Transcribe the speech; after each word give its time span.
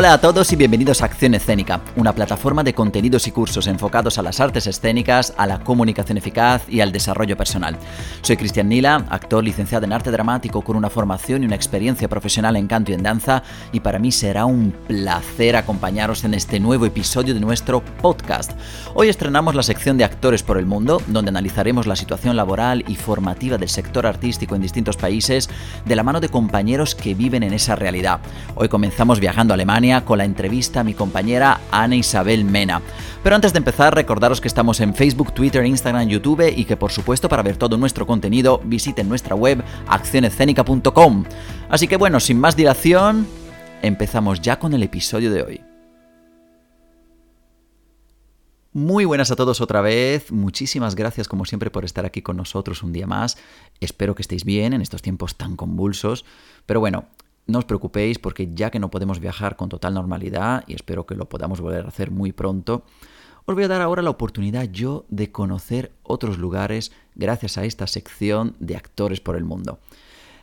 Hola 0.00 0.14
a 0.14 0.18
todos 0.22 0.50
y 0.50 0.56
bienvenidos 0.56 1.02
a 1.02 1.04
Acción 1.04 1.34
Escénica, 1.34 1.82
una 1.94 2.14
plataforma 2.14 2.64
de 2.64 2.72
contenidos 2.72 3.26
y 3.26 3.32
cursos 3.32 3.66
enfocados 3.66 4.16
a 4.16 4.22
las 4.22 4.40
artes 4.40 4.66
escénicas, 4.66 5.34
a 5.36 5.46
la 5.46 5.62
comunicación 5.62 6.16
eficaz 6.16 6.62
y 6.70 6.80
al 6.80 6.90
desarrollo 6.90 7.36
personal. 7.36 7.76
Soy 8.22 8.38
Cristian 8.38 8.70
Nila, 8.70 9.04
actor 9.10 9.44
licenciado 9.44 9.84
en 9.84 9.92
arte 9.92 10.10
dramático 10.10 10.62
con 10.62 10.78
una 10.78 10.88
formación 10.88 11.42
y 11.42 11.44
una 11.44 11.54
experiencia 11.54 12.08
profesional 12.08 12.56
en 12.56 12.66
canto 12.66 12.92
y 12.92 12.94
en 12.94 13.02
danza, 13.02 13.42
y 13.72 13.80
para 13.80 13.98
mí 13.98 14.10
será 14.10 14.46
un 14.46 14.72
placer 14.88 15.54
acompañaros 15.54 16.24
en 16.24 16.32
este 16.32 16.60
nuevo 16.60 16.86
episodio 16.86 17.34
de 17.34 17.40
nuestro 17.40 17.84
podcast. 18.00 18.52
Hoy 18.94 19.10
estrenamos 19.10 19.54
la 19.54 19.62
sección 19.62 19.98
de 19.98 20.04
Actores 20.04 20.42
por 20.42 20.56
el 20.56 20.64
Mundo, 20.64 21.02
donde 21.08 21.28
analizaremos 21.28 21.86
la 21.86 21.94
situación 21.94 22.36
laboral 22.36 22.86
y 22.88 22.94
formativa 22.94 23.58
del 23.58 23.68
sector 23.68 24.06
artístico 24.06 24.54
en 24.54 24.62
distintos 24.62 24.96
países 24.96 25.50
de 25.84 25.94
la 25.94 26.02
mano 26.04 26.20
de 26.20 26.30
compañeros 26.30 26.94
que 26.94 27.12
viven 27.12 27.42
en 27.42 27.52
esa 27.52 27.76
realidad. 27.76 28.20
Hoy 28.54 28.70
comenzamos 28.70 29.20
viajando 29.20 29.52
a 29.52 29.56
Alemania 29.56 29.89
con 29.98 30.18
la 30.18 30.24
entrevista 30.24 30.80
a 30.80 30.84
mi 30.84 30.94
compañera 30.94 31.60
Ana 31.72 31.96
Isabel 31.96 32.44
Mena. 32.44 32.80
Pero 33.24 33.34
antes 33.34 33.52
de 33.52 33.58
empezar, 33.58 33.94
recordaros 33.94 34.40
que 34.40 34.46
estamos 34.46 34.80
en 34.80 34.94
Facebook, 34.94 35.34
Twitter, 35.34 35.66
Instagram, 35.66 36.08
YouTube 36.08 36.52
y 36.56 36.64
que 36.64 36.76
por 36.76 36.92
supuesto 36.92 37.28
para 37.28 37.42
ver 37.42 37.56
todo 37.56 37.76
nuestro 37.76 38.06
contenido 38.06 38.60
visiten 38.64 39.08
nuestra 39.08 39.34
web 39.34 39.62
accionescénica.com. 39.88 41.24
Así 41.68 41.88
que 41.88 41.96
bueno, 41.96 42.20
sin 42.20 42.38
más 42.38 42.56
dilación, 42.56 43.26
empezamos 43.82 44.40
ya 44.40 44.60
con 44.60 44.72
el 44.72 44.84
episodio 44.84 45.32
de 45.32 45.42
hoy. 45.42 45.60
Muy 48.72 49.04
buenas 49.04 49.32
a 49.32 49.36
todos 49.36 49.60
otra 49.60 49.80
vez, 49.80 50.30
muchísimas 50.30 50.94
gracias 50.94 51.26
como 51.26 51.44
siempre 51.44 51.70
por 51.70 51.84
estar 51.84 52.06
aquí 52.06 52.22
con 52.22 52.36
nosotros 52.36 52.84
un 52.84 52.92
día 52.92 53.08
más. 53.08 53.36
Espero 53.80 54.14
que 54.14 54.22
estéis 54.22 54.44
bien 54.44 54.72
en 54.72 54.80
estos 54.80 55.02
tiempos 55.02 55.34
tan 55.36 55.56
convulsos. 55.56 56.24
Pero 56.66 56.78
bueno, 56.78 57.06
no 57.50 57.58
os 57.58 57.64
preocupéis 57.64 58.18
porque 58.18 58.48
ya 58.54 58.70
que 58.70 58.78
no 58.78 58.90
podemos 58.90 59.20
viajar 59.20 59.56
con 59.56 59.68
total 59.68 59.94
normalidad, 59.94 60.64
y 60.66 60.74
espero 60.74 61.06
que 61.06 61.14
lo 61.14 61.28
podamos 61.28 61.60
volver 61.60 61.84
a 61.84 61.88
hacer 61.88 62.10
muy 62.10 62.32
pronto, 62.32 62.84
os 63.44 63.54
voy 63.54 63.64
a 63.64 63.68
dar 63.68 63.82
ahora 63.82 64.02
la 64.02 64.10
oportunidad 64.10 64.64
yo 64.70 65.04
de 65.08 65.32
conocer 65.32 65.92
otros 66.02 66.38
lugares 66.38 66.92
gracias 67.14 67.58
a 67.58 67.64
esta 67.64 67.86
sección 67.86 68.54
de 68.60 68.76
actores 68.76 69.20
por 69.20 69.36
el 69.36 69.44
mundo. 69.44 69.78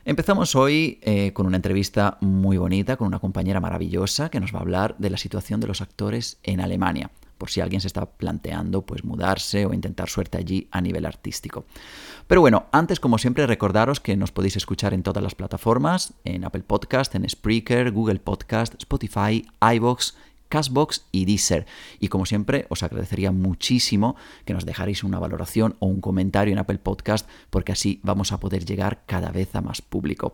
Empezamos 0.04 0.56
hoy 0.56 1.00
eh, 1.02 1.34
con 1.34 1.48
una 1.48 1.58
entrevista 1.58 2.18
muy 2.22 2.58
bonita 2.58 2.96
con 2.96 3.08
una 3.08 3.20
compañera 3.20 3.60
maravillosa 3.60 4.30
que 4.30 4.40
nos 4.40 4.54
va 4.54 4.60
a 4.60 4.62
hablar 4.62 4.96
de 4.98 5.10
la 5.10 5.18
situación 5.18 5.60
de 5.60 5.68
los 5.68 5.82
actores 5.82 6.40
en 6.44 6.62
Alemania 6.62 7.12
por 7.38 7.50
si 7.50 7.62
alguien 7.62 7.82
se 7.82 7.88
está 7.88 8.06
planteando 8.06 8.82
pues 8.82 9.04
mudarse 9.04 9.66
o 9.66 9.74
intentar 9.74 10.10
suerte 10.10 10.38
allí 10.38 10.68
a 10.72 10.82
nivel 10.82 11.06
artístico. 11.06 11.66
Pero 12.28 12.42
bueno, 12.42 12.66
antes 12.74 13.00
como 13.00 13.18
siempre 13.18 13.48
recordaros 13.48 14.02
que 14.02 14.18
nos 14.18 14.34
podéis 14.34 14.58
escuchar 14.58 14.94
en 14.94 15.02
todas 15.02 15.24
las 15.24 15.34
plataformas, 15.34 16.14
en 16.26 16.44
Apple 16.44 16.64
Podcast, 16.64 17.16
en 17.16 17.28
Spreaker, 17.28 17.92
Google 17.92 18.20
Podcast, 18.20 18.76
Spotify, 18.76 19.48
iBox, 19.76 20.16
Castbox 20.50 21.06
y 21.12 21.26
Deezer. 21.26 21.66
Y 22.00 22.10
como 22.10 22.26
siempre, 22.26 22.66
os 22.70 22.84
agradecería 22.84 23.32
muchísimo 23.32 24.18
que 24.44 24.54
nos 24.54 24.66
dejarais 24.66 25.04
una 25.04 25.20
valoración 25.20 25.76
o 25.80 25.88
un 25.88 26.02
comentario 26.02 26.52
en 26.52 26.60
Apple 26.60 26.80
Podcast, 26.80 27.30
porque 27.50 27.72
así 27.72 28.02
vamos 28.04 28.34
a 28.34 28.40
poder 28.40 28.66
llegar 28.66 29.04
cada 29.06 29.32
vez 29.32 29.56
a 29.56 29.62
más 29.62 29.82
público. 29.82 30.34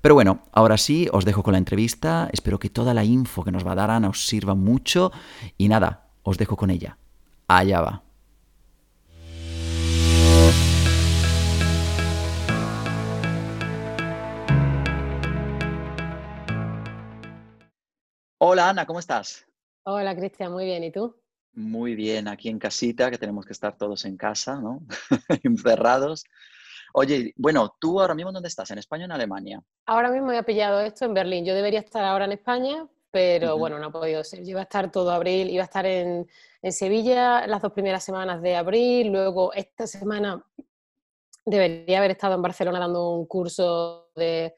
Pero 0.00 0.14
bueno, 0.14 0.40
ahora 0.52 0.76
sí, 0.76 1.08
os 1.12 1.24
dejo 1.24 1.42
con 1.42 1.52
la 1.52 1.58
entrevista. 1.58 2.28
Espero 2.32 2.58
que 2.60 2.70
toda 2.70 2.94
la 2.94 3.04
info 3.04 3.42
que 3.42 3.52
nos 3.52 3.66
va 3.66 3.72
a 3.72 3.76
dar 3.76 3.90
Ana 3.90 4.10
os 4.10 4.26
sirva 4.26 4.54
mucho. 4.54 5.10
Y 5.58 5.68
nada, 5.68 6.06
os 6.22 6.38
dejo 6.38 6.56
con 6.56 6.70
ella. 6.70 6.96
Allá 7.48 7.80
va. 7.80 8.02
Hola 18.46 18.68
Ana, 18.68 18.84
¿cómo 18.84 18.98
estás? 18.98 19.46
Hola 19.84 20.14
Cristian, 20.14 20.52
muy 20.52 20.66
bien. 20.66 20.84
¿Y 20.84 20.92
tú? 20.92 21.16
Muy 21.54 21.94
bien, 21.94 22.28
aquí 22.28 22.50
en 22.50 22.58
casita, 22.58 23.10
que 23.10 23.16
tenemos 23.16 23.46
que 23.46 23.54
estar 23.54 23.74
todos 23.78 24.04
en 24.04 24.18
casa, 24.18 24.60
¿no? 24.60 24.82
Encerrados. 25.44 26.24
Oye, 26.92 27.32
bueno, 27.38 27.74
¿tú 27.80 27.98
ahora 27.98 28.14
mismo 28.14 28.32
dónde 28.32 28.48
estás? 28.48 28.70
¿En 28.70 28.76
España 28.76 29.04
o 29.04 29.06
en 29.06 29.12
Alemania? 29.12 29.62
Ahora 29.86 30.10
mismo 30.10 30.30
he 30.30 30.42
pillado 30.42 30.80
esto 30.80 31.06
en 31.06 31.14
Berlín. 31.14 31.46
Yo 31.46 31.54
debería 31.54 31.80
estar 31.80 32.04
ahora 32.04 32.26
en 32.26 32.32
España, 32.32 32.86
pero 33.10 33.56
bueno, 33.56 33.78
no 33.78 33.86
ha 33.86 33.92
podido 33.92 34.22
ser. 34.22 34.40
Yo 34.40 34.50
iba 34.50 34.60
a 34.60 34.64
estar 34.64 34.92
todo 34.92 35.10
abril, 35.10 35.48
iba 35.48 35.62
a 35.62 35.64
estar 35.64 35.86
en, 35.86 36.28
Sevilla 36.70 37.46
las 37.46 37.62
dos 37.62 37.72
primeras 37.72 38.04
semanas 38.04 38.42
de 38.42 38.56
abril, 38.56 39.10
luego 39.10 39.54
esta 39.54 39.86
semana 39.86 40.44
debería 41.46 41.96
haber 41.96 42.10
estado 42.10 42.34
en 42.34 42.42
Barcelona 42.42 42.78
dando 42.78 43.08
un 43.08 43.24
curso 43.24 44.10
de 44.14 44.54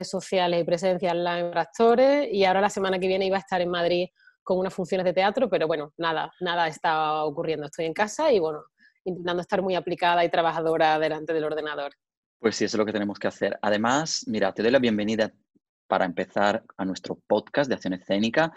sociales 0.00 0.60
y 0.60 0.64
presencia 0.64 1.12
online 1.12 1.48
para 1.48 1.62
actores 1.62 2.28
y 2.30 2.44
ahora 2.44 2.60
la 2.60 2.70
semana 2.70 2.98
que 2.98 3.08
viene 3.08 3.26
iba 3.26 3.36
a 3.36 3.40
estar 3.40 3.60
en 3.60 3.70
Madrid 3.70 4.08
con 4.42 4.58
unas 4.58 4.74
funciones 4.74 5.04
de 5.04 5.12
teatro, 5.12 5.50
pero 5.50 5.66
bueno, 5.66 5.92
nada, 5.96 6.32
nada 6.40 6.68
está 6.68 7.24
ocurriendo. 7.24 7.66
Estoy 7.66 7.86
en 7.86 7.94
casa 7.94 8.30
y 8.32 8.38
bueno, 8.38 8.62
intentando 9.04 9.40
estar 9.40 9.60
muy 9.60 9.74
aplicada 9.74 10.24
y 10.24 10.30
trabajadora 10.30 10.98
delante 10.98 11.32
del 11.32 11.44
ordenador. 11.44 11.92
Pues 12.38 12.56
sí, 12.56 12.64
eso 12.64 12.76
es 12.76 12.78
lo 12.78 12.86
que 12.86 12.92
tenemos 12.92 13.18
que 13.18 13.28
hacer. 13.28 13.58
Además, 13.62 14.24
mira, 14.28 14.52
te 14.52 14.62
doy 14.62 14.70
la 14.70 14.78
bienvenida 14.78 15.32
para 15.88 16.04
empezar 16.04 16.64
a 16.76 16.84
nuestro 16.84 17.18
podcast 17.26 17.68
de 17.68 17.74
acción 17.74 17.94
escénica 17.94 18.52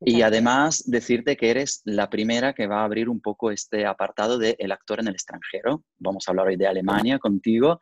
y 0.00 0.22
además 0.22 0.84
decirte 0.86 1.36
que 1.36 1.50
eres 1.50 1.80
la 1.84 2.10
primera 2.10 2.52
que 2.52 2.66
va 2.66 2.80
a 2.80 2.84
abrir 2.84 3.08
un 3.08 3.20
poco 3.20 3.50
este 3.50 3.86
apartado 3.86 4.38
de 4.38 4.56
el 4.58 4.72
actor 4.72 5.00
en 5.00 5.08
el 5.08 5.14
extranjero. 5.14 5.84
Vamos 5.98 6.24
a 6.26 6.30
hablar 6.30 6.48
hoy 6.48 6.56
de 6.56 6.66
Alemania 6.66 7.18
contigo. 7.18 7.80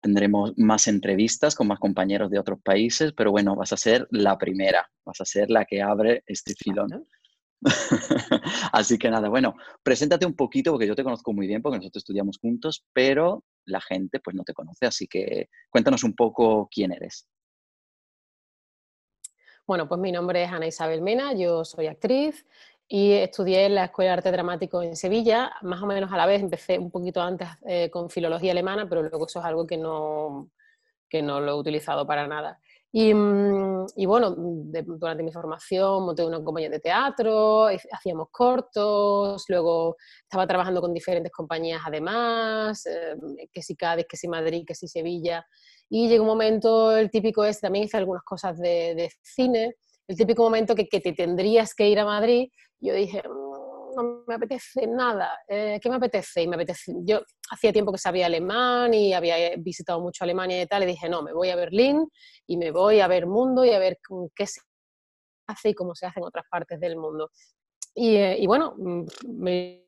Tendremos 0.00 0.56
más 0.56 0.86
entrevistas 0.86 1.54
con 1.54 1.66
más 1.66 1.78
compañeros 1.78 2.30
de 2.30 2.38
otros 2.38 2.60
países, 2.62 3.12
pero 3.12 3.30
bueno, 3.30 3.56
vas 3.56 3.72
a 3.72 3.76
ser 3.76 4.06
la 4.10 4.38
primera, 4.38 4.88
vas 5.04 5.20
a 5.20 5.24
ser 5.24 5.50
la 5.50 5.64
que 5.64 5.82
abre 5.82 6.22
este 6.26 6.54
filón. 6.54 7.06
Así 8.72 8.98
que 8.98 9.10
nada, 9.10 9.28
bueno, 9.28 9.56
preséntate 9.82 10.24
un 10.24 10.34
poquito 10.34 10.70
porque 10.70 10.86
yo 10.86 10.94
te 10.94 11.02
conozco 11.02 11.32
muy 11.32 11.46
bien 11.46 11.60
porque 11.60 11.78
nosotros 11.78 12.02
estudiamos 12.02 12.38
juntos, 12.38 12.84
pero 12.92 13.44
la 13.64 13.80
gente 13.80 14.20
pues 14.20 14.36
no 14.36 14.44
te 14.44 14.54
conoce, 14.54 14.86
así 14.86 15.06
que 15.06 15.48
cuéntanos 15.68 16.04
un 16.04 16.14
poco 16.14 16.68
quién 16.72 16.92
eres. 16.92 17.26
Bueno, 19.66 19.86
pues 19.88 20.00
mi 20.00 20.12
nombre 20.12 20.44
es 20.44 20.50
Ana 20.50 20.66
Isabel 20.66 21.02
Mena, 21.02 21.34
yo 21.34 21.64
soy 21.64 21.88
actriz 21.88 22.46
y 22.88 23.12
estudié 23.12 23.66
en 23.66 23.74
la 23.74 23.84
Escuela 23.84 24.12
de 24.12 24.14
Arte 24.14 24.32
Dramático 24.32 24.82
en 24.82 24.96
Sevilla, 24.96 25.52
más 25.62 25.82
o 25.82 25.86
menos 25.86 26.10
a 26.10 26.16
la 26.16 26.26
vez, 26.26 26.42
empecé 26.42 26.78
un 26.78 26.90
poquito 26.90 27.20
antes 27.20 27.48
eh, 27.66 27.90
con 27.90 28.08
filología 28.08 28.52
alemana, 28.52 28.88
pero 28.88 29.02
luego 29.02 29.26
eso 29.26 29.40
es 29.40 29.44
algo 29.44 29.66
que 29.66 29.76
no, 29.76 30.50
que 31.08 31.22
no 31.22 31.40
lo 31.40 31.52
he 31.52 31.54
utilizado 31.54 32.06
para 32.06 32.26
nada. 32.26 32.58
Y, 32.90 33.12
mm, 33.12 33.86
bueno, 34.06 34.34
durante 34.34 35.22
mi 35.22 35.30
formación 35.30 36.04
monté 36.06 36.24
una 36.24 36.42
compañía 36.42 36.70
de 36.70 36.80
teatro, 36.80 37.66
hacíamos 37.66 38.28
cortos, 38.30 39.44
luego 39.48 39.96
estaba 40.22 40.46
trabajando 40.46 40.80
con 40.80 40.94
diferentes 40.94 41.30
compañías 41.30 41.82
además, 41.84 42.86
eh, 42.86 43.16
que 43.52 43.62
si 43.62 43.76
Cádiz, 43.76 44.06
que 44.08 44.16
si 44.16 44.26
Madrid, 44.26 44.64
que 44.66 44.74
si 44.74 44.88
Sevilla, 44.88 45.46
y 45.90 46.08
llegó 46.08 46.24
un 46.24 46.28
momento, 46.30 46.96
el 46.96 47.10
típico 47.10 47.44
es, 47.44 47.60
también 47.60 47.84
hice 47.84 47.98
algunas 47.98 48.22
cosas 48.22 48.58
de, 48.58 49.10
cine, 49.22 49.76
el 50.08 50.16
típico 50.16 50.42
momento 50.42 50.74
que, 50.74 50.88
que, 50.88 51.00
te 51.00 51.12
tendrías 51.12 51.74
que 51.74 51.88
ir 51.88 51.98
a 52.00 52.04
Madrid, 52.04 52.48
yo 52.80 52.94
dije, 52.94 53.22
mm, 53.22 53.94
no 53.96 54.24
me 54.26 54.34
apetece 54.34 54.86
nada, 54.86 55.38
eh, 55.48 55.78
¿qué 55.82 55.90
me 55.90 55.96
apetece? 55.96 56.42
Y 56.42 56.48
me 56.48 56.56
apetece, 56.56 56.92
yo 57.04 57.20
hacía 57.50 57.72
tiempo 57.72 57.92
que 57.92 57.98
sabía 57.98 58.26
alemán 58.26 58.94
y 58.94 59.12
había 59.12 59.54
visitado 59.56 60.00
mucho 60.00 60.24
Alemania 60.24 60.62
y 60.62 60.66
tal, 60.66 60.82
y 60.84 60.86
dije, 60.86 61.08
no, 61.08 61.22
me 61.22 61.32
voy 61.32 61.50
a 61.50 61.56
Berlín 61.56 62.08
y 62.46 62.56
me 62.56 62.70
voy 62.70 63.00
a 63.00 63.08
ver 63.08 63.26
mundo 63.26 63.64
y 63.64 63.70
a 63.70 63.78
ver 63.78 63.98
qué 64.34 64.46
se 64.46 64.60
hace 65.46 65.70
y 65.70 65.74
cómo 65.74 65.94
se 65.94 66.06
hace 66.06 66.20
en 66.20 66.26
otras 66.26 66.44
partes 66.50 66.80
del 66.80 66.96
mundo. 66.96 67.30
Y, 67.94 68.16
eh, 68.16 68.36
y 68.38 68.46
bueno, 68.46 68.74
mm, 68.76 69.04
me 69.28 69.87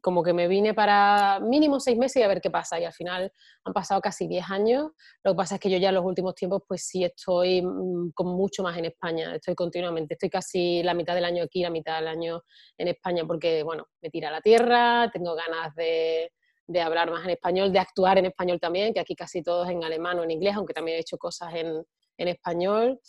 como 0.00 0.22
que 0.22 0.32
me 0.32 0.48
vine 0.48 0.74
para 0.74 1.40
mínimo 1.40 1.80
seis 1.80 1.98
meses 1.98 2.16
y 2.16 2.22
a 2.22 2.28
ver 2.28 2.40
qué 2.40 2.50
pasa. 2.50 2.78
Y 2.78 2.84
al 2.84 2.92
final 2.92 3.32
han 3.64 3.72
pasado 3.72 4.00
casi 4.00 4.26
diez 4.28 4.44
años. 4.48 4.92
Lo 5.24 5.32
que 5.32 5.36
pasa 5.36 5.54
es 5.56 5.60
que 5.60 5.70
yo 5.70 5.78
ya 5.78 5.88
en 5.88 5.96
los 5.96 6.04
últimos 6.04 6.34
tiempos, 6.34 6.62
pues 6.66 6.86
sí 6.86 7.04
estoy 7.04 7.62
mm, 7.62 8.12
con 8.14 8.28
mucho 8.28 8.62
más 8.62 8.76
en 8.78 8.86
España. 8.86 9.34
Estoy 9.34 9.54
continuamente. 9.54 10.14
Estoy 10.14 10.30
casi 10.30 10.82
la 10.82 10.94
mitad 10.94 11.14
del 11.14 11.24
año 11.24 11.44
aquí, 11.44 11.62
la 11.62 11.70
mitad 11.70 11.96
del 11.96 12.08
año 12.08 12.42
en 12.78 12.88
España, 12.88 13.24
porque, 13.26 13.62
bueno, 13.62 13.86
me 14.00 14.10
tira 14.10 14.30
la 14.30 14.40
tierra, 14.40 15.10
tengo 15.12 15.34
ganas 15.34 15.74
de, 15.74 16.32
de 16.66 16.80
hablar 16.80 17.10
más 17.10 17.24
en 17.24 17.30
español, 17.30 17.72
de 17.72 17.78
actuar 17.78 18.18
en 18.18 18.26
español 18.26 18.60
también, 18.60 18.94
que 18.94 19.00
aquí 19.00 19.14
casi 19.14 19.42
todos 19.42 19.68
en 19.68 19.84
alemán 19.84 20.18
o 20.18 20.24
en 20.24 20.30
inglés, 20.30 20.54
aunque 20.56 20.74
también 20.74 20.98
he 20.98 21.00
hecho 21.00 21.18
cosas 21.18 21.54
en, 21.54 21.84
en 22.18 22.28
español. 22.28 23.00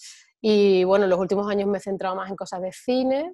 Y 0.42 0.83
bueno, 0.83 1.06
en 1.06 1.10
los 1.10 1.19
últimos 1.19 1.50
años 1.50 1.68
me 1.68 1.77
he 1.77 1.81
centrado 1.81 2.15
más 2.15 2.30
en 2.30 2.36
cosas 2.36 2.62
de 2.62 2.71
cine, 2.71 3.33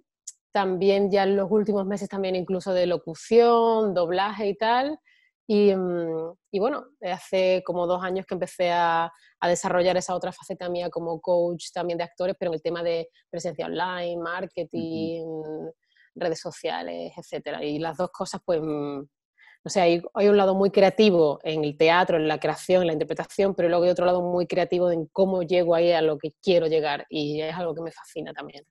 también 0.53 1.11
ya 1.11 1.23
en 1.23 1.35
los 1.35 1.51
últimos 1.51 1.85
meses 1.85 2.07
también 2.07 2.35
incluso 2.35 2.73
de 2.73 2.85
locución, 2.85 3.93
doblaje 3.93 4.47
y 4.47 4.55
tal. 4.55 4.99
Y, 5.47 5.75
mm, 5.75 6.33
y 6.51 6.59
bueno, 6.59 6.85
hace 7.01 7.63
como 7.65 7.85
dos 7.87 8.01
años 8.03 8.25
que 8.25 8.35
empecé 8.35 8.71
a, 8.71 9.11
a, 9.41 9.49
desarrollar 9.49 9.97
esa 9.97 10.15
otra 10.15 10.31
faceta 10.31 10.69
mía 10.69 10.89
como 10.89 11.19
coach 11.19 11.65
también 11.73 11.97
de 11.97 12.05
actores, 12.05 12.35
pero 12.39 12.51
en 12.51 12.55
el 12.55 12.61
tema 12.61 12.81
de 12.83 13.09
presencia 13.29 13.65
online, 13.65 14.21
marketing, 14.21 15.25
redes 16.15 16.39
sociales, 16.39 17.11
etc. 17.17 17.59
Y 17.61 17.79
las 17.79 17.97
dos 17.97 18.09
cosas 18.11 18.41
pues 18.45 18.61
mm, 18.61 19.01
o 19.65 19.69
sea, 19.69 19.83
hay, 19.83 20.01
hay, 20.13 20.27
un 20.27 20.35
lado 20.35 20.55
muy 20.55 20.71
creativo 20.71 21.39
en 21.43 21.63
el 21.63 21.77
teatro, 21.77 22.17
en 22.17 22.27
la 22.27 22.39
creación, 22.39 22.81
en 22.81 22.87
la 22.87 22.93
interpretación, 22.93 23.55
pero 23.55 23.69
luego 23.69 23.85
hay 23.85 23.91
otro 23.91 24.05
lado 24.05 24.21
muy 24.21 24.45
creativo 24.45 24.91
en 24.91 25.05
cómo 25.07 25.41
llego 25.43 25.73
ahí 25.73 25.91
a 25.93 26.01
lo 26.01 26.17
que 26.17 26.31
quiero 26.41 26.67
llegar 26.67 27.05
y 27.09 27.41
es 27.41 27.55
algo 27.55 27.73
que 27.73 27.81
me 27.81 27.91
fascina 27.91 28.33
también. 28.33 28.65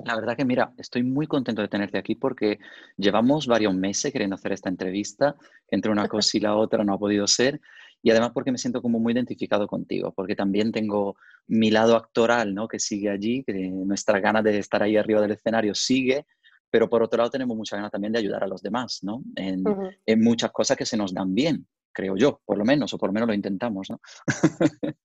La 0.00 0.16
verdad 0.16 0.36
que 0.36 0.44
mira, 0.44 0.72
estoy 0.76 1.04
muy 1.04 1.26
contento 1.26 1.62
de 1.62 1.68
tenerte 1.68 1.98
aquí 1.98 2.16
porque 2.16 2.58
llevamos 2.96 3.46
varios 3.46 3.74
meses 3.74 4.12
queriendo 4.12 4.34
hacer 4.34 4.52
esta 4.52 4.68
entrevista, 4.68 5.36
entre 5.70 5.92
una 5.92 6.08
cosa 6.08 6.36
y 6.36 6.40
la 6.40 6.56
otra 6.56 6.82
no 6.82 6.94
ha 6.94 6.98
podido 6.98 7.26
ser, 7.28 7.60
y 8.02 8.10
además 8.10 8.32
porque 8.34 8.50
me 8.50 8.58
siento 8.58 8.82
como 8.82 8.98
muy 8.98 9.12
identificado 9.12 9.66
contigo, 9.68 10.12
porque 10.12 10.34
también 10.34 10.72
tengo 10.72 11.16
mi 11.46 11.70
lado 11.70 11.96
actoral, 11.96 12.54
¿no? 12.54 12.66
Que 12.66 12.80
sigue 12.80 13.08
allí, 13.08 13.44
que 13.44 13.52
nuestra 13.52 14.18
gana 14.18 14.42
de 14.42 14.58
estar 14.58 14.82
ahí 14.82 14.96
arriba 14.96 15.20
del 15.20 15.30
escenario 15.30 15.74
sigue, 15.74 16.26
pero 16.70 16.90
por 16.90 17.02
otro 17.02 17.18
lado 17.18 17.30
tenemos 17.30 17.56
mucha 17.56 17.76
ganas 17.76 17.92
también 17.92 18.12
de 18.12 18.18
ayudar 18.18 18.42
a 18.42 18.48
los 18.48 18.62
demás, 18.62 18.98
¿no? 19.02 19.22
En, 19.36 19.64
en, 20.04 20.20
muchas 20.20 20.50
cosas 20.50 20.76
que 20.76 20.84
se 20.84 20.96
nos 20.96 21.14
dan 21.14 21.34
bien, 21.34 21.68
creo 21.92 22.16
yo, 22.16 22.40
por 22.44 22.58
lo 22.58 22.64
menos, 22.64 22.92
o 22.92 22.98
por 22.98 23.10
lo 23.10 23.12
menos 23.12 23.28
lo 23.28 23.34
intentamos, 23.34 23.88
¿no? 23.90 24.00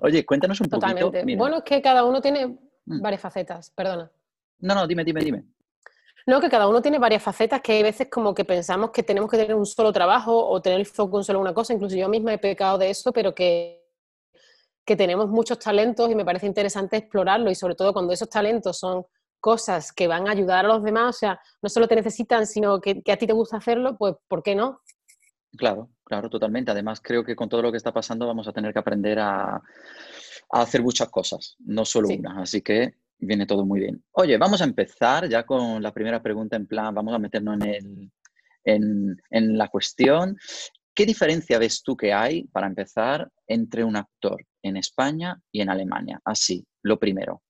Oye, 0.00 0.24
cuéntanos 0.24 0.60
un 0.60 0.68
Totalmente. 0.68 1.20
poquito. 1.20 1.38
Bueno, 1.38 1.58
es 1.58 1.64
que 1.64 1.82
cada 1.82 2.04
uno 2.04 2.20
tiene 2.20 2.58
mm. 2.86 3.00
varias 3.00 3.20
facetas, 3.20 3.70
perdona. 3.70 4.10
No, 4.58 4.74
no, 4.74 4.86
dime, 4.86 5.04
dime, 5.04 5.20
dime. 5.20 5.44
No, 6.26 6.40
que 6.40 6.48
cada 6.48 6.68
uno 6.68 6.80
tiene 6.80 6.98
varias 6.98 7.22
facetas 7.22 7.60
que 7.60 7.72
hay 7.72 7.82
veces 7.82 8.08
como 8.10 8.34
que 8.34 8.46
pensamos 8.46 8.90
que 8.90 9.02
tenemos 9.02 9.30
que 9.30 9.36
tener 9.36 9.54
un 9.54 9.66
solo 9.66 9.92
trabajo 9.92 10.48
o 10.48 10.62
tener 10.62 10.80
el 10.80 10.86
foco 10.86 11.18
en 11.18 11.24
solo 11.24 11.40
una 11.40 11.52
cosa. 11.52 11.74
Incluso 11.74 11.96
yo 11.96 12.08
misma 12.08 12.32
he 12.32 12.38
pecado 12.38 12.78
de 12.78 12.88
eso, 12.88 13.12
pero 13.12 13.34
que, 13.34 13.84
que 14.86 14.96
tenemos 14.96 15.28
muchos 15.28 15.58
talentos 15.58 16.10
y 16.10 16.14
me 16.14 16.24
parece 16.24 16.46
interesante 16.46 16.96
explorarlo 16.96 17.50
y 17.50 17.54
sobre 17.54 17.74
todo 17.74 17.92
cuando 17.92 18.12
esos 18.14 18.30
talentos 18.30 18.78
son 18.78 19.04
cosas 19.38 19.92
que 19.92 20.08
van 20.08 20.26
a 20.26 20.30
ayudar 20.30 20.64
a 20.64 20.68
los 20.68 20.82
demás, 20.82 21.16
o 21.16 21.18
sea, 21.18 21.40
no 21.60 21.68
solo 21.68 21.86
te 21.86 21.94
necesitan, 21.94 22.46
sino 22.46 22.80
que, 22.80 23.02
a 23.12 23.16
ti 23.16 23.26
te 23.26 23.34
gusta 23.34 23.58
hacerlo, 23.58 23.94
pues 23.98 24.14
¿por 24.26 24.42
qué 24.42 24.54
no? 24.54 24.80
Claro, 25.58 25.90
claro, 26.02 26.30
totalmente. 26.30 26.70
Además, 26.70 27.02
creo 27.02 27.22
que 27.22 27.36
con 27.36 27.50
todo 27.50 27.60
lo 27.60 27.70
que 27.70 27.76
está 27.76 27.92
pasando 27.92 28.26
vamos 28.26 28.48
a 28.48 28.52
tener 28.52 28.72
que 28.72 28.78
aprender 28.78 29.18
a, 29.18 29.60
hacer 30.50 30.82
muchas 30.82 31.08
cosas, 31.08 31.56
no 31.60 31.84
solo 31.84 32.08
una. 32.08 32.42
Así 32.42 32.60
que 32.62 32.94
viene 33.18 33.46
todo 33.46 33.64
muy 33.64 33.80
bien. 33.80 34.04
Oye, 34.12 34.36
vamos 34.38 34.60
a 34.60 34.64
empezar 34.64 35.28
ya 35.28 35.44
con 35.44 35.82
la 35.82 35.92
primera 35.92 36.22
pregunta 36.22 36.56
en 36.56 36.66
plan, 36.66 36.94
vamos 36.94 37.14
a 37.14 37.18
meternos 37.18 37.54
en, 37.56 37.62
el, 37.62 38.12
en, 38.64 39.22
en 39.30 39.58
la 39.58 39.68
cuestión. 39.68 40.36
¿Qué 40.94 41.06
diferencia 41.06 41.58
ves 41.58 41.82
tú 41.82 41.96
que 41.96 42.12
hay, 42.12 42.44
para 42.44 42.66
empezar, 42.66 43.30
entre 43.48 43.82
un 43.82 43.96
actor 43.96 44.46
en 44.62 44.76
España 44.76 45.40
y 45.50 45.60
en 45.60 45.70
Alemania? 45.70 46.20
Así, 46.24 46.64
lo 46.82 46.98
primero. 46.98 47.42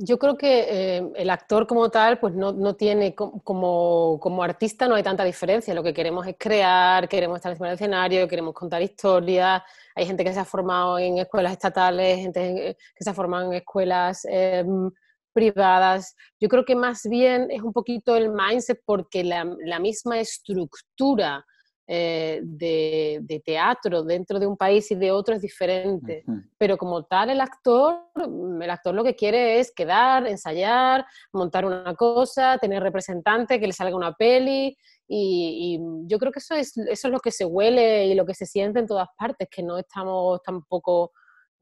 Yo 0.00 0.16
creo 0.16 0.36
que 0.36 0.98
eh, 0.98 1.12
el 1.16 1.28
actor 1.28 1.66
como 1.66 1.90
tal, 1.90 2.20
pues 2.20 2.32
no, 2.32 2.52
no 2.52 2.76
tiene, 2.76 3.16
como, 3.16 4.20
como, 4.20 4.42
artista 4.44 4.86
no 4.86 4.94
hay 4.94 5.02
tanta 5.02 5.24
diferencia. 5.24 5.74
Lo 5.74 5.82
que 5.82 5.92
queremos 5.92 6.24
es 6.28 6.36
crear, 6.38 7.08
queremos 7.08 7.38
estar 7.38 7.50
encima 7.50 7.66
del 7.66 7.74
escenario, 7.74 8.28
queremos 8.28 8.54
contar 8.54 8.80
historias. 8.80 9.60
Hay 9.96 10.06
gente 10.06 10.22
que 10.22 10.32
se 10.32 10.38
ha 10.38 10.44
formado 10.44 11.00
en 11.00 11.18
escuelas 11.18 11.50
estatales, 11.50 12.18
gente 12.18 12.76
que 12.94 13.04
se 13.04 13.10
ha 13.10 13.14
formado 13.14 13.46
en 13.50 13.54
escuelas 13.54 14.24
em, 14.30 14.88
privadas. 15.32 16.14
Yo 16.38 16.48
creo 16.48 16.64
que 16.64 16.76
más 16.76 17.02
bien 17.02 17.50
es 17.50 17.62
un 17.62 17.72
poquito 17.72 18.14
el 18.14 18.30
mindset 18.30 18.80
porque 18.84 19.24
la 19.24 19.80
misma 19.80 20.20
estructura 20.20 21.44
eh, 21.90 22.40
de, 22.42 23.42
teatro 23.42 24.02
dentro 24.02 24.38
de 24.38 24.46
un 24.46 24.58
país 24.58 24.90
y 24.90 24.94
de 24.94 25.10
otro 25.10 25.34
es 25.34 25.40
diferente. 25.40 26.22
Pero 26.58 26.76
como 26.76 27.04
tal, 27.04 27.30
el 27.30 27.40
actor, 27.40 28.04
mm, 28.14 28.60
el 28.60 28.70
actor 28.70 28.94
lo 28.94 29.02
que 29.02 29.16
quiere 29.16 29.58
es 29.58 29.72
quedar, 29.72 30.26
ensayar, 30.26 31.06
montar 31.32 31.64
una 31.64 31.94
cosa, 31.94 32.58
tener 32.58 32.82
representante, 32.82 33.58
que 33.58 33.66
le 33.66 33.72
salga 33.72 33.96
una 33.96 34.12
peli. 34.12 34.76
Y, 35.08 35.80
yo 36.04 36.18
creo 36.18 36.30
que 36.30 36.40
eso 36.40 36.54
es, 36.54 36.76
eso 36.76 37.08
es 37.08 37.12
lo 37.12 37.20
que 37.20 37.30
se 37.30 37.46
huele 37.46 38.04
y 38.06 38.14
lo 38.14 38.26
que 38.26 38.34
se 38.34 38.44
siente 38.44 38.80
en 38.80 38.86
todas 38.86 39.08
partes, 39.18 39.48
que 39.50 39.62
no 39.62 39.78
estamos 39.78 40.42
tampoco 40.42 41.12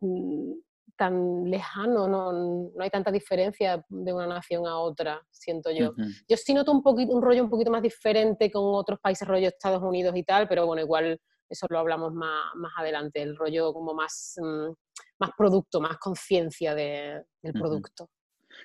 mm, 0.00 0.54
tan 0.96 1.44
lejano, 1.50 2.08
no, 2.08 2.32
no, 2.32 2.70
hay 2.78 2.90
tanta 2.90 3.10
diferencia 3.10 3.84
de 3.88 4.12
una 4.12 4.26
nación 4.26 4.66
a 4.66 4.78
otra, 4.78 5.20
siento 5.30 5.70
yo. 5.70 5.94
Yo 6.28 6.36
sí 6.36 6.54
noto 6.54 6.72
un, 6.72 6.82
poquito, 6.82 7.12
un 7.12 7.22
rollo 7.22 7.42
un 7.42 7.50
poquito 7.50 7.70
más 7.70 7.82
diferente 7.82 8.50
con 8.50 8.62
otros 8.74 8.98
países, 9.00 9.26
rollo 9.28 9.48
Estados 9.48 9.82
Unidos 9.82 10.14
y 10.16 10.24
tal, 10.24 10.48
pero 10.48 10.66
bueno, 10.66 10.82
igual 10.82 11.20
eso 11.48 11.66
lo 11.70 11.78
hablamos 11.78 12.12
más, 12.12 12.54
más 12.56 12.72
adelante, 12.76 13.22
el 13.22 13.36
rollo 13.36 13.72
como 13.72 13.94
más, 13.94 14.34
mm, 14.38 14.72
más 15.18 15.30
producto, 15.36 15.80
más 15.80 15.98
conciencia 15.98 16.74
de, 16.74 17.22
del 17.42 17.52
producto. 17.52 18.10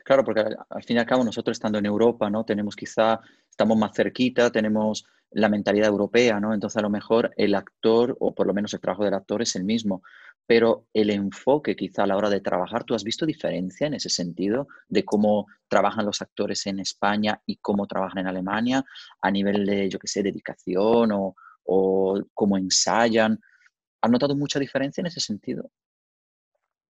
Claro, 0.04 0.24
porque 0.24 0.42
al 0.70 0.84
fin 0.84 0.98
y 0.98 1.00
al 1.00 1.06
cabo 1.06 1.24
nosotros 1.24 1.56
estando 1.56 1.78
en 1.78 1.86
Europa, 1.86 2.30
¿no? 2.30 2.46
Tenemos 2.46 2.76
quizá, 2.76 3.20
estamos 3.50 3.78
más 3.78 3.92
cerquita, 3.94 4.52
tenemos 4.52 5.06
la 5.32 5.50
mentalidad 5.50 5.88
europea, 5.88 6.40
¿no? 6.40 6.54
Entonces 6.54 6.78
a 6.78 6.82
lo 6.82 6.90
mejor 6.90 7.32
el 7.38 7.56
actor, 7.56 8.16
o 8.20 8.34
por 8.34 8.48
lo 8.48 8.54
menos 8.54 8.74
el 8.74 8.82
trabajo 8.82 9.06
del 9.06 9.14
actor 9.14 9.42
es 9.42 9.56
el 9.56 9.64
mismo 9.64 10.04
pero 10.46 10.86
el 10.94 11.10
enfoque 11.10 11.76
quizá 11.76 12.04
a 12.04 12.08
la 12.08 12.18
hora 12.18 12.30
de 12.30 12.42
trabajar, 12.42 12.84
¿tú 12.84 12.94
has 12.94 13.04
visto 13.04 13.26
diferencia 13.26 13.88
en 13.88 13.94
ese 13.94 14.10
sentido 14.10 14.68
de 14.90 15.06
cómo 15.06 15.48
trabajan 15.68 16.06
los 16.06 16.22
actores 16.22 16.66
en 16.68 16.80
España 16.80 17.42
y 17.46 17.58
cómo 17.58 17.88
trabajan 17.88 18.20
en 18.20 18.28
Alemania 18.28 18.84
a 19.22 19.32
nivel 19.32 19.66
de, 19.66 19.90
yo 19.90 20.00
qué 20.00 20.08
sé, 20.08 20.24
dedicación 20.24 21.12
o, 21.12 21.36
o 21.64 22.22
cómo 22.34 22.58
ensayan? 22.58 23.40
¿Has 24.02 24.12
notado 24.12 24.36
mucha 24.36 24.60
diferencia 24.60 25.02
en 25.02 25.08
ese 25.08 25.20
sentido? 25.20 25.70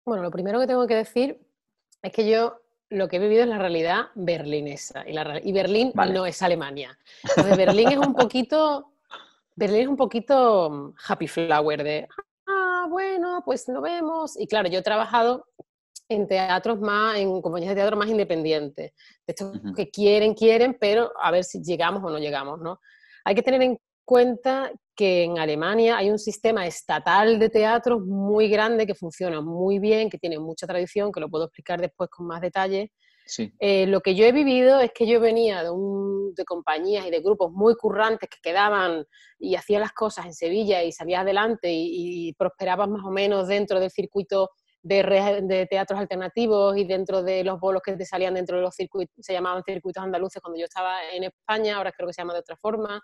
Bueno, 0.05 0.23
lo 0.23 0.31
primero 0.31 0.59
que 0.59 0.67
tengo 0.67 0.87
que 0.87 0.95
decir 0.95 1.39
es 2.01 2.11
que 2.11 2.29
yo 2.29 2.61
lo 2.89 3.07
que 3.07 3.17
he 3.17 3.19
vivido 3.19 3.43
es 3.43 3.49
la 3.49 3.57
realidad 3.57 4.07
berlinesa 4.15 5.07
y, 5.07 5.13
la, 5.13 5.39
y 5.41 5.53
Berlín 5.53 5.93
no 5.93 6.25
es 6.25 6.41
Alemania. 6.41 6.97
Entonces, 7.23 7.57
Berlín 7.57 7.89
es 7.89 7.97
un 7.97 8.13
poquito, 8.13 8.91
Berlín 9.55 9.81
es 9.81 9.87
un 9.87 9.95
poquito 9.95 10.69
mm, 10.69 10.93
happy 11.07 11.27
flower 11.27 11.83
de, 11.83 12.07
bueno, 12.87 13.41
pues 13.45 13.67
lo 13.67 13.81
vemos. 13.81 14.39
Y 14.39 14.47
claro, 14.47 14.69
yo 14.69 14.79
he 14.79 14.83
trabajado 14.83 15.45
en 16.09 16.27
teatros 16.27 16.79
más, 16.79 17.17
en 17.17 17.41
compañías 17.41 17.69
de 17.69 17.81
teatro 17.81 17.97
más 17.97 18.09
independientes, 18.09 18.91
de 18.91 19.33
estos 19.33 19.59
que 19.75 19.89
quieren, 19.89 20.33
quieren, 20.33 20.77
pero 20.79 21.11
a 21.21 21.31
ver 21.31 21.43
si 21.43 21.61
llegamos 21.63 22.03
o 22.03 22.09
no 22.09 22.19
llegamos, 22.19 22.59
¿no? 22.59 22.79
Hay 23.23 23.35
que 23.35 23.43
tener 23.43 23.61
en 23.61 23.77
cuenta 24.03 24.71
que 24.93 25.23
en 25.23 25.39
Alemania 25.39 25.97
hay 25.97 26.09
un 26.09 26.19
sistema 26.19 26.65
estatal 26.67 27.39
de 27.39 27.49
teatro 27.49 27.99
muy 27.99 28.49
grande 28.49 28.85
que 28.85 28.93
funciona 28.93 29.39
muy 29.41 29.79
bien, 29.79 30.09
que 30.09 30.17
tiene 30.17 30.37
mucha 30.37 30.67
tradición, 30.67 31.11
que 31.11 31.21
lo 31.21 31.29
puedo 31.29 31.45
explicar 31.45 31.79
después 31.79 32.09
con 32.09 32.27
más 32.27 32.41
detalle, 32.41 32.91
eh, 33.59 33.87
lo 33.87 34.01
que 34.01 34.15
yo 34.15 34.25
he 34.25 34.31
vivido 34.31 34.79
es 34.79 34.91
que 34.93 35.07
yo 35.07 35.19
venía 35.19 35.63
de, 35.63 36.45
compañías 36.45 37.05
y 37.05 37.11
de 37.11 37.19
grupos 37.21 37.51
muy 37.51 37.75
currantes 37.75 38.29
que 38.29 38.39
quedaban 38.41 39.05
y 39.39 39.55
hacían 39.55 39.81
las 39.81 39.93
cosas 39.93 40.25
en 40.25 40.33
Sevilla 40.33 40.83
y 40.83 40.91
salías 40.91 41.21
adelante 41.21 41.69
y, 41.71 42.33
prosperaban 42.33 42.91
más 42.91 43.05
o 43.05 43.11
menos 43.11 43.47
dentro 43.47 43.79
del 43.79 43.91
circuito 43.91 44.49
de, 44.81 45.03
de, 45.43 45.65
teatros 45.67 45.99
alternativos 45.99 46.75
y 46.77 46.85
dentro 46.85 47.21
de 47.21 47.43
los 47.43 47.59
bolos 47.59 47.81
que 47.83 47.95
te 47.95 48.05
salían 48.05 48.33
dentro 48.33 48.57
de 48.57 48.63
los 48.63 48.75
circuitos, 48.75 49.15
se 49.19 49.33
llamaban 49.33 49.63
circuitos 49.63 50.03
andaluces 50.03 50.41
cuando 50.41 50.59
yo 50.59 50.65
estaba 50.65 50.97
en 51.11 51.25
España, 51.25 51.77
ahora 51.77 51.91
creo 51.91 52.07
que 52.07 52.13
se 52.13 52.21
llama 52.21 52.33
de 52.33 52.39
otra 52.39 52.57
forma 52.57 53.01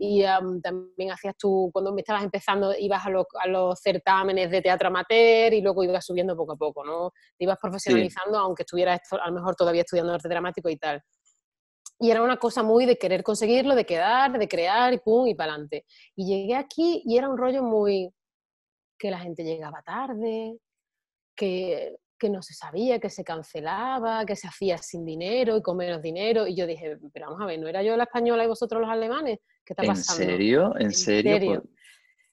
y 0.00 0.22
también 0.62 1.10
hacías 1.10 1.36
tú, 1.36 1.70
cuando 1.72 1.92
me 1.92 2.02
estabas 2.02 2.22
empezando, 2.22 2.72
ibas 2.78 3.04
a, 3.04 3.10
a, 3.10 3.48
los 3.48 3.80
certámenes 3.80 4.48
de 4.48 4.62
teatro 4.62 4.88
amateur 4.88 5.52
y 5.52 5.60
luego 5.60 5.82
ibas 5.82 6.06
subiendo 6.06 6.36
poco 6.36 6.52
a 6.52 6.56
poco, 6.56 6.84
¿no? 6.84 7.10
Te 7.36 7.44
ibas 7.44 7.58
profesionalizando, 7.60 8.38
aunque 8.38 8.62
estuvieras 8.62 9.00
a 9.10 9.28
lo 9.28 9.34
mejor 9.34 9.56
todavía 9.56 9.82
estudiando 9.82 10.14
arte 10.14 10.28
dramático 10.28 10.68
y 10.68 10.76
tal. 10.76 11.02
Y 11.98 12.12
era 12.12 12.22
una 12.22 12.36
cosa 12.36 12.62
muy 12.62 12.86
de 12.86 12.96
querer 12.96 13.24
conseguirlo, 13.24 13.74
de 13.74 13.84
quedar, 13.84 14.38
de 14.38 14.46
crear 14.46 14.94
y 14.94 14.98
pum, 14.98 15.26
y 15.26 15.34
para 15.34 15.52
adelante. 15.52 15.84
Y 16.14 16.26
llegué 16.26 16.54
aquí 16.54 17.02
y 17.04 17.18
era 17.18 17.28
un 17.28 17.36
rollo 17.36 17.64
muy 17.64 18.14
que 18.96 19.10
la 19.10 19.18
gente 19.18 19.42
llegaba 19.42 19.82
tarde, 19.82 20.58
que 21.34 21.98
que 22.18 22.28
no 22.28 22.42
se 22.42 22.52
sabía, 22.52 22.98
que 22.98 23.10
se 23.10 23.24
cancelaba, 23.24 24.26
que 24.26 24.36
se 24.36 24.48
hacía 24.48 24.78
sin 24.78 25.04
dinero 25.04 25.56
y 25.56 25.62
con 25.62 25.76
menos 25.76 26.02
dinero. 26.02 26.46
Y 26.46 26.54
yo 26.54 26.66
dije, 26.66 26.98
pero 27.12 27.26
vamos 27.26 27.40
a 27.40 27.46
ver, 27.46 27.58
¿no 27.58 27.68
era 27.68 27.82
yo 27.82 27.96
la 27.96 28.04
española 28.04 28.44
y 28.44 28.48
vosotros 28.48 28.80
los 28.80 28.90
alemanes? 28.90 29.38
¿Qué 29.68 29.74
está 29.74 29.82
pasando? 29.82 30.22
¿En 30.22 30.28
serio? 30.30 30.74
¿En, 30.78 30.92
serio? 30.92 31.62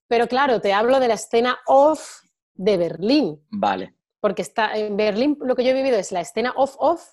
Pero 0.07 0.27
claro, 0.27 0.61
te 0.61 0.71
hablo 0.71 1.01
de 1.01 1.09
la 1.09 1.15
escena 1.15 1.59
off 1.67 2.21
de 2.53 2.77
Berlín. 2.77 3.45
Vale. 3.49 3.93
Porque 4.21 4.41
está, 4.41 4.73
en 4.77 4.95
Berlín 4.95 5.37
lo 5.41 5.53
que 5.53 5.65
yo 5.65 5.71
he 5.71 5.73
vivido 5.73 5.97
es 5.97 6.13
la 6.13 6.21
escena 6.21 6.53
off-off, 6.55 7.03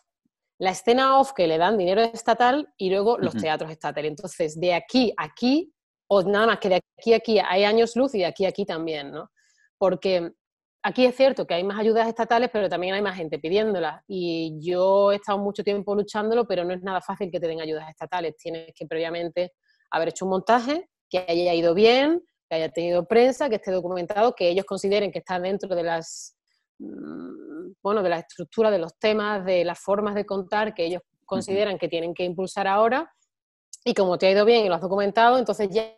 la 0.59 0.71
escena 0.71 1.19
off 1.19 1.33
que 1.33 1.49
le 1.49 1.59
dan 1.59 1.77
dinero 1.77 2.03
estatal 2.03 2.73
y 2.77 2.91
luego 2.91 3.19
los 3.19 3.35
teatros 3.35 3.73
estatales. 3.73 4.11
Entonces, 4.11 4.61
de 4.61 4.75
aquí 4.75 5.13
a 5.17 5.25
aquí, 5.25 5.75
o 6.07 6.23
nada 6.23 6.47
más 6.47 6.59
que 6.61 6.69
de 6.69 6.77
aquí 6.77 7.15
a 7.15 7.17
aquí 7.17 7.39
hay 7.41 7.65
años 7.65 7.97
luz 7.97 8.15
y 8.15 8.19
de 8.19 8.27
aquí 8.27 8.45
a 8.45 8.51
aquí 8.51 8.65
también, 8.65 9.11
¿no? 9.11 9.29
Porque 9.77 10.31
aquí 10.85 11.05
es 11.05 11.17
cierto 11.17 11.49
que 11.49 11.55
hay 11.55 11.65
más 11.65 11.81
ayudas 11.81 12.07
estatales, 12.07 12.49
pero 12.53 12.69
también 12.69 12.95
hay 12.95 13.03
más 13.03 13.17
gente 13.17 13.41
pidiéndolas. 13.41 14.05
Y 14.07 14.57
yo 14.61 15.11
he 15.11 15.17
estado 15.17 15.39
mucho 15.39 15.65
tiempo 15.65 15.97
luchándolo, 15.97 16.47
pero 16.47 16.65
no 16.65 16.73
es 16.75 16.83
nada 16.83 17.01
fácil 17.01 17.29
que 17.29 17.41
te 17.41 17.49
den 17.49 17.61
ayudas 17.61 17.91
estatales. 17.91 18.37
Tienes 18.37 18.73
que 18.73 18.87
previamente 18.87 19.55
haber 19.93 20.09
hecho 20.09 20.25
un 20.25 20.31
montaje, 20.31 20.89
que 21.09 21.25
haya 21.29 21.55
ido 21.55 21.75
bien, 21.75 22.23
que 22.49 22.57
haya 22.57 22.71
tenido 22.71 23.07
prensa, 23.07 23.49
que 23.49 23.57
esté 23.57 23.71
documentado, 23.71 24.35
que 24.35 24.49
ellos 24.49 24.65
consideren 24.65 25.13
que 25.13 25.21
está 25.21 25.39
dentro 25.39 25.75
de 25.75 25.83
las 25.83 26.37
mm, 26.79 27.73
bueno, 27.83 28.03
de 28.03 28.09
la 28.09 28.19
estructura 28.19 28.71
de 28.71 28.79
los 28.79 28.99
temas, 28.99 29.45
de 29.45 29.65
las 29.65 29.79
formas 29.79 30.15
de 30.15 30.25
contar 30.25 30.75
que 30.75 30.87
ellos 30.87 31.03
consideran 31.25 31.79
que 31.79 31.89
tienen 31.89 32.15
que 32.15 32.25
impulsar 32.25 32.67
ahora. 32.67 33.13
Y 33.85 33.95
como 33.95 34.19
te 34.19 34.27
ha 34.27 34.31
ido 34.31 34.45
bien 34.45 34.65
y 34.65 34.69
lo 34.69 34.75
has 34.75 34.81
documentado, 34.81 35.39
entonces 35.39 35.69
ya 35.71 35.95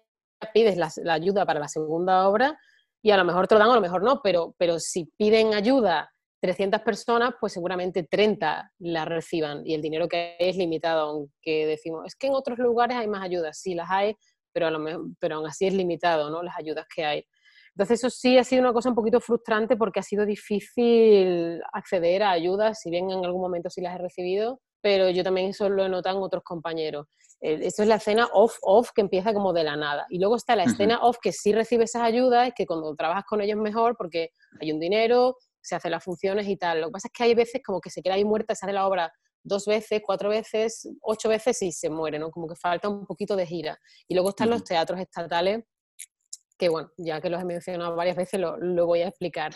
pides 0.52 0.76
la, 0.76 0.90
ayuda 1.12 1.44
para 1.44 1.60
la 1.60 1.68
segunda 1.68 2.28
obra 2.28 2.58
y 3.02 3.10
a 3.10 3.16
lo 3.16 3.24
mejor 3.24 3.46
te 3.46 3.54
lo 3.54 3.58
dan, 3.58 3.70
a 3.70 3.74
lo 3.74 3.80
mejor 3.80 4.02
no, 4.02 4.20
pero, 4.22 4.54
pero 4.58 4.78
si 4.78 5.06
piden 5.16 5.54
ayuda 5.54 6.10
300 6.44 6.82
personas, 6.82 7.32
pues 7.40 7.54
seguramente 7.54 8.02
30 8.02 8.70
la 8.80 9.06
reciban 9.06 9.62
y 9.64 9.72
el 9.72 9.80
dinero 9.80 10.08
que 10.08 10.36
hay 10.38 10.50
es 10.50 10.58
limitado, 10.58 11.08
aunque 11.08 11.64
decimos, 11.64 12.04
es 12.06 12.16
que 12.16 12.26
en 12.26 12.34
otros 12.34 12.58
lugares 12.58 12.98
hay 12.98 13.08
más 13.08 13.22
ayudas, 13.22 13.58
sí 13.58 13.74
las 13.74 13.88
hay, 13.90 14.14
pero, 14.52 14.66
a 14.66 14.70
lo 14.70 14.78
mejor, 14.78 15.06
pero 15.18 15.36
aún 15.36 15.46
así 15.46 15.66
es 15.66 15.72
limitado, 15.72 16.28
¿no? 16.28 16.42
Las 16.42 16.58
ayudas 16.58 16.84
que 16.94 17.02
hay. 17.02 17.24
Entonces 17.70 17.98
eso 17.98 18.10
sí 18.10 18.36
ha 18.36 18.44
sido 18.44 18.60
una 18.60 18.74
cosa 18.74 18.90
un 18.90 18.94
poquito 18.94 19.20
frustrante 19.20 19.78
porque 19.78 20.00
ha 20.00 20.02
sido 20.02 20.26
difícil 20.26 21.62
acceder 21.72 22.22
a 22.22 22.32
ayudas, 22.32 22.78
si 22.78 22.90
bien 22.90 23.10
en 23.10 23.24
algún 23.24 23.40
momento 23.40 23.70
sí 23.70 23.80
las 23.80 23.94
he 23.94 24.02
recibido, 24.02 24.60
pero 24.82 25.08
yo 25.08 25.24
también 25.24 25.48
eso 25.48 25.70
lo 25.70 25.86
he 25.86 25.88
notado 25.88 26.18
en 26.18 26.24
otros 26.24 26.42
compañeros. 26.44 27.06
Eh, 27.40 27.58
eso 27.62 27.84
es 27.84 27.88
la 27.88 27.94
escena 27.94 28.28
off-off 28.34 28.90
que 28.94 29.00
empieza 29.00 29.32
como 29.32 29.54
de 29.54 29.64
la 29.64 29.76
nada. 29.76 30.04
Y 30.10 30.18
luego 30.18 30.36
está 30.36 30.56
la 30.56 30.64
escena 30.64 30.98
off 31.00 31.16
que 31.22 31.32
sí 31.32 31.54
recibe 31.54 31.84
esas 31.84 32.02
ayudas, 32.02 32.52
que 32.54 32.66
cuando 32.66 32.94
trabajas 32.94 33.24
con 33.26 33.40
ellos 33.40 33.56
mejor 33.56 33.96
porque 33.96 34.32
hay 34.60 34.72
un 34.72 34.78
dinero, 34.78 35.38
se 35.64 35.74
hacen 35.74 35.90
las 35.90 36.04
funciones 36.04 36.46
y 36.46 36.56
tal. 36.56 36.82
Lo 36.82 36.86
que 36.88 36.92
pasa 36.92 37.08
es 37.08 37.12
que 37.12 37.24
hay 37.24 37.34
veces 37.34 37.62
como 37.64 37.80
que 37.80 37.90
se 37.90 38.02
queda 38.02 38.14
ahí 38.14 38.24
muerta, 38.24 38.54
se 38.54 38.66
hace 38.66 38.72
la 38.72 38.86
obra 38.86 39.12
dos 39.42 39.66
veces, 39.66 40.02
cuatro 40.04 40.28
veces, 40.28 40.88
ocho 41.02 41.28
veces 41.28 41.60
y 41.62 41.72
se 41.72 41.90
muere, 41.90 42.18
¿no? 42.18 42.30
Como 42.30 42.46
que 42.46 42.54
falta 42.54 42.88
un 42.88 43.06
poquito 43.06 43.34
de 43.36 43.46
gira. 43.46 43.78
Y 44.06 44.14
luego 44.14 44.30
están 44.30 44.50
los 44.50 44.62
teatros 44.64 45.00
estatales 45.00 45.64
que 46.58 46.68
bueno, 46.68 46.90
ya 46.96 47.20
que 47.20 47.30
los 47.30 47.40
he 47.40 47.44
mencionado 47.44 47.96
varias 47.96 48.16
veces, 48.16 48.40
lo, 48.40 48.86
voy 48.86 49.00
a 49.00 49.08
explicar. 49.08 49.52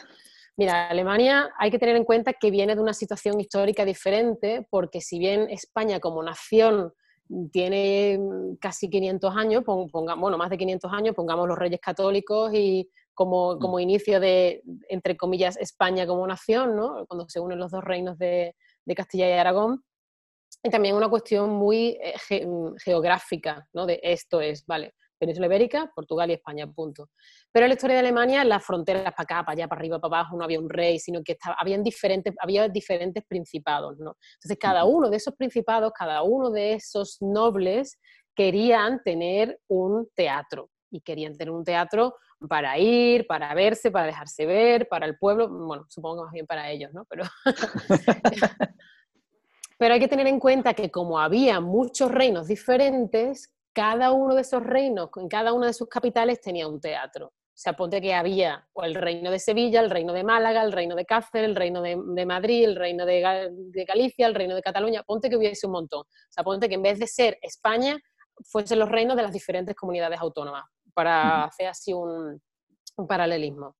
Mira, 0.57 0.89
Alemania 0.89 1.51
hay 1.59 1.71
que 1.71 1.79
tener 1.79 1.97
en 1.97 2.05
cuenta 2.05 2.33
que 2.33 2.51
viene 2.51 2.75
de 2.75 2.81
una 2.81 2.95
situación 2.95 3.41
histórica 3.41 3.85
diferente, 3.85 4.67
porque 4.71 5.01
si 5.01 5.19
bien 5.19 5.49
España 5.51 6.01
como 6.01 6.23
nación 6.23 6.93
tiene 7.53 8.19
casi 8.61 8.91
500 8.91 9.37
años, 9.37 9.63
bueno, 9.65 10.39
más 10.39 10.51
de 10.51 10.59
500 10.59 10.93
años, 10.93 11.15
pongamos 11.15 11.47
los 11.47 11.59
reyes 11.59 11.81
católicos 11.81 12.53
y 12.55 12.91
como, 13.19 13.57
mm. 13.57 13.59
como 13.59 13.81
inicio 13.81 14.21
de, 14.21 14.63
entre 14.89 15.17
comillas, 15.17 15.57
España 15.57 16.07
como 16.07 16.25
nación, 16.25 16.77
¿no? 16.77 17.05
cuando 17.09 17.29
se 17.29 17.41
unen 17.41 17.59
los 17.59 17.73
dos 17.73 17.83
reinos 17.83 18.17
de, 18.17 18.55
de 18.87 18.95
Castilla 18.95 19.29
y 19.29 19.33
Aragón, 19.33 19.83
y 20.63 20.71
también 20.71 20.95
una 20.95 21.09
cuestión 21.09 21.51
muy 21.51 21.99
eh, 22.01 22.47
geográfica, 22.85 23.67
¿no? 23.73 23.87
De 23.87 23.99
esto 24.03 24.41
es, 24.41 24.65
vale, 24.67 24.95
Península 25.19 25.47
Ibérica, 25.47 25.91
Portugal 25.95 26.31
y 26.31 26.35
España, 26.35 26.67
punto. 26.69 27.11
Pero 27.53 27.67
en 27.67 27.71
la 27.71 27.75
historia 27.75 27.95
de 27.95 28.01
Alemania, 28.01 28.45
las 28.45 28.65
fronteras 28.65 29.13
para 29.15 29.23
acá, 29.23 29.45
para 29.45 29.53
allá, 29.53 29.69
para 29.69 29.81
arriba, 29.81 30.01
para 30.01 30.21
abajo, 30.21 30.37
no 30.37 30.45
había 30.45 30.61
un 30.61 30.71
rey, 30.71 31.01
sino 31.01 31.23
que 31.25 31.33
estaba, 31.33 31.57
habían 31.59 31.83
diferentes, 31.83 32.35
había 32.41 32.69
diferentes 32.69 33.25
principados, 33.27 33.99
¿no? 33.99 34.17
Entonces, 34.35 34.59
cada 34.61 34.85
uno 34.85 35.11
de 35.11 35.17
esos 35.17 35.35
principados, 35.35 35.93
cada 35.93 36.23
uno 36.23 36.51
de 36.51 36.75
esos 36.75 37.19
nobles 37.21 37.99
querían 38.35 39.03
tener 39.03 39.59
un 39.69 40.09
teatro 40.15 40.71
y 40.91 41.01
querían 41.01 41.37
tener 41.37 41.53
un 41.53 41.65
teatro 41.65 42.15
para 42.49 42.79
ir, 42.79 43.27
para 43.27 43.53
verse, 43.55 43.91
para 43.91 44.07
dejarse 44.07 44.47
ver, 44.47 44.89
para 44.89 45.07
el 45.07 45.19
pueblo, 45.19 45.49
bueno, 45.49 45.87
supongo 45.89 46.25
más 46.25 46.33
bien 46.33 46.47
para 46.47 46.71
ellos, 46.71 46.93
¿no? 46.93 47.05
Pero, 47.07 47.25
pero 49.79 49.95
hay 49.95 50.01
que 50.01 50.09
tener 50.09 50.27
en 50.27 50.39
cuenta 50.39 50.75
que 50.75 50.91
como 50.91 51.19
había 51.19 51.61
muchos 51.61 52.11
reinos 52.11 52.47
diferentes, 52.47 53.53
cada 53.73 54.13
uno 54.13 54.35
de 54.35 54.43
esos 54.43 54.63
reinos, 54.63 55.11
en 55.17 55.29
cada 55.29 55.53
una 55.53 55.69
de 55.69 55.73
sus 55.73 55.89
capitales 55.89 56.41
tenía 56.41 56.69
un 56.69 56.81
teatro. 56.81 57.27
O 57.59 57.61
sea, 57.61 57.73
ponte 57.73 58.01
que 58.01 58.15
había 58.15 58.69
el 58.85 58.95
reino 58.95 59.33
de 59.33 59.41
Sevilla, 59.41 59.81
el 59.81 59.91
reino 59.91 60.13
de 60.13 60.23
Málaga, 60.23 60.63
el 60.63 60.71
reino 60.71 60.95
de 60.95 61.05
Cáceres, 61.05 61.49
el 61.49 61.57
reino 61.57 61.83
de, 61.83 62.25
Madrid, 62.25 62.65
el 62.65 62.77
reino 62.77 63.05
de, 63.05 63.21
Galicia, 63.85 64.29
el 64.29 64.37
reino 64.37 64.55
de 64.55 64.63
Cataluña, 64.63 65.03
ponte 65.03 65.29
que 65.29 65.37
hubiese 65.37 65.67
un 65.67 65.73
montón. 65.73 66.03
O 66.03 66.31
sea, 66.31 66.45
ponte 66.45 66.69
que 66.69 66.77
en 66.77 66.83
vez 66.83 67.01
de 67.01 67.09
ser 67.09 67.37
España, 67.43 67.99
fuesen 68.45 68.79
los 68.79 68.89
reinos 68.89 69.17
de 69.17 69.25
las 69.25 69.33
diferentes 69.33 69.75
comunidades 69.75 70.21
autónomas, 70.21 70.65
para 70.99 71.45
hacer 71.45 71.69
así 71.69 71.93
un 71.93 72.41
paralelismo. 73.07 73.77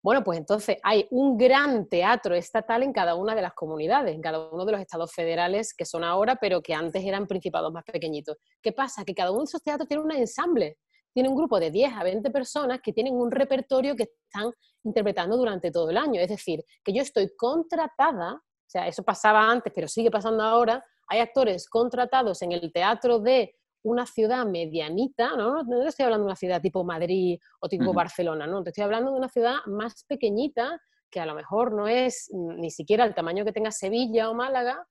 Bueno, 0.00 0.22
pues 0.22 0.38
entonces 0.38 0.76
hay 0.84 1.08
un 1.10 1.36
gran 1.36 1.88
teatro 1.88 2.36
estatal 2.36 2.84
en 2.84 2.92
cada 2.92 3.16
una 3.16 3.34
de 3.34 3.42
las 3.42 3.52
comunidades, 3.52 4.14
en 4.14 4.20
cada 4.20 4.48
uno 4.48 4.64
de 4.64 4.70
los 4.70 4.80
estados 4.80 5.12
federales 5.12 5.74
que 5.74 5.84
son 5.84 6.04
ahora, 6.04 6.36
pero 6.36 6.62
que 6.62 6.72
antes 6.72 7.04
eran 7.04 7.26
principados 7.26 7.72
más 7.72 7.82
pequeñitos. 7.82 8.36
¿Qué 8.62 8.70
pasa? 8.70 9.04
Que 9.04 9.12
cada 9.12 9.32
uno 9.32 9.40
de 9.40 9.46
esos 9.46 9.62
teatros 9.64 9.88
tiene 9.88 10.04
un 10.04 10.12
ensamble, 10.12 10.78
tiene 11.12 11.28
un 11.28 11.34
grupo 11.34 11.58
de 11.58 11.72
10 11.72 11.94
a 11.94 12.04
20 12.04 12.30
personas 12.30 12.80
que 12.80 12.92
tienen 12.92 13.14
un 13.14 13.32
repertorio 13.32 13.96
que 13.96 14.04
están 14.04 14.52
interpretando 14.84 15.36
durante 15.36 15.72
todo 15.72 15.90
el 15.90 15.96
año. 15.96 16.20
Es 16.20 16.28
decir, 16.28 16.64
que 16.84 16.92
yo 16.92 17.02
estoy 17.02 17.34
contratada, 17.36 18.34
o 18.34 18.68
sea, 18.68 18.86
eso 18.86 19.02
pasaba 19.02 19.50
antes, 19.50 19.72
pero 19.74 19.88
sigue 19.88 20.12
pasando 20.12 20.44
ahora, 20.44 20.84
hay 21.08 21.18
actores 21.18 21.68
contratados 21.68 22.40
en 22.42 22.52
el 22.52 22.72
teatro 22.72 23.18
de 23.18 23.56
una 23.82 24.06
ciudad 24.06 24.46
medianita, 24.46 25.36
¿no? 25.36 25.62
No, 25.62 25.86
estoy 25.86 26.04
hablando 26.04 26.24
de 26.24 26.30
una 26.30 26.36
ciudad 26.36 26.60
tipo 26.60 26.84
Madrid 26.84 27.38
o 27.60 27.68
tipo 27.68 27.92
Barcelona, 27.92 28.46
no, 28.46 28.62
te 28.62 28.70
estoy 28.70 28.84
hablando 28.84 29.10
de 29.12 29.18
una 29.18 29.28
ciudad 29.28 29.56
más 29.66 30.04
pequeñita 30.04 30.80
que 31.10 31.20
a 31.20 31.26
lo 31.26 31.34
mejor 31.34 31.72
no 31.72 31.86
es 31.86 32.30
ni 32.32 32.70
siquiera 32.70 33.04
el 33.04 33.14
tamaño 33.14 33.44
que 33.44 33.52
tenga 33.52 33.70
Sevilla 33.70 34.30
o 34.30 34.34
Málaga, 34.34 34.86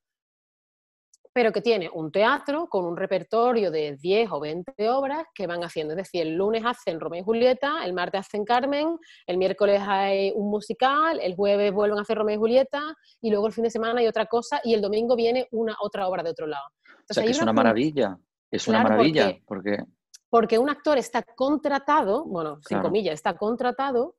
pero 1.33 1.51
que 1.51 1.61
tiene 1.61 1.89
un 1.93 2.11
teatro 2.11 2.67
con 2.67 2.85
un 2.85 2.97
repertorio 2.97 3.71
de 3.71 3.95
10 3.95 4.31
o 4.31 4.39
20 4.39 4.89
obras 4.89 5.25
que 5.33 5.47
van 5.47 5.63
haciendo. 5.63 5.93
Es 5.93 5.97
decir, 5.97 6.21
el 6.23 6.35
lunes 6.35 6.63
hacen 6.65 6.99
Romeo 6.99 7.21
y 7.21 7.23
Julieta, 7.23 7.85
el 7.85 7.93
martes 7.93 8.21
hacen 8.21 8.43
Carmen, 8.43 8.97
el 9.25 9.37
miércoles 9.37 9.81
hay 9.85 10.31
un 10.35 10.49
musical, 10.49 11.19
el 11.21 11.35
jueves 11.35 11.73
vuelven 11.73 11.99
a 11.99 12.01
hacer 12.01 12.17
Romeo 12.17 12.35
y 12.35 12.39
Julieta, 12.39 12.95
y 13.21 13.29
luego 13.29 13.47
el 13.47 13.53
fin 13.53 13.63
de 13.63 13.69
semana 13.69 14.01
hay 14.01 14.07
otra 14.07 14.25
cosa, 14.25 14.59
y 14.63 14.73
el 14.73 14.81
domingo 14.81 15.15
viene 15.15 15.47
una 15.51 15.75
otra 15.81 16.07
obra 16.07 16.21
de 16.21 16.29
otro 16.29 16.47
lado. 16.47 16.65
o 17.09 17.13
sea, 17.13 17.23
que 17.23 17.31
es 17.31 17.41
una 17.41 17.53
maravilla. 17.53 18.17
Es 18.51 18.67
una 18.67 18.83
maravilla, 18.83 19.37
porque, 19.45 19.77
porque... 20.29 20.59
un 20.59 20.69
actor 20.69 20.97
está 20.97 21.23
contratado, 21.23 22.25
bueno, 22.25 22.59
sin 22.67 22.81
comillas, 22.81 23.13
está 23.13 23.37
contratado, 23.37 24.17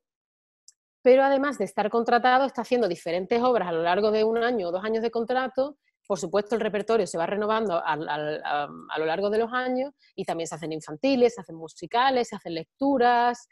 pero 1.02 1.22
además 1.22 1.58
de 1.58 1.64
estar 1.64 1.90
contratado, 1.90 2.46
está 2.46 2.62
haciendo 2.62 2.88
diferentes 2.88 3.42
obras 3.42 3.68
a 3.68 3.72
lo 3.72 3.82
largo 3.82 4.10
de 4.10 4.24
un 4.24 4.38
año 4.38 4.68
o 4.68 4.72
dos 4.72 4.84
años 4.84 5.02
de 5.02 5.10
contrato. 5.10 5.76
Por 6.06 6.18
supuesto, 6.18 6.54
el 6.54 6.60
repertorio 6.60 7.06
se 7.06 7.18
va 7.18 7.26
renovando 7.26 7.80
a, 7.84 7.96
lo 7.96 9.06
largo 9.06 9.28
de 9.30 9.38
los 9.38 9.52
años 9.52 9.92
y 10.14 10.24
también 10.24 10.46
se 10.46 10.54
hacen 10.54 10.72
infantiles, 10.72 11.34
se 11.34 11.40
hacen 11.40 11.56
musicales, 11.56 12.28
se 12.28 12.36
hacen 12.36 12.54
lecturas. 12.54 13.48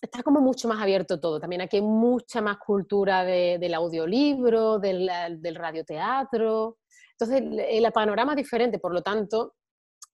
Está 0.00 0.22
como 0.22 0.40
mucho 0.40 0.68
más 0.68 0.80
abierto 0.80 1.20
todo. 1.20 1.40
También 1.40 1.62
aquí 1.62 1.76
hay 1.76 1.82
mucha 1.82 2.40
más 2.40 2.58
cultura 2.58 3.24
del 3.24 3.74
audiolibro, 3.74 4.78
del, 4.78 5.10
del 5.40 5.54
radioteatro. 5.54 6.78
Entonces, 7.20 7.66
el 7.68 7.92
panorama 7.92 8.32
es 8.32 8.36
diferente, 8.36 8.78
por 8.78 8.94
lo 8.94 9.02
tanto, 9.02 9.54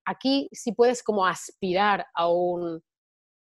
aquí 0.05 0.49
sí 0.53 0.73
puedes 0.73 1.03
como 1.03 1.27
aspirar 1.27 2.07
a 2.15 2.29
un 2.29 2.83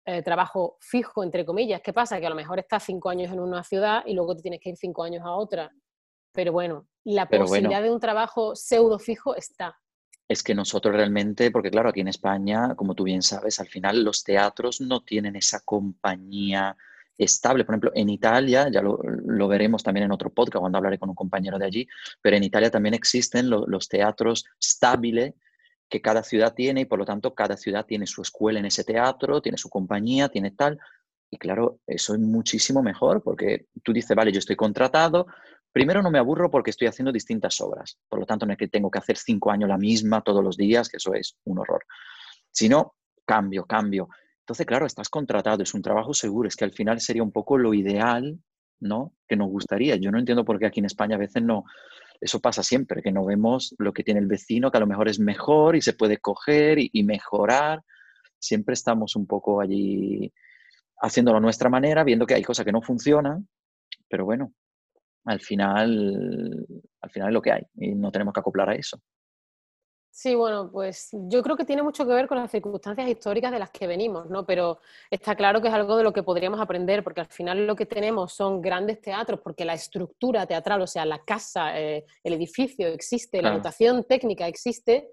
eh, 0.06 0.22
trabajo 0.22 0.76
fijo, 0.80 1.22
entre 1.22 1.44
comillas. 1.44 1.80
¿Qué 1.82 1.92
pasa? 1.92 2.20
Que 2.20 2.26
a 2.26 2.30
lo 2.30 2.36
mejor 2.36 2.58
estás 2.58 2.82
cinco 2.84 3.10
años 3.10 3.32
en 3.32 3.40
una 3.40 3.62
ciudad 3.62 4.02
y 4.06 4.14
luego 4.14 4.34
te 4.34 4.42
tienes 4.42 4.60
que 4.60 4.70
ir 4.70 4.76
cinco 4.76 5.02
años 5.02 5.22
a 5.24 5.32
otra. 5.32 5.70
Pero 6.32 6.52
bueno, 6.52 6.88
la 7.04 7.28
posibilidad 7.28 7.82
de 7.82 7.90
un 7.90 8.00
trabajo 8.00 8.54
pseudo 8.54 8.98
fijo 8.98 9.34
está. 9.34 9.76
Es 10.28 10.42
que 10.42 10.54
nosotros 10.54 10.94
realmente, 10.94 11.50
porque 11.50 11.70
claro, 11.70 11.88
aquí 11.88 12.00
en 12.00 12.08
España, 12.08 12.74
como 12.76 12.94
tú 12.94 13.04
bien 13.04 13.22
sabes, 13.22 13.60
al 13.60 13.68
final 13.68 14.04
los 14.04 14.24
teatros 14.24 14.80
no 14.80 15.02
tienen 15.02 15.36
esa 15.36 15.60
compañía 15.60 16.76
estable. 17.18 17.64
Por 17.64 17.74
ejemplo, 17.74 17.92
en 17.94 18.08
Italia, 18.08 18.68
ya 18.72 18.80
lo, 18.80 18.98
veremos 19.48 19.82
también 19.82 20.04
en 20.04 20.12
otro 20.12 20.30
podcast 20.30 20.60
cuando 20.60 20.78
hablaré 20.78 20.98
con 20.98 21.08
un 21.08 21.14
compañero 21.14 21.58
de 21.58 21.66
allí, 21.66 21.88
pero 22.22 22.36
en 22.36 22.44
Italia 22.44 22.70
también 22.70 22.94
existen 22.94 23.50
los 23.50 23.88
teatros 23.88 24.44
estables 24.60 25.34
que 25.88 26.00
cada 26.00 26.22
ciudad 26.22 26.54
tiene 26.54 26.82
y 26.82 26.84
por 26.84 26.98
lo 26.98 27.04
tanto 27.04 27.34
cada 27.34 27.56
ciudad 27.56 27.86
tiene 27.86 28.06
su 28.06 28.22
escuela 28.22 28.58
en 28.58 28.66
ese 28.66 28.84
teatro, 28.84 29.40
tiene 29.40 29.58
su 29.58 29.68
compañía, 29.68 30.28
tiene 30.28 30.50
tal. 30.50 30.78
Y 31.30 31.38
claro, 31.38 31.80
eso 31.86 32.14
es 32.14 32.20
muchísimo 32.20 32.82
mejor 32.82 33.22
porque 33.22 33.66
tú 33.82 33.92
dices, 33.92 34.16
vale, 34.16 34.32
yo 34.32 34.38
estoy 34.38 34.56
contratado, 34.56 35.26
primero 35.72 36.02
no 36.02 36.10
me 36.10 36.18
aburro 36.18 36.50
porque 36.50 36.70
estoy 36.70 36.88
haciendo 36.88 37.12
distintas 37.12 37.60
obras, 37.60 37.98
por 38.08 38.18
lo 38.18 38.26
tanto 38.26 38.46
no 38.46 38.52
es 38.52 38.58
que 38.58 38.68
tengo 38.68 38.90
que 38.90 38.98
hacer 38.98 39.16
cinco 39.16 39.50
años 39.50 39.68
la 39.68 39.78
misma 39.78 40.22
todos 40.22 40.42
los 40.42 40.56
días, 40.56 40.88
que 40.88 40.96
eso 40.96 41.12
es 41.14 41.36
un 41.44 41.58
horror, 41.58 41.84
sino 42.50 42.94
cambio, 43.26 43.64
cambio. 43.66 44.08
Entonces, 44.48 44.64
claro, 44.64 44.86
estás 44.86 45.10
contratado, 45.10 45.62
es 45.62 45.74
un 45.74 45.82
trabajo 45.82 46.14
seguro, 46.14 46.48
es 46.48 46.56
que 46.56 46.64
al 46.64 46.72
final 46.72 47.00
sería 47.00 47.22
un 47.22 47.32
poco 47.32 47.58
lo 47.58 47.74
ideal, 47.74 48.40
¿no? 48.80 49.12
Que 49.28 49.36
nos 49.36 49.50
gustaría. 49.50 49.96
Yo 49.96 50.10
no 50.10 50.18
entiendo 50.18 50.42
por 50.42 50.58
qué 50.58 50.64
aquí 50.64 50.80
en 50.80 50.86
España 50.86 51.16
a 51.16 51.18
veces 51.18 51.42
no, 51.42 51.66
eso 52.18 52.40
pasa 52.40 52.62
siempre, 52.62 53.02
que 53.02 53.12
no 53.12 53.26
vemos 53.26 53.74
lo 53.76 53.92
que 53.92 54.02
tiene 54.02 54.20
el 54.20 54.26
vecino, 54.26 54.70
que 54.70 54.78
a 54.78 54.80
lo 54.80 54.86
mejor 54.86 55.06
es 55.10 55.20
mejor 55.20 55.76
y 55.76 55.82
se 55.82 55.92
puede 55.92 56.16
coger 56.16 56.78
y, 56.80 57.02
mejorar. 57.04 57.82
Siempre 58.38 58.72
estamos 58.72 59.16
un 59.16 59.26
poco 59.26 59.60
allí 59.60 60.32
haciéndolo 61.02 61.36
a 61.36 61.42
nuestra 61.42 61.68
manera, 61.68 62.02
viendo 62.02 62.24
que 62.24 62.32
hay 62.32 62.42
cosas 62.42 62.64
que 62.64 62.72
no 62.72 62.80
funcionan, 62.80 63.46
pero 64.08 64.24
bueno, 64.24 64.54
al 65.26 65.42
final, 65.42 66.66
al 67.02 67.10
final 67.10 67.28
es 67.28 67.34
lo 67.34 67.42
que 67.42 67.52
hay 67.52 67.66
y 67.74 67.94
no 67.94 68.10
tenemos 68.10 68.32
que 68.32 68.40
acoplar 68.40 68.70
a 68.70 68.76
eso. 68.76 68.98
Sí, 70.20 70.34
bueno, 70.34 70.68
pues 70.72 71.10
yo 71.12 71.44
creo 71.44 71.56
que 71.56 71.64
tiene 71.64 71.80
mucho 71.80 72.04
que 72.04 72.12
ver 72.12 72.26
con 72.26 72.38
las 72.38 72.50
circunstancias 72.50 73.08
históricas 73.08 73.52
de 73.52 73.60
las 73.60 73.70
que 73.70 73.86
venimos, 73.86 74.28
¿no? 74.28 74.44
Pero 74.44 74.80
está 75.08 75.36
claro 75.36 75.62
que 75.62 75.68
es 75.68 75.74
algo 75.74 75.96
de 75.96 76.02
lo 76.02 76.12
que 76.12 76.24
podríamos 76.24 76.60
aprender, 76.60 77.04
porque 77.04 77.20
al 77.20 77.28
final 77.28 77.68
lo 77.68 77.76
que 77.76 77.86
tenemos 77.86 78.32
son 78.32 78.60
grandes 78.60 79.00
teatros, 79.00 79.38
porque 79.40 79.64
la 79.64 79.74
estructura 79.74 80.44
teatral, 80.44 80.82
o 80.82 80.88
sea, 80.88 81.04
la 81.04 81.20
casa, 81.20 81.78
eh, 81.78 82.04
el 82.24 82.32
edificio 82.32 82.88
existe, 82.88 83.40
la 83.40 83.52
dotación 83.52 84.02
técnica 84.08 84.48
existe, 84.48 85.12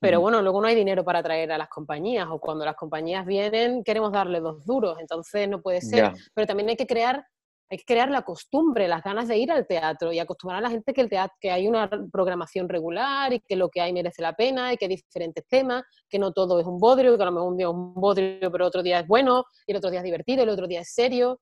Pero 0.00 0.20
bueno, 0.20 0.40
luego 0.40 0.60
no 0.62 0.68
hay 0.68 0.76
dinero 0.76 1.04
para 1.04 1.22
traer 1.22 1.50
a 1.52 1.58
las 1.58 1.68
compañías 1.68 2.28
o 2.30 2.38
cuando 2.38 2.64
las 2.64 2.76
compañías 2.76 3.26
vienen 3.26 3.82
queremos 3.82 4.12
darle 4.12 4.40
dos 4.40 4.64
duros, 4.64 4.96
entonces 5.00 5.48
no 5.48 5.60
puede 5.60 5.80
ser. 5.80 6.12
Pero 6.34 6.46
también 6.46 6.68
hay 6.68 6.76
que 6.76 6.86
crear 6.86 7.26
hay 7.70 7.78
que 7.78 7.84
crear 7.84 8.10
la 8.10 8.22
costumbre, 8.22 8.88
las 8.88 9.02
ganas 9.02 9.28
de 9.28 9.36
ir 9.36 9.52
al 9.52 9.66
teatro 9.66 10.12
y 10.12 10.18
acostumbrar 10.18 10.58
a 10.58 10.62
la 10.62 10.70
gente 10.70 10.94
que, 10.94 11.02
el 11.02 11.08
teatro, 11.08 11.36
que 11.40 11.50
hay 11.50 11.68
una 11.68 11.88
programación 12.10 12.68
regular 12.68 13.32
y 13.32 13.40
que 13.40 13.56
lo 13.56 13.68
que 13.68 13.80
hay 13.80 13.92
merece 13.92 14.22
la 14.22 14.32
pena 14.32 14.72
y 14.72 14.76
que 14.76 14.86
hay 14.86 14.96
diferentes 14.96 15.46
temas, 15.46 15.84
que 16.08 16.18
no 16.18 16.32
todo 16.32 16.60
es 16.60 16.66
un 16.66 16.78
bodrio, 16.78 17.16
que 17.16 17.22
a 17.22 17.26
lo 17.26 17.32
mejor 17.32 17.48
un 17.48 17.56
día 17.56 17.66
es 17.66 17.72
un 17.72 17.94
bodrio 17.94 18.50
pero 18.50 18.66
otro 18.66 18.82
día 18.82 19.00
es 19.00 19.06
bueno 19.06 19.44
y 19.66 19.72
el 19.72 19.78
otro 19.78 19.90
día 19.90 20.00
es 20.00 20.04
divertido, 20.04 20.42
el 20.42 20.48
otro 20.48 20.66
día 20.66 20.80
es 20.80 20.92
serio. 20.92 21.40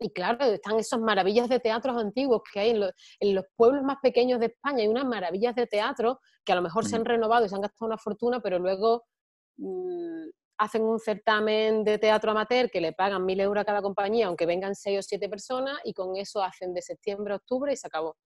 Y 0.00 0.10
claro, 0.10 0.44
están 0.44 0.78
esas 0.78 1.00
maravillas 1.00 1.48
de 1.48 1.58
teatros 1.58 1.96
antiguos 1.96 2.42
que 2.52 2.60
hay 2.60 2.70
en, 2.70 3.34
los 3.34 3.44
pueblos 3.56 3.82
más 3.82 3.96
pequeños 4.00 4.38
de 4.38 4.46
España. 4.46 4.82
Hay 4.82 4.88
unas 4.88 5.04
maravillas 5.04 5.56
de 5.56 5.66
teatro 5.66 6.20
que 6.44 6.52
a 6.52 6.54
lo 6.54 6.62
mejor 6.62 6.86
se 6.86 6.94
han 6.96 7.04
renovado 7.04 7.44
y 7.44 7.48
se 7.48 7.56
han 7.56 7.62
gastado 7.62 7.86
una 7.88 7.98
fortuna, 7.98 8.40
pero 8.40 8.58
luego 8.60 9.04
mm, 9.56 10.28
hacen 10.58 10.82
un 10.82 10.98
certamen 10.98 11.84
de 11.84 11.98
teatro 11.98 12.32
amateur 12.32 12.70
que 12.70 12.80
le 12.80 12.92
pagan 12.92 13.24
mil 13.24 13.40
euros 13.40 13.62
a 13.62 13.64
cada 13.64 13.80
compañía, 13.80 14.26
aunque 14.26 14.44
vengan 14.44 14.74
seis 14.74 14.98
o 14.98 15.02
siete 15.02 15.28
personas, 15.28 15.78
y 15.84 15.94
con 15.94 16.16
eso 16.16 16.42
hacen 16.42 16.74
de 16.74 16.82
septiembre 16.82 17.32
a 17.32 17.36
octubre 17.36 17.72
y 17.72 17.76
se 17.76 17.86
acabó. 17.86 18.16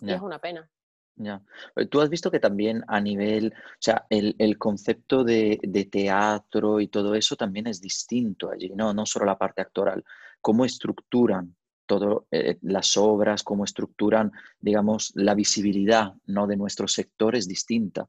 Y 0.00 0.12
es 0.12 0.20
una 0.20 0.38
pena. 0.38 0.70
Ya. 1.16 1.42
Eh, 1.74 1.86
Tú 1.86 2.00
has 2.00 2.10
visto 2.10 2.30
que 2.30 2.40
también 2.40 2.84
a 2.88 3.00
nivel, 3.00 3.54
o 3.56 3.80
sea, 3.80 4.06
el, 4.10 4.58
concepto 4.58 5.24
de, 5.24 5.58
teatro 5.90 6.80
y 6.80 6.88
todo 6.88 7.14
eso 7.14 7.36
también 7.36 7.66
es 7.66 7.80
distinto 7.80 8.50
allí, 8.50 8.70
¿no? 8.74 8.92
No 8.92 9.06
solo 9.06 9.24
la 9.24 9.38
parte 9.38 9.62
actoral. 9.62 10.04
¿Cómo 10.42 10.64
estructuran 10.64 11.56
todas 11.86 12.24
eh, 12.30 12.58
las 12.62 12.96
obras, 12.96 13.42
cómo 13.42 13.64
estructuran, 13.64 14.30
digamos, 14.60 15.12
la 15.14 15.34
visibilidad 15.34 16.12
¿no? 16.26 16.46
de 16.46 16.56
nuestro 16.56 16.86
sector 16.86 17.34
es 17.34 17.48
distinta? 17.48 18.06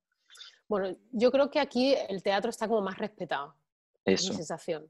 Bueno, 0.67 0.95
yo 1.11 1.31
creo 1.31 1.49
que 1.49 1.59
aquí 1.59 1.95
el 2.09 2.21
teatro 2.21 2.49
está 2.49 2.67
como 2.67 2.81
más 2.81 2.97
respetado. 2.97 3.55
Eso. 4.05 4.29
mi 4.29 4.37
sensación. 4.37 4.89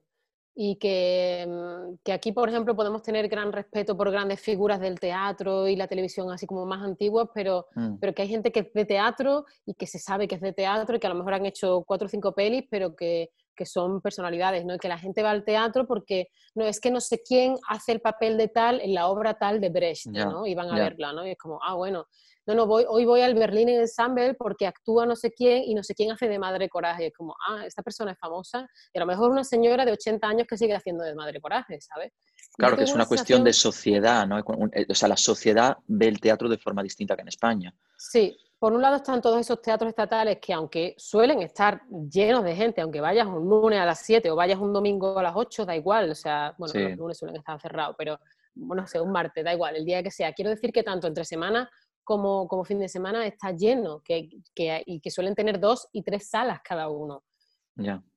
Y 0.60 0.78
que, 0.78 1.46
mm, 1.48 1.98
que, 2.04 2.14
aquí, 2.14 2.32
por 2.32 2.50
ejemplo, 2.50 2.76
podemos 2.76 3.04
tener 3.04 3.28
gran 3.28 3.52
respeto 3.52 3.96
por 3.96 4.10
grandes 4.10 4.40
figuras 4.42 4.80
del 4.80 5.00
teatro 5.00 5.68
y 5.68 5.76
la 5.76 5.88
televisión 5.88 6.32
así 6.32 6.48
como 6.48 6.66
más 6.66 6.84
antiguas, 6.84 7.30
pero, 7.34 7.68
mm. 7.76 7.98
pero 8.00 8.14
que 8.14 8.24
hay 8.24 8.28
gente 8.28 8.52
que 8.52 8.62
es 8.62 8.74
de 8.74 8.86
teatro 8.86 9.46
y 9.66 9.76
que 9.76 9.86
se 9.86 10.00
sabe 10.00 10.28
que 10.28 10.36
es 10.36 10.42
de 10.42 10.54
teatro 10.54 10.96
y 10.96 11.00
que 11.00 11.08
a 11.08 11.12
lo 11.12 11.16
mejor 11.16 11.36
han 11.36 11.46
hecho 11.46 11.84
cuatro 11.86 12.08
o 12.08 12.10
cinco 12.10 12.34
pelis, 12.34 12.66
pero 12.70 12.96
que, 12.96 13.30
que 13.56 13.66
son 13.66 14.02
personalidades, 14.02 14.66
¿no? 14.66 14.76
Y 14.76 14.80
que 14.80 14.88
la 14.88 14.98
gente 14.98 15.22
va 15.22 15.32
al 15.32 15.44
teatro 15.44 15.86
porque 15.86 16.30
no 16.56 16.66
es 16.66 16.80
que 16.80 16.90
no 16.90 17.02
sé 17.02 17.22
quién 17.22 17.56
hace 17.68 17.92
el 17.92 18.02
papel 18.02 18.38
de 18.38 18.48
tal 18.48 18.80
en 18.80 18.94
la 18.94 19.10
obra 19.10 19.34
tal 19.34 19.60
de 19.60 19.70
Brecht, 19.70 20.08
¿no? 20.08 20.46
Y 20.46 20.56
van 20.56 20.70
a 20.70 20.76
verla, 20.76 21.12
¿no? 21.14 21.28
Y 21.28 21.32
es 21.32 21.38
como, 21.38 21.60
ah, 21.62 21.74
bueno, 21.74 22.08
no, 22.48 22.56
no, 22.56 22.66
voy, 22.66 22.86
hoy 22.88 23.04
voy 23.04 23.22
al 23.22 23.36
Berlín 23.36 23.68
Ensemble 23.68 24.34
porque 24.34 24.66
actúa 24.66 25.06
no 25.06 25.16
sé 25.18 25.32
quién 25.34 25.64
y 25.64 25.76
no 25.76 25.84
sé 25.84 25.94
quién 25.94 26.12
hace 26.12 26.30
de 26.30 26.40
madre 26.40 26.70
coraje. 26.70 27.08
Es 27.08 27.14
como, 27.14 27.36
ah, 27.48 27.66
esta 27.66 27.84
persona 27.84 28.14
es 28.14 28.18
famosa 28.18 28.68
y 28.94 28.98
a 28.98 29.02
lo 29.02 29.06
mejor 29.06 29.32
una 29.32 29.44
señora 29.44 29.86
de 29.86 29.92
80 29.92 30.26
años 30.26 30.48
que 30.48 30.58
sigue 30.58 30.74
haciendo 30.74 31.04
de 31.04 31.14
madre 31.14 31.42
coraje, 31.42 31.80
¿sabes? 31.82 32.14
Claro, 32.56 32.78
que 32.78 32.84
es 32.84 32.94
una 32.94 33.06
cuestión 33.06 33.44
de 33.44 33.52
sociedad, 33.52 34.26
¿no? 34.26 34.40
Eh, 34.40 34.86
o 34.90 34.96
sea, 34.96 35.10
la 35.10 35.18
sociedad 35.18 35.78
ve 35.88 36.08
el 36.08 36.20
teatro 36.20 36.48
de 36.48 36.58
forma 36.58 36.82
distinta 36.82 37.16
que 37.16 37.22
en 37.22 37.28
España. 37.28 37.74
Sí, 37.98 38.36
por 38.58 38.72
un 38.72 38.82
lado 38.82 38.96
están 38.96 39.22
todos 39.22 39.40
esos 39.40 39.62
teatros 39.62 39.90
estatales 39.90 40.40
que 40.42 40.54
aunque 40.54 40.96
suelen 40.98 41.42
estar 41.42 41.82
llenos 42.10 42.44
de 42.46 42.56
gente, 42.56 42.82
aunque 42.82 43.02
vayas 43.02 43.28
un 43.28 43.48
lunes 43.48 43.80
a 43.80 43.86
las 43.86 44.00
7 44.00 44.32
o 44.32 44.36
vayas 44.36 44.58
un 44.58 44.72
domingo 44.72 45.20
a 45.20 45.24
las 45.24 45.34
8, 45.36 45.66
da 45.66 45.76
igual, 45.76 46.10
o 46.10 46.16
sea, 46.16 46.56
bueno, 46.58 46.74
los 46.74 46.98
lunes 46.98 47.18
suelen 47.18 47.36
estar 47.36 47.60
cerrados, 47.62 47.96
pero 47.98 48.20
bueno, 48.56 48.84
no 48.84 48.88
sé, 48.88 49.00
un 49.00 49.12
martes, 49.12 49.44
da 49.44 49.54
igual, 49.54 49.76
el 49.76 49.86
día 49.86 50.02
que 50.02 50.10
sea. 50.10 50.34
Quiero 50.34 50.50
decir 50.50 50.72
que 50.72 50.82
tanto 50.82 51.06
entre 51.06 51.26
semana 51.26 51.70
como, 52.08 52.48
como 52.48 52.64
fin 52.64 52.80
de 52.80 52.88
semana 52.88 53.28
está 53.28 53.52
lleno 53.52 54.02
que, 54.02 54.30
que, 54.56 54.82
y 54.86 55.02
que 55.02 55.12
suelen 55.12 55.36
tener 55.36 55.60
dos 55.60 55.90
y 55.92 56.04
tres 56.04 56.30
salas 56.30 56.62
cada 56.64 56.88
uno. 56.88 57.26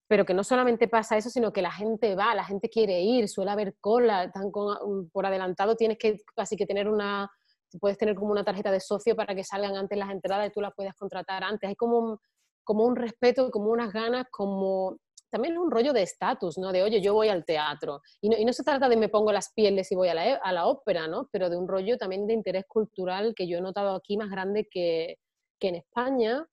Pero 0.06 0.24
que 0.24 0.32
no 0.32 0.44
solamente 0.44 0.86
pasa 0.86 1.16
eso, 1.16 1.28
sino 1.28 1.52
que 1.52 1.60
la 1.60 1.72
gente 1.72 2.14
va, 2.14 2.32
la 2.36 2.44
gente 2.44 2.70
quiere 2.70 3.00
ir, 3.00 3.28
suele 3.28 3.50
haber 3.50 3.76
cola, 3.80 4.30
tan 4.30 4.52
por 4.52 5.26
adelantado 5.26 5.74
tienes 5.74 5.98
que 5.98 6.20
casi 6.36 6.54
que 6.54 6.66
tener 6.66 6.88
una, 6.88 7.28
puedes 7.80 7.98
tener 7.98 8.14
como 8.14 8.30
una 8.30 8.44
tarjeta 8.44 8.70
de 8.70 8.78
socio 8.78 9.16
para 9.16 9.34
que 9.34 9.42
salgan 9.42 9.74
antes 9.74 9.98
las 9.98 10.10
entradas 10.10 10.46
y 10.46 10.52
tú 10.52 10.60
las 10.60 10.72
puedas 10.76 10.94
contratar 10.94 11.42
antes. 11.42 11.68
Hay 11.68 11.74
como 11.74 12.20
como 12.62 12.84
un 12.84 12.94
respeto, 12.94 13.50
como 13.50 13.72
unas 13.72 13.92
ganas, 13.92 14.26
como 14.30 14.96
también 15.30 15.54
es 15.54 15.60
un 15.60 15.70
rollo 15.70 15.92
de 15.92 16.02
estatus, 16.02 16.58
¿no? 16.58 16.72
De, 16.72 16.82
oye, 16.82 17.00
yo 17.00 17.14
voy 17.14 17.28
al 17.28 17.44
teatro. 17.44 18.02
Y 18.20 18.28
no, 18.28 18.36
y 18.36 18.44
no, 18.44 18.52
se 18.52 18.64
trata 18.64 18.88
de 18.88 18.96
me 18.96 19.08
pongo 19.08 19.32
las 19.32 19.52
pieles 19.52 19.90
y 19.92 19.94
voy 19.94 20.08
a 20.08 20.14
la, 20.14 20.34
a 20.34 20.52
la, 20.52 20.66
ópera, 20.66 21.06
¿no? 21.08 21.28
Pero 21.32 21.48
de 21.48 21.56
un 21.56 21.68
rollo 21.68 21.96
también 21.96 22.26
de 22.26 22.34
interés 22.34 22.64
cultural 22.66 23.34
que 23.34 23.46
yo 23.46 23.58
he 23.58 23.60
notado 23.60 23.94
aquí 23.94 24.16
más 24.16 24.30
grande 24.30 24.68
que, 24.70 25.18
que 25.58 25.68
en 25.68 25.76
España. 25.76 26.46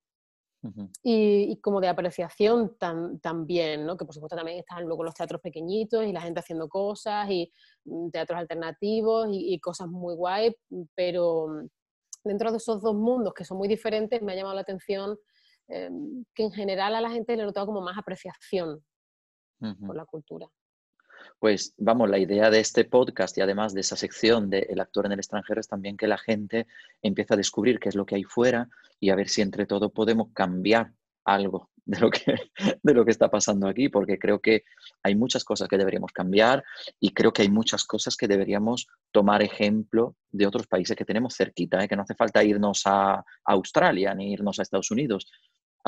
y, 1.03 1.51
y, 1.51 1.61
como 1.61 1.79
de 1.79 1.87
apreciación 1.87 2.77
también, 3.21 3.85
¿no? 3.85 3.95
Que 3.95 4.05
por 4.05 4.13
supuesto 4.13 4.35
también 4.35 4.59
están 4.59 4.83
luego 4.85 5.03
los 5.03 5.13
teatros 5.13 5.41
pequeñitos 5.41 6.05
y 6.05 6.11
la 6.11 6.21
gente 6.21 6.39
haciendo 6.39 6.67
cosas 6.67 7.29
y 7.29 7.51
mm, 7.85 8.09
teatros 8.09 8.39
alternativos 8.39 9.29
y, 9.31 9.53
y 9.53 9.59
cosas 9.59 9.87
muy 9.87 10.15
guay, 10.15 10.55
pero 10.95 11.47
mm, 11.47 11.67
dentro 12.23 12.51
de 12.51 12.57
esos 12.57 12.81
dos 12.81 12.95
mundos 12.95 13.33
que 13.33 13.45
son 13.45 13.57
muy 13.57 13.67
diferentes 13.67 14.21
me 14.21 14.33
ha 14.33 14.35
llamado 14.35 14.55
la 14.55 14.61
atención 14.61 15.17
Em, 15.69 16.23
que 16.33 16.43
en 16.43 16.51
general 16.51 16.95
a 16.95 17.01
la 17.01 17.09
gente 17.09 17.35
le 17.35 17.43
notado 17.43 17.65
como 17.65 17.81
más 17.81 17.97
apreciación 17.97 18.81
por 19.59 19.95
la 19.95 20.05
cultura. 20.05 20.47
Pues 21.39 21.73
vamos, 21.77 22.09
la 22.09 22.19
idea 22.19 22.49
de 22.49 22.59
este 22.59 22.85
podcast 22.85 23.37
y 23.37 23.41
además 23.41 23.73
de 23.73 23.81
esa 23.81 23.97
sección 23.97 24.49
de 24.49 24.59
El 24.69 24.79
actor 24.79 25.05
en 25.05 25.11
el 25.11 25.19
extranjero 25.19 25.59
es 25.59 25.67
también 25.67 25.97
que 25.97 26.07
la 26.07 26.17
gente 26.17 26.67
empiece 27.01 27.33
a 27.33 27.37
descubrir 27.37 27.79
qué 27.79 27.89
es 27.89 27.95
lo 27.95 28.05
que 28.05 28.15
hay 28.15 28.23
fuera 28.23 28.69
y 28.99 29.09
a 29.09 29.15
ver 29.15 29.27
si 29.27 29.41
entre 29.41 29.65
todo 29.65 29.89
podemos 29.89 30.29
cambiar 30.33 30.93
algo 31.25 31.69
de 31.85 31.99
lo 31.99 32.09
que, 32.09 32.35
de 32.83 32.93
lo 32.93 33.03
que 33.03 33.11
está 33.11 33.29
pasando 33.29 33.67
aquí, 33.67 33.89
porque 33.89 34.19
creo 34.19 34.39
que 34.39 34.63
hay 35.03 35.15
muchas 35.15 35.43
cosas 35.43 35.67
que 35.67 35.77
deberíamos 35.77 36.11
cambiar 36.11 36.63
y 36.99 37.13
creo 37.13 37.33
que 37.33 37.41
hay 37.41 37.49
muchas 37.49 37.83
cosas 37.85 38.15
que 38.15 38.27
deberíamos 38.27 38.87
tomar 39.11 39.41
ejemplo 39.41 40.15
de 40.29 40.47
otros 40.47 40.67
países 40.67 40.95
que 40.95 41.05
tenemos 41.05 41.35
cerquita, 41.35 41.83
¿eh? 41.83 41.87
que 41.87 41.95
no 41.95 42.03
hace 42.03 42.15
falta 42.15 42.43
irnos 42.43 42.83
a 42.85 43.23
Australia 43.45 44.13
ni 44.13 44.33
irnos 44.33 44.59
a 44.59 44.63
Estados 44.63 44.91
Unidos, 44.91 45.27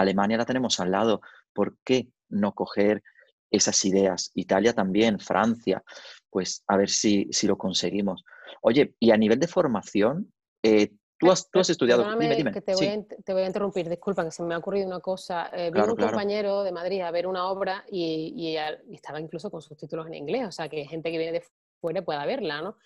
Alemania 0.01 0.38
la 0.38 0.45
tenemos 0.45 0.79
al 0.79 0.91
lado. 0.91 1.21
¿Por 1.53 1.77
qué 1.83 2.09
no 2.29 2.53
coger 2.53 3.03
esas 3.51 3.83
ideas? 3.85 4.31
Italia 4.33 4.73
también, 4.73 5.19
Francia, 5.19 5.83
pues 6.29 6.63
a 6.67 6.77
ver 6.77 6.89
si, 6.89 7.27
si 7.31 7.47
lo 7.47 7.57
conseguimos. 7.57 8.23
Oye, 8.62 8.95
y 8.99 9.12
a 9.12 9.17
nivel 9.17 9.39
de 9.39 9.47
formación, 9.47 10.31
eh, 10.63 10.91
tú, 11.17 11.31
has, 11.31 11.49
tú 11.49 11.59
has 11.59 11.69
estudiado... 11.69 12.03
Dime, 12.17 12.35
dime. 12.35 12.51
Que 12.51 12.62
te, 12.62 12.75
voy 12.75 12.88
a, 12.88 13.03
te, 13.23 13.33
voy 13.33 13.43
a, 13.43 13.47
interrumpir, 13.47 13.89
disculpa, 13.89 14.23
que 14.23 14.31
se 14.31 14.43
me 14.43 14.53
ha 14.53 14.57
ocurrido 14.57 14.88
una 14.88 14.99
cosa. 14.99 15.49
Eh, 15.53 15.71
vino 15.71 15.85
un 15.85 15.95
compañero 15.95 16.63
de 16.63 16.71
Madrid 16.71 17.01
a 17.01 17.12
ver 17.12 17.27
una 17.27 17.49
obra 17.49 17.83
y, 17.89 18.33
y, 18.35 18.57
estaba 18.93 19.19
incluso 19.19 19.49
con 19.49 19.62
sus 19.62 19.77
títulos 19.77 20.07
en 20.07 20.15
inglés, 20.15 20.47
o 20.47 20.51
sea, 20.51 20.69
que 20.69 20.85
gente 20.85 21.12
que 21.12 21.17
viene 21.17 21.39
de 21.39 21.45
fuera 21.79 22.01
pueda 22.01 22.25
verla, 22.25 22.62
¿no? 22.62 22.77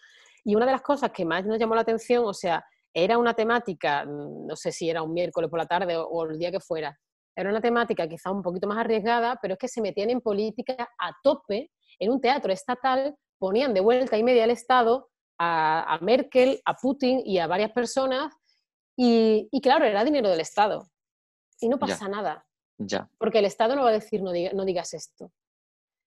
Y 0.45 0.55
una 0.55 0.65
de 0.65 0.73
las 0.73 0.81
cosas 0.81 1.11
que 1.11 1.25
más 1.25 1.45
nos 1.45 1.57
llamó 1.57 1.75
la 1.75 1.81
atención, 1.81 2.25
o 2.25 2.33
sea, 2.33 2.65
era 2.93 3.17
una 3.17 3.33
temática, 3.33 4.05
mm, 4.05 4.47
no 4.47 4.55
sé 4.55 4.71
si 4.71 4.89
era 4.89 5.01
un 5.01 5.13
miércoles 5.13 5.49
por 5.49 5.59
la 5.59 5.65
tarde 5.65 5.97
o, 5.97 6.23
el 6.23 6.37
día 6.37 6.51
que 6.51 6.59
fuera, 6.59 6.97
era 7.35 7.49
una 7.49 7.61
temática 7.61 8.07
quizá 8.07 8.31
un 8.31 8.43
poquito 8.43 8.67
más 8.67 8.77
arriesgada, 8.77 9.39
pero 9.41 9.53
es 9.53 9.59
que 9.59 9.67
se 9.67 9.81
metían 9.81 10.11
en 10.11 10.21
política 10.21 10.89
a 10.99 11.11
tope, 11.23 11.71
en 11.99 12.11
un 12.11 12.21
teatro 12.21 12.53
estatal, 12.53 13.15
ponían 13.39 13.73
de 13.73 13.81
vuelta 13.81 14.17
y 14.17 14.23
media 14.23 14.43
al 14.43 14.51
Estado 14.51 15.09
a, 15.39 15.97
Merkel, 16.01 16.61
a 16.63 16.75
Putin 16.75 17.21
y 17.25 17.39
a 17.39 17.47
varias 17.47 17.71
personas, 17.71 18.33
y, 18.95 19.49
claro, 19.61 19.85
era 19.85 20.03
dinero 20.03 20.29
del 20.29 20.39
Estado. 20.39 20.87
Y 21.59 21.67
no 21.67 21.79
pasa 21.79 22.07
nada. 22.07 22.45
Ya. 22.77 23.09
Porque 23.17 23.39
el 23.39 23.45
Estado 23.45 23.75
no 23.75 23.83
va 23.83 23.89
a 23.89 23.93
decir 23.93 24.21
no, 24.21 24.31
no 24.53 24.65
digas 24.65 24.93
esto. 24.93 25.31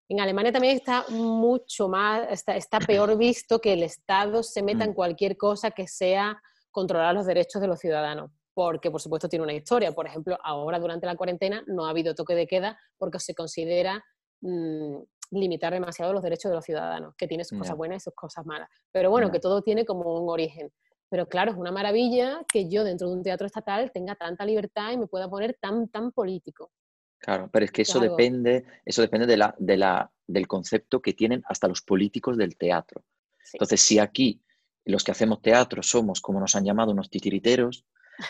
En 0.08 0.20
Alemania 0.20 0.52
también 0.52 0.78
está 0.78 1.06
mucho 1.10 1.90
más, 1.90 2.28
está, 2.30 2.56
está, 2.56 2.80
peor 2.80 3.18
visto 3.18 3.60
que 3.60 3.74
el 3.74 3.82
Estado 3.82 4.44
se 4.44 4.62
meta 4.62 4.84
en 4.84 4.92
mm. 4.92 4.96
cualquier 4.96 5.36
cosa 5.36 5.72
que 5.72 5.88
sea 5.88 6.40
controlar 6.76 7.16
los 7.16 7.26
derechos 7.26 7.62
de 7.62 7.70
los 7.70 7.80
ciudadanos, 7.80 8.32
porque 8.54 8.92
por 8.92 9.00
supuesto 9.00 9.30
tiene 9.30 9.44
una 9.44 9.54
historia. 9.54 9.94
Por 9.94 10.08
ejemplo, 10.08 10.38
ahora 10.44 10.78
durante 10.78 11.06
la 11.06 11.16
cuarentena 11.16 11.64
no 11.68 11.86
ha 11.86 11.92
habido 11.92 12.14
toque 12.14 12.36
de 12.36 12.48
queda 12.48 12.78
porque 12.98 13.18
se 13.18 13.34
considera 13.34 14.04
mm, 14.42 14.98
limitar 15.32 15.72
demasiado 15.72 16.12
los 16.12 16.22
derechos 16.22 16.50
de 16.50 16.56
los 16.56 16.66
ciudadanos, 16.66 17.16
que 17.16 17.30
tiene 17.30 17.46
sus 17.46 17.58
cosas 17.58 17.78
buenas 17.78 18.02
y 18.02 18.04
sus 18.04 18.14
cosas 18.14 18.46
malas. 18.46 18.68
Pero 18.92 19.10
bueno, 19.10 19.32
que 19.32 19.40
todo 19.40 19.62
tiene 19.62 19.86
como 19.86 20.22
un 20.22 20.30
origen. 20.30 20.70
Pero 21.10 21.30
claro, 21.30 21.52
es 21.52 21.58
una 21.58 21.72
maravilla 21.72 22.42
que 22.52 22.70
yo 22.70 22.84
dentro 22.84 23.08
de 23.08 23.14
un 23.16 23.24
teatro 23.24 23.48
estatal 23.48 23.90
tenga 23.94 24.16
tanta 24.16 24.44
libertad 24.44 24.92
y 24.92 24.98
me 24.98 25.08
pueda 25.08 25.30
poner 25.30 25.58
tan, 25.62 25.88
tan 25.88 26.12
político. 26.12 26.72
Claro, 27.20 27.50
pero 27.54 27.64
es 27.64 27.72
que 27.72 27.84
eso 27.84 28.02
depende, 28.02 28.66
eso 28.84 29.02
depende 29.02 29.26
de 29.28 29.38
la, 29.38 29.56
de 29.58 29.78
la, 29.78 30.12
del 30.28 30.46
concepto 30.46 31.02
que 31.02 31.14
tienen 31.14 31.42
hasta 31.48 31.70
los 31.70 31.82
políticos 31.82 32.36
del 32.36 32.58
teatro. 32.58 33.06
Entonces, 33.54 33.80
si 33.80 33.98
aquí 33.98 34.42
los 34.86 35.04
que 35.04 35.12
hacemos 35.12 35.42
teatro 35.42 35.84
somos, 35.84 36.22
como 36.22 36.40
nos 36.40 36.56
han 36.56 36.66
llamado, 36.66 36.92
unos 36.92 37.10
titiriteros. 37.10 37.86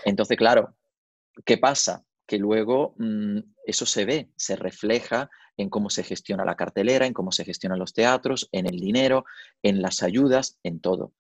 Entonces, 0.06 0.38
claro, 0.38 0.76
¿qué 1.46 1.58
pasa? 1.58 2.06
Que 2.26 2.40
luego 2.40 2.96
mm, 2.98 3.40
eso 3.66 3.86
se 3.86 4.06
ve, 4.06 4.30
se 4.36 4.56
refleja 4.56 5.30
en 5.58 5.70
cómo 5.70 5.90
se 5.90 6.04
gestiona 6.04 6.46
la 6.46 6.56
cartelera, 6.56 7.06
en 7.06 7.14
cómo 7.14 7.32
se 7.32 7.46
gestionan 7.46 7.80
los 7.80 7.94
teatros, 7.94 8.50
en 8.52 8.66
el 8.68 8.80
dinero, 8.80 9.26
en 9.62 9.82
las 9.82 10.02
ayudas, 10.02 10.58
en 10.64 10.80
todo. 10.80 11.14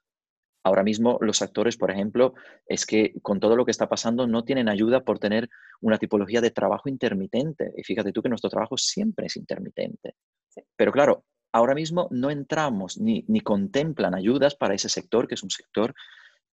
Ahora 0.64 0.84
mismo 0.84 1.20
los 1.22 1.44
actores, 1.44 1.78
por 1.78 1.92
ejemplo, 1.92 2.34
es 2.68 2.88
que 2.88 3.14
con 3.22 3.40
todo 3.40 3.56
lo 3.56 3.66
que 3.66 3.72
está 3.72 3.88
pasando 3.88 4.26
no 4.26 4.44
tienen 4.44 4.68
ayuda 4.68 5.02
por 5.02 5.20
tener 5.20 5.48
una 5.80 6.00
tipología 6.00 6.42
de 6.42 6.50
trabajo 6.50 6.90
intermitente. 6.90 7.72
Y 7.78 7.84
fíjate 7.84 8.12
tú 8.12 8.24
que 8.24 8.30
nuestro 8.30 8.50
trabajo 8.50 8.76
siempre 8.76 9.28
es 9.28 9.36
intermitente. 9.36 10.16
Pero 10.76 10.92
claro, 10.92 11.24
ahora 11.56 11.74
mismo 11.74 12.10
no 12.12 12.30
entramos 12.30 13.00
ni, 13.00 13.24
ni 13.30 13.40
contemplan 13.40 14.14
ayudas 14.14 14.56
para 14.56 14.74
ese 14.74 14.90
sector, 14.90 15.26
que 15.26 15.36
es 15.36 15.44
un 15.44 15.50
sector, 15.50 15.96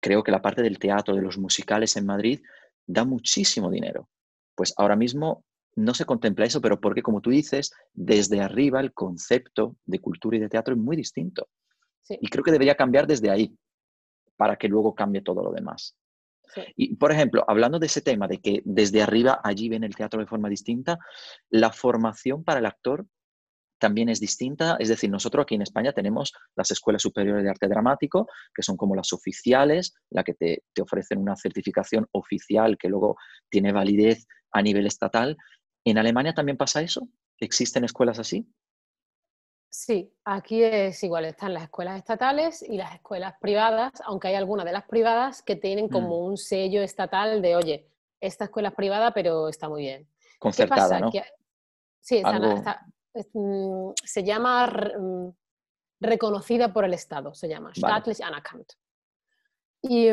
creo 0.01 0.25
que 0.25 0.33
la 0.33 0.43
parte 0.43 0.61
del 0.61 0.81
teatro, 0.81 1.15
de 1.15 1.23
los 1.23 1.39
musicales 1.39 1.97
en 1.97 2.05
Madrid, 2.05 2.41
da 2.85 3.05
muchísimo 3.05 3.71
dinero. 3.71 4.09
Pues 4.57 4.75
ahora 4.77 4.97
mismo 4.97 5.45
no 5.77 5.95
se 5.95 6.05
contempla 6.05 6.47
eso, 6.47 6.61
pero 6.61 6.81
porque, 6.81 7.03
como 7.03 7.21
tú 7.21 7.31
dices, 7.31 7.73
desde 7.93 8.41
arriba 8.41 8.81
el 8.81 8.93
concepto 8.93 9.77
de 9.85 10.01
cultura 10.01 10.37
y 10.37 10.41
de 10.41 10.49
teatro 10.49 10.75
es 10.75 10.81
muy 10.81 10.97
distinto. 10.97 11.49
Y 12.09 12.27
creo 12.29 12.43
que 12.43 12.51
debería 12.51 12.75
cambiar 12.75 13.07
desde 13.07 13.31
ahí 13.31 13.57
para 14.37 14.57
que 14.57 14.67
luego 14.67 14.97
cambie 14.97 15.23
todo 15.23 15.45
lo 15.45 15.53
demás. 15.53 15.97
Y, 16.75 16.97
por 16.97 17.13
ejemplo, 17.13 17.45
hablando 17.47 17.79
de 17.79 17.87
ese 17.87 18.01
tema, 18.01 18.27
de 18.27 18.39
que 18.39 18.63
desde 18.65 19.01
arriba 19.01 19.41
allí 19.45 19.69
ven 19.69 19.85
el 19.85 19.95
teatro 19.95 20.19
de 20.19 20.27
forma 20.27 20.49
distinta, 20.49 20.99
la 21.51 21.71
formación 21.71 22.43
para 22.43 22.59
el 22.59 22.67
actor 22.67 23.07
también 23.79 24.09
es 24.09 24.21
distinta. 24.21 24.77
Es 24.79 24.89
decir, 24.89 25.11
nosotros 25.11 25.43
aquí 25.43 25.55
en 25.55 25.63
España 25.63 25.93
tenemos 25.93 26.33
las 26.57 26.71
escuelas 26.71 27.03
superiores 27.03 27.45
de 27.45 27.51
arte 27.51 27.69
dramático, 27.69 28.27
que 28.55 28.63
son 28.63 28.77
como 28.77 28.95
las 28.95 29.13
oficiales, 29.13 29.95
la 30.11 30.25
que 30.25 30.35
te, 30.35 30.63
te 30.73 30.83
ofrecen 30.83 31.19
una 31.19 31.37
certificación 31.37 32.07
oficial 32.13 32.77
que 32.79 32.89
luego 32.89 33.17
tiene 33.51 33.73
validez 33.73 34.27
a 34.53 34.63
nivel 34.63 34.87
estatal. 34.87 35.37
¿En 35.85 35.99
Alemania 35.99 36.35
también 36.35 36.57
pasa 36.57 36.83
eso? 36.83 37.09
¿Existen 37.39 37.85
escuelas 37.85 38.19
así? 38.19 38.47
Sí, 39.71 40.13
aquí 40.25 40.63
es 40.63 41.03
igual, 41.05 41.27
están 41.27 41.53
las 41.53 41.65
escuelas 41.65 41.99
estatales 41.99 42.63
y 42.63 42.77
las 42.79 42.95
escuelas 42.95 43.35
privadas, 43.41 43.93
aunque 44.07 44.29
hay 44.29 44.35
algunas 44.35 44.65
de 44.65 44.73
las 44.73 44.87
privadas 44.87 45.43
que 45.43 45.57
tienen 45.57 45.87
mm. 45.87 45.91
como 45.91 46.25
un 46.25 46.37
sello 46.39 46.83
estatal 46.83 47.43
de, 47.43 47.55
oye, 47.55 47.89
esta 48.21 48.45
escuela 48.45 48.71
es 48.71 48.75
privada, 48.75 49.13
pero 49.13 49.49
está 49.49 49.69
muy 49.69 49.83
bien. 49.83 50.09
Concertada, 50.39 51.01
¿no? 51.01 51.11
sí, 52.01 52.23
mm, 52.25 52.65
se 54.05 54.25
llama 54.25 54.67
mm, 54.67 55.29
reconocida 56.01 56.73
por 56.73 56.85
el 56.85 56.95
Estado, 56.95 57.35
se 57.35 57.49
llama 57.49 57.73
Staatlich 57.75 58.21
Anerkannt. 58.21 58.73
Y 59.83 60.09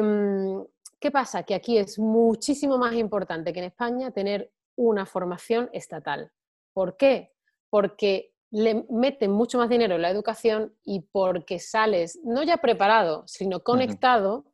¿qué 1.00 1.12
pasa? 1.12 1.44
Que 1.44 1.56
aquí 1.56 1.78
es 1.78 2.00
muchísimo 2.00 2.78
más 2.78 2.94
importante 2.94 3.54
que 3.54 3.60
en 3.60 3.66
España 3.66 4.12
tener 4.12 4.52
una 4.76 5.06
formación 5.06 5.70
estatal. 5.74 6.32
¿Por 6.74 6.98
qué? 6.98 7.34
Porque 7.70 8.34
le 8.52 8.86
meten 8.90 9.32
mucho 9.32 9.58
más 9.58 9.70
dinero 9.70 9.96
en 9.96 10.02
la 10.02 10.10
educación 10.10 10.76
y 10.84 11.02
porque 11.12 11.60
sales 11.60 12.20
no 12.24 12.44
ya 12.44 12.58
preparado, 12.58 13.24
sino 13.28 13.62
conectado 13.64 14.46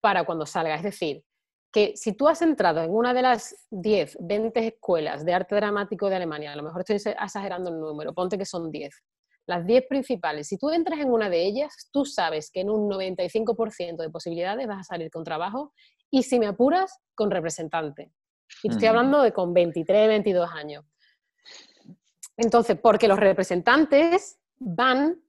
para 0.00 0.24
cuando 0.24 0.46
salga. 0.46 0.74
Es 0.74 0.82
decir, 0.82 1.24
que 1.72 1.92
si 1.96 2.12
tú 2.14 2.28
has 2.28 2.42
entrado 2.42 2.82
en 2.82 2.90
una 2.90 3.14
de 3.14 3.22
las 3.22 3.66
10, 3.70 4.18
20 4.20 4.66
escuelas 4.66 5.24
de 5.24 5.34
arte 5.34 5.54
dramático 5.54 6.08
de 6.08 6.16
Alemania, 6.16 6.52
a 6.52 6.56
lo 6.56 6.62
mejor 6.62 6.80
estoy 6.80 6.96
exagerando 6.96 7.70
el 7.70 7.78
número, 7.78 8.12
ponte 8.12 8.36
que 8.36 8.44
son 8.44 8.70
10, 8.70 8.92
las 9.46 9.66
10 9.66 9.86
principales, 9.88 10.46
si 10.46 10.58
tú 10.58 10.70
entras 10.70 11.00
en 11.00 11.10
una 11.10 11.28
de 11.28 11.44
ellas, 11.44 11.88
tú 11.90 12.04
sabes 12.04 12.50
que 12.52 12.60
en 12.60 12.70
un 12.70 12.88
95% 12.88 13.96
de 13.96 14.10
posibilidades 14.10 14.66
vas 14.66 14.80
a 14.80 14.84
salir 14.84 15.10
con 15.10 15.24
trabajo 15.24 15.72
y 16.10 16.22
si 16.22 16.38
me 16.38 16.46
apuras, 16.46 17.00
con 17.14 17.30
representante. 17.30 18.12
Y 18.62 18.68
te 18.68 18.74
estoy 18.74 18.88
hablando 18.88 19.22
de 19.22 19.32
con 19.32 19.52
23, 19.52 20.08
22 20.08 20.50
años. 20.52 20.84
Entonces, 22.36 22.78
porque 22.80 23.08
los 23.08 23.18
representantes 23.18 24.38
van 24.58 25.20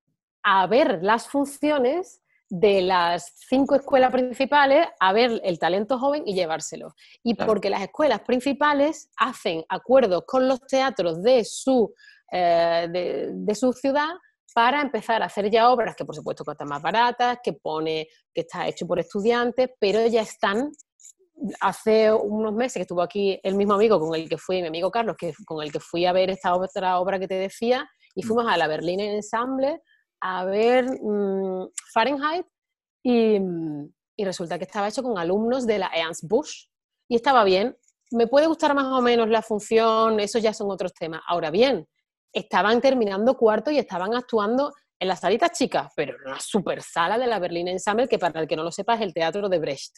a 0.43 0.67
ver 0.67 1.03
las 1.03 1.27
funciones 1.27 2.20
de 2.51 2.81
las 2.81 3.31
cinco 3.47 3.75
escuelas 3.75 4.11
principales, 4.11 4.85
a 4.99 5.13
ver 5.13 5.39
el 5.45 5.57
talento 5.57 5.97
joven 5.97 6.23
y 6.25 6.33
llevárselo. 6.33 6.93
Y 7.23 7.35
porque 7.35 7.69
las 7.69 7.81
escuelas 7.81 8.19
principales 8.21 9.09
hacen 9.15 9.63
acuerdos 9.69 10.23
con 10.27 10.49
los 10.49 10.59
teatros 10.67 11.23
de 11.23 11.45
su, 11.45 11.93
eh, 12.29 12.89
de, 13.33 13.55
su 13.55 13.71
ciudad 13.71 14.09
para 14.53 14.81
empezar 14.81 15.23
a 15.23 15.27
hacer 15.27 15.49
ya 15.49 15.71
obras 15.71 15.95
que 15.95 16.03
por 16.03 16.13
supuesto 16.13 16.43
cuestan 16.43 16.67
más 16.67 16.81
baratas, 16.81 17.37
que 17.41 17.53
pone 17.53 18.09
que 18.33 18.41
está 18.41 18.67
hecho 18.67 18.85
por 18.85 18.99
estudiantes, 18.99 19.69
pero 19.79 20.05
ya 20.07 20.21
están 20.21 20.71
hace 21.61 22.11
unos 22.11 22.53
meses 22.53 22.73
que 22.73 22.81
estuvo 22.81 23.01
aquí 23.01 23.39
el 23.43 23.55
mismo 23.55 23.75
amigo 23.75 23.97
con 23.97 24.13
el 24.13 24.27
que 24.27 24.37
fui, 24.37 24.61
mi 24.61 24.67
amigo 24.67 24.91
Carlos, 24.91 25.15
que, 25.17 25.33
con 25.45 25.63
el 25.63 25.71
que 25.71 25.79
fui 25.79 26.05
a 26.05 26.11
ver 26.11 26.29
esta 26.29 26.53
otra 26.53 26.99
obra 26.99 27.17
que 27.17 27.29
te 27.29 27.35
decía, 27.35 27.89
y 28.13 28.25
mm. 28.25 28.27
fuimos 28.27 28.51
a 28.51 28.57
la 28.57 28.67
Berlín 28.67 28.99
Ensemble 28.99 29.81
a 30.21 30.45
ver 30.45 30.85
mm, 31.01 31.69
Fahrenheit, 31.93 32.45
y, 33.03 33.37
y, 34.15 34.25
resulta 34.25 34.57
que 34.59 34.65
estaba 34.65 34.87
hecho 34.87 35.01
con 35.01 35.17
alumnos 35.17 35.65
de 35.65 35.79
la 35.79 35.91
Ernst 35.93 36.25
Busch, 36.27 36.69
y 37.09 37.15
estaba 37.15 37.43
bien. 37.43 37.75
Me 38.11 38.27
puede 38.27 38.47
gustar 38.47 38.75
más 38.75 38.85
o 38.85 39.01
menos 39.01 39.27
la 39.29 39.41
función, 39.41 40.19
esos 40.19 40.41
ya 40.41 40.53
son 40.53 40.69
otros 40.69 40.93
temas. 40.93 41.21
Ahora 41.27 41.49
bien, 41.49 41.87
estaban 42.33 42.81
terminando 42.81 43.35
cuarto 43.37 43.71
y 43.71 43.77
estaban 43.77 44.13
actuando 44.15 44.73
en 44.99 45.07
las 45.07 45.19
salitas 45.19 45.51
chicas, 45.51 45.91
pero 45.95 46.15
en 46.15 46.27
una 46.27 46.39
super 46.39 46.81
sala 46.83 47.17
de 47.17 47.27
la 47.27 47.39
Berlín 47.39 47.67
Ensemble, 47.67 48.07
que 48.07 48.19
para 48.19 48.39
el 48.39 48.47
que 48.47 48.55
no 48.55 48.63
lo 48.63 48.71
sepa 48.71 48.95
es 48.95 49.01
el 49.01 49.13
teatro 49.13 49.49
de 49.49 49.59
Brecht. 49.59 49.97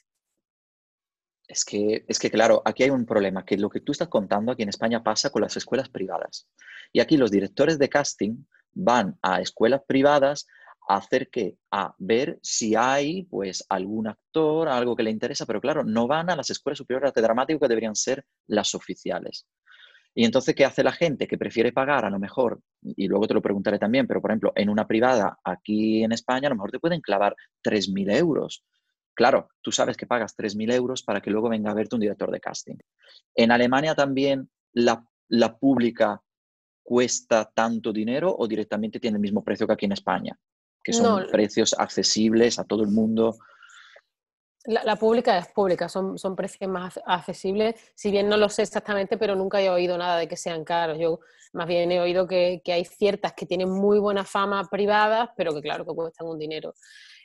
Es 1.45 1.65
que, 1.65 2.05
es 2.07 2.19
que, 2.19 2.31
claro, 2.31 2.61
aquí 2.63 2.83
hay 2.83 2.89
un 2.89 3.05
problema, 3.05 3.43
que 3.43 3.57
lo 3.57 3.69
que 3.69 3.81
tú 3.81 3.91
estás 3.91 4.07
contando 4.07 4.51
aquí 4.51 4.63
en 4.63 4.69
España 4.69 5.03
pasa 5.03 5.29
con 5.29 5.41
las 5.41 5.57
escuelas 5.57 5.89
privadas. 5.89 6.47
Y 6.93 7.01
aquí 7.01 7.17
los 7.17 7.31
directores 7.31 7.77
de 7.77 7.89
casting 7.89 8.45
van 8.73 9.17
a 9.21 9.41
escuelas 9.41 9.81
privadas 9.87 10.47
a 10.87 10.97
hacer 10.97 11.29
que, 11.29 11.57
a 11.71 11.95
ver 11.97 12.39
si 12.41 12.75
hay 12.75 13.23
pues 13.23 13.65
algún 13.69 14.07
actor, 14.07 14.67
algo 14.67 14.95
que 14.95 15.03
le 15.03 15.11
interesa, 15.11 15.45
pero 15.45 15.61
claro, 15.61 15.83
no 15.83 16.07
van 16.07 16.29
a 16.29 16.35
las 16.35 16.49
escuelas 16.49 16.77
superiores 16.77 17.13
de 17.13 17.21
dramático 17.21 17.59
que 17.59 17.67
deberían 17.67 17.95
ser 17.95 18.25
las 18.47 18.75
oficiales. 18.75 19.47
Y 20.15 20.25
entonces, 20.25 20.53
¿qué 20.53 20.65
hace 20.65 20.83
la 20.83 20.91
gente 20.91 21.27
que 21.27 21.37
prefiere 21.37 21.71
pagar 21.71 22.05
a 22.05 22.09
lo 22.09 22.19
mejor? 22.19 22.61
Y 22.81 23.07
luego 23.07 23.27
te 23.27 23.33
lo 23.33 23.41
preguntaré 23.41 23.79
también, 23.79 24.05
pero 24.05 24.21
por 24.21 24.31
ejemplo, 24.31 24.51
en 24.55 24.69
una 24.69 24.85
privada 24.85 25.39
aquí 25.43 26.03
en 26.03 26.11
España 26.11 26.47
a 26.47 26.49
lo 26.49 26.55
mejor 26.55 26.71
te 26.71 26.79
pueden 26.79 27.01
clavar 27.01 27.35
3.000 27.63 28.15
euros 28.15 28.63
Claro, 29.13 29.49
tú 29.61 29.71
sabes 29.71 29.95
que 29.95 30.07
pagas 30.07 30.35
3.000 30.35 30.73
euros 30.73 31.03
para 31.03 31.21
que 31.21 31.29
luego 31.29 31.49
venga 31.49 31.71
a 31.71 31.75
verte 31.75 31.95
un 31.95 32.01
director 32.01 32.31
de 32.31 32.39
casting. 32.39 32.75
En 33.35 33.51
Alemania 33.51 33.95
también 33.95 34.49
la, 34.73 35.05
pública 35.59 36.21
cuesta 36.83 37.49
tanto 37.53 37.91
dinero 37.93 38.35
o 38.37 38.47
directamente 38.47 38.99
tiene 38.99 39.17
el 39.17 39.21
mismo 39.21 39.43
precio 39.43 39.65
que 39.65 39.73
aquí 39.73 39.85
en 39.85 39.93
España, 39.93 40.37
que 40.83 40.93
son 40.93 41.27
precios 41.31 41.73
accesibles 41.77 42.59
a 42.59 42.65
todo 42.65 42.83
el 42.83 42.89
mundo. 42.89 43.37
La, 44.65 44.95
pública 44.95 45.37
es 45.37 45.47
pública, 45.49 45.89
son, 45.89 46.17
son 46.17 46.35
precios 46.35 46.69
más 46.69 46.99
accesibles, 47.05 47.75
si 47.95 48.11
bien 48.11 48.29
no 48.29 48.37
lo 48.37 48.47
sé 48.47 48.61
exactamente, 48.61 49.17
pero 49.17 49.35
nunca 49.35 49.61
he 49.61 49.69
oído 49.69 49.97
nada 49.97 50.17
de 50.17 50.27
que 50.27 50.37
sean 50.37 50.63
caros. 50.63 50.97
Yo 50.99 51.19
más 51.53 51.67
bien 51.67 51.91
he 51.91 51.99
oído 51.99 52.27
que, 52.27 52.61
que 52.63 52.71
hay 52.73 52.85
ciertas 52.85 53.33
que 53.33 53.45
tienen 53.45 53.69
muy 53.69 53.99
buena 53.99 54.23
fama 54.23 54.63
privadas, 54.69 55.29
pero 55.35 55.53
que 55.53 55.61
claro 55.61 55.85
que 55.85 55.93
cuestan 55.93 56.27
un 56.27 56.39
dinero. 56.39 56.73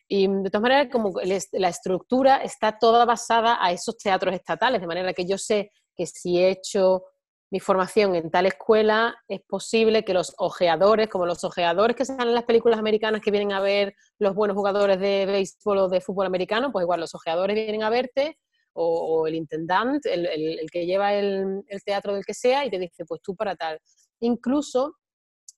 Y 0.08 0.26
de 0.26 0.50
todas 0.50 0.62
maneras, 0.62 0.88
como 0.90 1.12
la 1.20 1.68
estructura 1.68 2.38
está 2.38 2.78
toda 2.78 3.04
basada 3.04 3.58
a 3.60 3.70
esos 3.72 3.96
teatros 3.98 4.34
estatales, 4.34 4.80
de 4.80 4.86
manera 4.86 5.12
que 5.12 5.26
yo 5.26 5.36
sé 5.36 5.70
que 5.94 6.06
si 6.06 6.38
he 6.38 6.48
hecho 6.48 7.04
mi 7.50 7.60
formación 7.60 8.14
en 8.14 8.30
tal 8.30 8.46
escuela, 8.46 9.16
es 9.26 9.40
posible 9.40 10.04
que 10.04 10.12
los 10.12 10.34
ojeadores, 10.38 11.08
como 11.08 11.24
los 11.26 11.44
ojeadores 11.44 11.96
que 11.96 12.04
salen 12.04 12.28
en 12.28 12.34
las 12.34 12.44
películas 12.44 12.78
americanas 12.78 13.20
que 13.22 13.30
vienen 13.30 13.52
a 13.52 13.60
ver 13.60 13.94
los 14.18 14.34
buenos 14.34 14.56
jugadores 14.56 15.00
de 15.00 15.24
béisbol 15.26 15.78
o 15.78 15.88
de 15.88 16.00
fútbol 16.00 16.26
americano, 16.26 16.70
pues 16.72 16.82
igual 16.82 17.00
los 17.00 17.14
ojeadores 17.14 17.54
vienen 17.54 17.82
a 17.82 17.90
verte, 17.90 18.38
o, 18.80 19.26
el 19.26 19.34
intendant, 19.34 20.04
el, 20.06 20.68
que 20.70 20.86
lleva 20.86 21.14
el, 21.14 21.64
teatro 21.84 22.14
del 22.14 22.24
que 22.24 22.34
sea, 22.34 22.64
y 22.64 22.70
te 22.70 22.78
dice, 22.78 23.04
pues 23.06 23.20
tú 23.22 23.34
para 23.34 23.56
tal. 23.56 23.80
Incluso 24.20 24.94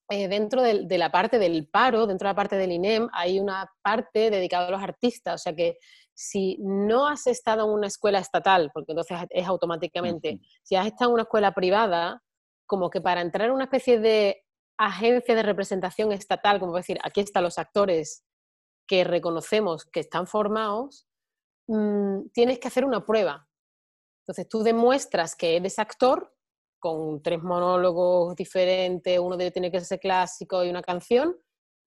eh, 0.09 0.26
dentro 0.26 0.62
de, 0.62 0.98
la 0.98 1.12
parte 1.12 1.38
del 1.38 1.68
paro, 1.68 2.07
dentro 2.07 2.26
de 2.26 2.31
la 2.31 2.37
parte 2.37 2.57
del 2.57 2.72
INEM, 2.72 3.09
hay 3.12 3.38
una 3.38 3.70
parte 3.83 4.31
dedicada 4.31 4.68
a 4.68 4.70
los 4.70 4.83
artistas. 4.83 5.35
O 5.35 5.42
sea 5.42 5.55
que 5.55 5.76
si 6.14 6.59
no 6.61 7.07
has 7.07 7.27
estado 7.27 7.64
en 7.64 7.70
una 7.70 7.87
escuela 7.87 8.18
estatal, 8.18 8.70
porque 8.73 8.92
entonces 8.92 9.18
es 9.31 9.46
automáticamente, 9.46 10.40
si 10.62 10.77
has 10.77 10.87
estado 10.87 11.11
en 11.11 11.14
una 11.14 11.23
escuela 11.23 11.53
privada, 11.53 12.23
como 12.66 12.90
que 12.90 13.01
para 13.01 13.20
entrar 13.20 13.49
en 13.49 13.55
una 13.55 13.64
especie 13.64 13.99
de 13.99 14.44
agencia 14.79 15.35
de 15.35 15.42
representación 15.42 16.12
estatal, 16.12 16.61
como 16.61 16.77
decir, 16.77 16.99
aquí 17.03 17.20
están 17.20 17.44
los 17.44 17.59
actores 17.59 18.25
que 18.87 19.05
reconocemos 19.05 19.85
que 19.85 20.01
están 20.01 20.27
formados, 20.27 21.07
mm, 21.68 22.29
tienes 22.33 22.59
que 22.59 22.68
hacer 22.68 22.85
una 22.85 23.05
prueba. 23.05 23.49
Entonces 24.23 24.49
tú 24.49 24.62
demuestras 24.62 25.37
que 25.37 25.57
eres 25.57 25.79
actor 25.79 26.35
con 26.81 27.23
tres 27.23 27.42
monólogos 27.42 28.35
diferentes, 28.35 29.18
uno 29.18 29.37
debe 29.37 29.51
tener 29.51 29.70
que 29.70 29.81
ser 29.81 30.01
clásico 30.01 30.64
y 30.64 30.70
una 30.70 30.83
canción, 30.83 31.37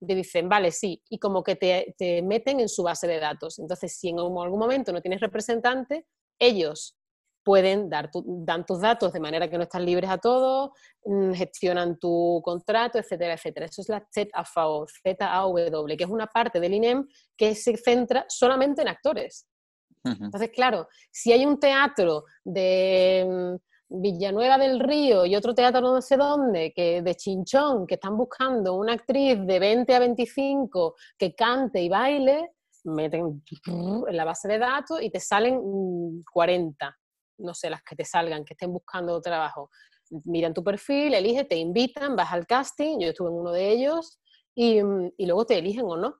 te 0.06 0.16
dicen, 0.16 0.50
vale, 0.50 0.72
sí, 0.72 1.02
y 1.10 1.20
como 1.20 1.44
que 1.44 1.56
te, 1.56 1.96
te 1.98 2.22
meten 2.22 2.60
en 2.60 2.70
su 2.70 2.84
base 2.84 3.08
de 3.08 3.20
datos. 3.20 3.60
Entonces, 3.60 3.96
si 3.98 4.10
en 4.10 4.20
algún 4.20 4.60
momento 4.60 4.92
no 4.92 5.02
tienes 5.02 5.22
representante, 5.22 6.06
ellos 6.39 6.98
pueden 7.44 7.89
dar 7.89 8.10
dan 8.24 8.66
tus 8.66 8.80
datos 8.80 9.12
de 9.12 9.20
manera 9.20 9.50
que 9.50 9.58
no 9.58 9.63
están 9.63 9.86
libres 9.86 10.10
a 10.10 10.18
todos, 10.18 10.72
mm, 11.06 11.34
gestionan 11.34 12.00
tu 12.00 12.42
contrato, 12.44 12.98
etcétera, 12.98 13.34
etcétera. 13.34 13.66
Eso 13.66 13.82
es 13.82 13.89
la 13.89 14.08
Z-A-W, 14.10 15.98
que 15.98 16.04
es 16.04 16.10
una 16.10 16.28
parte 16.28 16.60
del 16.60 16.74
INEM 16.74 17.08
que 17.38 17.54
se 17.56 17.76
centra 17.78 18.26
solamente 18.30 18.82
en 18.82 18.88
actores. 18.88 19.48
Entonces, 20.06 20.50
claro, 20.50 20.89
si 21.12 21.32
hay 21.32 21.46
un 21.46 21.58
teatro 21.60 22.26
de 22.44 23.26
mm, 23.26 23.56
Villanueva 23.89 24.58
del 24.58 24.80
Río 24.80 25.26
y 25.26 25.36
otro 25.36 25.54
teatro 25.54 25.82
no 25.82 26.02
sé 26.02 26.17
dónde, 26.17 26.74
que 26.74 27.02
de 27.02 27.15
Chinchón, 27.15 27.86
que 27.86 27.96
están 27.96 28.17
buscando 28.17 28.74
una 28.76 28.93
actriz 28.93 29.38
de 29.46 29.60
20 29.60 29.96
a 29.96 30.00
25 30.00 30.96
que 31.17 31.36
cante 31.36 31.82
y 31.82 31.89
baile, 31.89 32.54
meten 32.86 33.43
en 34.08 34.17
la 34.17 34.26
base 34.26 34.48
de 34.48 34.58
datos 34.60 35.02
y 35.02 35.10
te 35.10 35.19
salen 35.19 36.24
40, 36.32 36.89
mm, 36.89 37.46
no 37.46 37.54
sé, 37.54 37.69
las 37.69 37.84
que 37.84 37.96
te 37.96 38.06
salgan, 38.06 38.46
que 38.46 38.54
estén 38.54 38.72
buscando 38.72 39.22
trabajo. 39.22 39.69
Miran 40.26 40.54
tu 40.54 40.63
perfil, 40.63 41.13
eligen, 41.13 41.48
te 41.48 41.56
invitan, 41.56 42.15
vas 42.15 42.32
al 42.32 42.46
casting, 42.46 43.00
yo 43.00 43.10
estuve 43.10 43.30
en 43.30 43.36
uno 43.36 43.52
de 43.52 43.69
ellos, 43.69 44.19
y, 44.56 44.82
mm, 44.84 45.12
luego 45.19 45.46
te 45.46 45.58
eligen 45.58 45.86
o 45.86 45.98
no. 45.98 46.15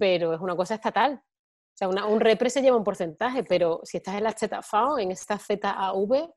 Pero 0.00 0.32
es 0.32 0.40
una 0.40 0.56
cosa 0.56 0.76
estatal. 0.76 1.20
O 1.22 1.76
sea, 1.76 2.06
un 2.06 2.20
repre 2.20 2.48
se 2.48 2.62
lleva 2.62 2.78
un 2.78 2.84
porcentaje, 2.84 3.44
pero 3.44 3.80
si 3.84 3.98
estás 3.98 4.14
en 4.14 4.24
la 4.24 4.32
ZFAO, 4.32 4.98
en 4.98 5.10
esta 5.10 5.38
ZAV, 5.38 6.32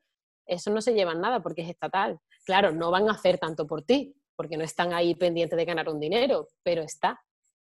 eso 0.50 0.70
no 0.70 0.80
se 0.80 0.92
lleva 0.92 1.14
nada 1.14 1.40
porque 1.40 1.62
es 1.62 1.68
estatal. 1.68 2.18
Claro, 2.44 2.72
no 2.72 2.90
van 2.90 3.08
a 3.08 3.12
hacer 3.12 3.38
tanto 3.38 3.66
por 3.66 3.82
ti, 3.82 4.14
porque 4.36 4.56
no 4.56 4.64
están 4.64 4.92
ahí 4.92 5.14
pendientes 5.14 5.56
de 5.56 5.64
ganar 5.64 5.88
un 5.88 6.00
dinero, 6.00 6.48
pero 6.62 6.82
está. 6.82 7.20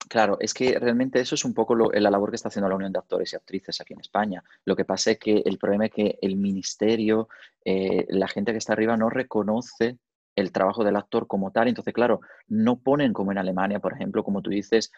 Claro, 0.07 0.38
es 0.39 0.53
que 0.53 0.77
realmente 0.77 1.19
eso 1.19 1.33
es 1.35 1.45
un 1.45 1.53
poco 1.53 1.75
la 1.75 2.11
labor 2.11 2.29
que 2.29 2.35
está 2.35 2.49
haciendo 2.49 2.69
la 2.69 2.75
Unión 2.75 2.91
de 2.91 2.99
Actores 2.99 3.33
y 3.33 3.35
Actrices 3.35 3.81
aquí 3.81 3.93
en 3.93 4.01
España. 4.01 4.43
Lo 4.65 4.75
que 4.75 4.85
pasa 4.85 5.11
es 5.11 5.19
que 5.19 5.41
el 5.45 5.57
problema 5.57 5.85
es 5.85 5.91
que 5.91 6.19
el 6.21 6.35
ministerio, 6.35 7.27
eh, 7.63 8.05
la 8.09 8.27
gente 8.27 8.51
que 8.51 8.59
está 8.59 8.73
arriba 8.73 8.97
no 8.97 9.09
reconoce 9.09 9.97
el 10.35 10.51
trabajo 10.51 10.83
del 10.83 10.97
actor 10.97 11.27
como 11.27 11.51
tal. 11.51 11.69
Entonces, 11.69 11.93
claro, 11.93 12.19
no 12.47 12.79
ponen 12.79 13.13
como 13.13 13.31
en 13.31 13.38
Alemania, 13.38 13.79
por 13.79 13.93
ejemplo, 13.93 14.23
como 14.23 14.41
tú 14.41 14.49
dices, 14.49 14.91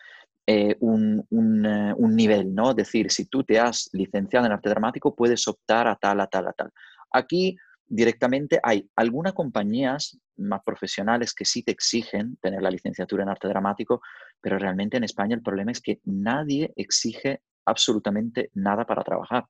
eh, 0.45 0.75
un, 0.79 1.19
eh, 1.65 1.93
un, 1.95 2.15
nivel, 2.15 2.53
¿no? 2.55 2.71
Es 2.71 2.75
decir, 2.77 3.11
si 3.11 3.25
tú 3.25 3.43
te 3.43 3.59
has 3.59 3.89
licenciado 3.93 4.45
en 4.45 4.51
arte 4.51 4.69
dramático, 4.69 5.15
puedes 5.15 5.47
optar 5.47 5.87
a 5.87 5.95
tal, 5.95 6.19
a 6.21 6.27
tal, 6.27 6.47
a 6.47 6.53
tal. 6.53 6.71
Aquí 7.11 7.57
directamente 7.87 8.59
hay 8.61 8.89
algunas 8.95 9.33
compañías 9.33 10.17
más 10.37 10.61
profesionales 10.63 11.33
que 11.33 11.45
sí 11.45 11.63
te 11.63 11.71
exigen 11.71 12.37
tener 12.41 12.61
la 12.61 12.69
licenciatura 12.69 13.23
en 13.23 13.29
arte 13.29 13.47
dramático, 13.47 14.01
pero 14.41 14.59
realmente 14.59 14.97
en 14.97 15.03
España 15.03 15.35
el 15.35 15.41
problema 15.41 15.71
es 15.71 15.81
que 15.81 15.99
nadie 16.03 16.73
exige 16.75 17.41
absolutamente 17.65 18.51
nada 18.53 18.85
para 18.85 19.03
trabajar. 19.03 19.45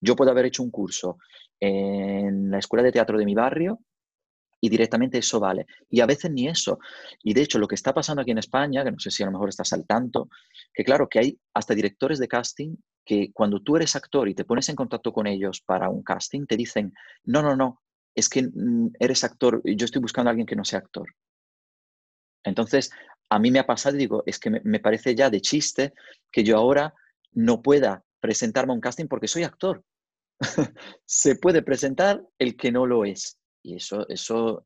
Yo 0.00 0.16
puedo 0.16 0.30
haber 0.30 0.46
hecho 0.46 0.62
un 0.62 0.70
curso 0.70 1.18
en 1.60 2.50
la 2.50 2.58
escuela 2.58 2.82
de 2.82 2.92
teatro 2.92 3.18
de 3.18 3.24
mi 3.24 3.34
barrio 3.34 3.80
y 4.60 4.68
directamente 4.68 5.18
eso 5.18 5.40
vale. 5.40 5.66
Y 5.88 6.00
a 6.00 6.06
veces 6.06 6.30
ni 6.30 6.48
eso. 6.48 6.78
Y 7.22 7.34
de 7.34 7.42
hecho 7.42 7.58
lo 7.58 7.68
que 7.68 7.74
está 7.74 7.94
pasando 7.94 8.22
aquí 8.22 8.30
en 8.30 8.38
España, 8.38 8.84
que 8.84 8.92
no 8.92 8.98
sé 8.98 9.10
si 9.10 9.22
a 9.22 9.26
lo 9.26 9.32
mejor 9.32 9.48
estás 9.48 9.72
al 9.72 9.86
tanto, 9.86 10.28
que 10.74 10.84
claro, 10.84 11.08
que 11.08 11.18
hay 11.18 11.40
hasta 11.54 11.74
directores 11.74 12.18
de 12.18 12.28
casting 12.28 12.76
que 13.06 13.32
cuando 13.32 13.62
tú 13.62 13.76
eres 13.76 13.94
actor 13.94 14.28
y 14.28 14.34
te 14.34 14.44
pones 14.44 14.68
en 14.68 14.76
contacto 14.76 15.12
con 15.12 15.28
ellos 15.28 15.62
para 15.62 15.88
un 15.88 16.02
casting, 16.02 16.44
te 16.44 16.56
dicen, 16.56 16.92
no, 17.24 17.40
no, 17.40 17.54
no, 17.54 17.80
es 18.14 18.28
que 18.28 18.42
mm, 18.42 18.94
eres 18.98 19.22
actor, 19.22 19.62
yo 19.64 19.84
estoy 19.84 20.02
buscando 20.02 20.28
a 20.28 20.32
alguien 20.32 20.46
que 20.46 20.56
no 20.56 20.64
sea 20.64 20.80
actor. 20.80 21.14
Entonces, 22.42 22.90
a 23.30 23.38
mí 23.38 23.50
me 23.50 23.60
ha 23.60 23.66
pasado 23.66 23.94
y 23.96 24.00
digo, 24.00 24.24
es 24.26 24.38
que 24.40 24.50
me, 24.50 24.80
parece 24.80 25.14
ya 25.14 25.30
de 25.30 25.40
chiste 25.40 25.94
que 26.32 26.42
yo 26.42 26.56
ahora 26.56 26.94
no 27.32 27.62
pueda 27.62 28.04
presentarme 28.20 28.72
a 28.72 28.74
un 28.74 28.80
casting 28.80 29.06
porque 29.06 29.28
soy 29.28 29.44
actor. 29.44 29.84
Se 31.04 31.36
puede 31.36 31.62
presentar 31.62 32.22
el 32.38 32.56
que 32.56 32.72
no 32.72 32.86
lo 32.86 33.04
es. 33.04 33.38
Y 33.62 33.76
eso, 33.76 34.06
eso, 34.08 34.64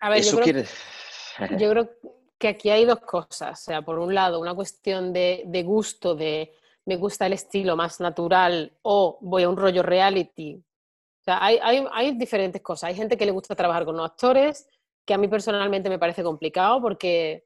a 0.00 0.10
ver, 0.10 0.22
yo 0.22 0.40
creo, 0.40 0.64
yo 1.58 1.70
creo 1.70 1.90
que 2.38 2.48
aquí 2.48 2.70
hay 2.70 2.84
dos 2.84 3.00
cosas. 3.00 3.60
O 3.60 3.64
sea, 3.64 3.82
por 3.82 3.98
un 3.98 4.14
lado, 4.14 4.40
una 4.40 4.54
cuestión 4.54 5.12
de, 5.12 5.44
de 5.46 5.62
gusto, 5.62 6.14
de 6.14 6.52
me 6.86 6.96
gusta 6.96 7.26
el 7.26 7.34
estilo 7.34 7.76
más 7.76 8.00
natural 8.00 8.76
o 8.82 9.18
voy 9.20 9.44
a 9.44 9.48
un 9.48 9.56
rollo 9.56 9.82
reality. 9.82 10.56
O 10.56 11.22
sea, 11.22 11.44
hay, 11.44 11.58
hay, 11.62 11.84
hay, 11.92 12.16
diferentes 12.16 12.62
cosas. 12.62 12.88
Hay 12.88 12.94
gente 12.94 13.16
que 13.16 13.26
le 13.26 13.32
gusta 13.32 13.54
trabajar 13.54 13.84
con 13.84 13.96
los 13.96 14.06
actores, 14.06 14.66
que 15.06 15.14
a 15.14 15.18
mí 15.18 15.28
personalmente 15.28 15.90
me 15.90 15.98
parece 15.98 16.22
complicado 16.22 16.80
porque 16.80 17.44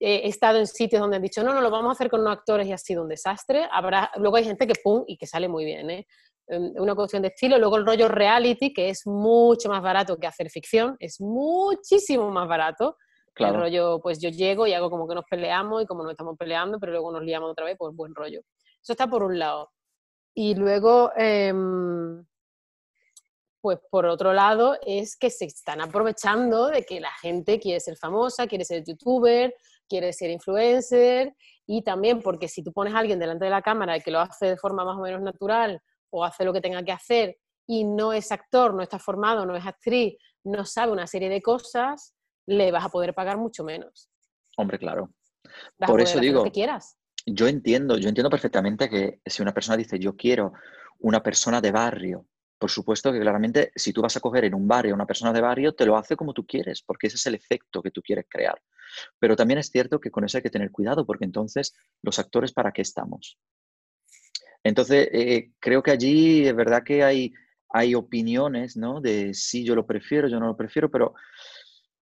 he 0.00 0.26
estado 0.26 0.58
en 0.58 0.66
sitios 0.66 1.00
donde 1.00 1.16
han 1.16 1.22
dicho, 1.22 1.44
no, 1.44 1.52
no, 1.52 1.60
lo 1.60 1.70
vamos 1.70 1.90
a 1.90 1.92
hacer 1.92 2.08
con 2.08 2.24
los 2.24 2.32
actores 2.32 2.66
y 2.66 2.72
ha 2.72 2.78
sido 2.78 3.02
un 3.02 3.08
desastre. 3.08 3.68
Habrá, 3.70 4.10
luego 4.16 4.36
hay 4.36 4.44
gente 4.44 4.66
que 4.66 4.74
pum 4.82 5.04
y 5.06 5.18
que 5.18 5.26
sale 5.26 5.46
muy 5.46 5.66
bien. 5.66 5.90
¿eh? 5.90 6.06
Em, 6.50 6.72
una 6.76 6.94
cuestión 6.94 7.22
de 7.22 7.28
estilo. 7.28 7.58
Luego 7.58 7.76
el 7.76 7.86
rollo 7.86 8.08
reality, 8.08 8.72
que 8.72 8.88
es 8.88 9.06
mucho 9.06 9.68
más 9.68 9.82
barato 9.82 10.16
que 10.16 10.26
hacer 10.26 10.50
ficción, 10.50 10.96
es 10.98 11.20
muchísimo 11.20 12.30
más 12.30 12.48
barato. 12.48 12.96
Claro. 13.34 13.56
El 13.56 13.60
rollo, 13.60 14.00
pues 14.00 14.20
yo 14.20 14.30
llego 14.30 14.66
y 14.66 14.72
hago 14.72 14.90
como 14.90 15.06
que 15.06 15.14
nos 15.14 15.24
peleamos 15.24 15.82
y 15.82 15.86
como 15.86 16.02
no 16.02 16.10
estamos 16.10 16.36
peleando, 16.36 16.80
pero 16.80 16.92
luego 16.92 17.12
nos 17.12 17.22
liamos 17.22 17.50
otra 17.50 17.66
vez, 17.66 17.76
pues 17.78 17.94
buen 17.94 18.14
rollo. 18.14 18.40
Eso 18.82 18.92
está 18.92 19.06
por 19.06 19.22
un 19.22 19.38
lado. 19.38 19.70
Y 20.34 20.54
luego, 20.54 21.12
em, 21.16 22.24
pues 23.60 23.78
por 23.90 24.06
otro 24.06 24.32
lado, 24.32 24.78
es 24.86 25.16
que 25.16 25.30
se 25.30 25.44
están 25.44 25.80
aprovechando 25.80 26.68
de 26.68 26.84
que 26.84 27.00
la 27.00 27.12
gente 27.20 27.58
quiere 27.58 27.80
ser 27.80 27.96
famosa, 27.96 28.46
quiere 28.46 28.64
ser 28.64 28.84
youtuber, 28.84 29.54
quiere 29.88 30.12
ser 30.12 30.30
influencer, 30.30 31.34
y 31.66 31.82
también 31.82 32.22
porque 32.22 32.48
si 32.48 32.62
tú 32.62 32.72
pones 32.72 32.94
a 32.94 32.98
alguien 32.98 33.18
delante 33.18 33.44
de 33.44 33.50
la 33.50 33.62
cámara 33.62 33.96
y 33.96 34.00
que 34.00 34.10
lo 34.10 34.20
hace 34.20 34.46
de 34.46 34.56
forma 34.56 34.84
más 34.84 34.96
o 34.96 35.02
menos 35.02 35.20
natural 35.20 35.80
o 36.10 36.24
hace 36.24 36.44
lo 36.44 36.52
que 36.52 36.60
tenga 36.60 36.82
que 36.82 36.92
hacer 36.92 37.38
y 37.66 37.84
no 37.84 38.12
es 38.12 38.32
actor, 38.32 38.74
no 38.74 38.82
está 38.82 38.98
formado, 38.98 39.44
no 39.46 39.54
es 39.54 39.66
actriz, 39.66 40.16
no 40.44 40.64
sabe 40.64 40.92
una 40.92 41.06
serie 41.06 41.28
de 41.28 41.42
cosas, 41.42 42.14
le 42.46 42.72
vas 42.72 42.84
a 42.84 42.88
poder 42.88 43.14
pagar 43.14 43.36
mucho 43.36 43.62
menos. 43.62 44.10
Hombre, 44.56 44.78
claro. 44.78 45.10
Por 45.78 46.00
eso 46.00 46.18
digo, 46.18 46.42
que 46.42 46.50
quieras 46.50 46.99
yo 47.26 47.48
entiendo, 47.48 47.98
yo 47.98 48.08
entiendo 48.08 48.30
perfectamente 48.30 48.88
que 48.88 49.20
si 49.26 49.42
una 49.42 49.54
persona 49.54 49.76
dice 49.76 49.98
yo 49.98 50.16
quiero 50.16 50.52
una 50.98 51.22
persona 51.22 51.60
de 51.60 51.72
barrio, 51.72 52.26
por 52.58 52.70
supuesto 52.70 53.12
que 53.12 53.20
claramente 53.20 53.72
si 53.74 53.92
tú 53.92 54.02
vas 54.02 54.16
a 54.16 54.20
coger 54.20 54.44
en 54.44 54.54
un 54.54 54.68
barrio 54.68 54.92
a 54.92 54.96
una 54.96 55.06
persona 55.06 55.32
de 55.32 55.40
barrio, 55.40 55.74
te 55.74 55.86
lo 55.86 55.96
hace 55.96 56.14
como 56.16 56.34
tú 56.34 56.46
quieres, 56.46 56.82
porque 56.82 57.06
ese 57.06 57.16
es 57.16 57.26
el 57.26 57.34
efecto 57.34 57.82
que 57.82 57.90
tú 57.90 58.02
quieres 58.02 58.26
crear. 58.28 58.60
Pero 59.18 59.34
también 59.34 59.58
es 59.58 59.68
cierto 59.68 60.00
que 60.00 60.10
con 60.10 60.24
eso 60.24 60.36
hay 60.36 60.42
que 60.42 60.50
tener 60.50 60.70
cuidado, 60.70 61.06
porque 61.06 61.24
entonces 61.24 61.74
los 62.02 62.18
actores, 62.18 62.52
¿para 62.52 62.72
qué 62.72 62.82
estamos? 62.82 63.38
Entonces, 64.62 65.08
eh, 65.12 65.52
creo 65.58 65.82
que 65.82 65.90
allí 65.90 66.46
es 66.46 66.54
verdad 66.54 66.82
que 66.84 67.02
hay, 67.02 67.32
hay 67.70 67.94
opiniones, 67.94 68.76
¿no? 68.76 69.00
De 69.00 69.32
si 69.32 69.64
yo 69.64 69.74
lo 69.74 69.86
prefiero, 69.86 70.28
yo 70.28 70.38
no 70.38 70.46
lo 70.46 70.56
prefiero, 70.56 70.90
pero 70.90 71.14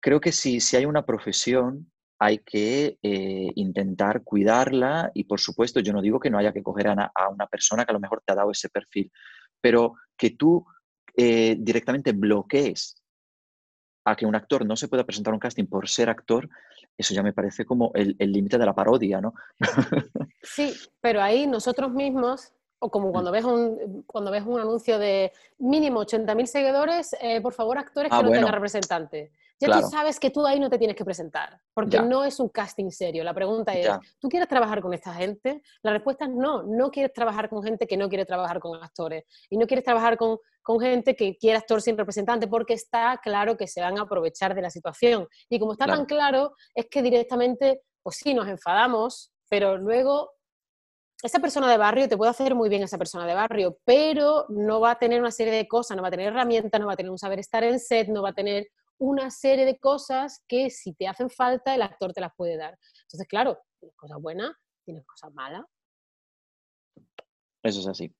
creo 0.00 0.20
que 0.20 0.32
si, 0.32 0.60
si 0.60 0.76
hay 0.76 0.86
una 0.86 1.06
profesión 1.06 1.90
hay 2.18 2.38
que 2.38 2.98
eh, 3.02 3.50
intentar 3.54 4.22
cuidarla 4.24 5.10
y 5.14 5.24
por 5.24 5.40
supuesto 5.40 5.80
yo 5.80 5.92
no 5.92 6.02
digo 6.02 6.18
que 6.18 6.30
no 6.30 6.38
haya 6.38 6.52
que 6.52 6.62
coger 6.62 6.88
a, 6.88 7.12
una 7.30 7.46
persona 7.46 7.84
que 7.84 7.92
a 7.92 7.94
lo 7.94 8.00
mejor 8.00 8.22
te 8.24 8.32
ha 8.32 8.36
dado 8.36 8.50
ese 8.50 8.68
perfil, 8.68 9.10
pero 9.60 9.94
que 10.16 10.30
tú 10.30 10.64
eh, 11.16 11.56
directamente 11.58 12.12
bloquees 12.12 13.02
a 14.04 14.16
que 14.16 14.26
un 14.26 14.34
actor 14.34 14.64
no 14.64 14.76
se 14.76 14.88
pueda 14.88 15.04
presentar 15.04 15.32
a 15.32 15.36
un 15.36 15.40
casting 15.40 15.66
por 15.66 15.88
ser 15.88 16.08
actor, 16.08 16.48
eso 16.96 17.14
ya 17.14 17.22
me 17.22 17.32
parece 17.32 17.64
como 17.64 17.92
el 17.94 18.16
límite 18.18 18.58
de 18.58 18.66
la 18.66 18.74
parodia, 18.74 19.20
¿no? 19.20 19.34
Sí, 20.42 20.74
pero 21.00 21.20
ahí 21.20 21.46
nosotros 21.46 21.92
mismos, 21.92 22.52
o 22.78 22.90
como 22.90 23.12
cuando 23.12 23.30
ves 23.30 23.44
un, 23.44 24.02
cuando 24.06 24.30
ves 24.30 24.44
un 24.46 24.60
anuncio 24.60 24.98
de 24.98 25.32
mínimo 25.58 26.00
80.000 26.00 26.46
seguidores, 26.46 27.16
eh, 27.20 27.40
por 27.40 27.52
favor, 27.52 27.78
actores 27.78 28.10
ah, 28.12 28.18
que 28.18 28.24
no 28.24 28.30
tengan 28.30 28.52
representante. 28.52 29.32
Ya 29.60 29.80
tú 29.80 29.88
sabes 29.88 30.20
que 30.20 30.30
tú 30.30 30.46
ahí 30.46 30.60
no 30.60 30.70
te 30.70 30.78
tienes 30.78 30.96
que 30.96 31.04
presentar, 31.04 31.60
porque 31.74 32.00
no 32.00 32.24
es 32.24 32.38
un 32.38 32.48
casting 32.48 32.90
serio. 32.90 33.24
La 33.24 33.34
pregunta 33.34 33.72
es, 33.72 33.88
¿tú 34.18 34.28
quieres 34.28 34.48
trabajar 34.48 34.80
con 34.80 34.94
esta 34.94 35.12
gente? 35.14 35.62
La 35.82 35.92
respuesta 35.92 36.26
es 36.26 36.30
no, 36.30 36.62
no 36.62 36.90
quieres 36.90 37.12
trabajar 37.12 37.48
con 37.48 37.62
gente 37.62 37.86
que 37.86 37.96
no 37.96 38.08
quiere 38.08 38.24
trabajar 38.24 38.60
con 38.60 38.82
actores. 38.82 39.24
Y 39.50 39.56
no 39.56 39.66
quieres 39.66 39.84
trabajar 39.84 40.16
con, 40.16 40.38
con 40.62 40.78
gente 40.80 41.16
que 41.16 41.36
quiere 41.36 41.58
actor 41.58 41.82
sin 41.82 41.98
representante, 41.98 42.46
porque 42.46 42.74
está 42.74 43.18
claro 43.22 43.56
que 43.56 43.66
se 43.66 43.80
van 43.80 43.98
a 43.98 44.02
aprovechar 44.02 44.54
de 44.54 44.62
la 44.62 44.70
situación. 44.70 45.26
Y 45.48 45.58
como 45.58 45.72
está 45.72 45.86
tan 45.86 46.04
claro, 46.04 46.52
es 46.74 46.86
que 46.90 47.02
directamente, 47.02 47.82
pues 48.02 48.16
sí, 48.16 48.34
nos 48.34 48.46
enfadamos, 48.48 49.32
pero 49.48 49.76
luego 49.76 50.30
esa 51.22 51.40
persona 51.40 51.68
de 51.68 51.76
barrio 51.76 52.08
te 52.08 52.16
puede 52.16 52.30
hacer 52.30 52.54
muy 52.54 52.68
bien 52.68 52.82
esa 52.82 52.96
persona 52.96 53.26
de 53.26 53.34
barrio, 53.34 53.78
pero 53.84 54.46
no 54.50 54.80
va 54.80 54.92
a 54.92 54.98
tener 54.98 55.20
una 55.20 55.32
serie 55.32 55.52
de 55.52 55.66
cosas, 55.66 55.96
no 55.96 56.02
va 56.02 56.08
a 56.08 56.12
tener 56.12 56.28
herramientas, 56.28 56.80
no 56.80 56.86
va 56.86 56.92
a 56.92 56.96
tener 56.96 57.10
un 57.10 57.18
saber 57.18 57.40
estar 57.40 57.64
en 57.64 57.80
set, 57.80 58.08
no 58.08 58.22
va 58.22 58.28
a 58.28 58.34
tener 58.34 58.68
una 58.98 59.30
serie 59.30 59.64
de 59.64 59.78
cosas 59.78 60.44
que 60.48 60.70
si 60.70 60.92
te 60.92 61.06
hacen 61.06 61.30
falta 61.30 61.74
el 61.74 61.82
actor 61.82 62.12
te 62.12 62.20
las 62.20 62.34
puede 62.36 62.56
dar. 62.56 62.78
Entonces, 63.02 63.26
claro, 63.28 63.58
tienes 63.78 63.96
cosas 63.96 64.18
buenas, 64.20 64.52
tienes 64.84 65.06
cosas 65.06 65.32
malas. 65.34 65.64
Eso 67.62 67.80
es 67.80 67.86
así. 67.86 68.14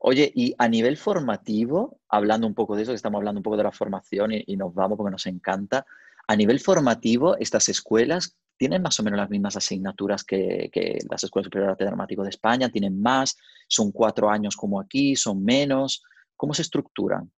Oye, 0.00 0.30
y 0.34 0.54
a 0.58 0.68
nivel 0.68 0.96
formativo, 0.96 2.00
hablando 2.08 2.46
un 2.46 2.54
poco 2.54 2.76
de 2.76 2.82
eso, 2.82 2.92
que 2.92 2.96
estamos 2.96 3.18
hablando 3.18 3.40
un 3.40 3.42
poco 3.42 3.56
de 3.56 3.64
la 3.64 3.72
formación 3.72 4.30
y, 4.32 4.56
nos 4.56 4.72
vamos 4.72 4.96
porque 4.96 5.10
nos 5.10 5.26
encanta, 5.26 5.84
a 6.26 6.36
nivel 6.36 6.60
formativo, 6.60 7.36
estas 7.38 7.68
escuelas, 7.68 8.36
¿tienen 8.56 8.82
más 8.82 9.00
o 9.00 9.02
menos 9.02 9.18
las 9.18 9.30
mismas 9.30 9.56
asignaturas 9.56 10.22
que, 10.22 10.70
las 11.10 11.24
escuelas 11.24 11.46
superiores 11.46 11.68
de 11.68 11.72
arte 11.72 11.84
dramático 11.84 12.22
de 12.22 12.28
España? 12.28 12.68
¿Tienen 12.68 13.00
más? 13.00 13.36
¿Son 13.66 13.90
cuatro 13.90 14.30
años 14.30 14.56
como 14.56 14.80
aquí? 14.80 15.16
¿Son 15.16 15.42
menos? 15.42 16.04
¿Cómo 16.36 16.54
se 16.54 16.62
estructuran? 16.62 17.32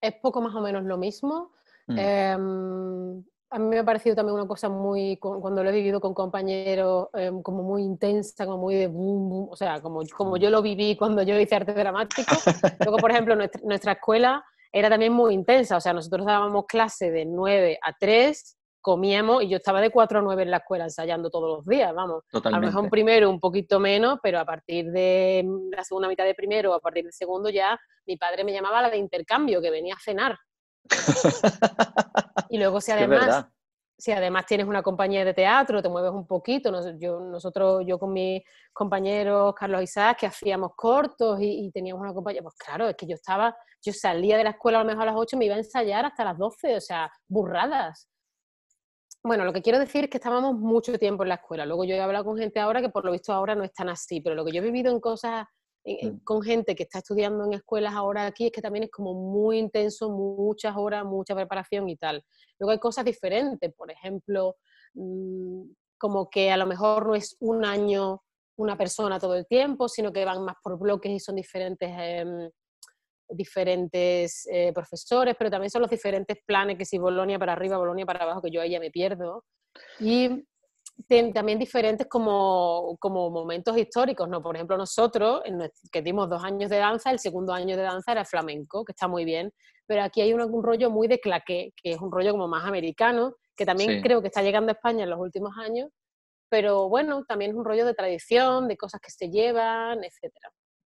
Es 0.00 0.14
poco 0.14 0.40
más 0.40 0.54
o 0.54 0.60
menos 0.60 0.84
lo 0.84 0.96
mismo. 0.96 1.52
Mm. 1.86 1.98
Em, 1.98 3.24
a 3.50 3.58
mí 3.58 3.66
me 3.66 3.78
ha 3.78 3.84
parecido 3.84 4.14
también 4.14 4.34
una 4.34 4.46
cosa 4.46 4.68
muy, 4.68 5.16
cuando 5.16 5.64
lo 5.64 5.70
he 5.70 5.72
vivido 5.72 6.00
con 6.00 6.12
compañeros, 6.12 7.08
em, 7.14 7.42
como 7.42 7.62
muy 7.62 7.82
intensa, 7.82 8.44
como 8.44 8.58
muy 8.58 8.74
de 8.74 8.88
boom, 8.88 9.28
boom, 9.28 9.48
o 9.50 9.56
sea, 9.56 9.80
como, 9.80 10.02
como 10.16 10.36
yo 10.36 10.50
lo 10.50 10.60
viví 10.60 10.96
cuando 10.96 11.22
yo 11.22 11.38
hice 11.38 11.56
arte 11.56 11.72
dramático. 11.72 12.34
Luego, 12.84 12.98
por 12.98 13.10
ejemplo, 13.10 13.36
nuestra, 13.64 13.92
escuela 13.92 14.44
era 14.70 14.90
también 14.90 15.14
muy 15.14 15.32
intensa, 15.32 15.78
o 15.78 15.80
sea, 15.80 15.94
nosotros 15.94 16.26
dábamos 16.26 16.66
clase 16.66 17.10
de 17.10 17.24
9 17.24 17.78
a 17.82 17.94
3, 17.98 18.57
comíamos 18.88 19.42
y 19.42 19.48
yo 19.48 19.58
estaba 19.58 19.82
de 19.82 19.90
4 19.90 20.20
a 20.20 20.22
9 20.22 20.44
en 20.44 20.50
la 20.50 20.56
escuela 20.56 20.84
ensayando 20.84 21.28
todos 21.28 21.58
los 21.58 21.66
días, 21.66 21.94
vamos. 21.94 22.24
A 22.32 22.50
lo 22.50 22.58
mejor 22.60 22.88
primero 22.88 23.28
un 23.28 23.38
poquito 23.38 23.78
menos, 23.78 24.18
pero 24.22 24.40
a 24.40 24.46
partir 24.46 24.90
de 24.90 25.44
la 25.76 25.84
segunda 25.84 26.08
mitad 26.08 26.24
de 26.24 26.34
primero, 26.34 26.72
a 26.72 26.80
partir 26.80 27.04
del 27.04 27.12
segundo 27.12 27.50
ya, 27.50 27.78
mi 28.06 28.16
padre 28.16 28.44
me 28.44 28.52
llamaba 28.54 28.78
a 28.78 28.82
la 28.82 28.90
de 28.90 28.96
intercambio, 28.96 29.60
que 29.60 29.70
venía 29.70 29.94
a 29.94 30.00
cenar 30.00 30.38
y 32.48 32.56
luego 32.56 32.80
si 32.80 32.92
además, 32.92 33.44
si 33.98 34.10
además 34.10 34.46
tienes 34.46 34.66
una 34.66 34.82
compañía 34.82 35.22
de 35.22 35.34
teatro, 35.34 35.82
te 35.82 35.90
mueves 35.90 36.12
un 36.12 36.26
poquito, 36.26 36.72
yo, 36.98 37.20
nosotros, 37.20 37.82
yo 37.86 37.98
con 37.98 38.14
mis 38.14 38.42
compañeros 38.72 39.52
Carlos 39.54 39.82
Isaac, 39.82 40.20
que 40.20 40.26
hacíamos 40.28 40.70
cortos 40.74 41.38
y, 41.42 41.70
teníamos 41.72 42.00
una 42.00 42.14
compañía, 42.14 42.40
pues 42.40 42.54
claro, 42.54 42.88
es 42.88 42.96
que 42.96 43.06
yo 43.06 43.16
estaba, 43.16 43.54
yo 43.84 43.92
salía 43.92 44.38
de 44.38 44.44
la 44.44 44.50
escuela 44.50 44.80
a 44.80 44.82
lo 44.82 44.88
mejor 44.88 45.02
a 45.02 45.06
las 45.12 45.16
8 45.16 45.36
y 45.36 45.38
me 45.40 45.44
iba 45.44 45.56
a 45.56 45.58
ensayar 45.58 46.06
hasta 46.06 46.24
las 46.24 46.38
12, 46.38 46.76
o 46.76 46.80
sea, 46.80 47.12
burradas. 47.28 48.08
Bueno, 49.22 49.44
lo 49.44 49.52
que 49.52 49.62
quiero 49.62 49.78
decir 49.78 50.04
es 50.04 50.10
que 50.10 50.18
estábamos 50.18 50.54
mucho 50.54 50.96
tiempo 50.98 51.22
en 51.22 51.30
la 51.30 51.34
escuela. 51.36 51.66
Luego 51.66 51.84
yo 51.84 51.94
he 51.94 52.00
hablado 52.00 52.24
con 52.24 52.38
gente 52.38 52.60
ahora 52.60 52.80
que 52.80 52.88
por 52.88 53.04
lo 53.04 53.12
visto 53.12 53.32
ahora 53.32 53.54
no 53.54 53.64
están 53.64 53.88
así, 53.88 54.20
pero 54.20 54.34
lo 54.34 54.44
que 54.44 54.52
yo 54.52 54.58
he 54.62 54.64
vivido 54.64 54.92
en 54.92 55.00
cosas 55.00 55.46
Mm. 55.84 56.18
con 56.24 56.42
gente 56.42 56.74
que 56.74 56.82
está 56.82 56.98
estudiando 56.98 57.44
en 57.44 57.54
escuelas 57.54 57.94
ahora 57.94 58.26
aquí 58.26 58.46
es 58.46 58.52
que 58.52 58.60
también 58.60 58.84
es 58.84 58.90
como 58.90 59.14
muy 59.14 59.58
intenso, 59.58 60.10
muchas 60.10 60.76
horas, 60.76 61.04
mucha 61.04 61.34
preparación 61.34 61.88
y 61.88 61.96
tal. 61.96 62.22
Luego 62.58 62.72
hay 62.72 62.78
cosas 62.78 63.04
diferentes, 63.04 63.72
por 63.74 63.90
ejemplo, 63.90 64.56
mm, 64.94 65.62
como 65.98 66.28
que 66.28 66.50
a 66.50 66.56
lo 66.56 66.66
mejor 66.66 67.06
no 67.06 67.14
es 67.14 67.36
un 67.40 67.64
año 67.64 68.22
una 68.56 68.76
persona 68.76 69.18
todo 69.18 69.34
el 69.36 69.46
tiempo, 69.46 69.88
sino 69.88 70.12
que 70.12 70.24
van 70.24 70.44
más 70.44 70.56
por 70.62 70.78
bloques 70.78 71.12
y 71.12 71.20
son 71.20 71.36
diferentes, 71.36 71.90
em, 71.96 72.50
diferentes 73.28 74.46
eh, 74.50 74.72
profesores, 74.72 75.34
pero 75.38 75.50
también 75.50 75.70
son 75.70 75.82
los 75.82 75.90
diferentes 75.90 76.38
planes, 76.46 76.78
que 76.78 76.84
si 76.84 76.98
Bolonia 76.98 77.38
para 77.38 77.52
arriba, 77.52 77.78
Bolonia 77.78 78.06
para 78.06 78.24
abajo, 78.24 78.42
que 78.42 78.50
yo 78.50 78.60
ahí 78.60 78.70
ya 78.70 78.80
me 78.80 78.90
pierdo. 78.90 79.44
Y 80.00 80.44
también 81.32 81.58
diferentes 81.58 82.06
como, 82.08 82.96
como, 82.98 83.30
momentos 83.30 83.76
históricos, 83.76 84.28
¿no? 84.28 84.42
Por 84.42 84.56
ejemplo, 84.56 84.76
nosotros, 84.76 85.42
que 85.92 86.02
dimos 86.02 86.28
dos 86.28 86.42
años 86.42 86.70
de 86.70 86.78
danza, 86.78 87.10
el 87.10 87.18
segundo 87.18 87.52
año 87.52 87.76
de 87.76 87.82
danza 87.82 88.12
era 88.12 88.24
flamenco, 88.24 88.84
que 88.84 88.92
está 88.92 89.06
muy 89.06 89.24
bien, 89.24 89.52
pero 89.86 90.02
aquí 90.02 90.20
hay 90.20 90.34
un, 90.34 90.62
rollo 90.62 90.90
muy 90.90 91.08
de 91.08 91.20
claqué, 91.20 91.72
que 91.80 91.92
es 91.92 92.00
un 92.00 92.10
rollo 92.10 92.32
como 92.32 92.48
más 92.48 92.64
americano, 92.64 93.34
que 93.56 93.64
también 93.64 94.02
creo 94.02 94.20
que 94.20 94.28
está 94.28 94.42
llegando 94.42 94.70
a 94.70 94.74
España 94.74 95.04
en 95.04 95.10
los 95.10 95.20
últimos 95.20 95.56
años, 95.58 95.88
pero 96.50 96.88
bueno, 96.88 97.24
también 97.26 97.52
es 97.52 97.56
un 97.56 97.64
rollo 97.64 97.84
de 97.86 97.94
tradición, 97.94 98.68
de 98.68 98.76
cosas 98.76 99.00
que 99.00 99.10
se 99.10 99.30
llevan, 99.30 100.02
etcétera. 100.02 100.50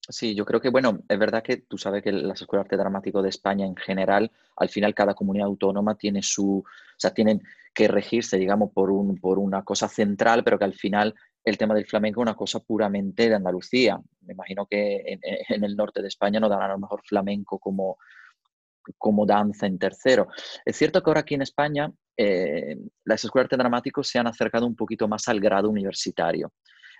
Sí, 0.07 0.35
yo 0.35 0.45
creo 0.45 0.61
que, 0.61 0.69
bueno, 0.69 0.99
es 1.09 1.17
verdad 1.17 1.41
que 1.41 1.57
tú 1.57 1.79
sabes 1.79 2.03
que 2.03 2.11
las 2.11 2.39
escuelas 2.39 2.65
de 2.65 2.75
arte 2.75 2.77
dramático 2.77 3.23
de 3.23 3.29
España 3.29 3.65
en 3.65 3.75
general, 3.75 4.31
al 4.55 4.69
final 4.69 4.93
cada 4.93 5.15
comunidad 5.15 5.47
autónoma 5.47 5.95
tiene 5.95 6.21
su, 6.21 6.59
o 6.59 6.99
sea, 6.99 7.11
tienen 7.11 7.41
que 7.73 7.87
regirse, 7.87 8.37
digamos, 8.37 8.71
por, 8.71 8.91
un, 8.91 9.17
por 9.17 9.39
una 9.39 9.63
cosa 9.63 9.89
central, 9.89 10.43
pero 10.43 10.59
que 10.59 10.65
al 10.65 10.75
final 10.75 11.15
el 11.43 11.57
tema 11.57 11.73
del 11.73 11.87
flamenco 11.87 12.21
es 12.21 12.23
una 12.23 12.35
cosa 12.35 12.59
puramente 12.59 13.29
de 13.29 13.35
Andalucía. 13.35 13.99
Me 14.21 14.33
imagino 14.33 14.67
que 14.67 15.01
en, 15.05 15.19
el 15.63 15.75
norte 15.75 16.01
de 16.01 16.07
España 16.07 16.39
no 16.39 16.49
darán 16.49 16.69
a 16.69 16.73
lo 16.73 16.79
mejor 16.79 17.01
flamenco 17.03 17.57
como, 17.57 17.97
como 18.99 19.25
danza 19.25 19.65
en 19.65 19.79
tercero. 19.79 20.27
Es 20.63 20.75
cierto 20.77 21.01
que 21.01 21.09
ahora 21.09 21.21
aquí 21.21 21.33
en 21.33 21.41
España 21.41 21.91
eh, 22.15 22.77
las 23.05 23.23
escuelas 23.23 23.49
de 23.49 23.55
arte 23.55 23.63
dramático 23.63 24.03
se 24.03 24.19
han 24.19 24.27
acercado 24.27 24.67
un 24.67 24.75
poquito 24.75 25.07
más 25.07 25.27
al 25.27 25.39
grado 25.39 25.69
universitario. 25.69 26.53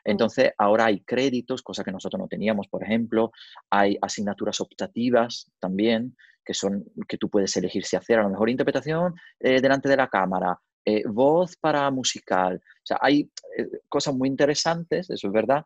Entonces, 0.05 0.51
ahora 0.57 0.85
hay 0.85 1.01
créditos, 1.01 1.63
cosa 1.63 1.83
que 1.83 1.91
nosotros 1.91 2.19
no 2.19 2.27
teníamos, 2.27 2.67
por 2.67 2.83
ejemplo, 2.83 3.31
hay 3.71 3.97
asignaturas 4.01 4.61
optativas 4.61 5.51
también, 5.59 6.15
que 6.45 6.53
son 6.53 6.85
que 7.07 7.17
tú 7.17 7.27
puedes 7.27 7.57
elegir 7.57 7.83
si 7.85 7.95
hacer 7.95 8.19
a 8.19 8.23
lo 8.23 8.29
mejor 8.29 8.49
interpretación 8.49 9.15
eh, 9.39 9.59
delante 9.59 9.89
de 9.89 9.97
la 9.97 10.07
cámara, 10.07 10.59
eh, 10.85 11.03
voz 11.07 11.57
para 11.57 11.89
musical. 11.89 12.57
O 12.57 12.85
sea, 12.85 12.99
hay 13.01 13.31
eh, 13.57 13.81
cosas 13.89 14.13
muy 14.13 14.29
interesantes, 14.29 15.09
eso 15.09 15.27
es 15.27 15.33
verdad, 15.33 15.65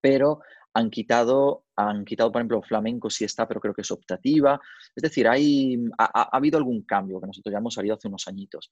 pero 0.00 0.40
han 0.72 0.88
quitado, 0.88 1.66
han 1.76 2.06
quitado, 2.06 2.32
por 2.32 2.40
ejemplo, 2.40 2.62
flamenco 2.62 3.10
sí 3.10 3.24
está, 3.26 3.46
pero 3.46 3.60
creo 3.60 3.74
que 3.74 3.82
es 3.82 3.90
optativa. 3.90 4.58
Es 4.96 5.02
decir, 5.02 5.28
hay, 5.28 5.76
ha, 5.98 6.22
ha 6.22 6.36
habido 6.36 6.56
algún 6.56 6.82
cambio 6.84 7.20
que 7.20 7.26
nosotros 7.26 7.52
ya 7.52 7.58
hemos 7.58 7.74
salido 7.74 7.94
hace 7.94 8.08
unos 8.08 8.26
añitos. 8.26 8.70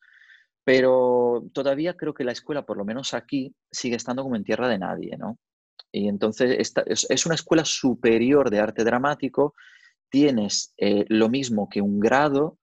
Pero 0.64 1.44
todavía 1.52 1.96
creo 1.96 2.14
que 2.14 2.24
la 2.24 2.32
escuela, 2.32 2.66
por 2.66 2.76
lo 2.76 2.84
menos 2.84 3.14
aquí, 3.14 3.54
sigue 3.70 3.96
estando 3.96 4.22
como 4.22 4.36
en 4.36 4.44
tierra 4.44 4.68
de 4.68 4.78
nadie, 4.78 5.16
¿no? 5.16 5.38
Y 5.92 6.08
entonces 6.08 6.56
esta, 6.58 6.82
es, 6.82 7.26
una 7.26 7.34
escuela 7.34 7.64
superior 7.64 8.50
de 8.50 8.60
arte 8.60 8.84
dramático, 8.84 9.54
tienes 10.08 10.74
eh, 10.76 11.04
lo 11.08 11.28
mismo 11.28 11.68
que 11.68 11.80
un 11.80 11.98
grado, 11.98 12.58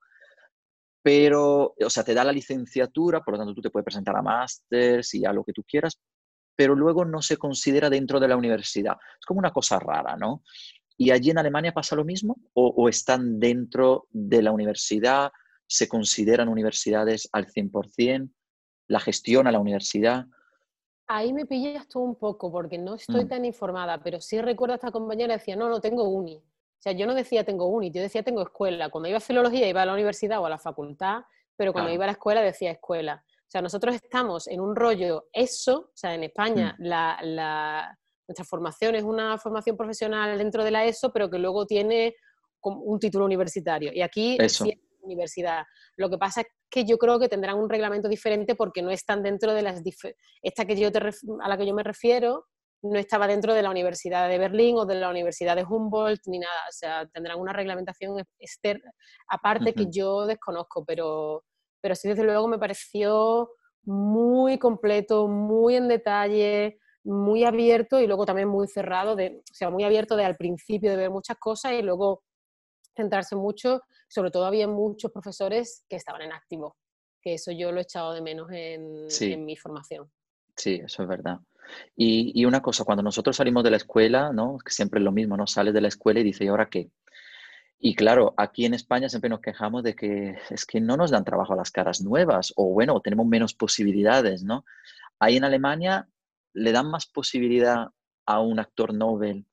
pero, 1.01 1.73
o 1.83 1.89
sea, 1.89 2.03
te 2.03 2.13
da 2.13 2.23
la 2.23 2.31
licenciatura, 2.31 3.21
por 3.21 3.33
lo 3.33 3.39
tanto 3.39 3.53
tú 3.53 3.62
te 3.62 3.69
puedes 3.69 3.86
presentar 3.86 4.15
a 4.15 4.21
másters 4.21 5.13
y 5.13 5.25
a 5.25 5.33
lo 5.33 5.43
que 5.43 5.53
tú 5.53 5.63
quieras, 5.63 5.99
pero 6.55 6.75
luego 6.75 7.05
no 7.05 7.21
se 7.21 7.38
considera 7.38 7.89
dentro 7.89 8.19
de 8.19 8.27
la 8.27 8.36
universidad. 8.36 8.97
Es 9.19 9.25
como 9.25 9.39
una 9.39 9.51
cosa 9.51 9.79
rara, 9.79 10.15
¿no? 10.17 10.43
¿Y 10.97 11.12
allí 11.12 11.29
en 11.29 11.38
Alemania 11.38 11.73
pasa 11.73 11.95
lo 11.95 12.03
mismo? 12.03 12.36
o 12.53 12.89
están 12.89 13.39
dentro 13.39 14.07
de 14.10 14.41
la 14.41 14.51
universidad? 14.51 15.31
Se 15.67 15.88
consideran 15.88 16.49
universidades 16.49 17.30
al 17.34 17.47
100%, 17.47 18.32
la 18.88 18.99
gestiona 18.99 19.51
la 19.51 19.60
universidad. 19.60 20.25
Ahí 21.08 21.34
me 21.34 21.45
pillas 21.45 21.88
tú 21.88 21.99
un 21.99 22.15
poco 22.15 22.51
porque 22.51 22.77
no 22.77 22.95
estoy 22.95 23.25
mm. 23.25 23.30
tan 23.30 23.45
informada, 23.45 24.01
pero 24.01 24.19
sí 24.19 24.41
recuerdo 24.41 24.73
a 24.73 24.75
esta 24.75 24.91
compañera 24.91 25.36
decía, 25.36 25.56
no, 25.56 25.69
no 25.69 25.80
tengo 25.80 26.03
uni. 26.10 26.36
O 26.38 26.82
sea, 26.82 26.93
yo 26.93 27.06
no 27.06 27.15
decía 27.15 27.43
tengo 27.43 27.67
uni, 27.67 27.91
yo 27.91 28.01
decía 28.01 28.23
tengo 28.23 28.41
escuela. 28.41 28.89
Cuando 28.89 29.10
iba 29.10 29.17
a 29.17 29.21
filología 29.21 29.67
iba 29.67 29.82
a 29.82 29.86
la 29.86 29.93
universidad 29.93 30.39
o 30.39 30.45
a 30.45 30.49
la 30.49 30.60
facultad, 30.60 31.21
pero 31.56 31.73
cuando 31.73 31.91
iba 31.91 32.03
a 32.06 32.08
la 32.08 32.13
escuela 32.13 32.41
decía 32.41 32.71
escuela. 32.71 33.23
O 33.25 33.49
sea, 33.49 33.62
nosotros 33.62 33.95
estamos 33.95 34.47
en 34.47 34.60
un 34.60 34.75
rollo 34.75 35.27
eso, 35.32 35.80
o 35.80 35.91
sea, 35.95 36.13
en 36.13 36.23
España 36.23 36.75
mm. 36.77 36.84
la, 36.84 37.97
nuestra 38.27 38.45
formación 38.45 38.95
es 38.95 39.03
una 39.03 39.38
formación 39.38 39.77
profesional 39.77 40.38
dentro 40.38 40.63
de 40.63 40.71
la 40.71 40.86
ESO, 40.86 41.13
pero 41.13 41.30
que 41.30 41.39
luego 41.39 41.65
tiene 41.65 42.15
un 42.62 42.99
título 42.99 43.23
universitario. 43.23 43.91
Y 43.93 44.01
aquí 44.01 44.38
universidad. 45.08 45.63
Lo 45.96 46.10
que 46.10 46.17
pasa 46.17 46.41
es 46.41 46.48
que 46.70 46.86
yo 46.86 46.98
creo 46.98 47.20
que 47.20 47.30
tendrán 47.30 47.58
un 47.58 47.70
reglamento 47.70 48.08
diferente 48.08 48.56
porque 48.56 48.82
no 48.82 48.91
están 48.91 49.24
dentro 49.24 49.54
de 49.54 49.62
las... 49.63 49.82
Esta 50.41 50.65
que 50.65 50.76
yo 50.76 50.91
te 50.91 51.00
a 51.00 51.50
la 51.50 51.58
que 51.58 51.65
yo 51.65 51.74
me 51.74 51.84
refiero 51.84 52.46
no 52.84 53.00
estaba 53.00 53.28
dentro 53.28 53.54
de 53.54 53.63
la 53.63 53.72
Universidad 53.72 54.30
de 54.30 54.38
Berlín 54.38 54.78
o 54.78 54.86
de 54.86 54.96
la 54.96 55.10
Universidad 55.10 55.56
de 55.56 55.63
Humboldt 55.63 56.22
ni 56.28 56.39
nada. 56.39 56.62
O 56.70 56.72
sea, 56.72 57.08
tendrán 57.08 57.39
una 57.39 57.54
reglamentación 57.54 58.24
externa, 58.39 58.91
aparte 59.28 59.74
que 59.74 59.88
yo 59.89 60.26
desconozco, 60.26 60.86
pero, 60.86 61.43
pero 61.82 61.96
sí, 61.96 62.08
desde 62.08 62.24
luego 62.24 62.48
me 62.48 62.60
pareció 62.60 63.50
muy 63.84 64.60
completo, 64.60 65.28
muy 65.28 65.76
en 65.76 65.88
detalle, 65.88 66.78
muy 67.04 67.46
abierto 67.46 68.00
y 68.00 68.08
luego 68.08 68.26
también 68.26 68.50
muy 68.50 68.67
cerrado, 68.67 69.15
de, 69.15 69.41
o 69.50 69.54
sea, 69.54 69.70
muy 69.70 69.84
abierto 69.84 70.15
de 70.15 70.26
al 70.26 70.36
principio 70.36 70.91
de 70.91 70.98
ver 70.98 71.10
muchas 71.10 71.38
cosas 71.38 71.74
y 71.74 71.82
luego 71.82 72.24
centrarse 72.96 73.36
mucho, 73.36 73.82
sobre 74.08 74.32
todo 74.32 74.46
había 74.46 74.67
muchos 74.67 75.12
profesores 75.12 75.86
que 75.89 75.96
estaban 75.96 76.22
en 76.22 76.32
activo, 76.32 76.78
que 77.22 77.34
eso 77.36 77.52
yo 77.52 77.72
lo 77.72 77.80
he 77.80 77.84
echado 77.84 78.13
de 78.13 78.22
menos 78.22 78.50
en, 78.52 79.46
mi 79.46 79.56
formación. 79.56 80.10
Sí, 80.56 80.82
eso 80.84 81.04
es 81.04 81.10
verdad. 81.10 81.39
Y, 81.96 82.46
una 82.46 82.62
cosa, 82.62 82.86
cuando 82.86 83.04
nosotros 83.04 83.36
salimos 83.36 83.63
de 83.63 83.72
la 83.72 83.78
escuela, 83.78 84.32
¿no? 84.32 84.58
que 84.58 84.72
siempre 84.72 85.00
es 85.00 85.04
lo 85.04 85.12
mismo, 85.12 85.36
¿no? 85.36 85.46
Sales 85.46 85.74
de 85.74 85.82
la 85.82 85.89
escuela 85.89 86.22
y 86.22 86.24
dices, 86.24 86.41
¿y 86.41 86.48
ahora 86.48 86.70
qué? 86.70 86.89
Y 87.80 87.93
claro, 87.96 88.34
aquí 88.38 88.65
en 88.65 88.74
España 88.74 89.10
siempre 89.10 89.30
nos 89.30 89.42
quejamos 89.42 89.84
de 89.84 89.96
que 89.96 90.38
es 90.50 90.65
que 90.65 90.81
no 90.81 90.98
nos 90.98 91.12
dan 91.12 91.25
trabajo 91.25 91.54
a 91.54 91.58
las 91.58 91.69
caras 91.69 92.02
nuevas, 92.02 92.54
o 92.56 92.73
bueno, 92.73 93.00
tenemos 93.02 93.27
menos 93.27 93.54
posibilidades, 93.54 94.44
¿no? 94.44 94.65
Ahí 95.19 95.38
en 95.38 95.44
Alemania 95.44 96.08
le 96.54 96.71
dan 96.71 96.90
más 96.90 97.06
posibilidad 97.06 97.90
a 98.25 98.40
un 98.40 98.60
actor 98.60 98.94
Nobel 98.94 99.46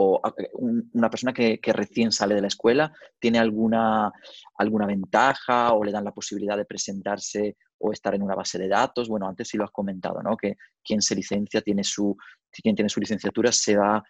o 0.00 0.20
una 0.52 1.10
persona 1.10 1.32
que, 1.32 1.58
recién 1.72 2.12
sale 2.12 2.36
de 2.36 2.40
la 2.40 2.46
escuela 2.46 2.92
tiene 3.18 3.40
alguna, 3.40 4.12
alguna 4.56 4.86
ventaja 4.86 5.72
o 5.72 5.82
le 5.82 5.90
dan 5.90 6.04
la 6.04 6.12
posibilidad 6.12 6.56
de 6.56 6.64
presentarse 6.64 7.56
o 7.78 7.92
estar 7.92 8.14
en 8.14 8.22
una 8.22 8.36
base 8.36 8.58
de 8.58 8.68
datos. 8.68 9.08
Bueno, 9.08 9.26
antes 9.26 9.48
sí 9.48 9.56
lo 9.56 9.64
has 9.64 9.72
comentado, 9.72 10.22
¿no? 10.22 10.36
Que 10.36 10.54
quien 10.84 11.02
se 11.02 11.16
licencia 11.16 11.62
tiene 11.62 11.82
su, 11.82 12.16
quien 12.52 12.76
tiene 12.76 12.88
su 12.88 13.00
licenciatura 13.00 13.50
se 13.50 13.76
va, 13.76 14.00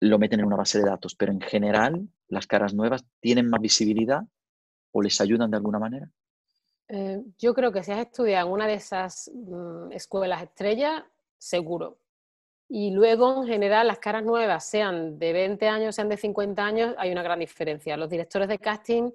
lo 0.00 0.18
meten 0.18 0.40
en 0.40 0.46
una 0.46 0.56
base 0.56 0.78
de 0.78 0.86
datos, 0.86 1.14
pero 1.14 1.30
en 1.30 1.42
general 1.42 2.08
las 2.28 2.46
caras 2.46 2.72
nuevas 2.72 3.04
tienen 3.20 3.50
más 3.50 3.60
visibilidad 3.60 4.22
o 4.92 5.02
les 5.02 5.20
ayudan 5.20 5.50
de 5.50 5.58
alguna 5.58 5.78
manera. 5.78 6.10
Eh, 6.88 7.22
yo 7.38 7.52
creo 7.52 7.70
que 7.70 7.82
si 7.82 7.92
has 7.92 8.00
estudiado 8.00 8.46
en 8.46 8.52
una 8.54 8.66
de 8.66 8.74
esas 8.74 9.30
mm, 9.34 9.92
escuelas 9.92 10.42
estrellas, 10.42 11.02
seguro. 11.36 11.98
Y 12.74 12.90
luego, 12.90 13.42
en 13.42 13.48
general, 13.48 13.86
las 13.86 13.98
caras 13.98 14.24
nuevas, 14.24 14.64
sean 14.64 15.18
de 15.18 15.34
20 15.34 15.68
años, 15.68 15.94
sean 15.94 16.08
de 16.08 16.16
50 16.16 16.64
años, 16.64 16.94
hay 16.96 17.12
una 17.12 17.22
gran 17.22 17.38
diferencia. 17.38 17.98
Los 17.98 18.08
directores 18.08 18.48
de 18.48 18.58
casting 18.58 19.10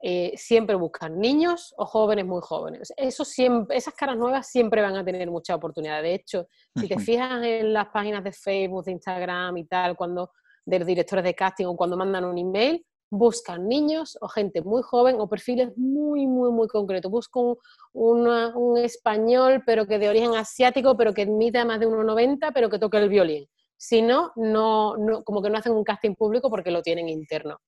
eh, 0.00 0.32
siempre 0.36 0.76
buscan 0.76 1.18
niños 1.18 1.74
o 1.78 1.84
jóvenes 1.84 2.26
muy 2.26 2.40
jóvenes. 2.40 2.92
Eso 2.96 3.24
siempre, 3.24 3.76
esas 3.76 3.94
caras 3.94 4.16
nuevas 4.16 4.46
siempre 4.46 4.82
van 4.82 4.94
a 4.94 5.04
tener 5.04 5.28
mucha 5.32 5.56
oportunidad. 5.56 6.00
De 6.00 6.14
hecho, 6.14 6.46
si 6.76 6.86
te 6.86 6.96
fijas 7.00 7.42
en 7.42 7.72
las 7.72 7.88
páginas 7.88 8.22
de 8.22 8.30
Facebook, 8.30 8.84
de 8.84 8.92
Instagram 8.92 9.56
y 9.56 9.64
tal, 9.64 9.96
cuando 9.96 10.30
de 10.64 10.78
los 10.78 10.86
directores 10.86 11.24
de 11.24 11.34
casting 11.34 11.66
o 11.66 11.74
cuando 11.74 11.96
mandan 11.96 12.24
un 12.24 12.38
email, 12.38 12.86
buscan 13.12 13.68
niños 13.68 14.16
o 14.22 14.28
gente 14.28 14.62
muy 14.62 14.82
joven 14.82 15.16
o 15.20 15.28
perfiles 15.28 15.76
muy, 15.76 16.26
muy, 16.26 16.50
muy 16.50 16.66
concretos. 16.66 17.10
Buscan 17.10 17.56
un 17.92 18.78
español, 18.78 19.62
pero 19.66 19.86
que 19.86 19.98
de 19.98 20.08
origen 20.08 20.34
asiático, 20.34 20.96
pero 20.96 21.12
que 21.12 21.26
mida 21.26 21.66
más 21.66 21.78
de 21.78 21.86
1,90, 21.86 22.52
pero 22.54 22.70
que 22.70 22.78
toque 22.78 22.96
el 22.96 23.10
violín. 23.10 23.46
Si 23.76 24.00
no, 24.00 24.32
no, 24.36 24.96
como 25.24 25.42
que 25.42 25.50
no 25.50 25.58
hacen 25.58 25.72
un 25.72 25.84
casting 25.84 26.14
público 26.14 26.48
porque 26.48 26.70
lo 26.70 26.80
tienen 26.80 27.10
interno. 27.10 27.58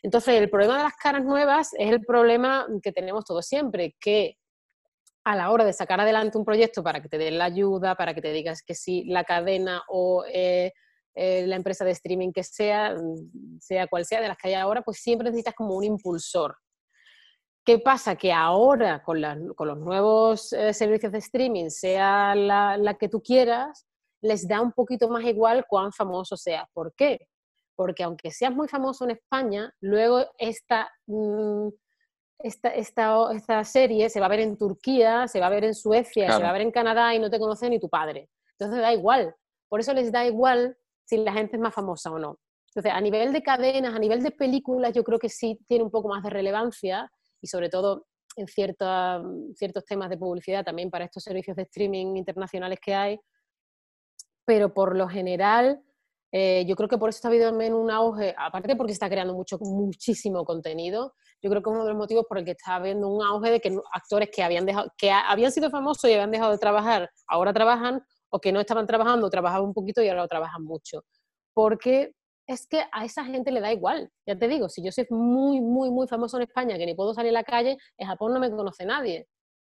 Entonces, 0.00 0.40
el 0.40 0.48
problema 0.48 0.76
de 0.76 0.84
las 0.84 0.94
caras 0.94 1.24
nuevas 1.24 1.74
es 1.76 1.90
el 1.90 2.04
problema 2.04 2.64
que 2.80 2.92
tenemos 2.92 3.24
todos 3.24 3.46
siempre, 3.46 3.96
que 3.98 4.36
a 5.24 5.34
la 5.34 5.50
hora 5.50 5.64
de 5.64 5.72
sacar 5.72 6.00
adelante 6.00 6.38
un 6.38 6.44
proyecto 6.44 6.84
para 6.84 7.02
que 7.02 7.08
te 7.08 7.18
den 7.18 7.36
la 7.36 7.46
ayuda, 7.46 7.96
para 7.96 8.14
que 8.14 8.22
te 8.22 8.32
digas 8.32 8.62
que 8.62 8.76
sí, 8.76 9.06
la 9.08 9.24
cadena 9.24 9.82
o 9.88 10.24
eh, 10.32 10.72
eh, 11.20 11.44
la 11.48 11.56
empresa 11.56 11.84
de 11.84 11.90
streaming 11.90 12.30
que 12.30 12.44
sea, 12.44 12.94
mm, 12.94 13.58
sea 13.60 13.88
cual 13.88 14.04
sea 14.04 14.20
de 14.20 14.28
las 14.28 14.38
que 14.38 14.48
hay 14.48 14.54
ahora, 14.54 14.82
pues 14.82 14.98
siempre 14.98 15.24
necesitas 15.24 15.54
como 15.54 15.74
un 15.74 15.82
impulsor. 15.82 16.56
¿Qué 17.64 17.80
pasa? 17.80 18.14
Que 18.14 18.32
ahora 18.32 19.02
con, 19.02 19.20
los 19.20 19.78
nuevos 19.78 20.52
eh, 20.52 20.72
servicios 20.72 21.10
de 21.10 21.18
streaming, 21.18 21.70
sea 21.70 22.36
la, 22.36 22.96
que 23.00 23.08
tú 23.08 23.20
quieras, 23.20 23.84
les 24.22 24.46
da 24.46 24.60
un 24.60 24.70
poquito 24.70 25.08
más 25.08 25.24
igual 25.24 25.66
cuán 25.68 25.92
famoso 25.92 26.36
sea. 26.36 26.68
¿Por 26.72 26.94
qué? 26.94 27.26
Porque 27.74 28.04
aunque 28.04 28.30
seas 28.30 28.54
muy 28.54 28.68
famoso 28.68 29.04
en 29.04 29.10
España, 29.10 29.74
luego 29.80 30.24
esta, 30.38 30.88
mm, 31.06 31.68
esta, 32.38 32.68
esta, 32.68 33.64
serie 33.64 34.08
se 34.08 34.20
va 34.20 34.26
a 34.26 34.30
ver 34.30 34.40
en 34.40 34.56
Turquía, 34.56 35.26
se 35.26 35.40
va 35.40 35.46
a 35.46 35.50
ver 35.50 35.64
en 35.64 35.74
Suecia, 35.74 36.32
se 36.32 36.42
va 36.44 36.50
a 36.50 36.52
ver 36.52 36.62
en 36.62 36.70
Canadá 36.70 37.12
y 37.12 37.18
no 37.18 37.28
te 37.28 37.40
conoce 37.40 37.68
ni 37.68 37.80
tu 37.80 37.88
padre. 37.88 38.30
Entonces 38.52 38.80
da 38.80 38.92
igual. 38.92 39.34
Por 39.68 39.80
eso 39.80 39.92
les 39.92 40.12
da 40.12 40.24
igual 40.24 40.78
si 41.08 41.16
la 41.16 41.32
gente 41.32 41.56
es 41.56 41.62
más 41.62 41.74
famosa 41.74 42.10
o 42.10 42.18
no. 42.18 42.38
Entonces, 42.66 42.92
a 42.92 43.00
nivel 43.00 43.32
de 43.32 43.42
cadenas, 43.42 43.94
a 43.94 43.98
nivel 43.98 44.22
de 44.22 44.30
películas, 44.30 44.92
yo 44.92 45.02
creo 45.02 45.18
que 45.18 45.30
sí 45.30 45.58
tiene 45.66 45.84
un 45.84 45.90
poco 45.90 46.08
más 46.08 46.22
de 46.22 46.30
relevancia 46.30 47.10
y 47.40 47.46
sobre 47.46 47.70
todo 47.70 48.06
en 48.36 48.46
ciertos 48.46 49.84
temas 49.86 50.10
de 50.10 50.18
publicidad 50.18 50.64
también 50.64 50.90
para 50.90 51.06
estos 51.06 51.24
servicios 51.24 51.56
de 51.56 51.62
streaming 51.62 52.16
internacionales 52.16 52.78
que 52.80 52.94
hay. 52.94 53.18
Pero 54.44 54.72
por 54.72 54.96
lo 54.96 55.08
general, 55.08 55.82
eh, 56.30 56.64
yo 56.66 56.76
creo 56.76 56.88
que 56.88 56.98
por 56.98 57.08
eso 57.08 57.16
está 57.16 57.28
habido 57.28 57.48
también 57.48 57.72
un 57.72 57.90
auge, 57.90 58.34
aparte 58.36 58.76
porque 58.76 58.92
está 58.92 59.08
creando 59.08 59.34
mucho, 59.34 59.58
muchísimo 59.60 60.44
contenido, 60.44 61.14
yo 61.42 61.48
creo 61.48 61.62
que 61.62 61.70
uno 61.70 61.84
de 61.84 61.90
los 61.90 61.98
motivos 61.98 62.26
por 62.28 62.38
el 62.38 62.44
que 62.44 62.50
está 62.50 62.74
habiendo 62.76 63.08
un 63.08 63.24
auge 63.24 63.50
de 63.50 63.60
que 63.60 63.76
actores 63.92 64.28
que 64.30 64.42
habían, 64.42 64.66
dejado, 64.66 64.92
que 64.98 65.10
habían 65.10 65.52
sido 65.52 65.70
famosos 65.70 66.08
y 66.10 66.12
habían 66.12 66.30
dejado 66.30 66.52
de 66.52 66.58
trabajar, 66.58 67.10
ahora 67.26 67.52
trabajan 67.52 68.02
o 68.30 68.40
que 68.40 68.52
no 68.52 68.60
estaban 68.60 68.86
trabajando, 68.86 69.30
trabajaban 69.30 69.68
un 69.68 69.74
poquito 69.74 70.02
y 70.02 70.08
ahora 70.08 70.22
lo 70.22 70.28
trabajan 70.28 70.62
mucho. 70.62 71.04
Porque 71.54 72.12
es 72.46 72.66
que 72.66 72.84
a 72.92 73.04
esa 73.04 73.24
gente 73.24 73.52
le 73.52 73.60
da 73.60 73.72
igual. 73.72 74.10
Ya 74.26 74.36
te 74.36 74.48
digo, 74.48 74.68
si 74.68 74.82
yo 74.82 74.90
soy 74.90 75.06
muy, 75.10 75.60
muy, 75.60 75.90
muy 75.90 76.08
famoso 76.08 76.38
en 76.38 76.44
España, 76.44 76.78
que 76.78 76.86
ni 76.86 76.94
puedo 76.94 77.12
salir 77.12 77.30
a 77.30 77.40
la 77.40 77.44
calle, 77.44 77.76
en 77.98 78.08
Japón 78.08 78.32
no 78.32 78.40
me 78.40 78.50
conoce 78.50 78.86
nadie. 78.86 79.28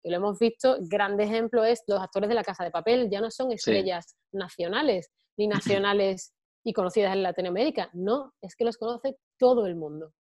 Y 0.03 0.09
lo 0.09 0.17
hemos 0.17 0.39
visto, 0.39 0.77
grande 0.81 1.23
ejemplo 1.23 1.63
es 1.63 1.83
los 1.87 2.01
actores 2.01 2.27
de 2.27 2.35
la 2.35 2.43
Casa 2.43 2.63
de 2.63 2.71
Papel, 2.71 3.09
ya 3.09 3.21
no 3.21 3.31
son 3.31 3.51
estrellas 3.51 4.15
nacionales, 4.33 5.11
ni 5.37 5.47
nacionales 5.47 6.33
y 6.63 6.73
conocidas 6.73 7.13
en 7.13 7.23
Latinoamérica. 7.23 7.89
No, 7.93 8.33
es 8.41 8.55
que 8.55 8.65
los 8.65 8.77
conoce 8.77 9.17
todo 9.37 9.65
el 9.65 9.75
mundo. 9.75 10.13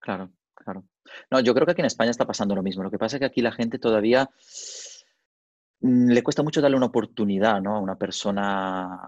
Claro, 0.00 0.32
claro. 0.54 0.84
No, 1.30 1.40
yo 1.40 1.54
creo 1.54 1.66
que 1.66 1.72
aquí 1.72 1.82
en 1.82 1.86
España 1.86 2.10
está 2.10 2.26
pasando 2.26 2.54
lo 2.54 2.62
mismo. 2.62 2.82
Lo 2.82 2.90
que 2.90 2.98
pasa 2.98 3.16
es 3.16 3.20
que 3.20 3.26
aquí 3.26 3.42
la 3.42 3.52
gente 3.52 3.78
todavía 3.78 4.30
le 5.80 6.22
cuesta 6.24 6.42
mucho 6.42 6.60
darle 6.60 6.76
una 6.76 6.86
oportunidad 6.86 7.60
¿no? 7.60 7.76
a 7.76 7.80
una 7.80 7.96
persona 7.96 8.98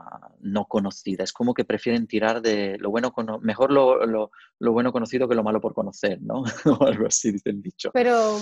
no 0.41 0.67
conocida. 0.67 1.25
Es 1.25 1.33
como 1.33 1.53
que 1.53 1.65
prefieren 1.65 2.07
tirar 2.07 2.41
de 2.41 2.79
lo 2.79 2.91
bueno, 2.91 3.13
mejor 3.43 3.73
lo, 3.73 4.07
lo, 4.07 4.31
lo, 4.59 4.73
bueno 4.73 4.93
conocido 4.93 5.29
que 5.29 5.35
lo 5.35 5.43
malo 5.43 5.61
por 5.61 5.75
conocer, 5.75 6.21
¿no? 6.23 6.45
o 6.81 6.85
algo 6.85 7.07
así 7.07 7.33
dice 7.33 7.51
el 7.51 7.61
dicho. 7.61 7.91
Pero, 7.93 8.37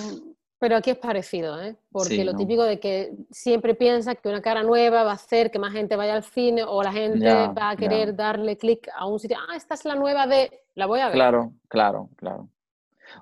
pero 0.58 0.76
aquí 0.76 0.90
es 0.90 0.98
parecido, 0.98 1.58
¿eh? 1.62 1.76
porque 1.90 2.22
lo 2.22 2.34
típico 2.34 2.64
de 2.64 2.78
que 2.78 3.16
siempre 3.30 3.74
piensa 3.74 4.14
que 4.14 4.28
una 4.28 4.42
cara 4.42 4.62
nueva 4.62 5.04
va 5.04 5.12
a 5.12 5.14
hacer 5.14 5.50
que 5.50 5.58
más 5.58 5.72
gente 5.72 5.96
vaya 5.96 6.14
al 6.14 6.24
cine 6.24 6.64
o 6.64 6.82
la 6.82 6.92
gente 6.92 7.26
va 7.26 7.70
a 7.70 7.76
querer 7.76 8.14
darle 8.14 8.58
clic 8.58 8.88
a 8.94 9.06
un 9.06 9.18
sitio, 9.18 9.38
ah, 9.40 9.56
esta 9.56 9.72
es 9.72 9.86
la 9.86 9.94
nueva 9.94 10.26
de, 10.26 10.64
la 10.74 10.84
voy 10.84 11.00
a 11.00 11.06
ver. 11.06 11.14
Claro, 11.14 11.54
claro, 11.66 12.10
claro. 12.16 12.50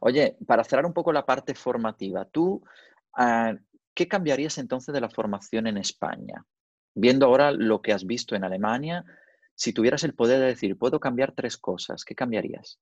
Oye, 0.01 0.37
para 0.49 0.65
cerrar 0.65 0.85
un 0.85 0.93
poco 0.93 1.13
la 1.13 1.25
parte 1.25 1.55
formativa, 1.55 2.25
tú... 2.25 2.61
Ah, 3.19 3.55
¿Qué 3.97 4.07
cambiarías 4.07 4.59
entonces 4.59 4.93
de 4.93 5.01
la 5.01 5.09
formación 5.09 5.67
en 5.67 5.79
España? 5.79 6.45
Viendo 6.95 7.25
ahora 7.25 7.51
lo 7.51 7.81
que 7.81 7.95
has 7.95 8.05
visto 8.05 8.37
en 8.37 8.45
Alemania, 8.45 9.07
si 9.55 9.73
tuvieras 9.73 10.05
el 10.05 10.15
poder 10.15 10.39
de 10.39 10.47
decir, 10.49 10.77
puedo 10.77 11.01
cambiar 11.01 11.33
tres 11.33 11.57
cosas, 11.57 12.05
¿qué 12.05 12.15
cambiarías? 12.15 12.79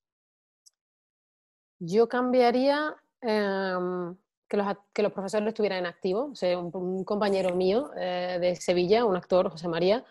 Yo 1.79 2.09
cambiaría 2.09 2.97
em, 3.21 4.17
que, 4.49 4.57
los, 4.57 5.12
profesores 5.12 5.47
estuvieran 5.47 5.79
en 5.79 5.87
activo. 5.87 6.33
un, 6.73 7.05
compañero 7.05 7.55
mío 7.55 7.93
eh, 7.97 8.39
de 8.41 8.57
Sevilla, 8.57 9.05
un 9.05 9.15
actor, 9.15 9.51
José 9.51 9.69
María, 9.69 10.05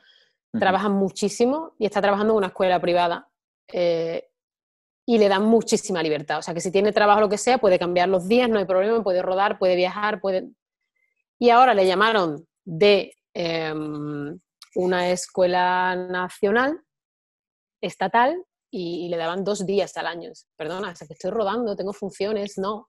trabaja 0.57 0.87
muchísimo 0.87 1.73
y 1.79 1.85
está 1.85 2.01
trabajando 2.01 2.31
en 2.31 2.37
una 2.37 2.47
escuela 2.47 2.79
privada. 2.79 3.27
Eh, 3.67 4.29
y 5.05 5.17
le 5.17 5.27
dan 5.27 5.43
muchísima 5.43 6.01
libertad. 6.01 6.39
O 6.39 6.41
sea, 6.41 6.53
que 6.53 6.61
si 6.61 6.71
tiene 6.71 6.93
trabajo 6.93 7.19
lo 7.19 7.27
que 7.27 7.37
sea, 7.37 7.57
puede 7.57 7.77
cambiar 7.77 8.07
los 8.07 8.25
días, 8.29 8.49
no 8.49 8.59
hay 8.59 8.63
problema, 8.63 9.03
puede 9.03 9.21
rodar, 9.21 9.59
puede 9.59 9.75
viajar, 9.75 10.21
puede 10.21 10.53
y 11.43 11.49
ahora 11.49 11.73
le 11.73 11.85
llamaron 11.85 12.47
de 12.63 13.17
em, 13.33 14.39
una 14.75 15.09
escuela 15.09 15.93
nacional, 15.93 16.79
estatal, 17.81 18.41
y, 18.71 19.09
le 19.09 19.17
daban 19.17 19.43
dos 19.43 19.65
días 19.65 19.97
al 19.97 20.07
año. 20.07 20.31
Perdona, 20.55 20.93
que 20.93 21.13
estoy 21.13 21.31
rodando, 21.31 21.75
tengo 21.75 21.91
funciones, 21.91 22.57
no. 22.57 22.87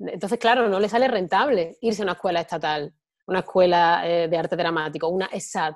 Entonces, 0.00 0.36
claro, 0.40 0.68
no 0.68 0.80
le 0.80 0.88
sale 0.88 1.06
rentable 1.06 1.78
irse 1.80 2.02
a 2.02 2.06
una 2.06 2.14
escuela 2.14 2.40
estatal, 2.40 2.92
una 3.28 3.38
escuela 3.38 4.02
eh, 4.04 4.26
de 4.26 4.36
arte 4.36 4.56
dramático, 4.56 5.06
una 5.06 5.26
ESAD. 5.26 5.74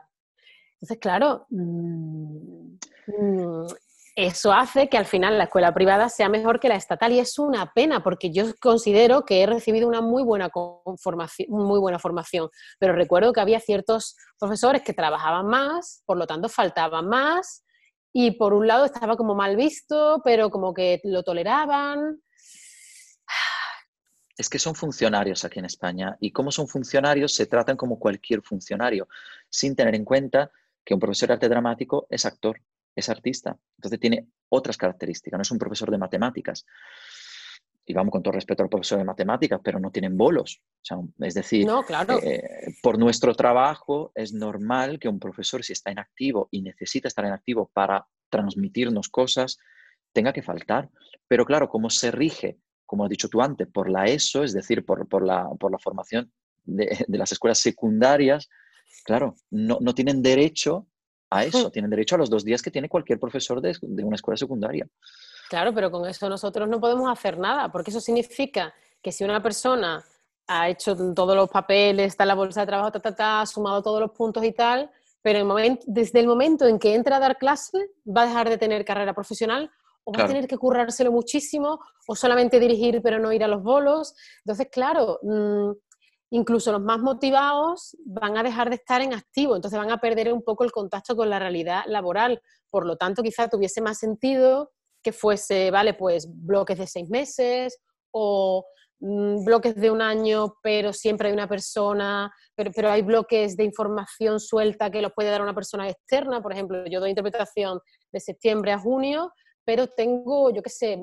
Entonces, 0.74 0.98
claro, 0.98 1.46
mm, 1.50 2.74
mm, 3.06 3.66
eso 4.14 4.52
hace 4.52 4.88
que 4.88 4.98
al 4.98 5.06
final 5.06 5.38
la 5.38 5.44
escuela 5.44 5.72
privada 5.72 6.08
sea 6.10 6.28
mejor 6.28 6.60
que 6.60 6.68
la 6.68 6.76
estatal 6.76 7.12
y 7.12 7.18
es 7.18 7.38
una 7.38 7.72
pena 7.72 8.02
porque 8.02 8.30
yo 8.30 8.44
considero 8.60 9.24
que 9.24 9.42
he 9.42 9.46
recibido 9.46 9.88
una 9.88 10.02
muy 10.02 10.22
buena 10.22 10.50
formación, 10.98 11.48
muy 11.50 11.80
buena 11.80 11.98
formación, 11.98 12.50
pero 12.78 12.92
recuerdo 12.92 13.32
que 13.32 13.40
había 13.40 13.58
ciertos 13.60 14.16
profesores 14.38 14.82
que 14.82 14.92
trabajaban 14.92 15.46
más, 15.46 16.02
por 16.04 16.18
lo 16.18 16.26
tanto 16.26 16.50
faltaban 16.50 17.08
más 17.08 17.64
y 18.12 18.32
por 18.32 18.52
un 18.52 18.66
lado 18.66 18.84
estaba 18.84 19.16
como 19.16 19.34
mal 19.34 19.56
visto, 19.56 20.20
pero 20.22 20.50
como 20.50 20.74
que 20.74 21.00
lo 21.04 21.22
toleraban. 21.22 22.22
Es 24.36 24.50
que 24.50 24.58
son 24.58 24.74
funcionarios 24.74 25.44
aquí 25.44 25.58
en 25.58 25.64
España 25.64 26.16
y 26.20 26.32
como 26.32 26.52
son 26.52 26.68
funcionarios 26.68 27.32
se 27.32 27.46
tratan 27.46 27.76
como 27.78 27.98
cualquier 27.98 28.42
funcionario, 28.42 29.08
sin 29.48 29.74
tener 29.74 29.94
en 29.94 30.04
cuenta 30.04 30.50
que 30.84 30.92
un 30.92 31.00
profesor 31.00 31.28
de 31.28 31.34
arte 31.34 31.48
dramático 31.48 32.06
es 32.10 32.26
actor 32.26 32.60
es 32.94 33.08
artista. 33.08 33.56
Entonces 33.76 34.00
tiene 34.00 34.26
otras 34.48 34.76
características, 34.76 35.38
no 35.38 35.42
es 35.42 35.50
un 35.50 35.58
profesor 35.58 35.90
de 35.90 35.98
matemáticas. 35.98 36.64
Y 37.84 37.94
vamos 37.94 38.12
con 38.12 38.22
todo 38.22 38.34
respeto 38.34 38.62
al 38.62 38.68
profesor 38.68 38.98
de 38.98 39.04
matemáticas, 39.04 39.60
pero 39.62 39.80
no 39.80 39.90
tienen 39.90 40.16
bolos. 40.16 40.62
es 41.18 41.34
decir, 41.34 41.66
eh, 42.22 42.74
por 42.80 42.98
nuestro 42.98 43.34
trabajo 43.34 44.12
es 44.14 44.32
normal 44.32 45.00
que 45.00 45.08
un 45.08 45.18
profesor, 45.18 45.64
si 45.64 45.72
está 45.72 45.90
en 45.90 45.98
activo 45.98 46.48
y 46.52 46.62
necesita 46.62 47.08
estar 47.08 47.24
en 47.24 47.32
activo 47.32 47.70
para 47.72 48.06
transmitirnos 48.30 49.08
cosas, 49.08 49.58
tenga 50.12 50.32
que 50.32 50.42
faltar. 50.42 50.90
Pero 51.26 51.44
claro, 51.44 51.68
como 51.68 51.90
se 51.90 52.12
rige, 52.12 52.58
como 52.86 53.04
has 53.04 53.10
dicho 53.10 53.28
tú 53.28 53.42
antes, 53.42 53.66
por 53.66 53.90
la 53.90 54.04
ESO, 54.04 54.44
es 54.44 54.52
decir, 54.52 54.84
por, 54.84 54.98
la, 55.26 55.48
por 55.58 55.72
la, 55.72 55.78
formación 55.78 56.32
de, 56.64 57.04
las 57.08 57.32
escuelas 57.32 57.58
secundarias, 57.58 58.48
claro, 59.04 59.34
no, 59.50 59.78
no 59.80 59.94
tienen 59.94 60.22
derecho 60.22 60.86
a 61.32 61.44
eso, 61.44 61.70
tienen 61.70 61.90
derecho 61.90 62.14
a 62.14 62.18
los 62.18 62.30
dos 62.30 62.44
días 62.44 62.60
que 62.60 62.70
tiene 62.70 62.88
cualquier 62.88 63.18
profesor 63.18 63.60
de, 63.60 63.76
una 64.02 64.16
escuela 64.16 64.36
secundaria. 64.36 64.86
Claro, 65.48 65.72
pero 65.74 65.90
con 65.90 66.08
eso 66.08 66.28
nosotros 66.28 66.68
no 66.68 66.80
podemos 66.80 67.10
hacer 67.10 67.38
nada, 67.38 67.70
porque 67.70 67.90
eso 67.90 68.00
significa 68.00 68.72
que 69.02 69.12
si 69.12 69.24
una 69.24 69.42
persona 69.42 70.04
ha 70.46 70.68
hecho 70.68 70.96
todos 71.14 71.36
los 71.36 71.48
papeles, 71.48 72.08
está 72.08 72.24
en 72.24 72.28
la 72.28 72.34
bolsa 72.34 72.60
de 72.60 72.66
trabajo, 72.66 72.92
ha 73.18 73.46
sumado 73.46 73.82
todos 73.82 74.00
los 74.00 74.10
puntos 74.10 74.44
y 74.44 74.52
tal, 74.52 74.90
pero 75.22 75.46
desde 75.86 76.20
el 76.20 76.26
momento 76.26 76.66
en 76.66 76.78
que 76.78 76.94
entra 76.94 77.16
a 77.16 77.20
dar 77.20 77.38
clase 77.38 77.90
va 78.06 78.22
a 78.22 78.26
dejar 78.26 78.48
de 78.48 78.58
tener 78.58 78.84
carrera 78.84 79.14
profesional 79.14 79.70
o 80.04 80.12
va 80.12 80.24
a 80.24 80.26
tener 80.26 80.48
que 80.48 80.58
currárselo 80.58 81.12
muchísimo, 81.12 81.78
o 82.08 82.16
solamente 82.16 82.58
dirigir 82.58 83.00
pero 83.02 83.20
no 83.20 83.32
ir 83.32 83.44
a 83.44 83.48
los 83.48 83.62
bolos. 83.62 84.14
Entonces, 84.44 84.68
claro, 84.70 85.20
mm, 85.22 85.70
incluso 86.32 86.72
los 86.72 86.80
más 86.80 86.98
motivados 86.98 87.94
van 88.06 88.38
a 88.38 88.42
dejar 88.42 88.70
de 88.70 88.76
estar 88.76 89.02
en 89.02 89.12
activo, 89.12 89.54
entonces 89.54 89.78
van 89.78 89.90
a 89.90 89.98
perder 89.98 90.32
un 90.32 90.42
poco 90.42 90.64
el 90.64 90.72
contacto 90.72 91.14
con 91.14 91.28
la 91.28 91.38
realidad 91.38 91.82
laboral. 91.86 92.40
Por 92.70 92.86
lo 92.86 92.96
tanto, 92.96 93.22
quizá 93.22 93.48
tuviese 93.48 93.82
más 93.82 93.98
sentido 93.98 94.72
que 95.02 95.12
fuese, 95.12 95.70
vale, 95.70 95.92
pues 95.92 96.26
bloques 96.30 96.78
de 96.78 96.86
seis 96.86 97.10
meses 97.10 97.78
o 98.12 98.64
mm, 99.00 99.44
bloques 99.44 99.74
de 99.74 99.90
un 99.90 100.00
año, 100.00 100.54
pero 100.62 100.94
siempre 100.94 101.28
hay 101.28 101.34
una 101.34 101.48
persona, 101.48 102.32
pero, 102.54 102.70
pero, 102.74 102.90
hay 102.90 103.02
bloques 103.02 103.54
de 103.54 103.64
información 103.64 104.40
suelta 104.40 104.90
que 104.90 105.02
los 105.02 105.12
puede 105.12 105.28
dar 105.28 105.42
una 105.42 105.54
persona 105.54 105.86
externa. 105.86 106.40
Por 106.40 106.54
ejemplo, 106.54 106.86
yo 106.86 107.00
doy 107.00 107.10
interpretación 107.10 107.78
de 108.10 108.20
septiembre 108.20 108.72
a 108.72 108.78
junio, 108.78 109.30
pero 109.66 109.86
tengo, 109.86 110.50
yo 110.50 110.62
qué 110.62 110.70
sé, 110.70 110.98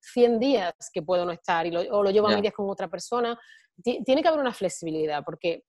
100 0.00 0.38
días 0.38 0.72
que 0.92 1.02
puedo 1.02 1.24
no 1.24 1.32
estar 1.32 1.66
y 1.66 1.76
o 1.76 2.02
lo 2.02 2.10
llevo 2.10 2.28
a 2.28 2.40
días 2.40 2.54
con 2.54 2.70
otra 2.70 2.88
persona. 2.88 3.36
Tiene 3.82 4.22
que 4.22 4.28
haber 4.28 4.40
una 4.40 4.52
flexibilidad, 4.52 5.22
porque 5.24 5.64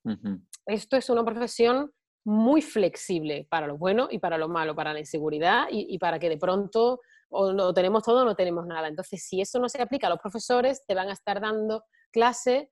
esto 0.65 0.97
es 0.97 1.09
una 1.09 1.23
profesión 1.23 1.91
muy 2.25 2.61
flexible 2.61 3.47
para 3.49 3.67
lo 3.67 3.77
bueno 3.77 4.07
y 4.11 4.19
para 4.19 4.37
lo 4.37 4.49
malo, 4.49 4.75
para 4.75 4.93
la 4.93 4.99
inseguridad 4.99 5.67
y, 5.71 5.87
y 5.89 5.97
para 5.97 6.19
que 6.19 6.29
de 6.29 6.37
pronto 6.37 6.99
o 7.29 7.53
no 7.53 7.73
tenemos 7.73 8.03
todo 8.03 8.21
o 8.21 8.25
no 8.25 8.35
tenemos 8.35 8.65
nada. 8.65 8.87
Entonces, 8.87 9.23
si 9.23 9.39
eso 9.41 9.59
no 9.59 9.69
se 9.69 9.81
aplica 9.81 10.07
a 10.07 10.09
los 10.09 10.19
profesores, 10.19 10.83
te 10.85 10.95
van 10.95 11.09
a 11.09 11.13
estar 11.13 11.39
dando 11.39 11.83
clase. 12.11 12.71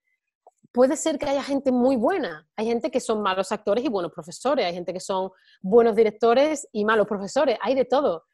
Puede 0.72 0.98
ser 0.98 1.18
que 1.18 1.28
haya 1.28 1.44
gente 1.44 1.72
muy 1.72 1.96
buena, 1.96 2.48
hay 2.56 2.66
gente 2.66 2.92
que 2.92 3.00
son 3.00 3.22
malos 3.22 3.52
actores 3.52 3.86
y 3.86 3.90
buenos 3.90 4.12
profesores, 4.12 4.66
hay 4.66 4.74
gente 4.74 4.94
que 4.94 5.00
son 5.00 5.32
buenos 5.62 5.96
directores 5.96 6.68
y 6.72 6.86
malos 6.86 7.08
profesores, 7.08 7.58
hay 7.62 7.74
de 7.74 7.86
todo 7.86 8.26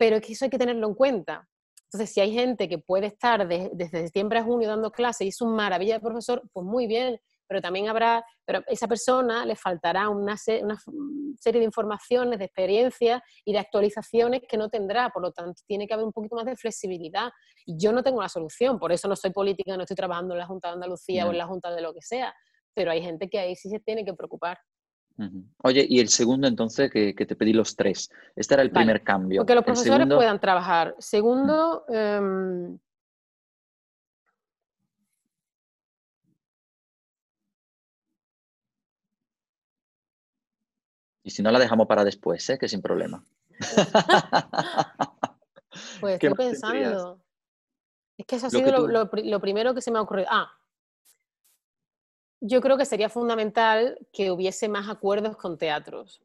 pero 0.00 0.16
es 0.16 0.22
que 0.22 0.32
eso 0.32 0.46
hay 0.46 0.50
que 0.50 0.58
tenerlo 0.58 0.88
en 0.88 0.94
cuenta. 0.94 1.46
Entonces, 1.92 2.14
si 2.14 2.20
hay 2.20 2.32
gente 2.32 2.68
que 2.68 2.78
puede 2.78 3.08
estar 3.08 3.48
desde 3.48 3.88
septiembre 3.88 4.38
a 4.38 4.44
junio 4.44 4.68
dando 4.68 4.92
clases 4.92 5.24
y 5.24 5.28
es 5.28 5.40
un 5.40 5.56
maravilla 5.56 5.94
de 5.94 6.00
profesor, 6.00 6.40
pues 6.52 6.64
muy 6.64 6.86
bien, 6.86 7.20
pero 7.48 7.60
también 7.60 7.88
habrá, 7.88 8.24
pero 8.46 8.60
a 8.60 8.64
esa 8.68 8.86
persona 8.86 9.44
le 9.44 9.56
faltará 9.56 10.08
una, 10.08 10.36
una, 10.62 10.78
serie 11.36 11.58
de 11.58 11.64
informaciones, 11.64 12.38
de 12.38 12.44
experiencias 12.44 13.20
y 13.44 13.52
de 13.52 13.58
actualizaciones 13.58 14.42
que 14.48 14.56
no 14.56 14.68
tendrá, 14.68 15.10
por 15.10 15.20
lo 15.20 15.32
tanto 15.32 15.60
tiene 15.66 15.88
que 15.88 15.94
haber 15.94 16.06
un 16.06 16.12
poquito 16.12 16.36
más 16.36 16.44
de 16.44 16.54
flexibilidad. 16.54 17.32
Y 17.66 17.76
yo 17.76 17.90
no 17.90 18.04
tengo 18.04 18.22
la 18.22 18.28
solución, 18.28 18.78
por 18.78 18.92
eso 18.92 19.08
no 19.08 19.16
soy 19.16 19.32
política, 19.32 19.76
no 19.76 19.82
estoy 19.82 19.96
trabajando 19.96 20.34
en 20.34 20.38
la 20.38 20.46
Junta 20.46 20.68
de 20.68 20.74
Andalucía 20.74 21.26
o 21.26 21.32
en 21.32 21.38
la 21.38 21.46
Junta 21.48 21.74
de 21.74 21.82
lo 21.82 21.92
que 21.92 22.02
sea, 22.02 22.32
pero 22.72 22.92
hay 22.92 23.02
gente 23.02 23.28
que 23.28 23.40
ahí 23.40 23.56
sí 23.56 23.68
se 23.68 23.80
tiene 23.80 24.04
que 24.04 24.14
preocupar. 24.14 24.60
Oye, 25.62 25.86
y 25.88 26.00
el 26.00 26.08
segundo 26.08 26.46
entonces 26.46 26.90
que, 26.90 27.12
te 27.12 27.36
pedí 27.36 27.52
los 27.52 27.76
tres. 27.76 28.10
Este 28.34 28.54
era 28.54 28.62
el 28.62 28.70
primer 28.70 29.02
cambio. 29.02 29.44
Que 29.44 29.54
los 29.54 29.64
profesores 29.64 30.06
puedan 30.06 30.40
trabajar. 30.40 30.94
Segundo, 30.98 31.84
em, 31.88 32.78
Y 41.22 41.30
si 41.30 41.42
no 41.42 41.50
la 41.50 41.58
dejamos 41.58 41.86
para 41.86 42.04
después, 42.04 42.48
¿eh? 42.50 42.58
que 42.58 42.68
sin 42.68 42.80
problema. 42.82 43.22
pues 46.00 46.14
estoy 46.14 46.34
pensando. 46.34 47.20
Es 48.16 48.26
que 48.26 48.36
eso 48.36 48.46
ha 48.46 48.50
sido 48.50 48.88
lo, 48.88 49.08
lo, 49.12 49.40
primero 49.40 49.74
que 49.74 49.80
se 49.80 49.90
me 49.90 49.98
ha 49.98 50.02
ocurrido. 50.02 50.28
Ah, 50.30 50.50
yo 52.40 52.60
creo 52.60 52.76
que 52.78 52.86
sería 52.86 53.08
fundamental 53.08 53.98
que 54.12 54.30
hubiese 54.30 54.68
más 54.68 54.88
acuerdos 54.88 55.36
con 55.36 55.58
teatros. 55.58 56.22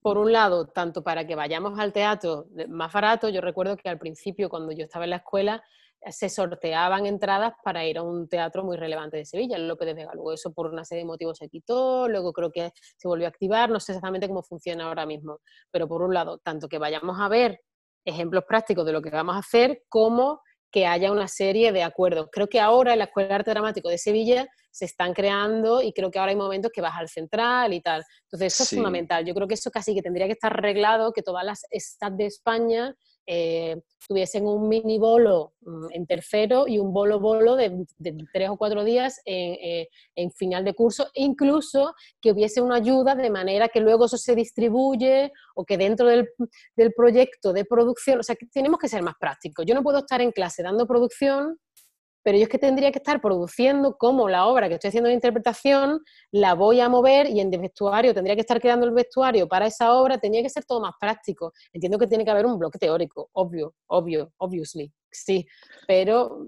Por 0.00 0.16
un 0.16 0.32
lado, 0.32 0.66
tanto 0.66 1.02
para 1.02 1.26
que 1.26 1.34
vayamos 1.34 1.78
al 1.78 1.92
teatro 1.92 2.46
más 2.68 2.92
barato, 2.92 3.28
yo 3.28 3.40
recuerdo 3.40 3.76
que 3.76 3.88
al 3.88 3.98
principio, 3.98 4.48
cuando 4.48 4.72
yo 4.72 4.84
estaba 4.84 5.04
en 5.04 5.10
la 5.10 5.16
escuela, 5.16 5.62
se 6.06 6.28
sorteaban 6.28 7.06
entradas 7.06 7.54
para 7.64 7.84
ir 7.84 7.98
a 7.98 8.02
un 8.02 8.28
teatro 8.28 8.64
muy 8.64 8.76
relevante 8.76 9.16
de 9.16 9.24
Sevilla, 9.24 9.56
el 9.56 9.66
López 9.66 9.86
de 9.86 9.94
Vega. 9.94 10.12
Luego 10.14 10.32
eso 10.32 10.52
por 10.52 10.66
una 10.66 10.84
serie 10.84 11.02
de 11.02 11.08
motivos 11.08 11.38
se 11.38 11.48
quitó, 11.48 12.08
luego 12.08 12.32
creo 12.32 12.52
que 12.52 12.72
se 12.96 13.08
volvió 13.08 13.26
a 13.26 13.30
activar, 13.30 13.68
no 13.70 13.80
sé 13.80 13.92
exactamente 13.92 14.28
cómo 14.28 14.42
funciona 14.42 14.86
ahora 14.86 15.06
mismo, 15.06 15.40
pero 15.70 15.88
por 15.88 16.02
un 16.02 16.14
lado, 16.14 16.38
tanto 16.38 16.68
que 16.68 16.78
vayamos 16.78 17.20
a 17.20 17.28
ver 17.28 17.60
ejemplos 18.04 18.44
prácticos 18.44 18.86
de 18.86 18.92
lo 18.92 19.02
que 19.02 19.10
vamos 19.10 19.34
a 19.34 19.40
hacer, 19.40 19.82
como 19.88 20.40
que 20.70 20.86
haya 20.86 21.10
una 21.10 21.28
serie 21.28 21.72
de 21.72 21.82
acuerdos. 21.82 22.28
Creo 22.30 22.48
que 22.48 22.60
ahora 22.60 22.92
en 22.92 22.98
la 22.98 23.04
Escuela 23.06 23.28
de 23.28 23.34
Arte 23.36 23.50
Dramático 23.50 23.88
de 23.88 23.98
Sevilla 23.98 24.46
se 24.70 24.84
están 24.84 25.14
creando 25.14 25.82
y 25.82 25.92
creo 25.92 26.10
que 26.10 26.18
ahora 26.18 26.30
hay 26.30 26.36
momentos 26.36 26.70
que 26.72 26.80
vas 26.80 26.96
al 26.96 27.08
central 27.08 27.72
y 27.72 27.80
tal. 27.80 28.04
Entonces 28.24 28.54
eso 28.54 28.62
es 28.64 28.70
fundamental. 28.70 29.24
Yo 29.24 29.34
creo 29.34 29.48
que 29.48 29.54
eso 29.54 29.70
casi 29.70 29.94
que 29.94 30.02
tendría 30.02 30.26
que 30.26 30.32
estar 30.32 30.52
arreglado, 30.52 31.12
que 31.12 31.22
todas 31.22 31.44
las 31.44 31.62
STAT 31.72 32.14
de 32.14 32.26
España 32.26 32.94
eh, 33.30 33.76
tuviesen 34.08 34.46
un 34.46 34.70
mini 34.70 34.98
bolo 34.98 35.52
mm, 35.60 35.88
en 35.90 36.06
tercero 36.06 36.66
y 36.66 36.78
un 36.78 36.94
bolo 36.94 37.20
bolo 37.20 37.56
de, 37.56 37.84
tres 38.32 38.48
o 38.48 38.56
cuatro 38.56 38.84
días 38.84 39.20
eh, 39.26 39.86
en, 40.14 40.30
final 40.32 40.64
de 40.64 40.72
curso, 40.72 41.08
incluso 41.12 41.94
que 42.22 42.32
hubiese 42.32 42.62
una 42.62 42.76
ayuda 42.76 43.14
de 43.14 43.28
manera 43.28 43.68
que 43.68 43.80
luego 43.80 44.06
eso 44.06 44.16
se 44.16 44.34
distribuye 44.34 45.30
o 45.54 45.66
que 45.66 45.76
dentro 45.76 46.06
del, 46.08 46.26
del 46.74 46.94
proyecto 46.94 47.52
de 47.52 47.66
producción, 47.66 48.20
o 48.20 48.22
sea, 48.22 48.34
que 48.34 48.46
tenemos 48.46 48.80
que 48.80 48.88
ser 48.88 49.02
más 49.02 49.14
prácticos. 49.20 49.66
Yo 49.66 49.74
no 49.74 49.82
puedo 49.82 49.98
estar 49.98 50.22
en 50.22 50.32
clase 50.32 50.62
dando 50.62 50.86
producción 50.86 51.58
pero 52.28 52.36
yo 52.36 52.42
es 52.42 52.50
que 52.50 52.58
tendría 52.58 52.92
que 52.92 52.98
estar 52.98 53.22
produciendo 53.22 53.96
como 53.96 54.28
la 54.28 54.44
obra 54.48 54.68
que 54.68 54.74
estoy 54.74 54.88
haciendo 54.88 55.08
de 55.08 55.14
interpretación 55.14 56.04
la 56.30 56.52
voy 56.52 56.78
a 56.78 56.90
mover 56.90 57.26
y 57.26 57.40
en 57.40 57.50
el 57.54 57.58
vestuario 57.58 58.12
tendría 58.12 58.34
que 58.34 58.42
estar 58.42 58.60
creando 58.60 58.84
el 58.84 58.92
vestuario 58.92 59.48
para 59.48 59.64
esa 59.64 59.94
obra, 59.94 60.18
tendría 60.18 60.42
que 60.42 60.50
ser 60.50 60.66
todo 60.66 60.78
más 60.78 60.92
práctico. 61.00 61.54
Entiendo 61.72 61.98
que 61.98 62.06
tiene 62.06 62.26
que 62.26 62.30
haber 62.30 62.44
un 62.44 62.58
bloque 62.58 62.78
teórico, 62.78 63.30
obvio, 63.32 63.74
obvio, 63.86 64.30
obviously, 64.36 64.92
sí, 65.10 65.46
pero 65.86 66.44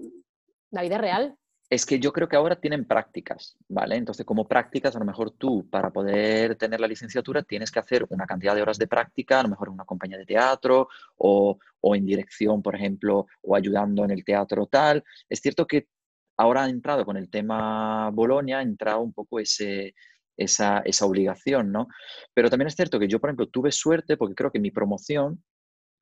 la 0.69 0.83
vida 0.83 0.99
real 0.99 1.35
es 1.71 1.85
que 1.85 1.99
yo 1.99 2.11
creo 2.11 2.27
que 2.27 2.35
ahora 2.35 2.59
tienen 2.59 2.83
prácticas, 2.83 3.55
¿vale? 3.69 3.95
Entonces, 3.95 4.25
como 4.25 4.45
prácticas, 4.45 4.93
a 4.93 4.99
lo 4.99 5.05
mejor 5.05 5.31
tú, 5.31 5.69
para 5.69 5.89
poder 5.89 6.57
tener 6.57 6.81
la 6.81 6.87
licenciatura, 6.87 7.43
tienes 7.43 7.71
que 7.71 7.79
hacer 7.79 8.05
una 8.09 8.25
cantidad 8.25 8.53
de 8.53 8.61
horas 8.61 8.77
de 8.77 8.87
práctica, 8.87 9.39
a 9.39 9.43
lo 9.43 9.49
mejor 9.49 9.69
en 9.69 9.75
una 9.75 9.85
compañía 9.85 10.17
de 10.17 10.25
teatro 10.25 10.89
o, 11.15 11.57
en 11.95 12.05
dirección, 12.05 12.61
por 12.61 12.75
ejemplo, 12.75 13.25
o 13.41 13.55
ayudando 13.55 14.03
en 14.03 14.11
el 14.11 14.25
teatro 14.25 14.67
tal. 14.67 15.01
Es 15.29 15.39
cierto 15.39 15.65
que 15.65 15.87
ahora 16.35 16.63
ha 16.65 16.69
entrado 16.69 17.05
con 17.05 17.15
el 17.15 17.29
tema 17.29 18.09
Bolonia, 18.11 18.59
ha 18.59 18.63
entrado 18.63 18.99
un 18.99 19.13
poco 19.13 19.39
esa, 19.39 19.63
esa 20.35 21.05
obligación, 21.05 21.71
¿no? 21.71 21.87
Pero 22.33 22.49
también 22.49 22.67
es 22.67 22.75
cierto 22.75 22.99
que 22.99 23.07
yo, 23.07 23.21
por 23.21 23.29
ejemplo, 23.29 23.47
tuve 23.47 23.71
suerte 23.71 24.17
porque 24.17 24.35
creo 24.35 24.51
que 24.51 24.59
mi 24.59 24.71
promoción 24.71 25.41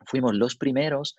fuimos 0.07 0.33
los 0.33 0.55
primeros 0.55 1.15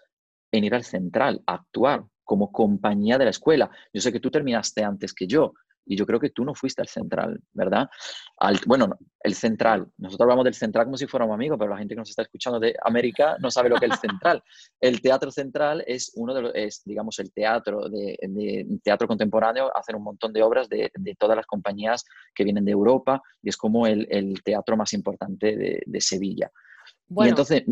en 0.51 0.65
ir 0.65 0.75
al 0.75 0.83
central 0.83 1.41
a 1.47 1.55
actuar 1.55 2.05
como 2.31 2.53
compañía 2.53 3.19
de 3.19 3.25
la 3.25 3.33
escuela. 3.33 3.69
Yo 3.93 4.01
sé 4.01 4.13
que 4.13 4.21
tú 4.21 4.31
terminaste 4.31 4.85
antes 4.85 5.13
que 5.13 5.27
yo 5.27 5.53
y 5.85 5.97
yo 5.97 6.07
creo 6.07 6.21
que 6.21 6.31
tú 6.31 6.45
no 6.45 6.55
fuiste 6.55 6.81
al 6.81 6.87
central, 6.87 7.41
¿verdad? 7.53 7.91
Al, 8.39 8.61
bueno, 8.69 8.97
el 9.25 9.35
central, 9.35 9.89
nosotros 9.99 10.27
hablamos 10.27 10.45
del 10.45 10.55
central 10.55 10.85
como 10.85 10.97
si 10.97 11.09
fuéramos 11.09 11.35
amigos, 11.35 11.59
pero 11.59 11.73
la 11.73 11.79
gente 11.79 11.97
que 11.97 11.99
nos 11.99 12.11
está 12.11 12.23
escuchando 12.23 12.61
de 12.61 12.77
América 12.85 13.37
no 13.41 13.51
sabe 13.51 13.69
lo 13.69 13.81
que 13.81 13.87
es 13.87 13.91
el 13.91 13.99
central. 13.99 14.45
El 14.81 15.01
teatro 15.01 15.33
central 15.33 15.83
es 15.89 16.13
uno 16.15 16.33
de 16.33 16.43
los, 16.43 16.53
es, 16.55 16.83
digamos, 16.85 17.19
el 17.19 17.33
teatro 17.33 17.89
de, 17.89 18.79
teatro 18.85 19.09
contemporáneo, 19.09 19.77
hacen 19.77 19.97
un 19.97 20.05
montón 20.05 20.33
de 20.33 20.45
obras 20.45 20.69
de, 20.69 20.93
todas 21.19 21.35
las 21.35 21.47
compañías 21.47 22.05
que 22.33 22.45
vienen 22.45 22.65
de 22.65 22.71
Europa 22.71 23.21
y 23.43 23.49
es 23.49 23.57
como 23.57 23.89
el, 23.89 24.41
teatro 24.45 24.77
más 24.77 24.93
importante 24.93 25.83
de, 25.85 26.01
Sevilla. 26.01 26.49
Y 27.09 27.29
entonces, 27.29 27.65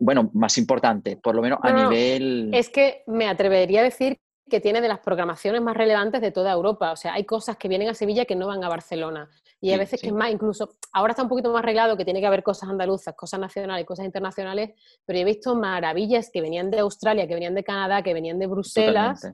bueno, 0.00 0.30
más 0.32 0.56
importante, 0.58 1.16
por 1.16 1.34
lo 1.34 1.42
menos 1.42 1.58
a 1.62 1.72
nivel... 1.72 2.50
Es 2.54 2.70
que 2.70 3.04
me 3.06 3.28
atrevería 3.28 3.80
a 3.80 3.84
decir 3.84 4.18
que 4.48 4.60
tiene 4.60 4.80
de 4.80 4.88
las 4.88 4.98
programaciones 4.98 5.62
más 5.62 5.76
relevantes 5.76 6.20
de 6.20 6.32
toda 6.32 6.52
Europa. 6.52 6.90
O 6.90 6.96
sea, 6.96 7.14
hay 7.14 7.24
cosas 7.24 7.56
que 7.56 7.68
vienen 7.68 7.88
a 7.88 7.94
Sevilla 7.94 8.24
que 8.24 8.34
no 8.34 8.48
van 8.48 8.64
a 8.64 8.68
Barcelona. 8.68 9.30
Y 9.60 9.70
hay 9.70 9.78
veces 9.78 10.00
que 10.00 10.08
es 10.08 10.14
más, 10.14 10.30
incluso, 10.30 10.76
ahora 10.92 11.12
está 11.12 11.22
un 11.22 11.28
poquito 11.28 11.52
más 11.52 11.62
arreglado 11.62 11.96
que 11.96 12.04
tiene 12.04 12.20
que 12.20 12.26
haber 12.26 12.42
cosas 12.42 12.70
andaluzas, 12.70 13.14
cosas 13.14 13.38
nacionales, 13.38 13.86
cosas 13.86 14.06
internacionales, 14.06 14.70
pero 15.04 15.18
he 15.18 15.24
visto 15.24 15.54
maravillas 15.54 16.30
que 16.32 16.40
venían 16.40 16.70
de 16.70 16.80
Australia, 16.80 17.28
que 17.28 17.34
venían 17.34 17.54
de 17.54 17.62
Canadá, 17.62 18.02
que 18.02 18.14
venían 18.14 18.38
de 18.38 18.46
Bruselas. 18.46 19.30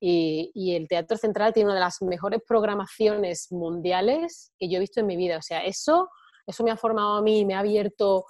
Y, 0.00 0.50
y, 0.54 0.74
el 0.74 0.88
Teatro 0.88 1.16
Central 1.16 1.52
tiene 1.52 1.68
una 1.68 1.74
de 1.74 1.80
las 1.80 2.00
mejores 2.02 2.40
programaciones 2.46 3.52
mundiales 3.52 4.50
que 4.58 4.68
yo 4.68 4.78
he 4.78 4.80
visto 4.80 5.00
en 5.00 5.06
mi 5.06 5.16
vida. 5.16 5.36
O 5.36 5.42
sea, 5.42 5.62
eso, 5.64 6.08
eso 6.46 6.64
me 6.64 6.70
ha 6.70 6.76
formado 6.76 7.18
a 7.18 7.22
mí, 7.22 7.44
me 7.44 7.54
ha 7.54 7.60
abierto 7.60 8.24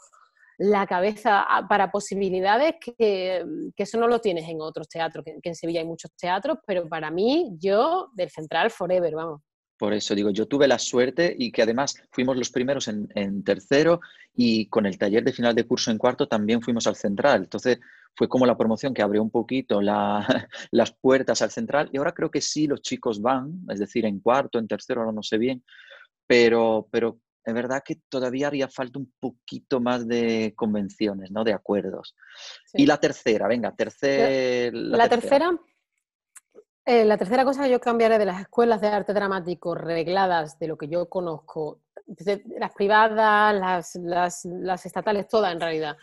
la 0.61 0.87
cabeza 0.87 1.47
para 1.71 1.91
posibilidades 1.91 2.75
que, 2.99 3.43
eso 3.75 3.99
no 3.99 4.07
lo 4.07 4.21
tienes 4.21 4.47
en 4.47 4.61
otros 4.61 4.91
teatros, 4.91 5.25
que, 5.25 5.41
en 5.43 5.55
Sevilla 5.55 5.81
hay 5.81 5.87
muchos 5.87 6.13
teatros, 6.15 6.59
pero 6.67 6.87
para 6.87 7.11
mí, 7.11 7.57
yo, 7.59 8.11
del 8.13 8.29
Central 8.29 8.71
Forever, 8.71 9.15
vamos. 9.15 9.41
Por 9.79 9.95
eso 9.95 10.15
digo, 10.15 10.29
yo 10.29 10.47
tuve 10.47 10.69
la 10.69 10.79
suerte 10.79 11.35
y 11.39 11.51
que 11.51 11.63
además 11.63 11.95
fuimos 12.13 12.37
los 12.37 12.51
primeros 12.51 12.89
en, 12.89 13.43
tercero 13.43 14.01
y 14.35 14.67
con 14.67 14.85
el 14.85 14.99
taller 14.99 15.25
de 15.25 15.33
final 15.33 15.55
de 15.55 15.67
curso 15.67 15.91
en 15.91 15.97
cuarto 15.97 16.29
también 16.29 16.61
fuimos 16.61 16.87
al 16.87 16.97
central. 16.97 17.45
Entonces 17.45 17.81
fue 18.15 18.29
como 18.29 18.45
la 18.45 18.59
promoción 18.59 18.93
que 18.93 19.01
abrió 19.01 19.23
un 19.23 19.31
poquito 19.31 19.81
las 20.71 20.93
puertas 21.01 21.41
al 21.41 21.51
central 21.51 21.89
y 21.91 21.97
ahora 21.97 22.13
creo 22.13 22.31
que 22.31 22.43
sí 22.43 22.67
los 22.67 22.83
chicos 22.83 23.23
van, 23.23 23.63
es 23.71 23.79
decir, 23.79 24.05
en 24.05 24.21
cuarto, 24.21 24.59
en 24.59 24.69
tercero, 24.69 25.01
ahora 25.01 25.13
no 25.13 25.23
sé 25.23 25.39
bien, 25.39 25.65
pero, 26.27 26.87
pero 26.93 27.19
es 27.45 27.55
verdad 27.55 27.82
que 27.84 27.97
todavía 28.09 28.49
haría 28.49 28.68
falta 28.68 28.99
un 28.99 29.12
poquito 29.18 29.80
más 29.80 30.07
de 30.07 30.53
convenciones, 30.57 31.30
¿no? 31.30 31.45
De 31.45 31.53
acuerdos. 31.53 32.14
Y 32.74 32.86
la 32.86 32.99
tercera, 32.99 33.49
venga, 33.49 33.74
tercer, 33.74 34.74
la, 34.74 35.09
tercera. 35.09 35.59
Eh, 36.84 37.05
la 37.05 37.16
tercera 37.16 37.45
cosa 37.45 37.64
que 37.64 37.70
yo 37.70 37.80
cambiaré 37.80 38.18
de 38.18 38.24
las 38.26 38.41
escuelas 38.41 38.80
de 38.80 38.88
arte 38.88 39.12
dramático 39.12 39.74
regladas 39.74 40.59
de 40.59 40.68
lo 40.68 40.76
que 40.76 40.88
yo 40.88 41.09
conozco, 41.09 41.80
las 42.59 42.74
privadas, 42.74 43.95
las, 43.95 44.84
estatales, 44.84 45.28
todas 45.28 45.53
en 45.53 45.61
realidad, 45.61 45.97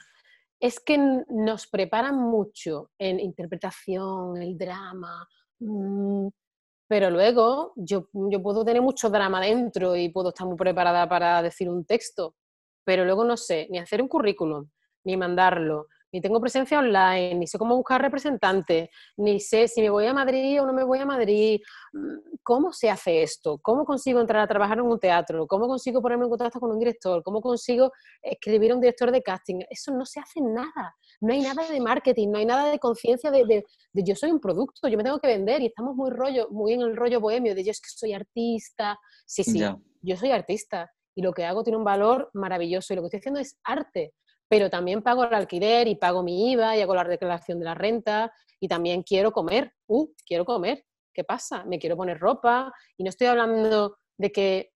es 0.59 0.79
que 0.79 0.97
nos 1.29 1.67
preparan 1.67 2.15
mucho 2.15 2.91
en 2.97 3.19
interpretación, 3.19 4.41
el 4.41 4.57
drama, 4.57 5.27
mm, 5.59 6.27
pero 6.88 7.09
luego 7.09 7.73
yo, 7.75 8.09
yo 8.13 8.41
puedo 8.41 8.63
tener 8.63 8.81
mucho 8.81 9.09
drama 9.09 9.41
dentro 9.41 9.95
y 9.95 10.09
puedo 10.09 10.29
estar 10.29 10.47
muy 10.47 10.55
preparada 10.55 11.07
para 11.07 11.41
decir 11.41 11.69
un 11.69 11.85
texto, 11.85 12.35
pero 12.85 13.03
luego 13.05 13.25
no 13.25 13.38
sé 13.38 13.67
ni 13.69 13.79
hacer 13.79 14.01
un 14.01 14.07
currículum, 14.07 14.69
ni 15.03 15.17
mandarlo, 15.17 15.88
ni 16.12 16.22
tengo 16.22 16.39
presencia 16.39 16.80
online, 16.80 17.36
ni 17.36 17.47
sé 17.47 17.58
cómo 17.58 17.76
buscar 17.76 18.01
representantes, 18.01 18.89
ni 19.18 19.39
sé 19.39 19.68
si 19.68 19.82
me 19.82 19.89
voy 19.89 20.05
a 20.05 20.14
Madrid 20.14 20.62
o 20.62 20.66
no 20.66 20.74
me 20.74 20.84
voy 20.84 20.99
a 20.99 21.05
Madrid. 21.05 21.60
Mm, 21.93 22.38
¿Cómo 22.43 22.72
se 22.72 22.89
hace 22.89 23.24
esto? 23.24 23.60
¿Cómo 23.62 23.84
consigo 23.86 24.22
entrar 24.22 24.41
a 24.41 24.47
trabajar 24.47 24.78
en 24.78 24.86
un 24.86 24.99
teatro? 24.99 25.45
¿Cómo 25.47 25.68
consigo 25.68 26.01
ponerme 26.01 26.24
en 26.24 26.30
contacto 26.30 26.60
con 26.60 26.72
un 26.72 26.80
director? 26.80 27.22
¿Cómo 27.24 27.41
consigo 27.41 27.91
escribir 28.22 28.72
a 28.72 28.76
un 28.76 28.82
director 28.82 29.12
de 29.12 29.22
casting? 29.22 29.60
Eso 29.70 29.91
no 29.91 30.05
se 30.05 30.20
hace 30.20 30.39
nada. 30.41 30.95
No 31.20 31.34
hay 31.34 31.41
nada 31.41 31.68
de 31.70 31.82
marketing, 31.82 32.30
no 32.30 32.38
hay 32.38 32.45
nada 32.45 32.72
de 32.72 32.80
conciencia 32.80 33.30
de, 33.32 33.45
de, 33.45 33.64
yo 33.93 34.16
soy 34.16 34.32
un 34.32 34.39
producto, 34.39 34.88
yo 34.88 34.97
me 34.97 35.03
tengo 35.03 35.20
que 35.20 35.28
vender 35.28 35.62
y 35.62 35.68
estamos 35.68 35.95
muy, 35.95 36.10
rollo, 36.12 36.47
muy 36.51 36.74
en 36.74 36.82
el 36.82 36.95
rollo 36.95 37.20
bohemio 37.20 37.53
de 37.53 37.64
yo 37.64 37.72
es 37.72 37.82
que 37.82 37.89
soy 37.89 38.14
artista. 38.14 38.97
Sí, 39.26 39.43
sí, 39.43 39.62
yo 40.01 40.16
soy 40.16 40.32
artista 40.32 40.89
y 41.16 41.22
lo 41.22 41.34
que 41.34 41.43
hago 41.43 41.64
tiene 41.64 41.78
un 41.78 41.84
valor 41.84 42.30
maravilloso 42.34 42.93
y 42.93 42.95
lo 42.95 43.01
que 43.01 43.08
estoy 43.08 43.20
haciendo 43.20 43.39
es 43.39 43.58
arte 43.64 44.14
pero 44.47 44.69
también 44.69 45.01
pago 45.01 45.23
el 45.23 45.33
alquiler 45.33 45.87
y 45.87 45.95
pago 45.95 46.23
mi 46.23 46.51
IVA 46.51 46.77
y 46.77 46.81
hago 46.81 46.95
la 46.95 47.03
declaración 47.03 47.59
de 47.59 47.65
la 47.65 47.75
renta 47.75 48.31
y 48.59 48.67
también 48.67 49.03
quiero 49.03 49.31
comer. 49.31 49.73
Uh, 49.87 50.07
quiero 50.25 50.45
comer. 50.45 50.85
¿Qué 51.13 51.23
pasa? 51.23 51.65
Me 51.65 51.79
quiero 51.79 51.97
poner 51.97 52.19
ropa 52.19 52.71
y 52.95 53.03
no 53.03 53.09
estoy 53.09 53.27
hablando 53.27 53.97
de 54.17 54.31
que 54.31 54.71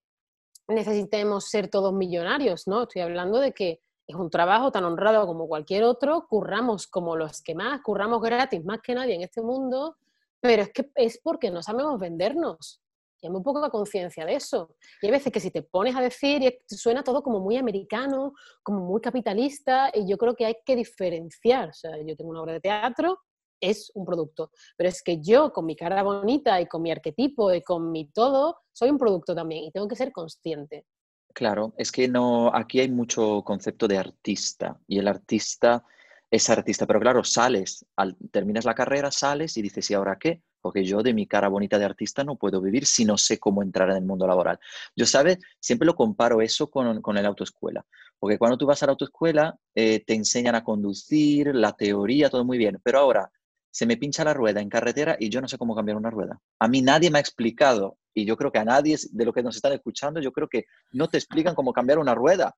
necesitemos 0.67 1.49
ser 1.49 1.69
todos 1.69 1.93
millonarios, 1.93 2.67
¿no? 2.67 2.84
Estoy 2.84 3.01
hablando 3.01 3.39
de 3.39 3.53
que 3.53 3.82
es 4.07 4.15
un 4.15 4.30
trabajo 4.30 4.72
tan 4.72 4.84
honrado 4.84 5.26
como 5.26 5.47
cualquier 5.47 5.84
otro, 5.84 6.26
curramos 6.28 6.88
como 6.88 7.15
los 7.15 7.41
que 7.41 7.55
más, 7.55 7.82
curramos 7.82 8.22
gratis 8.22 8.63
más 8.65 8.80
que 8.82 8.95
nadie 8.95 9.15
en 9.15 9.22
este 9.22 9.41
mundo, 9.41 9.97
pero 10.39 10.63
es 10.63 10.74
que 10.74 10.89
es 10.95 11.19
porque 11.24 11.51
no 11.51 11.61
sabemos 11.61 11.99
vendernos 11.99 12.81
y 13.22 13.28
hay 13.28 13.32
muy 13.32 13.43
poca 13.43 13.69
conciencia 13.69 14.26
de 14.26 14.36
eso. 14.36 14.76
Y 15.01 15.05
hay 15.05 15.11
veces 15.11 15.32
que 15.32 15.39
si 15.39 15.51
te 15.51 15.61
pones 15.61 15.95
a 15.95 16.01
decir, 16.01 16.41
y 16.41 16.76
suena 16.76 17.03
todo 17.03 17.22
como 17.22 17.39
muy 17.39 17.57
americano, 17.57 18.34
como 18.63 18.86
muy 18.86 18.99
capitalista, 18.99 19.91
y 19.93 20.07
yo 20.07 20.17
creo 20.17 20.36
que 20.36 20.45
hay 20.45 20.55
que 20.65 20.76
diferenciar. 20.76 21.69
O 21.69 21.74
sea, 21.74 21.91
yo 21.97 22.15
tengo 22.15 22.32
una 22.32 22.41
obra 22.41 22.53
de 22.53 22.61
teatro, 22.61 23.19
es 23.61 23.91
un 23.93 24.05
producto, 24.05 24.51
pero 24.76 24.89
es 24.89 25.03
que 25.03 25.22
yo 25.22 25.53
con 25.53 25.65
mi 25.65 25.76
cara 25.76 26.01
bonita 26.01 26.59
y 26.59 26.65
con 26.65 26.82
mi 26.82 26.91
arquetipo 26.91 27.53
y 27.53 27.61
con 27.61 27.91
mi 27.91 28.11
todo, 28.11 28.57
soy 28.74 28.89
un 28.89 28.97
producto 28.97 29.36
también 29.36 29.65
y 29.65 29.72
tengo 29.72 29.88
que 29.88 29.95
ser 29.95 30.11
consciente. 30.11 30.86
Claro, 31.34 31.74
es 31.78 31.91
que 31.91 32.07
no, 32.07 32.53
aquí 32.53 32.80
hay 32.80 32.89
mucho 32.89 33.43
concepto 33.45 33.88
de 33.88 33.97
artista 33.97 34.80
y 34.88 34.97
el 34.99 35.07
artista 35.07 35.86
es 36.32 36.50
artista, 36.50 36.88
pero 36.88 37.00
claro, 37.00 37.24
sales, 37.24 37.86
al, 37.96 38.16
terminas 38.32 38.66
la 38.66 38.74
carrera, 38.74 39.12
sales 39.12 39.58
y 39.58 39.62
dices, 39.62 39.92
¿y 39.92 39.94
ahora 39.94 40.18
qué? 40.18 40.42
porque 40.62 40.86
yo 40.86 41.04
de 41.04 41.14
mi 41.14 41.28
cara 41.28 41.48
bonita 41.50 41.78
de 41.78 41.86
artista 41.86 42.24
no 42.24 42.36
puedo 42.36 42.62
vivir 42.62 42.86
si 42.86 43.04
no 43.04 43.18
sé 43.18 43.40
cómo 43.40 43.64
entrar 43.64 43.90
en 43.90 43.98
el 43.98 44.06
mundo 44.06 44.28
laboral. 44.28 44.60
Yo, 44.96 45.06
¿sabes? 45.06 45.40
Siempre 45.60 45.86
lo 45.86 45.96
comparo 45.96 46.42
eso 46.42 46.70
con, 46.70 47.02
con 47.02 47.18
el 47.18 47.26
autoescuela, 47.26 47.86
porque 48.20 48.38
cuando 48.38 48.58
tú 48.58 48.66
vas 48.66 48.82
a 48.84 48.86
la 48.86 48.92
autoescuela 48.92 49.58
eh, 49.76 50.04
te 50.06 50.14
enseñan 50.14 50.56
a 50.56 50.64
conducir, 50.64 51.54
la 51.54 51.74
teoría, 51.74 52.30
todo 52.30 52.46
muy 52.46 52.58
bien, 52.58 52.80
pero 52.84 53.00
ahora 53.00 53.32
se 53.72 53.86
me 53.86 53.98
pincha 53.98 54.24
la 54.24 54.34
rueda 54.34 54.62
en 54.62 54.70
carretera 54.70 55.18
y 55.20 55.30
yo 55.30 55.42
no 55.42 55.48
sé 55.48 55.58
cómo 55.58 55.76
cambiar 55.76 55.98
una 55.98 56.10
rueda. 56.10 56.40
A 56.60 56.68
mí 56.68 56.82
nadie 56.82 57.10
me 57.10 57.18
ha 57.18 57.22
explicado, 57.22 57.98
y 58.14 58.26
yo 58.26 58.36
creo 58.38 58.52
que 58.52 58.60
a 58.60 58.66
nadie 58.66 58.98
de 59.12 59.26
lo 59.26 59.34
que 59.34 59.44
nos 59.44 59.56
están 59.56 59.74
escuchando, 59.74 60.20
yo 60.20 60.32
creo 60.32 60.48
que 60.48 60.66
no 60.92 61.08
te 61.08 61.18
explican 61.18 61.56
cómo 61.56 61.72
cambiar 61.72 61.98
una 61.98 62.14
rueda. 62.14 62.56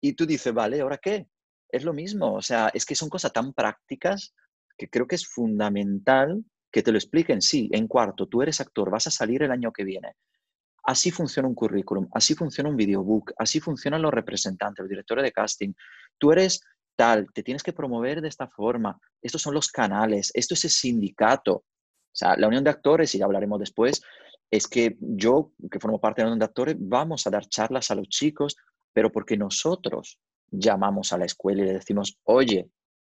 Y 0.00 0.12
tú 0.12 0.26
dices, 0.26 0.54
vale, 0.54 0.80
¿ahora 0.80 0.98
qué? 0.98 1.26
Es 1.68 1.84
lo 1.84 1.92
mismo, 1.92 2.34
o 2.34 2.42
sea, 2.42 2.70
es 2.72 2.86
que 2.86 2.94
son 2.94 3.08
cosas 3.08 3.32
tan 3.32 3.52
prácticas 3.52 4.34
que 4.76 4.88
creo 4.88 5.06
que 5.06 5.16
es 5.16 5.26
fundamental 5.26 6.44
que 6.70 6.82
te 6.82 6.90
lo 6.90 6.98
expliquen, 6.98 7.40
sí, 7.40 7.68
en 7.72 7.86
cuarto, 7.86 8.26
tú 8.26 8.42
eres 8.42 8.60
actor, 8.60 8.90
vas 8.90 9.06
a 9.06 9.10
salir 9.10 9.42
el 9.42 9.52
año 9.52 9.72
que 9.72 9.84
viene. 9.84 10.16
Así 10.82 11.10
funciona 11.10 11.48
un 11.48 11.54
currículum, 11.54 12.08
así 12.12 12.34
funciona 12.34 12.68
un 12.68 12.76
videobook, 12.76 13.32
así 13.38 13.60
funcionan 13.60 14.02
los 14.02 14.12
representantes, 14.12 14.82
los 14.82 14.90
directores 14.90 15.22
de 15.22 15.32
casting. 15.32 15.72
Tú 16.18 16.32
eres 16.32 16.60
tal, 16.96 17.26
te 17.32 17.42
tienes 17.42 17.62
que 17.62 17.72
promover 17.72 18.20
de 18.20 18.28
esta 18.28 18.48
forma. 18.48 18.98
Estos 19.22 19.40
son 19.40 19.54
los 19.54 19.68
canales, 19.68 20.30
esto 20.34 20.54
es 20.54 20.64
el 20.64 20.70
sindicato. 20.70 21.54
O 21.54 21.64
sea, 22.16 22.36
la 22.36 22.48
unión 22.48 22.64
de 22.64 22.70
actores, 22.70 23.14
y 23.14 23.18
ya 23.18 23.24
hablaremos 23.24 23.60
después, 23.60 24.02
es 24.50 24.68
que 24.68 24.96
yo, 25.00 25.52
que 25.70 25.80
formo 25.80 26.00
parte 26.00 26.20
de 26.20 26.24
la 26.24 26.30
unión 26.30 26.40
de 26.40 26.44
actores, 26.46 26.76
vamos 26.78 27.26
a 27.26 27.30
dar 27.30 27.46
charlas 27.46 27.90
a 27.90 27.94
los 27.94 28.08
chicos, 28.08 28.56
pero 28.92 29.10
porque 29.10 29.36
nosotros 29.36 30.18
llamamos 30.58 31.12
a 31.12 31.18
la 31.18 31.24
escuela 31.24 31.62
y 31.62 31.66
le 31.66 31.74
decimos, 31.74 32.18
oye, 32.24 32.68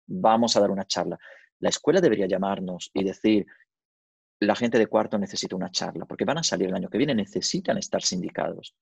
vamos 0.07 0.55
a 0.55 0.59
dar 0.59 0.71
una 0.71 0.85
charla. 0.85 1.17
La 1.59 1.69
escuela 1.69 2.01
debería 2.01 2.27
llamarnos 2.27 2.91
y 2.93 3.03
decir, 3.03 3.45
la 4.39 4.55
gente 4.55 4.77
de 4.77 4.87
cuarto 4.87 5.17
necesita 5.17 5.55
una 5.55 5.71
charla, 5.71 6.05
porque 6.05 6.25
van 6.25 6.37
a 6.37 6.43
salir 6.43 6.69
el 6.69 6.75
año 6.75 6.89
que 6.89 6.97
viene, 6.97 7.15
necesitan 7.15 7.77
estar 7.77 8.01
sindicados. 8.01 8.75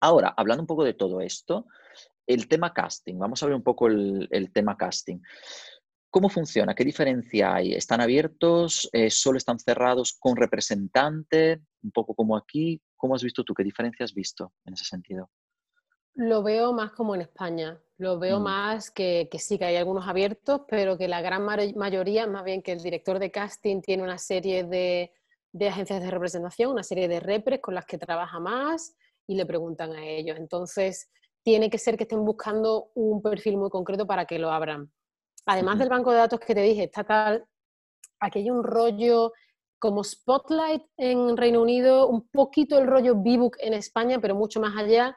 Ahora, 0.00 0.34
hablando 0.36 0.62
un 0.62 0.66
poco 0.66 0.84
de 0.84 0.94
todo 0.94 1.20
esto, 1.20 1.66
el 2.26 2.48
tema 2.48 2.72
casting, 2.72 3.18
vamos 3.18 3.42
a 3.42 3.46
ver 3.46 3.54
un 3.54 3.62
poco 3.62 3.86
el, 3.88 4.50
tema 4.52 4.76
casting. 4.76 5.18
¿Cómo 6.10 6.28
funciona? 6.28 6.74
¿Qué 6.74 6.84
diferencia 6.84 7.54
hay? 7.54 7.74
¿Están 7.74 8.00
abiertos? 8.00 8.88
Eh, 8.92 9.10
¿Solo 9.10 9.38
están 9.38 9.58
cerrados 9.58 10.16
con 10.18 10.36
representante? 10.36 11.60
Un 11.82 11.90
poco 11.90 12.14
como 12.14 12.36
aquí. 12.36 12.80
¿Cómo 12.96 13.14
has 13.14 13.22
visto 13.22 13.44
tú? 13.44 13.52
¿Qué 13.52 13.64
diferencia 13.64 14.04
has 14.04 14.14
visto 14.14 14.52
en 14.64 14.74
ese 14.74 14.84
sentido? 14.84 15.30
Lo 16.16 16.42
veo 16.42 16.72
más 16.72 16.92
como 16.92 17.14
en 17.14 17.20
España. 17.20 17.78
Lo 17.98 18.18
veo 18.18 18.40
mm. 18.40 18.42
más 18.42 18.90
que, 18.90 19.28
sí, 19.38 19.58
que 19.58 19.66
hay 19.66 19.76
algunos 19.76 20.08
abiertos, 20.08 20.62
pero 20.66 20.96
que 20.96 21.08
la 21.08 21.20
gran 21.20 21.44
mayoría, 21.44 22.26
más 22.26 22.44
bien 22.44 22.62
que 22.62 22.72
el 22.72 22.82
director 22.82 23.18
de 23.18 23.30
casting 23.30 23.80
tiene 23.82 24.02
una 24.02 24.18
serie 24.18 24.64
de, 24.64 25.12
agencias 25.66 26.02
de 26.02 26.10
representación, 26.10 26.72
una 26.72 26.82
serie 26.82 27.08
de 27.08 27.20
repres 27.20 27.60
con 27.60 27.74
las 27.74 27.84
que 27.84 27.98
trabaja 27.98 28.40
más 28.40 28.96
y 29.26 29.34
le 29.34 29.46
preguntan 29.46 29.92
a 29.92 30.04
ellos. 30.04 30.38
Entonces, 30.38 31.10
tiene 31.42 31.68
que 31.70 31.78
ser 31.78 31.96
que 31.96 32.04
estén 32.04 32.24
buscando 32.24 32.90
un 32.94 33.22
perfil 33.22 33.58
muy 33.58 33.70
concreto 33.70 34.06
para 34.06 34.24
que 34.24 34.38
lo 34.38 34.50
abran. 34.50 34.90
Además 35.44 35.78
del 35.78 35.90
banco 35.90 36.10
de 36.10 36.18
datos 36.18 36.40
que 36.40 36.54
te 36.54 36.62
dije, 36.62 36.84
está 36.84 37.04
tal, 37.04 37.46
aquí 38.20 38.40
hay 38.40 38.50
un 38.50 38.64
rollo 38.64 39.32
como 39.78 40.02
Spotlight 40.02 40.82
en 40.96 41.36
Reino 41.36 41.60
Unido, 41.60 42.08
un 42.08 42.26
poquito 42.28 42.78
el 42.78 42.86
rollo 42.86 43.14
B-Book 43.14 43.56
en 43.60 43.74
España, 43.74 44.18
pero 44.20 44.34
mucho 44.34 44.60
más 44.60 44.76
allá, 44.76 45.16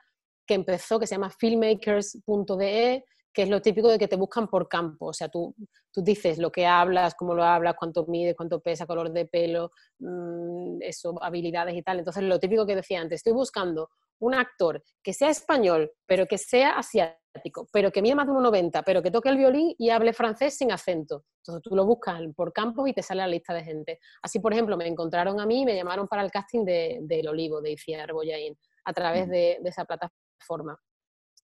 que 0.49 0.55
empezó, 0.55 0.99
que 0.99 1.05
se 1.05 1.13
llama 1.13 1.29
filmmakers.de, 1.29 3.05
que 3.31 3.43
es 3.43 3.49
lo 3.49 3.61
típico 3.61 3.87
de 3.87 3.99
que 3.99 4.07
te 4.07 4.15
buscan 4.15 4.47
por 4.47 4.67
campo. 4.67 5.05
O 5.05 5.13
sea, 5.13 5.29
tú, 5.29 5.53
tú 5.93 6.01
dices 6.01 6.39
lo 6.39 6.51
que 6.51 6.65
hablas, 6.65 7.13
cómo 7.13 7.35
lo 7.35 7.43
hablas, 7.43 7.75
cuánto 7.77 8.07
mide, 8.07 8.35
cuánto 8.35 8.59
pesa, 8.59 8.87
color 8.87 9.11
de 9.11 9.27
pelo, 9.27 9.71
mm, 9.99 10.81
eso, 10.81 11.13
habilidades 11.21 11.75
y 11.75 11.83
tal. 11.83 11.99
Entonces, 11.99 12.23
lo 12.23 12.39
típico 12.39 12.65
que 12.65 12.75
decía 12.75 12.99
antes, 12.99 13.17
estoy 13.17 13.33
buscando 13.33 13.91
un 14.17 14.33
actor 14.33 14.83
que 15.03 15.13
sea 15.13 15.29
español, 15.29 15.91
pero 16.07 16.25
que 16.25 16.39
sea 16.39 16.71
asiático, 16.71 17.67
pero 17.71 17.91
que 17.91 18.01
mida 18.01 18.15
más 18.15 18.25
de 18.25 18.33
1,90, 18.33 18.81
pero 18.83 19.03
que 19.03 19.11
toque 19.11 19.29
el 19.29 19.37
violín 19.37 19.75
y 19.77 19.91
hable 19.91 20.13
francés 20.13 20.57
sin 20.57 20.71
acento. 20.71 21.25
Entonces 21.41 21.61
tú 21.61 21.75
lo 21.75 21.85
buscas 21.85 22.19
por 22.35 22.51
campos 22.53 22.89
y 22.89 22.93
te 22.93 23.03
sale 23.03 23.21
la 23.21 23.27
lista 23.27 23.53
de 23.53 23.63
gente. 23.63 23.99
Así, 24.23 24.39
por 24.39 24.51
ejemplo, 24.51 24.77
me 24.77 24.87
encontraron 24.87 25.39
a 25.39 25.45
mí 25.45 25.61
y 25.61 25.65
me 25.65 25.75
llamaron 25.75 26.07
para 26.07 26.23
el 26.23 26.31
casting 26.31 26.65
de, 26.65 27.05
El 27.07 27.27
Olivo, 27.27 27.61
de 27.61 27.73
Iciar 27.73 28.13
Boyain, 28.13 28.57
a 28.85 28.93
través 28.93 29.29
de, 29.29 29.59
de 29.61 29.69
esa 29.69 29.85
plataforma 29.85 30.28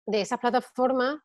De 0.06 0.22
esas 0.22 0.40
plataformas, 0.40 1.18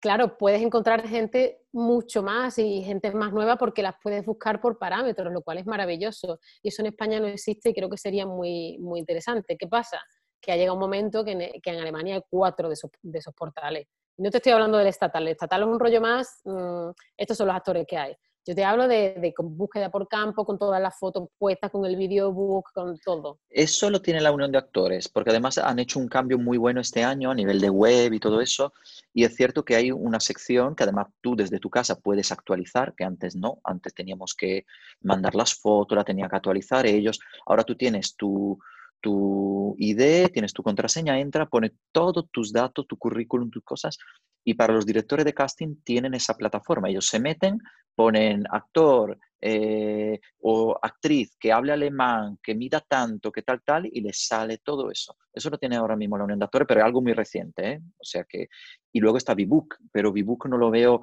claro, 0.00 0.36
puedes 0.36 0.62
encontrar 0.62 1.06
gente 1.06 1.62
mucho 1.72 2.22
más 2.22 2.58
y 2.58 2.82
gente 2.82 3.10
más 3.12 3.32
nueva 3.32 3.56
porque 3.56 3.82
las 3.82 3.94
puedes 4.02 4.24
buscar 4.24 4.60
por 4.60 4.78
parámetros, 4.78 5.32
lo 5.32 5.42
cual 5.42 5.58
es 5.58 5.66
maravilloso. 5.66 6.40
Y 6.62 6.68
eso 6.68 6.82
en 6.82 6.86
España 6.86 7.20
no 7.20 7.26
existe 7.26 7.70
y 7.70 7.74
creo 7.74 7.90
que 7.90 7.96
sería 7.96 8.26
muy, 8.26 8.78
muy 8.78 9.00
interesante. 9.00 9.56
¿Qué 9.56 9.66
pasa? 9.66 10.00
Que 10.40 10.52
ha 10.52 10.56
llegado 10.56 10.74
un 10.74 10.80
momento 10.80 11.24
que 11.24 11.32
en, 11.32 11.80
Alemania 11.80 12.16
hay 12.16 12.22
cuatro 12.28 12.68
de 12.68 12.74
esos, 12.74 12.90
de 13.02 13.18
esos 13.18 13.34
portales. 13.34 13.86
no 14.18 14.30
te 14.30 14.36
estoy 14.38 14.52
hablando 14.52 14.78
del 14.78 14.88
estatal, 14.88 15.22
el 15.22 15.32
estatal 15.32 15.62
es 15.62 15.68
un 15.68 15.80
rollo 15.80 16.00
más, 16.00 16.40
mm, 16.44 16.90
estos 17.16 17.36
son 17.36 17.48
los 17.48 17.56
actores 17.56 17.86
que 17.86 17.96
hay. 17.96 18.16
Yo 18.46 18.54
te 18.54 18.62
hablo 18.62 18.86
de, 18.86 19.32
búsqueda 19.38 19.90
por 19.90 20.06
campo, 20.06 20.44
con 20.44 20.58
todas 20.58 20.80
las 20.80 20.98
fotos 20.98 21.28
puestas, 21.38 21.70
con 21.70 21.86
el 21.86 21.96
videobook, 21.96 22.72
con 22.74 22.98
todo. 22.98 23.40
Eso 23.48 23.88
lo 23.88 24.02
tiene 24.02 24.20
la 24.20 24.32
Unión 24.32 24.52
de 24.52 24.58
Actores, 24.58 25.08
porque 25.08 25.30
además 25.30 25.56
han 25.56 25.78
hecho 25.78 25.98
un 25.98 26.08
cambio 26.08 26.38
muy 26.38 26.58
bueno 26.58 26.80
este 26.80 27.02
año 27.02 27.30
a 27.30 27.34
nivel 27.34 27.58
de 27.60 27.70
web 27.70 28.12
y 28.12 28.20
todo 28.20 28.42
eso. 28.42 28.74
Y 29.14 29.24
es 29.24 29.34
cierto 29.34 29.64
que 29.64 29.76
hay 29.76 29.90
una 29.90 30.20
sección 30.20 30.74
que 30.74 30.82
además 30.82 31.06
tú 31.22 31.34
desde 31.34 31.58
tu 31.58 31.70
casa 31.70 31.98
puedes 31.98 32.32
actualizar, 32.32 32.94
que 32.94 33.04
antes 33.04 33.34
no, 33.34 33.60
antes 33.64 33.94
teníamos 33.94 34.34
que 34.34 34.66
mandar 35.00 35.34
las 35.34 35.54
fotos, 35.54 35.96
la 35.96 36.04
tenía 36.04 36.28
que 36.28 36.36
actualizar 36.36 36.84
ellos. 36.86 37.20
Ahora 37.46 37.64
tú 37.64 37.76
tienes 37.76 38.14
tu, 38.14 38.58
tu 39.04 39.76
ID, 39.76 40.30
tienes 40.32 40.54
tu 40.54 40.62
contraseña, 40.62 41.20
entra, 41.20 41.44
pone 41.44 41.72
todos 41.92 42.24
tus 42.32 42.54
datos, 42.54 42.86
tu 42.88 42.96
currículum, 42.96 43.50
tus 43.50 43.62
cosas, 43.62 43.98
y 44.42 44.54
para 44.54 44.72
los 44.72 44.86
directores 44.86 45.26
de 45.26 45.34
casting 45.34 45.76
tienen 45.84 46.14
esa 46.14 46.34
plataforma. 46.38 46.88
Ellos 46.88 47.06
se 47.06 47.20
meten, 47.20 47.58
ponen 47.94 48.44
actor 48.50 49.18
eh, 49.42 50.18
o 50.40 50.74
actriz 50.80 51.36
que 51.38 51.52
hable 51.52 51.72
alemán, 51.72 52.38
que 52.42 52.54
mida 52.54 52.80
tanto, 52.80 53.30
que 53.30 53.42
tal, 53.42 53.60
tal, 53.62 53.84
y 53.84 54.00
les 54.00 54.26
sale 54.26 54.56
todo 54.64 54.90
eso. 54.90 55.14
Eso 55.30 55.50
lo 55.50 55.58
tiene 55.58 55.76
ahora 55.76 55.96
mismo 55.96 56.16
la 56.16 56.24
Unión 56.24 56.38
de 56.38 56.46
Actores, 56.46 56.66
pero 56.66 56.80
es 56.80 56.86
algo 56.86 57.02
muy 57.02 57.12
reciente. 57.12 57.72
¿eh? 57.72 57.80
O 57.98 58.04
sea 58.04 58.24
que, 58.24 58.48
y 58.90 59.00
luego 59.00 59.18
está 59.18 59.34
Vibook, 59.34 59.76
pero 59.92 60.12
Vibook 60.12 60.46
no 60.46 60.56
lo 60.56 60.70
veo 60.70 61.02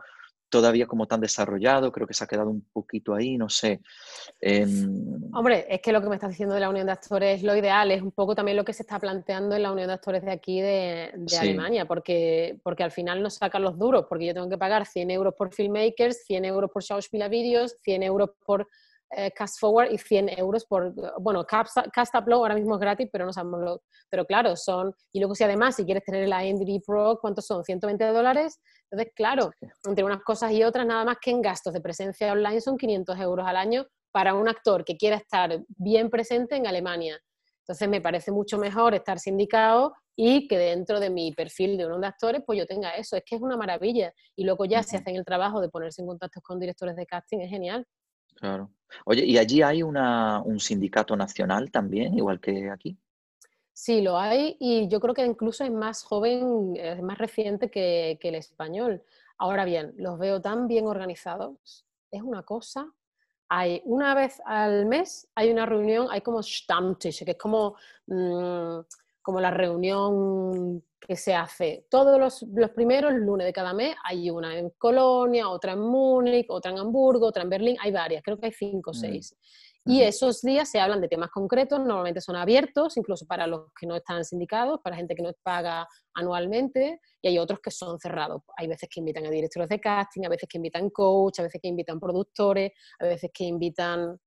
todavía 0.52 0.86
como 0.86 1.08
tan 1.08 1.22
desarrollado, 1.22 1.92
creo 1.92 2.06
que 2.06 2.14
se 2.14 2.24
ha 2.24 2.28
quedado 2.28 2.50
un 2.50 2.62
poquito 2.72 3.16
ahí, 3.16 3.38
no 3.38 3.50
sé. 3.50 3.82
Em, 4.40 5.34
Hombre, 5.34 5.66
es 5.70 5.82
que 5.82 5.92
lo 5.92 6.02
que 6.02 6.10
me 6.10 6.16
estás 6.16 6.30
diciendo 6.30 6.54
de 6.54 6.62
la 6.62 6.70
Unión 6.70 6.86
de 6.86 6.92
Actores 6.92 7.38
es 7.38 7.44
lo 7.44 7.56
ideal, 7.56 7.90
es 7.90 8.02
un 8.02 8.12
poco 8.12 8.36
también 8.36 8.58
lo 8.58 8.66
que 8.66 8.74
se 8.74 8.84
está 8.84 9.00
planteando 9.00 9.56
en 9.56 9.64
la 9.64 9.72
Unión 9.72 9.88
de 9.88 9.94
Actores 9.94 10.24
de 10.24 10.32
aquí 10.32 10.62
de, 10.62 11.12
Alemania, 11.40 11.86
porque, 11.86 12.60
porque 12.64 12.84
al 12.84 12.92
final 12.92 13.24
nos 13.24 13.36
sacan 13.36 13.64
los 13.64 13.80
duros, 13.80 14.06
porque 14.08 14.26
yo 14.26 14.34
tengo 14.34 14.50
que 14.50 14.58
pagar 14.58 14.86
100 14.86 15.10
euros 15.10 15.34
por 15.34 15.54
filmmakers, 15.54 16.26
100 16.26 16.46
euros 16.46 16.70
por 16.70 16.84
Schauspieler 16.84 17.30
Videos, 17.30 17.78
100 17.82 18.04
euros 18.04 18.32
por 18.46 18.68
eh, 19.16 19.32
Cast 19.32 19.60
Forward 19.60 19.92
y 19.92 19.98
100 19.98 20.30
euros 20.40 20.66
por, 20.66 20.94
bueno, 21.20 21.46
Cast, 21.46 21.78
Cast 21.94 22.16
Upload 22.16 22.40
ahora 22.40 22.56
mismo 22.56 22.76
es 22.76 22.82
gratis, 22.82 23.10
pero 23.12 23.26
no 23.26 23.34
sabemos 23.34 23.62
lo, 23.62 23.84
pero 24.10 24.26
claro, 24.26 24.56
son, 24.56 24.94
y 25.12 25.20
luego 25.20 25.36
si 25.36 25.44
además 25.44 25.76
si 25.76 25.86
quieres 25.86 26.04
tener 26.04 26.28
la 26.28 26.46
IMDb 26.46 26.82
Pro, 26.86 27.18
¿cuántos 27.22 27.46
son? 27.46 27.64
120 27.64 28.06
dólares, 28.08 28.60
entonces 28.90 29.14
claro, 29.16 29.52
entre 29.86 30.04
unas 30.04 30.24
cosas 30.24 30.52
y 30.52 30.64
otras, 30.64 30.86
nada 30.86 31.06
más 31.06 31.18
que 31.22 31.32
en 31.32 31.42
gastos 31.42 31.74
de 31.74 31.82
presencia 31.82 32.32
online 32.32 32.62
son 32.62 32.78
500 32.78 33.20
euros 33.20 33.46
al 33.48 33.58
año 33.58 33.86
para 34.12 34.34
un 34.34 34.48
actor 34.48 34.84
que 34.84 34.98
quiera 34.98 35.18
estar 35.18 35.62
bien 35.68 36.10
presente 36.10 36.56
en 36.56 36.68
Alemania. 36.68 37.20
Entonces 37.60 37.88
me 37.88 38.02
parece 38.02 38.32
mucho 38.32 38.58
mejor 38.58 38.94
estar 38.94 39.20
sindicado 39.20 39.94
y 40.16 40.48
que 40.48 40.58
dentro 40.58 41.00
de 41.00 41.10
mi 41.10 41.32
perfil 41.32 41.78
de 41.78 41.86
uno 41.86 42.00
de 42.00 42.08
actores, 42.08 42.42
pues 42.46 42.60
yo 42.60 42.66
tenga 42.66 42.92
eso. 42.92 43.16
Es 43.16 43.24
que 43.26 43.36
es 43.36 43.42
una 43.42 43.56
maravilla. 43.56 44.14
Y 44.36 44.44
luego 44.44 44.66
ya 44.66 44.84
se 44.84 44.98
hacen 44.98 45.16
el 45.16 45.24
trabajo 45.24 45.62
de 45.62 45.70
ponerse 45.70 46.02
en 46.02 46.08
contacto 46.08 46.42
con 46.42 46.60
directores 46.60 46.96
de 46.96 47.06
casting, 47.06 47.40
es 47.40 47.50
genial. 47.50 47.86
Claro. 48.36 48.72
Oye, 49.06 49.26
¿y 49.26 49.38
allí 49.38 49.62
hay 49.62 49.84
un 49.84 50.60
sindicato 50.60 51.16
nacional 51.16 51.72
también, 51.72 52.18
igual 52.18 52.40
que 52.40 52.70
aquí? 52.70 52.98
Sí, 53.74 54.02
lo 54.02 54.18
hay 54.18 54.58
y 54.60 54.88
yo 54.90 55.00
creo 55.00 55.14
que 55.14 55.26
incluso 55.26 55.64
es 55.64 55.72
más 55.72 56.04
joven, 56.04 56.76
es 56.76 57.02
más 57.02 57.18
reciente 57.18 57.72
que, 57.72 58.20
el 58.22 58.36
español. 58.36 59.02
Ahora 59.38 59.66
bien, 59.66 59.94
los 59.98 60.20
veo 60.20 60.40
tan 60.42 60.68
bien 60.68 60.86
organizados, 60.86 61.86
es 62.12 62.22
una 62.22 62.44
cosa. 62.44 62.94
Hay 63.50 63.82
una 63.86 64.14
vez 64.14 64.42
al 64.46 64.86
mes, 64.86 65.28
hay 65.36 65.52
una 65.52 65.66
reunión, 65.66 66.08
hay 66.12 66.22
como 66.22 66.44
Stammtisch, 66.44 67.26
que 67.26 67.32
es 67.32 67.38
como, 67.38 67.76
mm, 68.06 68.80
como 69.22 69.40
la 69.40 69.52
reunión 69.52 70.84
que 71.00 71.16
se 71.16 71.34
hace 71.34 71.86
todos 71.90 72.20
los, 72.20 72.44
los, 72.54 72.70
primeros 72.72 73.14
lunes 73.14 73.46
de 73.46 73.54
cada 73.54 73.74
mes. 73.74 73.96
Hay 74.04 74.30
una 74.30 74.58
en 74.58 74.70
Colonia, 74.78 75.50
otra 75.50 75.74
en 75.74 75.80
Múnich, 75.80 76.46
otra 76.50 76.72
en 76.72 76.80
Hamburgo, 76.80 77.28
otra 77.28 77.44
en 77.44 77.50
Berlín, 77.50 77.78
hay 77.82 77.92
varias, 77.92 78.24
creo 78.24 78.38
que 78.40 78.48
hay 78.48 78.52
cinco 78.52 78.92
o 78.92 78.94
mm. 78.94 78.98
seis. 78.98 79.36
Y 79.84 80.04
esos 80.04 80.42
días 80.42 80.70
se 80.70 80.80
hablan 80.80 81.02
de 81.02 81.08
temas 81.08 81.32
concretos, 81.32 81.80
normalmente 81.80 82.22
son 82.22 82.36
abiertos, 82.36 82.98
incluso 82.98 83.26
para 83.26 83.48
los 83.48 83.72
que 83.74 83.88
no 83.88 83.96
están 83.96 84.24
sindicados, 84.24 84.80
para 84.84 84.96
gente 84.96 85.16
que 85.16 85.24
no 85.24 85.32
paga 85.42 85.88
anualmente, 86.14 87.00
y 87.20 87.28
hay 87.28 87.40
otros 87.40 87.60
que 87.62 87.72
son 87.72 88.00
cerrados. 88.00 88.44
Hay 88.58 88.68
veces 88.68 88.88
que 88.92 89.00
invitan 89.00 89.26
a 89.26 89.32
directores 89.32 89.70
de 89.70 89.80
casting, 89.80 90.24
a 90.26 90.30
veces 90.30 90.48
que 90.48 90.60
invitan 90.60 90.92
coach, 90.92 91.40
a 91.40 91.44
veces 91.44 91.60
que 91.60 91.68
invitan 91.68 92.00
productores, 92.00 92.72
a 93.00 93.06
veces 93.06 93.32
que 93.34 93.44
invitan 93.46 94.20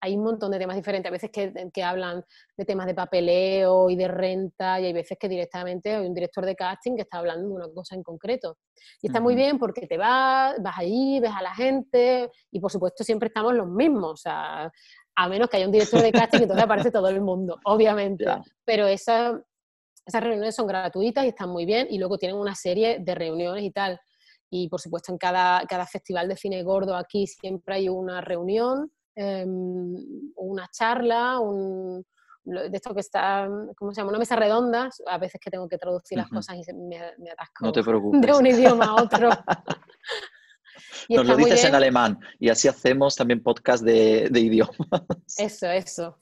hay 0.00 0.16
un 0.16 0.24
montón 0.24 0.50
de 0.50 0.58
temas 0.58 0.76
diferentes. 0.76 1.08
A 1.08 1.12
veces 1.12 1.30
que, 1.30 1.82
hablan 1.82 2.24
de 2.56 2.64
temas 2.64 2.86
de 2.86 2.94
papeleo 2.94 3.90
y 3.90 3.96
de 3.96 4.08
renta, 4.08 4.80
y 4.80 4.86
hay 4.86 4.92
veces 4.92 5.18
que 5.18 5.28
directamente 5.28 5.94
hay 5.94 6.06
un 6.06 6.14
director 6.14 6.44
de 6.44 6.54
casting 6.54 6.96
que 6.96 7.02
está 7.02 7.18
hablando 7.18 7.48
de 7.48 7.54
una 7.54 7.68
cosa 7.74 7.94
en 7.94 8.02
concreto. 8.02 8.58
Y 9.02 9.08
está 9.08 9.20
muy 9.20 9.34
bien 9.34 9.58
porque 9.58 9.86
te 9.86 9.96
vas, 9.96 10.54
vas 10.60 10.78
allí, 10.78 11.20
ves 11.20 11.32
a 11.36 11.42
la 11.42 11.54
gente, 11.54 12.30
y 12.50 12.60
por 12.60 12.70
supuesto 12.70 13.04
siempre 13.04 13.28
estamos 13.28 13.54
los 13.54 13.68
mismos. 13.68 14.12
O 14.12 14.16
sea, 14.16 14.70
a 15.16 15.28
menos 15.28 15.48
que 15.48 15.56
haya 15.56 15.66
un 15.66 15.72
director 15.72 16.00
de 16.00 16.12
casting, 16.12 16.42
entonces 16.42 16.64
aparece 16.64 16.90
todo 16.90 17.08
el 17.08 17.20
mundo, 17.20 17.58
obviamente. 17.64 18.24
Pero 18.64 18.86
esas 18.86 19.40
reuniones 20.06 20.54
son 20.54 20.66
gratuitas 20.66 21.24
y 21.24 21.28
están 21.28 21.50
muy 21.50 21.64
bien, 21.64 21.88
y 21.90 21.98
luego 21.98 22.18
tienen 22.18 22.36
una 22.36 22.54
serie 22.54 22.98
de 23.00 23.14
reuniones 23.14 23.64
y 23.64 23.70
tal. 23.70 24.00
Y 24.50 24.68
por 24.68 24.80
supuesto, 24.80 25.12
en 25.12 25.18
cada, 25.18 25.60
cada 25.66 25.86
festival 25.86 26.28
de 26.28 26.36
cine 26.36 26.62
gordo 26.62 26.96
aquí 26.96 27.26
siempre 27.26 27.74
hay 27.74 27.88
una 27.88 28.22
reunión 28.22 28.90
Em, 29.20 29.96
una 30.36 30.68
charla, 30.70 31.40
un, 31.40 32.06
de 32.44 32.70
esto 32.72 32.94
que 32.94 33.00
está, 33.00 33.48
¿cómo 33.76 33.92
se 33.92 34.00
llama? 34.00 34.10
Una 34.10 34.20
mesa 34.20 34.36
redonda, 34.36 34.88
a 35.08 35.18
veces 35.18 35.40
que 35.42 35.50
tengo 35.50 35.68
que 35.68 35.76
traducir 35.76 36.16
las 36.16 36.28
cosas 36.28 36.54
y 36.56 36.72
me, 36.72 37.00
me 37.18 37.30
atasco 37.32 37.66
no 37.66 37.72
te 37.72 37.82
preocupes. 37.82 38.20
de 38.20 38.32
un 38.32 38.46
idioma 38.46 38.84
a 38.84 39.02
otro. 39.02 39.30
Nos 41.08 41.26
lo 41.26 41.36
dices 41.36 41.64
en 41.64 41.74
alemán 41.74 42.20
y 42.38 42.48
así 42.48 42.68
hacemos 42.68 43.16
también 43.16 43.42
podcast 43.42 43.82
de, 43.82 44.28
de 44.30 44.40
idiomas. 44.40 44.76
Eso, 45.36 45.66
eso. 45.66 46.20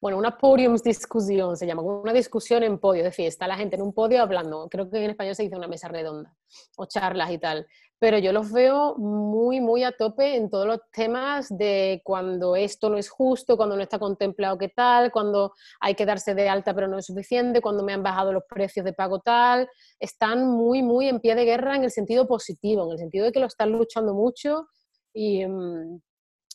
Bueno, 0.00 0.18
una 0.18 0.36
podiumsdiscusión 0.36 1.56
se 1.56 1.66
llama, 1.68 1.82
una 1.82 2.12
discusión 2.12 2.64
en 2.64 2.78
podio, 2.78 3.02
es 3.02 3.10
decir, 3.10 3.26
está 3.26 3.46
la 3.46 3.56
gente 3.56 3.76
en 3.76 3.82
un 3.82 3.92
podio 3.92 4.22
hablando, 4.22 4.68
creo 4.68 4.90
que 4.90 5.04
en 5.04 5.10
español 5.10 5.36
se 5.36 5.44
dice 5.44 5.56
una 5.56 5.68
mesa 5.68 5.86
redonda, 5.88 6.34
o 6.76 6.86
charlas 6.86 7.30
y 7.30 7.38
tal 7.38 7.66
pero 7.98 8.18
yo 8.18 8.32
los 8.32 8.52
veo 8.52 8.96
muy, 8.96 9.60
muy 9.60 9.84
a 9.84 9.92
tope 9.92 10.36
en 10.36 10.50
todos 10.50 10.66
los 10.66 10.80
temas 10.92 11.48
de 11.48 12.02
cuando 12.04 12.56
esto 12.56 12.90
no 12.90 12.98
es 12.98 13.08
justo, 13.08 13.56
cuando 13.56 13.76
no 13.76 13.82
está 13.82 13.98
contemplado 13.98 14.58
qué 14.58 14.68
tal, 14.68 15.10
cuando 15.10 15.52
hay 15.80 15.94
que 15.94 16.04
darse 16.04 16.34
de 16.34 16.48
alta 16.48 16.74
pero 16.74 16.88
no 16.88 16.98
es 16.98 17.06
suficiente, 17.06 17.60
cuando 17.60 17.82
me 17.82 17.92
han 17.92 18.02
bajado 18.02 18.32
los 18.32 18.44
precios 18.48 18.84
de 18.84 18.92
pago 18.92 19.20
tal. 19.20 19.68
Están 19.98 20.46
muy, 20.46 20.82
muy 20.82 21.08
en 21.08 21.20
pie 21.20 21.34
de 21.34 21.44
guerra 21.44 21.76
en 21.76 21.84
el 21.84 21.90
sentido 21.90 22.26
positivo, 22.26 22.84
en 22.84 22.92
el 22.92 22.98
sentido 22.98 23.24
de 23.26 23.32
que 23.32 23.40
lo 23.40 23.46
están 23.46 23.72
luchando 23.72 24.12
mucho 24.12 24.68
y, 25.12 25.46
mm, 25.46 26.00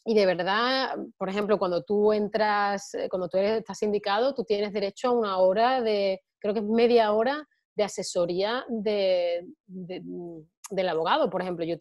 y 0.06 0.14
de 0.16 0.26
verdad, 0.26 0.96
por 1.18 1.30
ejemplo, 1.30 1.60
cuando 1.60 1.84
tú 1.84 2.14
entras, 2.14 2.94
eh, 2.96 3.10
cuando 3.10 3.30
tú 3.30 3.38
eres, 3.38 3.60
estás 3.60 3.82
indicado, 3.84 4.34
tú 4.34 4.44
tienes 4.44 4.74
derecho 4.74 5.10
a 5.10 5.12
una 5.12 5.38
hora 5.38 5.82
de, 5.82 6.22
creo 6.40 6.54
que 6.54 6.62
es 6.62 6.66
media 6.66 7.12
hora 7.14 7.48
de 7.76 7.84
asesoría 7.84 8.66
de, 8.70 9.46
del 10.70 10.90
abogado, 10.90 11.30
por 11.30 11.42
ejemplo, 11.42 11.66
yo 11.66 11.76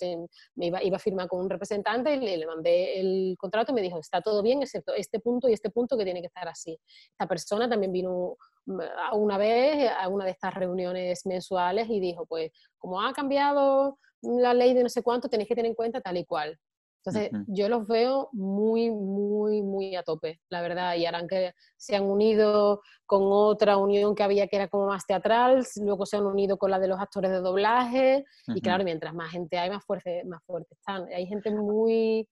me 0.55 0.66
iba, 0.66 0.82
iba, 0.82 0.97
a 0.97 1.01
firmar 1.01 1.28
con 1.28 1.41
un 1.41 1.51
representante 1.51 2.14
y 2.14 2.36
le, 2.36 2.47
mandé 2.47 3.01
el 3.01 3.36
contrato 3.39 3.72
y 3.72 3.74
me 3.74 3.82
dijo, 3.82 3.99
está 3.99 4.20
todo 4.20 4.43
bien, 4.43 4.62
excepto 4.62 4.95
este 4.95 5.20
punto 5.20 5.49
y 5.49 5.53
este 5.53 5.70
punto 5.70 5.97
que 5.97 6.05
tiene 6.05 6.20
que 6.20 6.26
estar 6.26 6.49
así. 6.49 6.78
Esta 7.11 7.26
persona 7.26 7.68
también 7.68 7.93
vino 7.93 8.36
mm, 8.66 8.80
una 9.14 9.39
vez 9.39 9.91
a 9.99 10.09
una 10.09 10.24
de 10.24 10.30
estas 10.32 10.55
reuniones 10.55 11.26
mensuales 11.26 11.89
y 11.89 12.01
dijo, 12.01 12.26
pues 12.26 12.51
como 12.78 13.03
ha 13.03 13.12
cambiado 13.12 13.99
la 14.22 14.55
ley 14.55 14.74
de 14.74 14.82
no 14.82 14.89
sé 14.89 15.03
cuánto, 15.03 15.28
tenéis 15.28 15.49
que 15.49 15.55
tener 15.55 15.70
en 15.70 15.74
cuenta 15.74 16.01
tal 16.01 16.16
y 16.16 16.24
cual. 16.24 16.59
Entonces, 17.05 17.30
yo 17.46 17.68
los 17.68 17.86
veo 17.86 18.28
muy, 18.32 18.90
muy, 18.90 19.62
muy 19.62 19.94
a 19.96 20.03
tope, 20.03 20.40
la 20.49 20.61
verdad, 20.61 20.96
y 20.96 21.07
harán 21.07 21.28
que 21.28 21.55
se 21.76 21.96
han 21.96 22.05
unido 22.05 22.82
con 23.07 23.22
otra 23.24 23.76
unión 23.76 24.14
que 24.14 24.22
había 24.22 24.49
que 24.49 24.57
era 24.57 24.68
como 24.68 24.86
más 24.86 25.07
teatral, 25.07 25.64
luego 25.76 26.05
se 26.07 26.16
han 26.16 26.26
unido 26.26 26.59
con 26.59 26.70
la 26.70 26.78
de 26.78 26.88
los 26.88 27.01
actores 27.01 27.30
de 27.30 27.38
doblaje, 27.38 28.24
y 28.49 28.61
claro, 28.61 28.84
mientras 28.84 29.14
más 29.14 29.30
gente 29.30 29.59
hay, 29.59 29.70
más 29.70 29.84
fuerte, 29.84 30.24
más 30.24 30.42
fuerte 30.44 30.74
están. 30.74 31.07
Hay 31.14 31.26
gente 31.26 31.51
muy, 31.51 32.28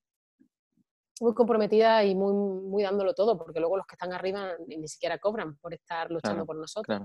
muy 1.21 1.33
comprometida 1.33 2.05
y 2.05 2.15
muy, 2.15 2.33
muy 2.35 2.83
dándolo 2.83 3.15
todo, 3.15 3.39
porque 3.39 3.61
luego 3.61 3.77
los 3.77 3.87
que 3.87 3.95
están 3.95 4.13
arriba 4.13 4.51
ni, 4.67 4.87
siquiera 4.89 5.19
cobran 5.19 5.57
por 5.57 5.73
estar 5.73 6.11
luchando 6.11 6.45
por 6.45 6.57
nosotros. 6.57 7.03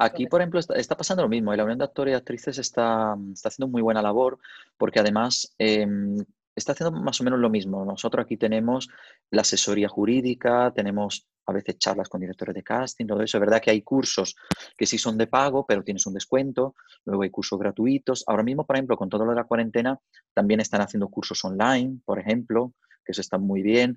Aquí, 0.00 0.26
por 0.26 0.40
ejemplo, 0.40 0.60
está, 0.60 0.96
pasando 0.96 1.22
lo 1.22 1.28
mismo, 1.28 1.52
y 1.52 1.56
la 1.56 1.64
Unión 1.64 1.78
de 1.78 1.84
Actores 1.84 2.12
y 2.12 2.16
Actrices 2.16 2.58
está, 2.58 3.16
está 3.32 3.48
haciendo 3.50 3.70
muy 3.70 3.82
buena 3.82 4.02
labor, 4.02 4.38
porque 4.78 4.98
además... 4.98 5.54
Em, 5.58 6.16
está 6.54 6.72
haciendo 6.72 6.98
más 7.00 7.20
o 7.20 7.24
menos 7.24 7.38
lo 7.38 7.50
mismo. 7.50 7.84
Nosotros 7.84 8.24
aquí 8.24 8.36
tenemos 8.36 8.88
la 9.30 9.42
asesoría 9.42 9.88
jurídica, 9.88 10.72
tenemos 10.74 11.26
a 11.46 11.52
veces 11.52 11.78
charlas 11.78 12.08
con 12.08 12.20
directores 12.20 12.54
de 12.54 12.62
casting, 12.62 13.06
todo 13.06 13.22
eso. 13.22 13.36
Es 13.36 13.40
verdad 13.40 13.60
que 13.60 13.70
hay 13.70 13.82
cursos 13.82 14.36
que 14.76 14.86
sí 14.86 14.98
son 14.98 15.18
de 15.18 15.26
pago, 15.26 15.66
pero 15.66 15.82
tienes 15.82 16.06
un 16.06 16.14
descuento. 16.14 16.74
Luego 17.04 17.22
hay 17.22 17.30
cursos 17.30 17.58
gratuitos. 17.58 18.24
Ahora 18.26 18.42
mismo, 18.42 18.66
por 18.66 18.76
ejemplo, 18.76 18.96
con 18.96 19.08
todo 19.08 19.24
lo 19.24 19.30
de 19.32 19.36
la 19.36 19.44
cuarentena, 19.44 19.98
también 20.34 20.60
están 20.60 20.80
haciendo 20.80 21.08
cursos 21.08 21.44
online, 21.44 21.98
por 22.04 22.18
ejemplo, 22.18 22.72
que 23.04 23.12
eso 23.12 23.20
está 23.20 23.38
muy 23.38 23.62
bien. 23.62 23.96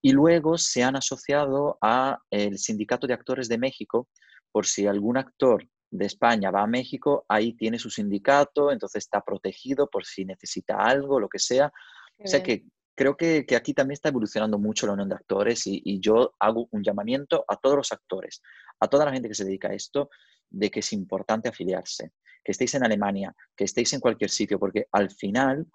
Y 0.00 0.12
luego 0.12 0.58
se 0.58 0.84
han 0.84 0.96
asociado 0.96 1.78
a 1.80 2.18
el 2.30 2.58
Sindicato 2.58 3.06
de 3.06 3.14
Actores 3.14 3.48
de 3.48 3.58
México, 3.58 4.08
por 4.52 4.66
si 4.66 4.86
algún 4.86 5.18
actor 5.18 5.68
de 5.96 6.06
España 6.06 6.50
va 6.50 6.62
a 6.62 6.66
México, 6.66 7.24
ahí 7.28 7.54
tiene 7.54 7.78
su 7.78 7.90
sindicato, 7.90 8.70
entonces 8.70 9.04
está 9.04 9.20
protegido 9.20 9.88
por 9.88 10.04
si 10.04 10.24
necesita 10.24 10.76
algo, 10.78 11.20
lo 11.20 11.28
que 11.28 11.38
sea. 11.38 11.72
o 12.18 12.26
sea 12.26 12.42
que 12.42 12.64
creo 12.96 13.16
que, 13.16 13.44
aquí 13.54 13.74
también 13.74 13.92
está 13.92 14.08
evolucionando 14.08 14.58
mucho 14.58 14.86
la 14.86 14.94
unión 14.94 15.08
de 15.08 15.14
actores 15.14 15.66
y, 15.66 16.00
yo 16.00 16.34
hago 16.40 16.66
un 16.72 16.82
llamamiento 16.82 17.44
a 17.46 17.56
todos 17.56 17.76
los 17.76 17.92
actores, 17.92 18.42
a 18.80 18.88
toda 18.88 19.04
la 19.04 19.12
gente 19.12 19.28
que 19.28 19.34
se 19.34 19.44
dedica 19.44 19.68
a 19.68 19.74
esto, 19.74 20.10
de 20.50 20.70
que 20.70 20.80
es 20.80 20.92
importante 20.92 21.48
afiliarse, 21.48 22.12
que 22.42 22.52
estéis 22.52 22.74
en 22.74 22.84
Alemania, 22.84 23.34
que 23.54 23.64
estéis 23.64 23.92
en 23.92 24.00
cualquier 24.00 24.30
sitio, 24.30 24.58
porque 24.58 24.86
al 24.92 25.10
final 25.10 25.66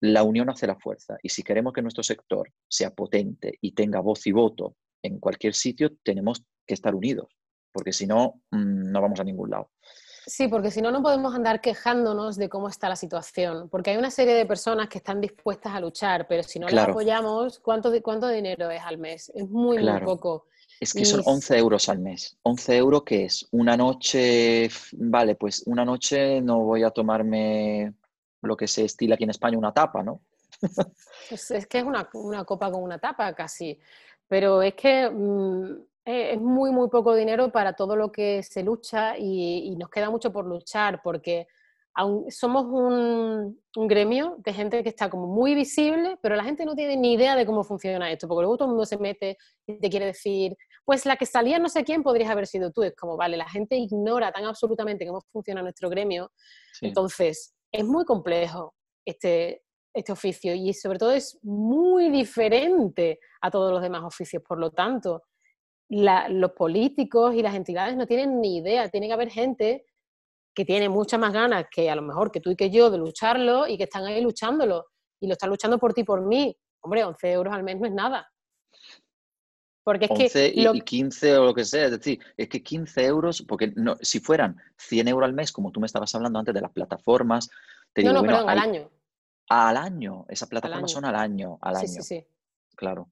la 0.00 0.22
unión 0.22 0.48
hace 0.48 0.66
la 0.66 0.78
fuerza 0.78 1.16
y 1.22 1.28
si 1.30 1.42
queremos 1.42 1.72
que 1.72 1.82
nuestro 1.82 2.04
sector 2.04 2.52
sea 2.68 2.94
potente 2.94 3.58
y 3.60 3.72
tenga 3.72 3.98
voz 3.98 4.24
y 4.28 4.32
voto 4.32 4.76
en 5.02 5.18
cualquier 5.18 5.54
sitio 5.54 5.96
tenemos 6.04 6.44
que 6.66 6.74
estar 6.74 6.94
unidos, 6.94 7.26
porque 7.78 7.92
si 7.92 8.08
no, 8.08 8.40
mm, 8.50 8.90
no 8.90 9.00
vamos 9.00 9.20
a 9.20 9.24
ningún 9.24 9.50
lado. 9.50 9.70
Sí, 10.26 10.48
porque 10.48 10.72
si 10.72 10.82
no, 10.82 10.90
no 10.90 11.00
podemos 11.00 11.32
andar 11.32 11.60
quejándonos 11.60 12.36
de 12.36 12.48
cómo 12.48 12.68
está 12.68 12.88
la 12.88 12.96
situación, 12.96 13.68
porque 13.68 13.90
hay 13.90 13.96
una 13.98 14.10
serie 14.10 14.34
de 14.34 14.44
personas 14.46 14.88
que 14.88 14.98
están 14.98 15.20
dispuestas 15.20 15.72
a 15.72 15.80
luchar, 15.80 16.26
pero 16.26 16.42
si 16.42 16.58
no 16.58 16.68
las 16.68 16.88
apoyamos, 16.88 17.60
¿cuánto, 17.60 17.92
¿cuánto 18.02 18.28
dinero 18.28 18.68
es 18.68 18.82
al 18.82 18.98
mes? 18.98 19.30
Es 19.32 19.48
muy, 19.48 19.78
muy 19.78 20.00
poco. 20.00 20.46
Es 20.80 20.92
que 20.92 21.04
son 21.04 21.22
11 21.24 21.58
euros 21.58 21.88
al 21.88 22.00
mes. 22.00 22.36
11 22.42 22.76
euros 22.76 23.04
que 23.04 23.26
es 23.26 23.46
una 23.52 23.76
noche, 23.76 24.68
vale, 24.94 25.36
pues 25.36 25.62
una 25.66 25.84
noche 25.84 26.40
no 26.40 26.60
voy 26.64 26.82
a 26.82 26.90
tomarme 26.90 27.94
lo 28.42 28.56
que 28.56 28.66
se 28.66 28.84
estila 28.84 29.14
aquí 29.14 29.24
en 29.24 29.30
España, 29.30 29.56
una 29.56 29.72
tapa, 29.72 30.02
¿no? 30.02 30.22
es, 31.30 31.50
es 31.52 31.66
que 31.68 31.78
es 31.78 31.84
una, 31.84 32.10
una, 32.14 32.44
copa 32.44 32.70
con 32.72 32.82
una 32.82 32.98
tapa 32.98 33.32
casi, 33.34 33.78
pero 34.26 34.62
es 34.62 34.74
que 34.74 35.08
mm, 35.08 35.87
eh, 36.08 36.32
es 36.32 36.40
muy, 36.40 36.72
muy 36.72 36.88
poco 36.88 37.14
dinero 37.14 37.52
para 37.52 37.74
todo 37.74 37.94
lo 37.94 38.10
que 38.10 38.42
se 38.42 38.62
lucha 38.62 39.18
y, 39.18 39.76
nos 39.76 39.90
queda 39.90 40.08
mucho 40.08 40.32
por 40.32 40.46
luchar 40.46 41.02
porque 41.04 41.46
somos 42.30 42.64
un, 42.64 43.60
gremio 43.74 44.36
de 44.38 44.54
gente 44.54 44.82
que 44.82 44.88
está 44.88 45.10
como 45.10 45.26
muy 45.26 45.54
visible, 45.54 46.18
pero 46.22 46.34
la 46.34 46.44
gente 46.44 46.64
no 46.64 46.74
tiene 46.74 46.96
ni 46.96 47.12
idea 47.12 47.36
de 47.36 47.44
cómo 47.44 47.62
funciona 47.62 48.10
esto, 48.10 48.26
porque 48.26 48.40
luego 48.40 48.56
todo 48.56 48.68
el 48.68 48.70
mundo 48.70 48.86
se 48.86 48.96
mete 48.96 49.36
y 49.66 49.78
te 49.78 49.90
quiere 49.90 50.06
decir, 50.06 50.56
pues 50.86 51.04
la 51.04 51.16
que 51.16 51.26
salía 51.26 51.58
no 51.58 51.68
sé 51.68 51.84
quién 51.84 52.02
podrías 52.02 52.30
haber 52.30 52.46
sido 52.46 52.70
tú. 52.70 52.84
Es 52.84 52.96
como, 52.96 53.18
vale, 53.18 53.36
la 53.36 53.48
gente 53.50 53.76
ignora 53.76 54.32
tan 54.32 54.46
absolutamente 54.46 55.06
cómo 55.06 55.20
funciona 55.30 55.60
nuestro 55.60 55.90
gremio. 55.90 56.32
Entonces, 56.80 57.54
es 57.70 57.84
muy 57.84 58.06
complejo 58.06 58.74
este, 59.04 59.62
este 59.92 60.12
oficio 60.12 60.54
y 60.54 60.72
sobre 60.72 60.98
todo 60.98 61.12
es 61.12 61.38
muy 61.42 62.08
diferente 62.08 63.20
a 63.42 63.50
todos 63.50 63.72
los 63.72 63.82
demás 63.82 64.04
oficios. 64.04 64.42
Por 64.42 64.58
lo 64.58 64.70
tanto, 64.70 65.24
los 65.88 66.52
políticos 66.52 67.34
y 67.34 67.42
las 67.42 67.54
entidades 67.54 67.96
no 67.96 68.06
tienen 68.06 68.40
ni 68.40 68.58
idea. 68.58 68.88
Tiene 68.88 69.06
que 69.06 69.12
haber 69.12 69.30
gente 69.30 69.86
que 70.54 70.64
tiene 70.64 70.88
muchas 70.88 71.20
más 71.20 71.32
ganas 71.32 71.66
que 71.70 71.88
a 71.88 71.94
lo 71.94 72.02
mejor 72.02 72.30
que 72.30 72.40
tú 72.40 72.50
y 72.50 72.56
que 72.56 72.70
yo 72.70 72.90
de 72.90 72.98
lucharlo 72.98 73.66
y 73.66 73.76
que 73.76 73.84
están 73.84 74.04
ahí 74.04 74.20
luchándolo. 74.20 74.86
Y 75.20 75.26
lo 75.26 75.32
están 75.32 75.50
luchando 75.50 75.78
por 75.78 75.94
ti 75.94 76.02
y 76.02 76.04
por 76.04 76.20
mí. 76.20 76.56
Hombre, 76.80 77.04
11 77.04 77.32
euros 77.32 77.54
al 77.54 77.62
mes 77.62 77.78
no 77.78 77.86
es 77.86 77.92
nada. 77.92 78.28
Porque 79.82 80.04
es 80.04 80.10
11 80.10 80.52
que 80.52 80.60
y, 80.60 80.80
15 80.82 81.38
o 81.38 81.44
lo 81.46 81.54
que 81.54 81.64
sea, 81.64 81.86
es 81.86 81.92
decir, 81.92 82.20
es 82.36 82.48
que 82.48 82.62
15 82.62 83.04
euros, 83.06 83.42
porque 83.48 83.72
no, 83.74 83.96
si 84.02 84.20
fueran 84.20 84.60
100 84.76 85.08
euros 85.08 85.26
al 85.26 85.32
mes, 85.32 85.50
como 85.50 85.72
tú 85.72 85.80
me 85.80 85.86
estabas 85.86 86.14
hablando 86.14 86.38
antes 86.38 86.54
de 86.54 86.60
las 86.60 86.72
plataformas, 86.72 87.48
te 87.94 88.02
no, 88.04 88.12
no, 88.12 88.22
perdón, 88.22 88.50
al 88.50 88.58
año. 88.58 88.90
al 89.48 89.76
año, 89.78 90.26
esas 90.28 90.48
plataformas 90.48 90.90
son 90.90 91.06
al 91.06 91.14
año, 91.14 91.58
al 91.62 91.76
año. 91.76 91.88
Sí, 91.88 91.94
sí, 91.94 92.02
sí. 92.02 92.26
Claro. 92.76 93.08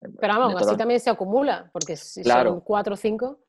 Pero 0.00 0.38
vamos, 0.38 0.62
así 0.62 0.76
también 0.76 1.00
se 1.00 1.10
acumula, 1.10 1.70
porque 1.72 1.96
si 1.96 2.22
son 2.22 2.60
cuatro 2.60 2.94
o 2.94 2.96
cinco. 2.96 3.40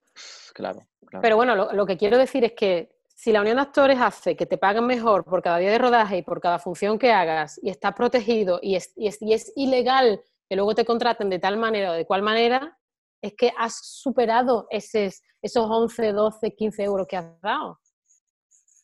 Claro, 0.54 0.88
Pero 1.22 1.36
bueno, 1.36 1.56
lo, 1.56 1.86
que 1.86 1.98
quiero 1.98 2.18
decir 2.18 2.44
es 2.44 2.54
que 2.54 2.90
si 3.08 3.32
la 3.32 3.42
unión 3.42 3.58
de 3.58 3.62
actores 3.62 4.00
hace 4.00 4.36
que 4.36 4.46
te 4.48 4.58
paguen 4.58 4.86
mejor 4.86 5.24
por 5.24 5.44
cada 5.44 5.60
día 5.60 5.70
de 5.70 5.78
rodaje 5.78 6.18
y 6.18 6.22
por 6.24 6.42
cada 6.42 6.58
función 6.58 6.98
que 6.98 7.12
hagas 7.12 7.60
y 7.62 7.70
estás 7.70 7.94
protegido 7.94 8.60
y 8.62 8.76
es, 8.76 8.94
y 8.96 9.08
es, 9.08 9.54
ilegal 9.56 10.22
que 10.50 10.56
luego 10.56 10.74
te 10.74 10.86
contraten 10.86 11.30
de 11.30 11.40
tal 11.40 11.58
manera 11.58 11.92
o 11.92 11.94
de 11.94 12.06
cual 12.06 12.24
manera, 12.24 12.78
es 13.22 13.34
que 13.36 13.52
has 13.58 13.80
superado 13.84 14.68
esos, 14.70 15.22
esos 15.42 15.68
11, 15.70 16.14
12, 16.14 16.56
15 16.56 16.84
euros 16.84 17.08
que 17.08 17.18
has 17.18 17.42
dado. 17.42 17.80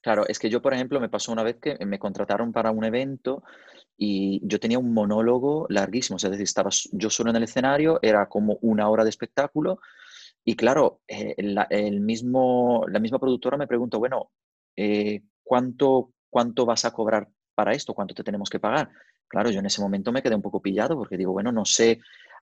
Claro, 0.02 0.26
es 0.28 0.38
que 0.38 0.50
yo, 0.50 0.62
por 0.62 0.74
ejemplo, 0.74 1.00
me 1.00 1.08
pasó 1.08 1.32
una 1.32 1.44
vez 1.44 1.58
que 1.62 1.78
me 1.86 1.98
contrataron 1.98 2.52
para 2.52 2.72
un 2.72 2.84
evento 2.84 3.42
y 3.98 4.42
yo 4.44 4.60
tenía 4.60 4.80
un 4.80 4.94
monólogo 4.94 5.68
larguísimo, 5.70 6.18
es 6.18 6.24
decir, 6.24 6.44
estaba 6.44 6.70
yo 6.92 7.10
solo 7.10 7.30
en 7.30 7.38
el 7.38 7.44
escenario, 7.44 8.00
era 8.02 8.28
como 8.28 8.58
una 8.62 8.90
hora 8.90 9.04
de 9.04 9.10
espectáculo 9.10 9.80
y 10.44 10.56
claro, 10.56 11.02
eh, 11.08 11.36
la, 11.38 11.64
el 11.70 12.02
mismo, 12.02 12.86
la 12.90 13.00
misma 13.00 13.20
productora 13.20 13.58
me 13.58 13.68
preguntó, 13.68 14.00
bueno, 14.00 14.32
eh, 14.76 15.24
¿cuánto, 15.44 16.12
¿cuánto 16.30 16.66
vas 16.66 16.86
a 16.86 16.92
cobrar 16.92 17.30
para 17.56 17.72
esto? 17.72 17.94
¿Cuánto 17.94 18.14
te 18.14 18.24
tenemos 18.24 18.50
que 18.50 18.60
pagar? 18.60 18.90
Claro, 19.28 19.50
yo 19.52 19.60
en 19.60 19.66
ese 19.66 19.82
momento 19.82 20.12
me 20.12 20.22
quedé 20.22 20.36
un 20.36 20.42
poco 20.42 20.62
pillado 20.62 20.96
porque 20.98 21.18
digo, 21.18 21.32
bueno, 21.32 21.52
no 21.52 21.66
sé 21.66 22.00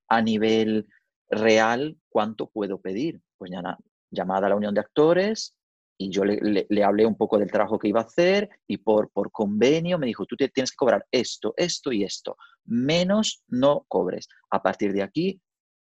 a 0.07 0.21
nivel 0.21 0.87
real 1.29 1.97
cuánto 2.09 2.47
puedo 2.49 2.81
pedir. 2.81 3.21
Pues 3.37 3.51
ya 3.51 3.61
nada, 3.61 3.77
llamada 4.09 4.47
a 4.47 4.49
la 4.49 4.55
unión 4.55 4.73
de 4.73 4.81
actores, 4.81 5.55
y 6.01 6.09
yo 6.09 6.25
le, 6.25 6.65
le, 6.67 6.83
hablé 6.83 7.05
un 7.05 7.15
poco 7.15 7.37
del 7.37 7.51
trabajo 7.51 7.77
que 7.77 7.87
iba 7.87 7.99
a 7.99 8.05
hacer 8.05 8.49
y 8.67 8.77
por, 8.77 9.11
por 9.11 9.31
convenio 9.31 9.99
me 9.99 10.07
dijo, 10.07 10.25
tú 10.25 10.35
tienes 10.35 10.71
que 10.71 10.75
cobrar 10.75 11.05
esto, 11.11 11.53
esto 11.55 11.91
y 11.91 12.03
esto, 12.03 12.37
menos 12.65 13.43
no 13.47 13.85
cobres. 13.87 14.27
A 14.49 14.63
partir 14.63 14.93
de 14.93 15.03
aquí 15.03 15.39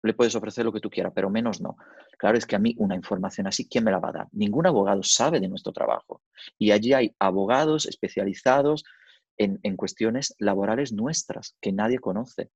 le 0.03 0.13
puedes 0.13 0.35
ofrecer 0.35 0.65
lo 0.65 0.73
que 0.73 0.81
tú 0.81 0.89
quieras, 0.89 1.13
pero 1.15 1.29
menos 1.29 1.61
no. 1.61 1.77
Claro, 2.17 2.37
es 2.37 2.45
que 2.45 2.57
a 2.57 2.59
mí 2.59 2.75
una 2.77 2.95
información 2.95 3.47
así, 3.47 3.69
¿quién 3.69 3.85
me 3.85 3.91
la 3.91 3.99
va 3.99 4.09
a 4.09 4.13
dar? 4.13 4.27
Ningún 4.33 4.67
abogado 4.67 5.01
sabe 5.01 5.39
de 5.39 5.47
nuestro 5.47 5.71
trabajo. 5.71 6.21
Y 6.57 6.71
allí 6.71 6.91
hay 6.91 7.15
abogados 7.17 7.85
especializados 7.85 8.83
en, 9.37 9.61
en 9.63 9.77
cuestiones 9.77 10.35
laborales 10.39 10.91
nuestras 10.91 11.55
que 11.61 11.71
nadie 11.71 11.99
conoce. 11.99 12.49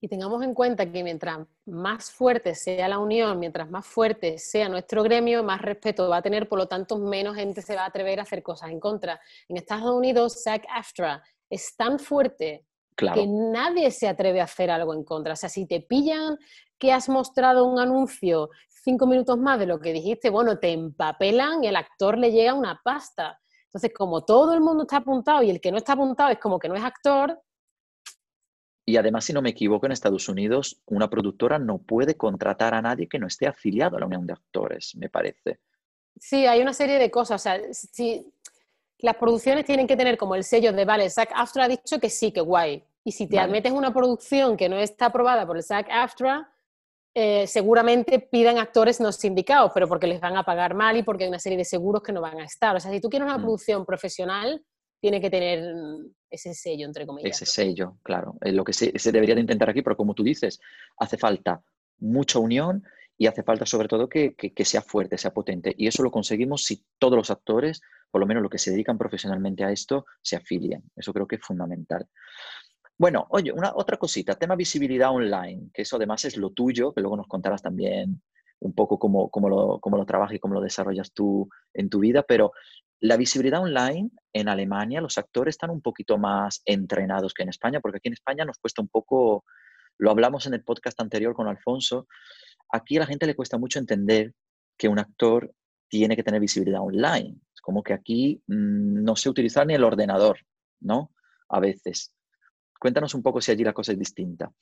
Y 0.00 0.08
tengamos 0.08 0.44
en 0.44 0.54
cuenta 0.54 0.90
que 0.90 1.02
mientras 1.02 1.38
más 1.66 2.10
fuerte 2.10 2.54
sea 2.54 2.88
la 2.88 2.98
unión, 2.98 3.38
mientras 3.38 3.68
más 3.68 3.84
fuerte 3.84 4.38
sea 4.38 4.68
nuestro 4.68 5.02
gremio, 5.02 5.42
más 5.42 5.60
respeto 5.60 6.08
va 6.08 6.18
a 6.18 6.22
tener, 6.22 6.48
por 6.48 6.58
lo 6.58 6.68
tanto, 6.68 6.98
menos 6.98 7.34
gente 7.34 7.62
se 7.62 7.74
va 7.74 7.82
a 7.82 7.86
atrever 7.86 8.20
a 8.20 8.22
hacer 8.22 8.42
cosas 8.42 8.70
en 8.70 8.78
contra. 8.78 9.20
En 9.48 9.56
Estados 9.56 9.92
Unidos, 9.92 10.42
SAG-AFTRA 10.44 11.22
es 11.50 11.74
tan 11.76 11.98
fuerte 11.98 12.64
que 12.96 13.26
nadie 13.26 13.90
se 13.90 14.08
atreve 14.08 14.40
a 14.40 14.44
hacer 14.44 14.70
algo 14.70 14.92
en 14.94 15.04
contra. 15.04 15.32
O 15.32 15.36
sea, 15.36 15.48
si 15.48 15.66
te 15.66 15.80
pillan 15.80 16.36
que 16.78 16.92
has 16.92 17.08
mostrado 17.08 17.64
un 17.64 17.78
anuncio 17.78 18.50
cinco 18.68 19.06
minutos 19.06 19.38
más 19.38 19.58
de 19.58 19.66
lo 19.66 19.80
que 19.80 19.92
dijiste, 19.92 20.30
bueno, 20.30 20.58
te 20.58 20.72
empapelan 20.72 21.62
y 21.62 21.68
el 21.68 21.76
actor 21.76 22.18
le 22.18 22.32
llega 22.32 22.54
una 22.54 22.80
pasta. 22.82 23.40
Entonces, 23.66 23.92
como 23.94 24.24
todo 24.24 24.54
el 24.54 24.60
mundo 24.60 24.84
está 24.84 24.98
apuntado 24.98 25.42
y 25.42 25.50
el 25.50 25.60
que 25.60 25.70
no 25.70 25.78
está 25.78 25.92
apuntado 25.92 26.30
es 26.30 26.38
como 26.38 26.58
que 26.58 26.68
no 26.68 26.74
es 26.74 26.82
actor, 26.82 27.40
y 28.88 28.96
además, 28.96 29.26
si 29.26 29.34
no 29.34 29.42
me 29.42 29.50
equivoco, 29.50 29.84
en 29.84 29.92
Estados 29.92 30.30
Unidos 30.30 30.80
una 30.86 31.10
productora 31.10 31.58
no 31.58 31.76
puede 31.76 32.16
contratar 32.16 32.72
a 32.72 32.80
nadie 32.80 33.06
que 33.06 33.18
no 33.18 33.26
esté 33.26 33.46
afiliado 33.46 33.98
a 33.98 34.00
la 34.00 34.06
Unión 34.06 34.26
de 34.26 34.32
Actores, 34.32 34.96
me 34.96 35.10
parece. 35.10 35.60
Sí, 36.18 36.46
hay 36.46 36.62
una 36.62 36.72
serie 36.72 36.98
de 36.98 37.10
cosas. 37.10 37.38
O 37.38 37.42
sea, 37.42 37.60
si 37.70 38.26
las 39.00 39.16
producciones 39.16 39.66
tienen 39.66 39.86
que 39.86 39.94
tener 39.94 40.16
como 40.16 40.34
el 40.34 40.42
sello 40.42 40.72
de, 40.72 40.86
vale, 40.86 41.10
SAC 41.10 41.32
AFTRA 41.34 41.64
ha 41.64 41.68
dicho 41.68 42.00
que 42.00 42.08
sí, 42.08 42.32
que 42.32 42.40
guay. 42.40 42.82
Y 43.04 43.12
si 43.12 43.26
te 43.26 43.46
metes 43.46 43.72
una 43.72 43.92
producción 43.92 44.56
que 44.56 44.70
no 44.70 44.78
está 44.78 45.06
aprobada 45.06 45.46
por 45.46 45.58
el 45.58 45.62
SAC 45.62 45.86
AFTRA, 45.90 46.50
eh, 47.12 47.46
seguramente 47.46 48.20
pidan 48.20 48.56
actores 48.56 49.00
no 49.00 49.12
sindicados, 49.12 49.70
pero 49.74 49.86
porque 49.86 50.06
les 50.06 50.18
van 50.18 50.38
a 50.38 50.44
pagar 50.44 50.72
mal 50.72 50.96
y 50.96 51.02
porque 51.02 51.24
hay 51.24 51.28
una 51.28 51.38
serie 51.38 51.58
de 51.58 51.66
seguros 51.66 52.02
que 52.02 52.12
no 52.12 52.22
van 52.22 52.40
a 52.40 52.44
estar. 52.46 52.74
O 52.74 52.80
sea, 52.80 52.90
si 52.90 53.02
tú 53.02 53.10
quieres 53.10 53.28
una 53.28 53.36
mm. 53.36 53.42
producción 53.42 53.84
profesional, 53.84 54.64
tiene 55.00 55.20
que 55.20 55.30
tener 55.30 55.74
ese 56.30 56.54
sello, 56.54 56.86
entre 56.86 57.06
comillas. 57.06 57.40
Ese 57.40 57.46
sello, 57.46 57.98
claro. 58.02 58.36
Es 58.40 58.52
lo 58.52 58.64
que 58.64 58.72
se, 58.72 58.92
debería 59.12 59.34
de 59.34 59.40
intentar 59.40 59.70
aquí, 59.70 59.82
pero 59.82 59.96
como 59.96 60.14
tú 60.14 60.22
dices, 60.22 60.60
hace 60.98 61.16
falta 61.16 61.62
mucha 61.98 62.38
unión 62.38 62.84
y 63.16 63.26
hace 63.26 63.42
falta 63.42 63.66
sobre 63.66 63.88
todo 63.88 64.08
que, 64.08 64.34
sea 64.64 64.82
fuerte, 64.82 65.18
sea 65.18 65.32
potente. 65.32 65.74
Y 65.76 65.86
eso 65.86 66.02
lo 66.02 66.10
conseguimos 66.10 66.64
si 66.64 66.84
todos 66.98 67.16
los 67.16 67.30
actores, 67.30 67.80
por 68.10 68.20
lo 68.20 68.26
menos 68.26 68.42
los 68.42 68.50
que 68.50 68.58
se 68.58 68.70
dedican 68.70 68.98
profesionalmente 68.98 69.64
a 69.64 69.72
esto, 69.72 70.06
se 70.22 70.36
afilian. 70.36 70.82
Eso 70.96 71.12
creo 71.12 71.26
que 71.26 71.36
es 71.36 71.42
fundamental. 71.42 72.06
Bueno, 72.96 73.26
oye, 73.30 73.52
una 73.52 73.72
otra 73.74 73.96
cosita, 73.96 74.34
tema 74.34 74.56
visibilidad 74.56 75.10
online, 75.10 75.70
que 75.72 75.82
eso 75.82 75.96
además 75.96 76.24
es 76.24 76.36
lo 76.36 76.50
tuyo, 76.50 76.92
que 76.92 77.00
luego 77.00 77.16
nos 77.16 77.28
contarás 77.28 77.62
también 77.62 78.20
un 78.60 78.74
poco 78.74 78.98
cómo, 78.98 79.30
lo, 79.48 79.78
cómo 79.80 79.96
lo 79.96 80.06
trabajas 80.06 80.36
y 80.36 80.38
cómo 80.38 80.54
lo 80.54 80.60
desarrollas 80.60 81.12
tú 81.12 81.48
en 81.74 81.88
tu 81.88 82.00
vida, 82.00 82.22
pero 82.22 82.52
la 83.00 83.16
visibilidad 83.16 83.62
online 83.62 84.10
en 84.32 84.48
Alemania, 84.48 85.00
los 85.00 85.18
actores 85.18 85.54
están 85.54 85.70
un 85.70 85.80
poquito 85.80 86.18
más 86.18 86.62
entrenados 86.64 87.32
que 87.32 87.44
en 87.44 87.48
España, 87.50 87.80
porque 87.80 87.98
aquí 87.98 88.08
en 88.08 88.14
España 88.14 88.44
nos 88.44 88.58
cuesta 88.58 88.82
un 88.82 88.88
poco, 88.88 89.44
lo 89.98 90.10
hablamos 90.10 90.46
en 90.46 90.54
el 90.54 90.64
podcast 90.64 91.00
anterior 91.00 91.34
con 91.34 91.46
Alfonso, 91.46 92.08
aquí 92.70 92.96
a 92.96 93.00
la 93.00 93.06
gente 93.06 93.26
le 93.26 93.36
cuesta 93.36 93.58
mucho 93.58 93.78
entender 93.78 94.34
que 94.76 94.88
un 94.88 94.98
actor 94.98 95.52
tiene 95.88 96.16
que 96.16 96.22
tener 96.22 96.40
visibilidad 96.40 96.80
online. 96.80 97.36
Es 97.54 97.60
como 97.60 97.82
que 97.82 97.92
aquí 97.92 98.42
mm, 98.46 99.02
no 99.02 99.16
sé 99.16 99.28
utilizar 99.28 99.66
ni 99.66 99.74
el 99.74 99.84
ordenador, 99.84 100.38
¿no? 100.80 101.12
A 101.48 101.60
veces. 101.60 102.12
Cuéntanos 102.78 103.14
un 103.14 103.22
poco 103.22 103.40
si 103.40 103.50
allí 103.50 103.64
la 103.64 103.72
cosa 103.72 103.92
es 103.92 103.98
distinta. 103.98 104.52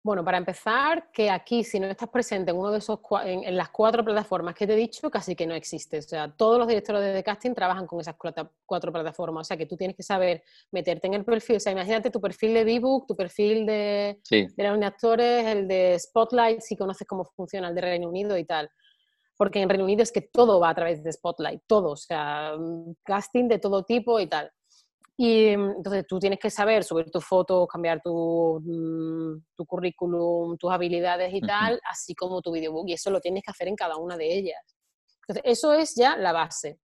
Bueno, 0.00 0.24
para 0.24 0.38
empezar, 0.38 1.10
que 1.12 1.28
aquí 1.28 1.64
si 1.64 1.80
no 1.80 1.86
estás 1.88 2.08
presente 2.08 2.52
en 2.52 2.56
uno 2.56 2.70
de 2.70 2.78
esos 2.78 3.00
en, 3.24 3.56
las 3.56 3.70
cuatro 3.70 4.04
plataformas 4.04 4.54
que 4.54 4.66
te 4.66 4.74
he 4.74 4.76
dicho, 4.76 5.10
casi 5.10 5.34
que 5.34 5.46
no 5.46 5.54
existe. 5.54 5.98
O 5.98 6.02
sea, 6.02 6.30
todos 6.30 6.56
los 6.58 6.68
directores 6.68 7.12
de 7.12 7.22
casting 7.24 7.52
trabajan 7.52 7.86
con 7.86 8.00
esas 8.00 8.14
cuatro 8.16 8.92
plataformas. 8.92 9.46
O 9.46 9.48
sea, 9.48 9.56
que 9.56 9.66
tú 9.66 9.76
tienes 9.76 9.96
que 9.96 10.04
saber 10.04 10.44
meterte 10.70 11.08
en 11.08 11.14
el 11.14 11.24
perfil. 11.24 11.56
O 11.56 11.60
sea, 11.60 11.72
imagínate 11.72 12.10
tu 12.10 12.20
perfil 12.20 12.54
de 12.54 12.78
Bbook, 12.78 13.08
tu 13.08 13.16
perfil 13.16 13.66
de, 13.66 14.20
de 14.30 14.62
la 14.62 14.76
de 14.76 14.86
actores, 14.86 15.46
el 15.46 15.66
de 15.66 15.98
Spotlight, 15.98 16.60
si 16.60 16.76
conoces 16.76 17.06
cómo 17.06 17.24
funciona 17.24 17.68
el 17.68 17.74
de 17.74 17.80
Reino 17.80 18.08
Unido 18.08 18.38
y 18.38 18.44
tal. 18.44 18.70
Porque 19.36 19.60
en 19.60 19.68
Reino 19.68 19.84
Unido 19.84 20.02
es 20.04 20.12
que 20.12 20.22
todo 20.22 20.60
va 20.60 20.70
a 20.70 20.74
través 20.74 21.02
de 21.02 21.12
Spotlight, 21.12 21.62
todo. 21.66 21.90
O 21.90 21.96
sea, 21.96 22.54
mm, 22.56 22.94
casting 23.02 23.48
de 23.48 23.58
todo 23.58 23.82
tipo 23.82 24.20
y 24.20 24.28
tal. 24.28 24.50
Y 25.20 25.56
mm, 25.56 25.70
entonces 25.78 26.06
tú 26.06 26.20
tienes 26.20 26.38
que 26.38 26.48
saber 26.48 26.84
subir 26.84 27.10
tus 27.10 27.24
fotos, 27.24 27.66
cambiar 27.66 28.00
tu, 28.00 28.60
mm, 28.64 29.42
tu 29.56 29.66
currículum, 29.66 30.56
tus 30.56 30.70
habilidades 30.72 31.34
y 31.34 31.40
tal, 31.40 31.80
así 31.90 32.14
como 32.14 32.40
tu 32.40 32.52
videobook. 32.52 32.88
Y 32.88 32.92
eso 32.92 33.10
lo 33.10 33.20
tienes 33.20 33.42
que 33.42 33.50
hacer 33.50 33.66
en 33.66 33.74
cada 33.74 33.96
una 33.96 34.16
de 34.16 34.32
ellas. 34.32 34.62
Entonces, 35.26 35.42
eso 35.44 35.72
es 35.72 35.96
ya 35.96 36.16
la 36.16 36.32
base. 36.32 36.78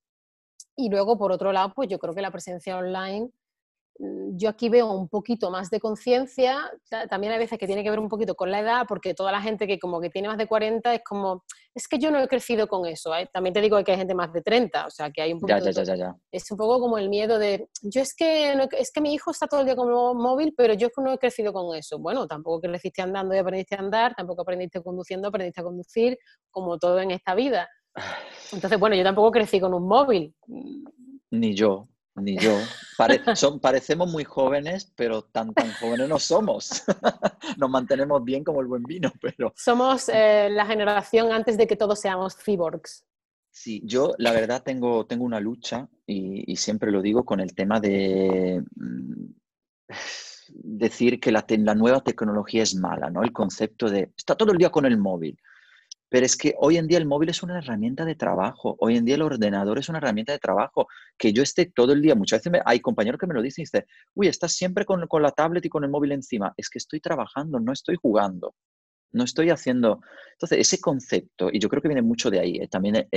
Y 0.77 0.91
luego, 0.91 1.17
por 1.17 1.31
otro 1.31 1.53
lado, 1.53 1.73
pues 1.75 1.89
yo 1.89 1.99
creo 2.01 2.13
que 2.13 2.23
la 2.23 2.33
presencia 2.33 2.77
online 2.77 3.31
yo 3.99 4.49
aquí 4.49 4.69
veo 4.69 4.91
un 4.93 5.09
poquito 5.09 5.51
más 5.51 5.71
de 5.71 5.79
conciencia, 5.79 6.71
también 7.09 7.33
hay 7.33 7.39
veces 7.39 7.59
que 7.59 7.67
tiene 7.67 7.85
que 7.85 7.91
ver 7.91 8.01
un 8.01 8.09
poquito 8.09 8.35
con 8.35 8.51
la 8.51 8.61
edad, 8.61 8.87
porque 8.89 9.15
toda 9.15 9.31
la 9.31 9.41
gente 9.41 9.67
que 9.67 9.79
como 9.79 10.01
que 10.01 10.11
tiene 10.11 10.29
más 10.29 10.39
de 10.39 10.47
40 10.47 10.95
es 10.95 11.03
como, 11.05 11.45
es 11.75 11.87
que 11.87 11.99
yo 11.99 12.11
no 12.11 12.19
he 12.19 12.27
crecido 12.27 12.67
con 12.67 12.87
eso, 12.87 13.15
¿eh? 13.15 13.29
también 13.33 13.55
te 13.55 13.61
digo 13.61 13.83
que 13.85 13.93
hay 13.93 13.99
gente 13.99 14.15
más 14.15 14.33
de 14.33 14.43
30, 14.43 14.87
o 14.87 14.91
sea 14.91 15.11
que 15.11 15.23
hay 15.23 15.33
un 15.33 15.41
poquito... 15.41 15.71
Ya, 15.71 15.83
ya, 15.85 15.95
ya, 15.95 16.17
es 16.33 16.51
un 16.51 16.57
poco 16.57 16.81
como 16.81 16.99
el 16.99 17.09
miedo 17.09 17.39
de, 17.39 17.69
yo 17.83 18.01
es 18.01 18.15
que, 18.15 18.53
es 18.73 18.91
que 18.91 19.01
mi 19.01 19.15
hijo 19.15 19.31
está 19.31 19.47
todo 19.47 19.61
el 19.61 19.67
día 19.67 19.77
con 19.77 19.89
el 19.89 19.95
móvil, 19.95 20.55
pero 20.57 20.75
yo 20.75 20.89
no 20.97 21.13
he 21.13 21.19
crecido 21.19 21.53
con 21.53 21.77
eso. 21.77 21.99
Bueno, 21.99 22.27
tampoco 22.27 22.63
creciste 22.63 23.03
andando 23.03 23.35
y 23.35 23.39
aprendiste 23.39 23.77
a 23.77 23.79
andar, 23.79 24.15
tampoco 24.15 24.43
aprendiste 24.43 24.83
conduciendo, 24.83 25.29
aprendiste 25.29 25.61
a 25.61 25.65
conducir, 25.65 26.19
como 26.51 26.79
todo 26.79 27.01
en 27.01 27.13
esta 27.13 27.35
vida. 27.35 27.69
Entonces, 28.53 28.79
bueno, 28.79 28.97
yo 28.97 29.05
tampoco 29.05 29.31
crecí 29.31 29.61
con 29.61 29.73
un 29.75 29.87
móvil. 29.87 30.35
Ni 31.31 31.55
yo, 31.55 31.89
ni 32.17 32.39
yo. 32.39 32.59
son, 33.35 33.61
parecemos 33.61 34.11
muy 34.11 34.25
jóvenes, 34.25 34.93
pero 34.97 35.23
tan 35.23 35.53
tan 35.53 35.73
jóvenes 35.75 36.09
no 36.09 36.19
somos. 36.19 36.85
Nos 37.59 37.71
mantenemos 37.71 38.25
bien 38.25 38.45
como 38.45 38.61
el 38.61 38.67
buen 38.67 38.85
vino, 38.85 39.13
pero... 39.21 39.53
Somos 39.57 40.09
eh, 40.09 40.49
la 40.51 40.67
generación 40.67 41.33
antes 41.33 41.57
de 41.57 41.67
que 41.67 41.77
todos 41.77 42.01
seamos 42.01 42.37
cyborgs. 42.37 43.05
Sí, 43.51 43.83
yo 43.85 44.15
la 44.19 44.33
verdad 44.33 44.63
tengo, 44.65 45.07
tengo 45.07 45.25
una 45.25 45.39
lucha 45.39 45.89
y, 46.07 46.57
siempre 46.57 46.91
lo 46.91 47.01
digo 47.01 47.25
con 47.25 47.39
el 47.39 47.55
tema 47.55 47.79
de 47.79 48.65
mm, 48.75 49.27
decir 50.49 51.21
que 51.21 51.31
la, 51.31 51.45
la 51.49 51.75
nueva 51.75 52.01
tecnología 52.01 52.65
es 52.65 52.75
mala, 52.75 53.11
¿no? 53.11 53.23
El 53.23 53.33
concepto 53.33 53.89
de 53.89 54.13
está 54.17 54.35
todo 54.35 54.51
el 54.51 54.59
día 54.59 54.71
con 54.71 54.87
el 54.87 54.99
móvil. 54.99 55.39
Pero 56.15 56.27
es 56.27 56.37
que 56.37 56.55
hoy 56.61 56.77
en 56.77 56.87
día 56.87 56.99
el 56.99 57.07
móvil 57.07 57.31
es 57.31 57.43
una 57.43 57.59
herramienta 57.59 58.05
de 58.05 58.15
trabajo, 58.15 58.77
hoy 58.79 58.97
en 58.97 59.05
día 59.05 59.17
el 59.17 59.23
ordenador 59.23 59.81
es 59.81 59.89
una 59.89 59.99
herramienta 59.99 60.31
de 60.31 60.39
trabajo, 60.39 60.87
que 61.19 61.33
yo 61.33 61.43
esté 61.43 61.67
todo 61.67 61.93
el 61.93 62.03
día, 62.03 62.15
muchas 62.15 62.41
veces 62.41 62.63
hay 62.65 62.79
compañeros 62.79 63.19
que 63.19 63.27
me 63.27 63.35
lo 63.35 63.43
dicen 63.43 63.65
y 63.65 63.79
uy, 64.15 64.29
estás 64.29 64.53
siempre 64.53 64.85
con, 64.85 65.05
la 65.21 65.33
tablet 65.33 65.67
y 65.67 65.69
con 65.69 65.83
el 65.83 65.91
móvil 65.91 66.13
encima, 66.13 66.55
es 66.57 66.71
que 66.71 66.79
estoy 66.79 67.01
trabajando, 67.01 67.59
no 67.59 67.73
estoy 67.73 67.97
jugando, 68.01 68.55
no 69.11 69.25
estoy 69.25 69.51
haciendo... 69.51 70.03
Entonces, 70.35 70.61
ese 70.61 70.81
concepto, 70.81 71.49
y 71.53 71.59
yo 71.59 71.69
creo 71.69 71.83
que 71.83 71.89
viene 71.89 72.03
mucho 72.03 72.31
de 72.31 72.39
ahí, 72.39 72.59
eh, 72.59 72.69
también 72.69 73.09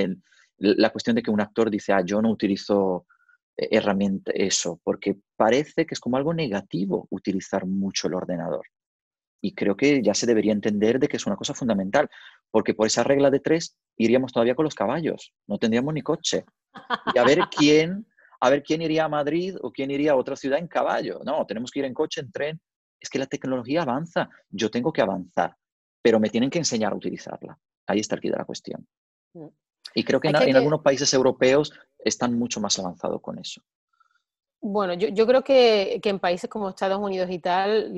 la 0.57 0.89
cuestión 0.89 1.15
de 1.15 1.21
que 1.21 1.29
un 1.29 1.39
actor 1.39 1.69
dice, 1.69 1.93
ah, 1.93 2.01
yo 2.03 2.19
no 2.19 2.31
utilizo 2.31 3.05
eh, 3.57 3.67
herramienta, 3.73 4.31
eso, 4.33 4.81
porque 4.83 5.17
parece 5.35 5.85
que 5.85 5.93
es 5.93 5.99
como 5.99 6.17
algo 6.17 6.33
negativo 6.33 7.05
utilizar 7.11 7.67
mucho 7.67 8.07
el 8.07 8.15
ordenador. 8.15 8.65
Y 9.39 9.53
creo 9.53 9.77
que 9.77 10.01
ya 10.01 10.15
se 10.15 10.25
debería 10.25 10.51
entender 10.51 10.99
de 10.99 11.07
que 11.07 11.17
es 11.17 11.27
una 11.27 11.35
cosa 11.35 11.53
fundamental, 11.53 12.09
porque 12.51 12.73
por 12.73 12.87
esa 12.87 13.03
regla 13.03 13.29
de 13.29 13.39
tres 13.39 13.77
iríamos 13.97 14.31
todavía 14.31 14.55
con 14.55 14.65
los 14.65 14.75
caballos, 14.75 15.33
no 15.47 15.57
tendríamos 15.57 15.93
ni 15.93 16.01
coche. 16.01 16.45
Y 17.13 17.17
a 17.17 17.23
ver 17.23 17.39
quién, 17.55 18.07
a 18.39 18.49
ver 18.49 18.63
quién 18.63 18.81
iría 18.81 19.05
a 19.05 19.09
Madrid 19.09 19.55
o 19.61 19.71
quién 19.71 19.91
iría 19.91 20.11
a 20.11 20.15
otra 20.15 20.35
ciudad 20.35 20.59
en 20.59 20.67
caballo. 20.67 21.19
No, 21.25 21.45
tenemos 21.45 21.71
que 21.71 21.79
ir 21.79 21.85
en 21.85 21.93
coche, 21.93 22.21
en 22.21 22.31
tren. 22.31 22.61
Es 22.99 23.09
que 23.09 23.19
la 23.19 23.27
tecnología 23.27 23.83
avanza, 23.83 24.29
yo 24.49 24.71
tengo 24.71 24.91
que 24.91 25.01
avanzar, 25.01 25.55
pero 26.01 26.19
me 26.19 26.29
tienen 26.29 26.49
que 26.49 26.57
enseñar 26.57 26.93
a 26.93 26.95
utilizarla. 26.95 27.57
Ahí 27.85 27.99
está 27.99 28.15
el 28.15 28.21
quid 28.21 28.31
de 28.31 28.37
la 28.37 28.45
cuestión. 28.45 28.87
Mm. 29.33 29.47
Y 29.93 30.03
creo 30.03 30.19
que 30.19 30.27
en, 30.27 30.35
algunos 30.55 30.81
países 30.81 31.13
europeos 31.13 31.71
están 31.97 32.37
mucho 32.37 32.59
más 32.59 32.77
avanzados 32.79 33.21
con 33.21 33.39
eso. 33.39 33.61
Bueno, 34.59 34.93
yo, 34.95 35.27
creo 35.27 35.43
que, 35.43 35.99
en 36.03 36.19
países 36.19 36.49
como 36.49 36.69
Estados 36.69 36.99
Unidos 36.99 37.29
y 37.29 37.39
tal, 37.39 37.93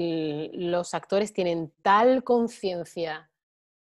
los 0.53 0.93
actores 0.93 1.33
tienen 1.33 1.73
tal 1.81 2.23
conciencia 2.23 3.28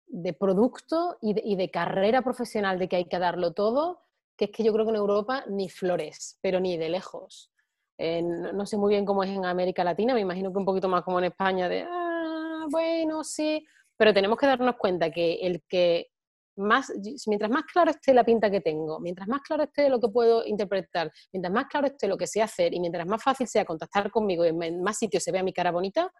de 0.07 0.33
producto 0.33 1.19
y 1.21 1.57
de, 1.57 1.71
carrera 1.71 2.23
profesional 2.23 2.79
de 2.79 2.89
que 2.89 2.97
hay 2.97 3.05
que 3.07 3.19
darlo 3.19 3.53
todo, 3.53 4.03
que 4.37 4.47
es 4.47 4.51
que 4.51 4.65
yo 4.65 4.73
creo 4.73 4.85
que 4.85 4.91
en 4.91 4.97
Europa 4.97 5.45
ni 5.49 5.69
flores, 5.69 6.39
pero 6.41 6.61
ni 6.61 6.77
de 6.77 6.89
lejos. 6.89 7.51
Eh, 7.99 8.23
no, 8.23 8.67
sé 8.67 8.77
muy 8.77 8.91
bien 8.91 9.05
cómo 9.05 9.23
es 9.23 9.31
en 9.31 9.45
América 9.45 9.85
Latina, 9.85 10.15
me 10.15 10.21
imagino 10.21 10.53
que 10.53 10.59
un 10.59 10.65
poquito 10.65 10.89
más 10.89 11.03
como 11.03 11.19
en 11.19 11.27
España, 11.27 11.69
de, 11.69 11.87
ah, 11.89 12.67
bueno, 12.71 13.23
sí, 13.23 13.65
pero 13.97 14.13
tenemos 14.13 14.39
que 14.39 14.47
darnos 14.47 14.77
cuenta 14.77 15.11
que 15.11 15.35
el 15.43 15.63
que 15.69 16.11
más, 16.57 16.93
mientras 17.27 17.51
más 17.51 17.65
claro 17.65 17.91
esté 17.91 18.15
la 18.15 18.25
pinta 18.25 18.51
que 18.51 18.61
tengo, 18.61 19.01
mientras 19.01 19.29
más 19.29 19.43
claro 19.43 19.65
esté 19.65 19.89
lo 19.89 20.01
que 20.01 20.09
puedo 20.09 20.45
interpretar, 20.45 21.13
mientras 21.33 21.53
más 21.53 21.67
claro 21.67 21.87
esté 21.87 22.07
lo 22.09 22.17
que 22.17 22.27
sé 22.27 22.43
hacer 22.43 22.75
y 22.75 22.81
mientras 22.81 23.07
más 23.07 23.23
fácil 23.23 23.47
sea 23.47 23.65
contactar 23.65 24.11
conmigo 24.11 24.45
y 24.45 24.49
en 24.49 24.83
más 24.83 24.99
sitios 24.99 25.23
se 25.23 25.33
vea 25.33 25.43
mi 25.43 25.53
cara 25.53 25.71
bonita, 25.73 26.13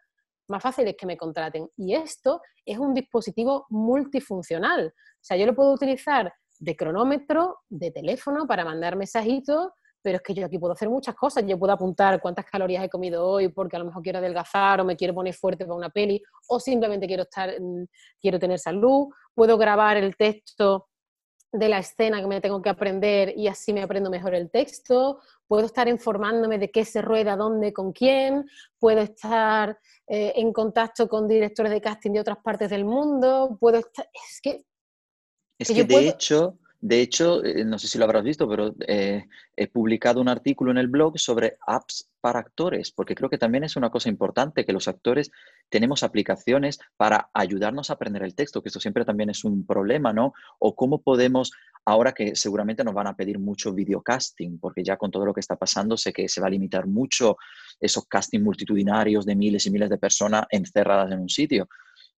más 0.49 0.63
fácil 0.63 0.87
es 0.89 0.97
que 0.97 1.07
me 1.07 1.17
contraten. 1.17 1.69
Y 1.77 1.95
esto 1.95 2.41
es 2.65 2.79
un 2.79 2.95
dispositivo 2.95 3.67
multifuncional. 3.71 4.89
O 4.89 5.21
sea, 5.21 5.37
yo 5.37 5.47
lo 5.47 5.55
puedo 5.55 5.73
utilizar 5.73 6.33
de 6.59 6.77
cronómetro, 6.77 7.59
de 7.69 7.91
teléfono 7.91 8.47
para 8.47 8.65
mandar 8.65 8.97
mensajitos, 8.97 9.71
pero 10.03 10.17
es 10.17 10.23
que 10.23 10.35
yo 10.35 10.45
aquí 10.45 10.59
puedo 10.59 10.75
hacer 10.75 10.91
muchas 10.91 11.15
cosas. 11.15 11.45
Yo 11.47 11.59
puedo 11.59 11.73
apuntar 11.73 12.21
cuántas 12.21 12.45
calorías 12.45 12.85
he 12.85 12.91
comido 12.91 13.27
hoy 13.27 13.49
porque 13.49 13.77
a 13.77 13.79
lo 13.79 13.87
mejor 13.87 14.03
quiero 14.03 14.19
adelgazar 14.19 14.81
o 14.81 14.85
me 14.85 14.97
quiero 14.97 15.15
poner 15.15 15.35
fuerte 15.35 15.65
para 15.65 15.77
una 15.77 15.91
peli 15.91 16.23
o 16.49 16.61
simplemente 16.61 17.07
quiero, 17.07 17.23
estar, 17.23 17.55
quiero 18.21 18.39
tener 18.39 18.59
salud. 18.59 19.09
Puedo 19.35 19.57
grabar 19.57 19.97
el 19.97 20.15
texto 20.17 20.89
de 21.55 21.69
la 21.69 21.79
escena 21.79 22.21
que 22.21 22.27
me 22.27 22.41
tengo 22.41 22.61
que 22.61 22.69
aprender 22.69 23.33
y 23.37 23.47
así 23.47 23.73
me 23.73 23.83
aprendo 23.83 24.11
mejor 24.11 24.35
el 24.35 24.51
texto. 24.51 25.21
Puedo 25.47 25.67
estar 25.67 25.87
informándome 25.87 26.59
de 26.59 26.69
qué 26.73 26.85
se 26.85 27.01
rueda, 27.01 27.37
dónde, 27.37 27.73
con 27.73 27.93
quién. 27.93 28.45
Puedo 28.77 29.01
estar 29.01 29.79
eh, 30.09 30.33
en 30.35 30.53
contacto 30.53 31.09
con 31.09 31.29
directores 31.29 31.71
de 31.71 31.81
casting 31.81 32.11
de 32.11 32.21
otras 32.21 32.39
partes 32.39 32.71
del 32.71 32.85
mundo. 32.85 33.57
Puedo 33.61 33.79
estar... 33.79 34.09
Es 34.13 34.41
que... 34.41 34.65
Es 35.57 35.69
que, 35.69 35.85
de 35.85 36.09
hecho 36.09 36.59
de 36.87 37.01
hecho, 37.01 37.43
eh, 37.43 37.65
no 37.65 37.79
sé 37.79 37.89
si 37.89 37.97
lo 37.97 38.05
habrás 38.05 38.23
visto, 38.23 38.47
pero 38.47 38.75
eh, 38.87 39.25
he 39.57 39.69
publicado 39.69 40.21
un 40.21 40.29
artículo 40.29 40.71
en 40.71 40.77
el 40.77 40.89
blog 40.89 41.19
sobre 41.19 41.57
apps 41.67 42.11
para 42.21 42.41
actores, 42.41 42.93
porque 42.93 43.15
creo 43.15 43.31
que 43.31 43.39
también 43.39 43.65
es 43.65 43.77
una 43.77 43.89
cosa 43.89 44.11
importante 44.11 44.67
que 44.67 44.73
los 44.75 44.87
actores 44.87 45.31
tenemos 45.71 46.03
aplicaciones 46.03 46.79
para 46.99 47.31
ayudarnos 47.33 47.89
a 47.89 47.95
aprender 47.95 48.23
el 48.23 48.35
texto, 48.35 48.63
que 48.63 48.69
esto 48.69 48.81
siempre 48.81 49.07
también 49.07 49.31
es 49.31 49.45
un 49.45 49.65
problema, 49.65 50.13
¿no? 50.13 50.35
O 50.59 50.77
cómo 50.77 51.01
podemos, 51.01 51.53
ahora 51.87 52.13
que 52.13 52.37
seguramente 52.37 52.85
nos 52.85 52.93
van 52.93 53.07
a 53.07 53.17
pedir 53.17 53.39
mucho 53.39 53.73
videocasting, 53.73 54.59
porque 54.59 54.85
ya 54.85 54.99
con 54.99 55.11
todo 55.11 55.25
lo 55.25 55.33
que 55.33 55.41
está 55.41 55.57
pasando 55.57 55.97
sé 55.97 56.13
que 56.13 56.29
se 56.29 56.43
va 56.43 56.49
a 56.49 56.51
limitar 56.51 56.87
mucho 56.87 57.39
esos 57.81 58.05
casting 58.05 58.41
multitudinarios 58.41 59.25
de 59.25 59.35
miles 59.35 59.65
y 59.65 59.71
miles 59.71 59.89
de 59.89 59.97
personas 59.97 60.45
encerradas 60.51 61.11
en 61.11 61.21
un 61.21 61.31
sitio. 61.31 61.67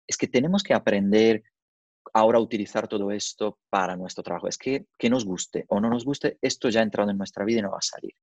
Es 0.09 0.17
que 0.17 0.27
tenemos 0.27 0.65
que 0.65 0.75
aprender 0.75 1.45
ahora 2.13 2.39
utilizar 2.39 2.89
todo 2.89 3.11
esto 3.11 3.59
para 3.71 3.97
nuestro 3.97 4.23
trabajo. 4.23 4.49
Es 4.49 4.59
que 4.59 4.87
que 4.99 5.11
nos 5.11 5.25
guste 5.25 5.65
o 5.69 5.81
no 5.81 5.89
nos 5.89 6.05
guste, 6.05 6.39
esto 6.41 6.69
ya 6.69 6.81
ha 6.81 6.83
entrado 6.83 7.11
en 7.11 7.19
nuestra 7.19 7.45
vida 7.45 7.61
y 7.61 7.63
no 7.63 7.71
va 7.71 7.79
a 7.79 7.83
salir. 7.83 8.15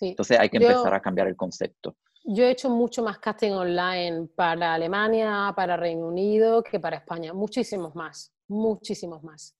Entonces 0.00 0.38
hay 0.38 0.48
que 0.48 0.56
empezar 0.56 0.94
a 0.94 1.00
cambiar 1.00 1.28
el 1.28 1.36
concepto. 1.36 1.96
Yo 2.24 2.44
he 2.44 2.50
hecho 2.50 2.70
mucho 2.70 3.02
más 3.02 3.18
casting 3.18 3.50
online 3.50 4.28
para 4.34 4.74
Alemania, 4.74 5.52
para 5.56 5.76
Reino 5.76 6.06
Unido, 6.06 6.62
que 6.62 6.78
para 6.78 6.96
España. 6.96 7.32
Muchísimos 7.34 7.94
más, 7.94 8.32
muchísimos 8.48 9.22
más. 9.22 9.56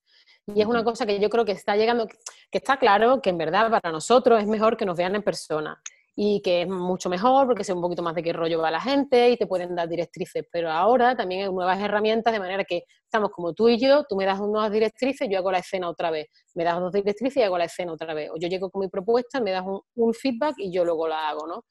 Y 0.46 0.60
es 0.60 0.66
una 0.66 0.84
cosa 0.84 1.04
que 1.04 1.20
yo 1.20 1.28
creo 1.28 1.44
que 1.44 1.52
está 1.52 1.76
llegando, 1.76 2.06
que 2.06 2.58
está 2.58 2.76
claro 2.76 3.20
que 3.20 3.30
en 3.30 3.38
verdad 3.38 3.70
para 3.70 3.92
nosotros 3.92 4.40
es 4.40 4.46
mejor 4.46 4.76
que 4.76 4.86
nos 4.86 4.96
vean 4.96 5.14
en 5.14 5.22
persona 5.22 5.80
y 6.14 6.42
que 6.42 6.62
es 6.62 6.68
mucho 6.68 7.08
mejor 7.08 7.46
porque 7.46 7.64
sé 7.64 7.72
un 7.72 7.80
poquito 7.80 8.02
más 8.02 8.14
de 8.14 8.22
qué 8.22 8.32
rollo 8.32 8.60
va 8.60 8.70
la 8.70 8.80
gente 8.80 9.30
y 9.30 9.36
te 9.36 9.46
pueden 9.46 9.74
dar 9.74 9.88
directrices, 9.88 10.44
pero 10.52 10.70
ahora 10.70 11.16
también 11.16 11.42
hay 11.42 11.52
nuevas 11.52 11.80
herramientas 11.80 12.32
de 12.32 12.38
manera 12.38 12.64
que 12.64 12.84
estamos 13.02 13.30
como 13.30 13.54
tú 13.54 13.68
y 13.68 13.78
yo, 13.78 14.04
tú 14.04 14.16
me 14.16 14.26
das 14.26 14.38
unas 14.40 14.70
directrices, 14.70 15.28
yo 15.30 15.38
hago 15.38 15.50
la 15.50 15.58
escena 15.58 15.88
otra 15.88 16.10
vez, 16.10 16.26
me 16.54 16.64
das 16.64 16.78
dos 16.78 16.92
directrices 16.92 17.38
y 17.38 17.42
hago 17.42 17.56
la 17.56 17.64
escena 17.64 17.92
otra 17.92 18.12
vez, 18.12 18.30
o 18.30 18.34
yo 18.38 18.48
llego 18.48 18.70
con 18.70 18.80
mi 18.80 18.88
propuesta, 18.88 19.40
me 19.40 19.52
das 19.52 19.64
un, 19.66 20.14
feedback 20.14 20.54
y 20.58 20.70
yo 20.70 20.84
luego 20.84 21.08
la 21.08 21.28
hago, 21.28 21.46
¿no? 21.46 21.64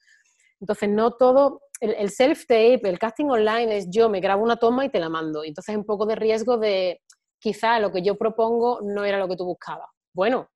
Entonces 0.60 0.89
no 0.89 1.12
todo, 1.12 1.62
el, 1.80 1.94
el 1.94 2.10
self-tape, 2.10 2.88
el 2.88 2.98
casting 2.98 3.26
online 3.26 3.78
es 3.78 3.88
yo 3.89 4.10
me 4.10 4.20
grabo 4.20 4.44
una 4.44 4.58
toma 4.58 4.86
y 4.86 4.89
te 4.89 5.00
la 5.00 5.10
mando, 5.10 5.44
entonces 5.44 5.76
un 5.76 5.86
poco 5.86 6.06
de 6.08 6.16
riesgo 6.16 6.58
de 6.58 7.02
quizá 7.39 7.80
lo 7.80 7.92
que 7.92 8.02
yo 8.02 8.16
propongo 8.18 8.80
no 8.82 9.04
era 9.04 9.18
lo 9.18 9.28
que 9.28 9.36
tú 9.36 9.46
buscabas. 9.46 9.89
Bueno, 10.14 10.50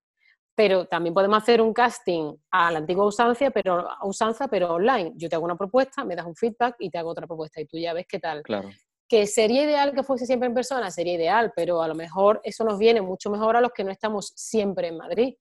pero 0.56 0.86
también 0.86 1.14
podemos 1.14 1.38
hacer 1.38 1.62
un 1.62 1.74
casting 1.74 2.34
a 2.52 2.72
la 2.72 2.80
antigua 2.80 3.06
usanza, 3.06 3.52
pero, 3.52 3.88
usanza, 4.04 4.48
pero 4.48 4.74
online. 4.76 5.12
Yo 5.16 5.30
te 5.30 5.36
hago 5.36 5.46
una 5.46 5.58
propuesta, 5.58 6.04
me 6.06 6.16
das 6.16 6.26
un 6.26 6.36
feedback 6.36 6.78
y 6.80 6.90
te 6.90 6.98
hago 6.98 7.10
otra 7.10 7.28
propuesta 7.28 7.60
y 7.60 7.66
tú 7.66 7.78
ya 7.78 7.94
ves 7.94 8.06
qué 8.08 8.20
tal. 8.20 8.42
Claro. 8.42 8.70
Que 9.08 9.28
sería 9.28 9.64
ideal 9.64 9.94
que 9.94 10.02
fuese 10.02 10.26
siempre 10.26 10.48
en 10.48 10.56
persona, 10.56 10.90
sería 10.90 11.14
ideal, 11.14 11.52
pero 11.56 11.82
a 11.82 11.88
lo 11.88 11.94
mejor 11.94 12.40
eso 12.44 12.64
nos 12.64 12.80
viene 12.80 13.02
mucho 13.02 13.30
mejor 13.30 13.56
a 13.56 13.62
los 13.62 13.72
que 13.72 13.84
no 13.84 13.92
estamos 13.92 14.32
siempre 14.36 14.88
en 14.88 14.98
Madrid. 14.98 15.36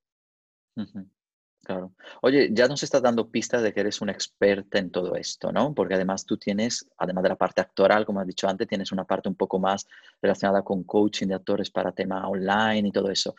Claro. 1.65 1.95
Oye, 2.21 2.51
ya 2.53 2.69
nos 2.69 2.83
estás 2.83 3.01
dando 3.01 3.31
pistas 3.31 3.63
de 3.63 3.73
que 3.73 3.81
eres 3.81 4.03
una 4.03 4.13
experta 4.13 4.79
en 4.79 4.91
todo 4.91 5.15
esto, 5.17 5.51
¿no? 5.51 5.73
Porque 5.75 5.95
además 5.95 6.27
tú 6.27 6.37
tienes, 6.37 6.87
además 6.99 7.23
de 7.23 7.31
la 7.31 7.37
parte 7.37 7.63
actoral, 7.63 8.05
como 8.05 8.21
has 8.21 8.27
dicho 8.27 8.47
antes, 8.47 8.69
tienes 8.69 8.93
una 8.93 9.05
parte 9.05 9.31
un 9.31 9.35
poco 9.35 9.59
más 9.59 9.87
relacionada 10.21 10.63
con 10.63 10.85
coaching 10.85 11.29
de 11.29 11.37
actores 11.37 11.71
para 11.71 11.93
tema 11.93 12.29
online 12.29 12.89
y 12.89 12.93
todo 12.93 13.11
eso. 13.11 13.35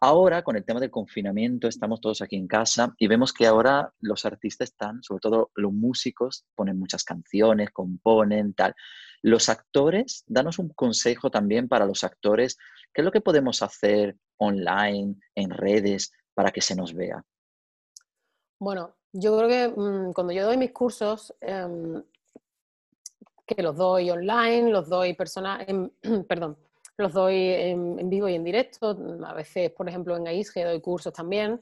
Ahora, 0.00 0.42
con 0.42 0.56
el 0.56 0.64
tema 0.64 0.80
del 0.80 0.90
confinamiento, 0.90 1.68
estamos 1.68 2.00
todos 2.00 2.22
aquí 2.22 2.34
en 2.34 2.48
casa 2.48 2.92
y 2.98 3.06
vemos 3.06 3.32
que 3.32 3.46
ahora 3.46 3.92
los 4.00 4.24
artistas 4.26 4.70
están, 4.70 5.00
sobre 5.04 5.20
todo 5.20 5.52
los 5.54 5.72
músicos, 5.72 6.44
ponen 6.56 6.76
muchas 6.76 7.04
canciones, 7.04 7.70
componen, 7.70 8.52
tal. 8.54 8.74
Los 9.22 9.48
actores, 9.48 10.24
danos 10.26 10.58
un 10.58 10.70
consejo 10.70 11.30
también 11.30 11.68
para 11.68 11.86
los 11.86 12.02
actores, 12.02 12.58
¿qué 12.92 13.02
es 13.02 13.04
lo 13.04 13.12
que 13.12 13.20
podemos 13.20 13.62
hacer 13.62 14.16
online, 14.38 15.14
en 15.36 15.50
redes, 15.50 16.10
para 16.34 16.50
que 16.50 16.62
se 16.62 16.74
nos 16.74 16.94
vea? 16.94 17.22
Bueno, 18.60 18.94
yo 19.12 19.36
creo 19.38 19.48
que 19.48 19.68
mm, 19.68 20.12
cuando 20.12 20.34
yo 20.34 20.44
doy 20.44 20.58
mis 20.58 20.72
cursos, 20.72 21.34
em, 21.40 22.02
que 23.46 23.62
los 23.62 23.74
doy 23.74 24.10
online, 24.10 24.70
los 24.70 24.88
doy 24.88 25.14
personal, 25.14 25.66
perdón, 26.28 26.58
los 26.98 27.12
doy 27.14 27.36
en, 27.36 28.10
vivo 28.10 28.28
y 28.28 28.34
en 28.34 28.44
directo, 28.44 28.96
a 29.24 29.32
veces, 29.32 29.70
por 29.72 29.88
ejemplo, 29.88 30.14
en 30.16 30.28
AISG 30.28 30.64
doy 30.64 30.80
cursos 30.82 31.12
también, 31.12 31.60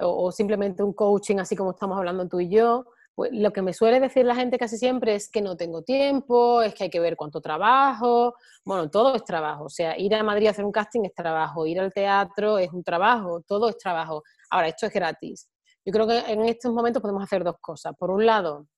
o, 0.00 0.32
simplemente 0.32 0.82
un 0.82 0.92
coaching, 0.92 1.38
así 1.38 1.54
como 1.54 1.70
estamos 1.70 1.96
hablando 1.96 2.26
tú 2.28 2.40
y 2.40 2.48
yo, 2.48 2.86
pues 3.14 3.30
lo 3.32 3.52
que 3.52 3.62
me 3.62 3.72
suele 3.72 4.00
decir 4.00 4.26
la 4.26 4.34
gente 4.34 4.58
casi 4.58 4.76
siempre 4.76 5.14
es 5.14 5.30
que 5.30 5.40
no 5.40 5.56
tengo 5.56 5.82
tiempo, 5.82 6.62
es 6.62 6.74
que 6.74 6.84
hay 6.84 6.90
que 6.90 6.98
ver 6.98 7.16
cuánto 7.16 7.40
trabajo, 7.40 8.34
bueno, 8.64 8.90
todo 8.90 9.14
es 9.14 9.24
trabajo, 9.24 9.66
o 9.66 9.70
sea, 9.70 9.96
ir 9.98 10.12
a 10.16 10.24
Madrid 10.24 10.48
a 10.48 10.50
hacer 10.50 10.64
un 10.64 10.72
casting 10.72 11.02
es 11.04 11.14
trabajo, 11.14 11.64
ir 11.66 11.78
al 11.78 11.92
teatro 11.92 12.58
es 12.58 12.72
un 12.72 12.82
trabajo, 12.82 13.40
todo 13.46 13.68
es 13.68 13.78
trabajo. 13.78 14.24
Ahora, 14.50 14.68
esto 14.68 14.86
es 14.86 14.92
gratis. 14.92 15.48
Yo 15.84 15.92
creo 15.92 16.06
que 16.06 16.18
en 16.18 16.44
estos 16.44 16.72
momentos 16.72 17.02
podemos 17.02 17.22
hacer 17.22 17.44
dos 17.44 17.56
cosas. 17.60 17.94
Por 17.98 18.10
un 18.10 18.24
lado, 18.24 18.68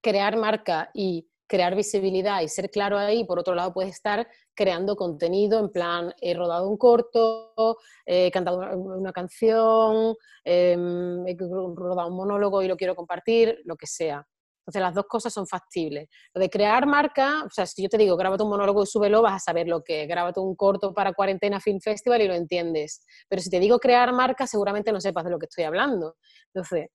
crear 0.00 0.36
marca 0.36 0.90
y 0.94 1.28
crear 1.46 1.74
visibilidad 1.74 2.40
y 2.40 2.48
ser 2.48 2.70
claro 2.70 2.98
ahí. 2.98 3.24
Por 3.24 3.38
otro 3.38 3.54
lado, 3.54 3.72
puedes 3.72 3.94
estar 3.94 4.26
creando 4.54 4.96
contenido 4.96 5.58
en 5.60 5.70
plan, 5.70 6.14
he 6.20 6.34
rodado 6.34 6.68
un 6.68 6.76
corto, 6.76 7.78
he 8.06 8.30
cantado 8.30 8.58
una 8.76 9.12
canción, 9.12 10.14
em, 10.44 11.26
he 11.26 11.36
rodado 11.36 12.08
un 12.08 12.16
monólogo 12.16 12.62
y 12.62 12.68
lo 12.68 12.76
quiero 12.76 12.94
compartir, 12.94 13.60
lo 13.64 13.76
que 13.76 13.86
sea. 13.86 14.26
Entonces 14.64 14.80
las 14.80 14.94
dos 14.94 15.04
cosas 15.06 15.32
son 15.32 15.46
factibles. 15.46 16.08
Lo 16.32 16.40
de 16.40 16.48
crear 16.48 16.86
marca, 16.86 17.44
o 17.44 17.50
sea, 17.50 17.66
si 17.66 17.82
yo 17.82 17.88
te 17.90 17.98
digo, 17.98 18.16
grábate 18.16 18.42
un 18.42 18.48
monólogo 18.48 18.82
y 18.82 18.86
súbelo, 18.86 19.20
vas 19.20 19.34
a 19.34 19.38
saber 19.38 19.68
lo 19.68 19.84
que 19.84 20.02
es. 20.02 20.08
Grábate 20.08 20.40
un 20.40 20.56
corto 20.56 20.94
para 20.94 21.12
Cuarentena 21.12 21.60
Film 21.60 21.80
Festival 21.80 22.22
y 22.22 22.28
lo 22.28 22.34
entiendes. 22.34 23.04
Pero 23.28 23.42
si 23.42 23.50
te 23.50 23.60
digo 23.60 23.78
crear 23.78 24.12
marca, 24.12 24.46
seguramente 24.46 24.90
no 24.90 25.00
sepas 25.00 25.24
de 25.24 25.30
lo 25.30 25.38
que 25.38 25.46
estoy 25.46 25.64
hablando. 25.64 26.16
Entonces, 26.54 26.88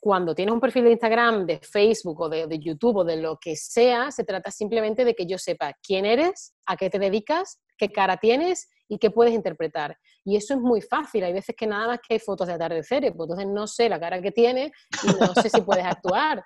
cuando 0.00 0.34
tienes 0.34 0.54
un 0.54 0.60
perfil 0.60 0.84
de 0.84 0.92
Instagram, 0.92 1.46
de 1.46 1.58
Facebook 1.58 2.20
o 2.20 2.28
de, 2.28 2.46
de, 2.46 2.58
YouTube 2.58 2.98
o 2.98 3.04
de 3.04 3.16
lo 3.16 3.38
que 3.38 3.56
sea, 3.56 4.10
se 4.10 4.24
trata 4.24 4.50
simplemente 4.50 5.04
de 5.04 5.14
que 5.14 5.26
yo 5.26 5.36
sepa 5.36 5.72
quién 5.82 6.06
eres, 6.06 6.54
a 6.64 6.76
qué 6.76 6.88
te 6.88 6.98
dedicas, 6.98 7.60
qué 7.76 7.90
cara 7.90 8.16
tienes 8.16 8.68
y 8.88 8.98
qué 8.98 9.10
puedes 9.10 9.34
interpretar. 9.34 9.96
Y 10.24 10.36
eso 10.36 10.54
es 10.54 10.60
muy 10.60 10.80
fácil. 10.80 11.24
Hay 11.24 11.32
veces 11.32 11.54
que 11.56 11.66
nada 11.66 11.88
más 11.88 11.98
que 12.06 12.14
hay 12.14 12.20
fotos 12.20 12.46
de 12.46 12.54
atardeceres, 12.54 13.12
pues 13.16 13.28
entonces 13.28 13.48
no 13.52 13.66
sé 13.66 13.88
la 13.88 14.00
cara 14.00 14.20
que 14.20 14.32
tienes 14.32 14.70
y 15.02 15.06
no 15.20 15.34
sé 15.34 15.50
si 15.50 15.60
puedes 15.62 15.84
actuar. 15.84 16.44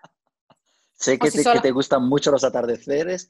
Sé 1.00 1.18
que, 1.18 1.30
te, 1.30 1.70
gustan 1.70 2.06
mucho 2.06 2.30
los 2.30 2.44
atardeceres. 2.44 3.26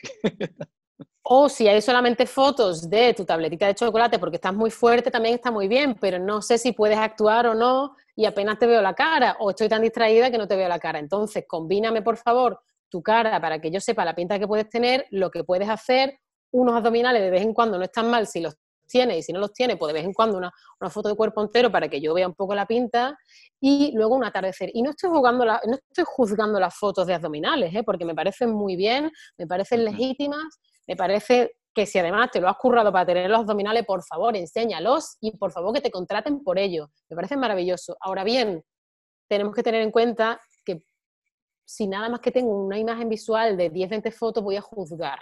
o 1.22 1.48
si 1.48 1.68
hay 1.68 1.80
solamente 1.80 2.26
fotos 2.26 2.90
de 2.90 3.14
tu 3.14 3.24
tabletita 3.24 3.68
de 3.68 3.76
chocolate 3.76 4.18
porque 4.18 4.36
estás 4.36 4.52
muy 4.52 4.72
fuerte, 4.72 5.08
también 5.08 5.36
está 5.36 5.52
muy 5.52 5.68
bien, 5.68 5.94
pero 5.94 6.18
no 6.18 6.42
sé 6.42 6.58
si 6.58 6.72
puedes 6.72 6.98
actuar 6.98 7.46
o 7.46 7.54
no 7.54 7.94
y 8.16 8.24
apenas 8.24 8.58
te 8.58 8.66
veo 8.66 8.82
la 8.82 8.94
cara 8.94 9.36
o 9.38 9.50
estoy 9.50 9.68
tan 9.68 9.82
distraída 9.82 10.32
que 10.32 10.38
no 10.38 10.48
te 10.48 10.56
veo 10.56 10.68
la 10.68 10.80
cara. 10.80 10.98
Entonces, 10.98 11.44
combíname 11.46 12.02
por 12.02 12.16
favor 12.16 12.60
tu 12.88 13.04
cara 13.04 13.40
para 13.40 13.60
que 13.60 13.70
yo 13.70 13.80
sepa 13.80 14.04
la 14.04 14.16
pinta 14.16 14.40
que 14.40 14.48
puedes 14.48 14.68
tener, 14.68 15.06
lo 15.10 15.30
que 15.30 15.44
puedes 15.44 15.68
hacer, 15.68 16.18
unos 16.50 16.74
abdominales 16.74 17.22
de 17.22 17.30
vez 17.30 17.42
en 17.42 17.54
cuando 17.54 17.78
no 17.78 17.84
están 17.84 18.10
mal 18.10 18.26
si 18.26 18.40
los 18.40 18.56
tiene 18.90 19.16
y 19.16 19.22
si 19.22 19.32
no 19.32 19.40
los 19.40 19.52
tiene, 19.52 19.76
pues 19.76 19.88
de 19.88 19.94
vez 19.94 20.04
en 20.04 20.12
cuando 20.12 20.36
una, 20.36 20.52
foto 20.90 21.08
de 21.08 21.14
cuerpo 21.14 21.42
entero 21.42 21.70
para 21.72 21.88
que 21.88 22.00
yo 22.00 22.12
vea 22.12 22.26
un 22.26 22.34
poco 22.34 22.54
la 22.54 22.66
pinta 22.66 23.16
y 23.60 23.92
luego 23.94 24.14
un 24.16 24.24
atardecer. 24.24 24.70
Y 24.74 24.82
no 24.82 24.90
estoy, 24.90 25.10
jugando 25.10 25.44
no 25.44 25.74
estoy 25.74 26.04
juzgando 26.06 26.60
las 26.60 26.74
fotos 26.74 27.06
de 27.06 27.14
abdominales, 27.14 27.74
¿eh? 27.74 27.82
porque 27.82 28.04
me 28.04 28.14
parecen 28.14 28.52
muy 28.52 28.76
bien, 28.76 29.10
me 29.38 29.46
parecen 29.46 29.84
legítimas, 29.84 30.60
me 30.86 30.96
parece 30.96 31.52
que 31.74 31.86
si 31.86 31.98
además 31.98 32.30
te 32.30 32.40
lo 32.40 32.48
has 32.48 32.56
currado 32.56 32.92
para 32.92 33.06
tener 33.06 33.30
los 33.30 33.40
abdominales, 33.40 33.84
por 33.86 34.02
favor, 34.04 34.36
enséñalos 34.36 35.16
y 35.20 35.36
por 35.36 35.52
favor 35.52 35.72
que 35.72 35.80
te 35.80 35.90
contraten 35.90 36.42
por 36.42 36.58
ello. 36.58 36.90
Me 37.08 37.16
parece 37.16 37.36
maravilloso. 37.36 37.96
Ahora 38.00 38.24
bien, 38.24 38.62
tenemos 39.28 39.54
que 39.54 39.62
tener 39.62 39.82
en 39.82 39.92
cuenta 39.92 40.40
que 40.64 40.82
si 41.64 41.86
nada 41.86 42.08
más 42.08 42.20
que 42.20 42.32
tengo 42.32 42.50
una 42.50 42.78
imagen 42.78 43.08
visual 43.08 43.56
de 43.56 43.70
10, 43.70 43.90
20 43.90 44.10
fotos, 44.10 44.42
voy 44.42 44.56
a 44.56 44.60
juzgar. 44.60 45.20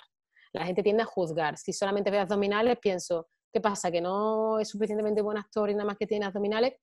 La 0.53 0.65
gente 0.65 0.83
tiende 0.83 1.03
a 1.03 1.07
juzgar. 1.07 1.59
Si 1.59 1.73
solamente 1.73 2.11
veo 2.11 2.23
abdominales, 2.23 2.79
pienso, 2.79 3.29
¿Qué 3.53 3.61
pasa? 3.61 3.91
¿Que 3.91 4.01
no 4.01 4.59
es 4.59 4.69
suficientemente 4.69 5.23
buen 5.23 5.39
actor 5.39 5.71
y 5.71 5.75
nada 5.75 5.87
más 5.87 5.97
que 5.97 6.07
tiene 6.07 6.27
abdominales? 6.27 6.75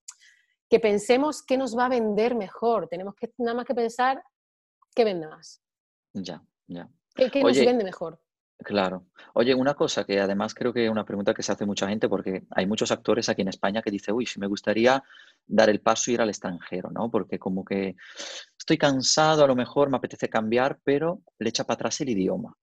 Que 0.69 0.79
pensemos 0.79 1.43
qué 1.43 1.57
nos 1.57 1.77
va 1.77 1.85
a 1.85 1.89
vender 1.89 2.35
mejor. 2.35 2.87
Tenemos 2.87 3.15
que 3.15 3.31
nada 3.37 3.55
más 3.55 3.65
que 3.65 3.75
pensar 3.75 4.23
qué 4.95 5.03
vende 5.03 5.27
más. 5.27 5.61
Ya, 6.13 6.43
ya. 6.67 6.89
¿Qué, 7.15 7.43
nos 7.43 7.57
vende 7.57 7.83
mejor? 7.83 8.19
Claro. 8.57 9.07
Oye, 9.33 9.53
una 9.53 9.73
cosa 9.73 10.05
que 10.05 10.19
además 10.19 10.53
creo 10.53 10.73
que 10.73 10.85
es 10.85 10.91
una 10.91 11.05
pregunta 11.05 11.33
que 11.33 11.43
se 11.43 11.51
hace 11.51 11.65
mucha 11.65 11.87
gente 11.87 12.07
porque 12.07 12.43
hay 12.51 12.65
muchos 12.65 12.89
actores 12.91 13.27
aquí 13.27 13.41
en 13.41 13.49
España 13.49 13.81
que 13.81 13.91
dicen, 13.91 14.15
uy, 14.15 14.25
si 14.25 14.39
me 14.39 14.47
gustaría 14.47 15.03
dar 15.45 15.69
el 15.69 15.81
paso 15.81 16.09
y 16.09 16.15
ir 16.15 16.21
al 16.21 16.29
extranjero, 16.29 16.89
¿no? 16.89 17.11
Porque 17.11 17.37
como 17.37 17.65
que 17.65 17.95
estoy 18.57 18.77
cansado, 18.77 19.43
a 19.43 19.47
lo 19.47 19.55
mejor 19.55 19.89
me 19.89 19.97
apetece 19.97 20.29
cambiar, 20.29 20.79
pero 20.83 21.21
le 21.37 21.49
echa 21.49 21.65
para 21.65 21.75
atrás 21.75 21.99
el 22.01 22.09
idioma. 22.09 22.57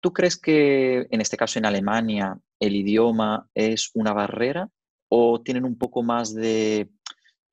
¿Tú 0.00 0.12
crees 0.12 0.36
que 0.36 1.06
en 1.10 1.20
este 1.20 1.36
caso 1.36 1.58
en 1.58 1.66
Alemania 1.66 2.38
el 2.60 2.76
idioma 2.76 3.48
es 3.54 3.90
una 3.94 4.12
barrera 4.12 4.68
o 5.08 5.40
tienen 5.42 5.64
un 5.64 5.78
poco 5.78 6.02
más 6.02 6.34
de 6.34 6.90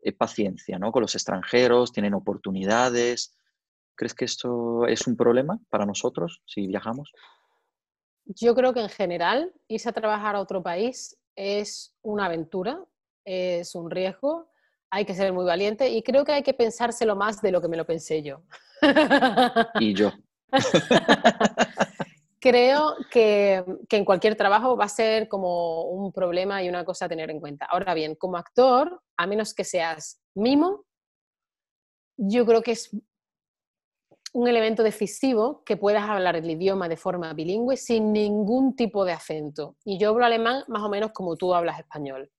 eh, 0.02 0.12
paciencia 0.12 0.78
¿no? 0.80 0.91
con 0.91 1.02
los 1.02 1.16
extranjeros, 1.16 1.91
tienen 1.91 2.14
oportunidades? 2.14 3.36
¿Crees 3.96 4.14
que 4.14 4.26
esto 4.26 4.86
es 4.88 5.08
un 5.08 5.16
problema 5.16 5.60
para 5.70 5.86
nosotros 5.86 6.41
si 6.46 6.68
viajamos? 6.68 7.12
Yo 8.26 8.56
creo 8.56 8.74
que 8.74 8.82
en 8.82 8.89
general 8.89 9.54
irse 9.68 9.89
a 9.89 9.94
trabajar 9.94 10.36
a 10.36 10.39
otro 10.39 10.64
país 10.64 11.18
es 11.36 11.96
una 12.02 12.26
aventura, 12.26 12.84
es 13.26 13.76
un 13.76 13.89
riesgo, 13.89 14.52
hay 14.89 15.06
que 15.06 15.16
ser 15.16 15.34
muy 15.34 15.46
valiente 15.46 15.89
y 15.89 16.04
creo 16.04 16.24
que 16.24 16.34
hay 16.34 16.44
que 16.44 16.54
pensárselo 16.54 17.16
más 17.16 17.41
de 17.41 17.52
lo 17.52 17.62
que 17.62 17.68
me 17.68 17.78
lo 17.78 17.86
pensé 17.86 18.22
yo. 18.22 18.44
Y 19.80 19.94
yo. 19.94 20.12
creo 22.44 22.98
que, 23.10 23.64
en 23.89 24.04
cualquier 24.04 24.36
trabajo 24.36 24.76
va 24.76 24.84
a 24.84 24.89
ser 24.89 25.30
como 25.30 25.84
un 25.84 26.12
problema 26.12 26.62
y 26.62 26.68
una 26.68 26.84
cosa 26.84 27.06
a 27.06 27.10
tener 27.10 27.32
en 27.32 27.39
cuenta. 27.39 27.66
Ahora 27.68 27.94
bien, 27.94 28.16
como 28.16 28.36
actor, 28.36 29.02
a 29.16 29.26
menos 29.28 29.54
que 29.54 29.64
seas 29.64 30.22
mimo, 30.36 30.84
yo 32.18 32.46
creo 32.46 32.62
que 32.62 32.74
es 32.74 32.91
un 34.34 34.48
elemento 34.50 34.84
decisivo 34.84 35.64
que 35.64 35.78
puedas 35.78 36.04
hablar 36.04 36.36
el 36.36 36.50
idioma 36.50 36.89
de 36.89 36.98
forma 36.98 37.34
bilingüe 37.34 37.78
sin 37.78 38.12
ningún 38.12 38.76
tipo 38.76 39.06
de 39.06 39.14
acento. 39.14 39.78
Y 39.86 39.98
yo 39.98 40.10
hablo 40.10 40.26
alemán 40.26 40.66
más 40.68 40.84
o 40.84 40.89
menos 40.89 41.14
como 41.14 41.38
tú 41.38 41.54
hablas 41.54 41.80
español. 41.80 42.30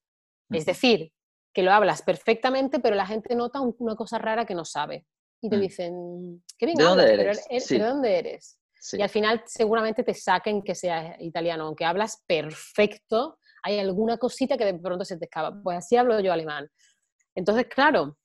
Es 0.50 0.66
decir, 0.66 1.12
que 1.54 1.62
lo 1.62 1.72
hablas 1.72 2.02
perfectamente, 2.02 2.78
pero 2.78 2.94
la 2.94 3.06
gente 3.06 3.34
nota 3.34 3.60
una 3.60 3.96
cosa 3.96 4.18
rara 4.18 4.44
que 4.44 4.54
no 4.54 4.66
sabe. 4.66 5.06
Y 5.40 5.48
te 5.48 5.56
mm. 5.56 5.60
dicen, 5.60 6.44
qué 6.58 6.66
bien 6.66 6.76
¿De 6.76 6.84
dónde 6.84 7.14
eres? 7.14 7.48
¿de 7.48 7.78
dónde 7.78 8.18
eres? 8.18 8.58
Y 8.92 9.02
al 9.02 9.08
final 9.08 9.42
seguramente 9.46 10.04
te 10.04 10.12
saquen 10.12 10.62
que 10.62 10.74
seas 10.74 11.16
italiano, 11.20 11.64
aunque 11.64 11.84
hablas 11.84 12.22
perfecto, 12.26 13.38
hay 13.62 13.78
alguna 13.78 14.18
cosita 14.18 14.58
que 14.58 14.66
de 14.66 14.74
pronto 14.74 15.04
se 15.04 15.16
te 15.16 15.24
escapa. 15.24 15.58
Pues 15.62 15.78
así 15.78 15.96
hablo 15.96 16.20
yo 16.20 16.32
alemán. 16.32 16.68
Entonces, 17.34 17.66
claro, 17.66 18.18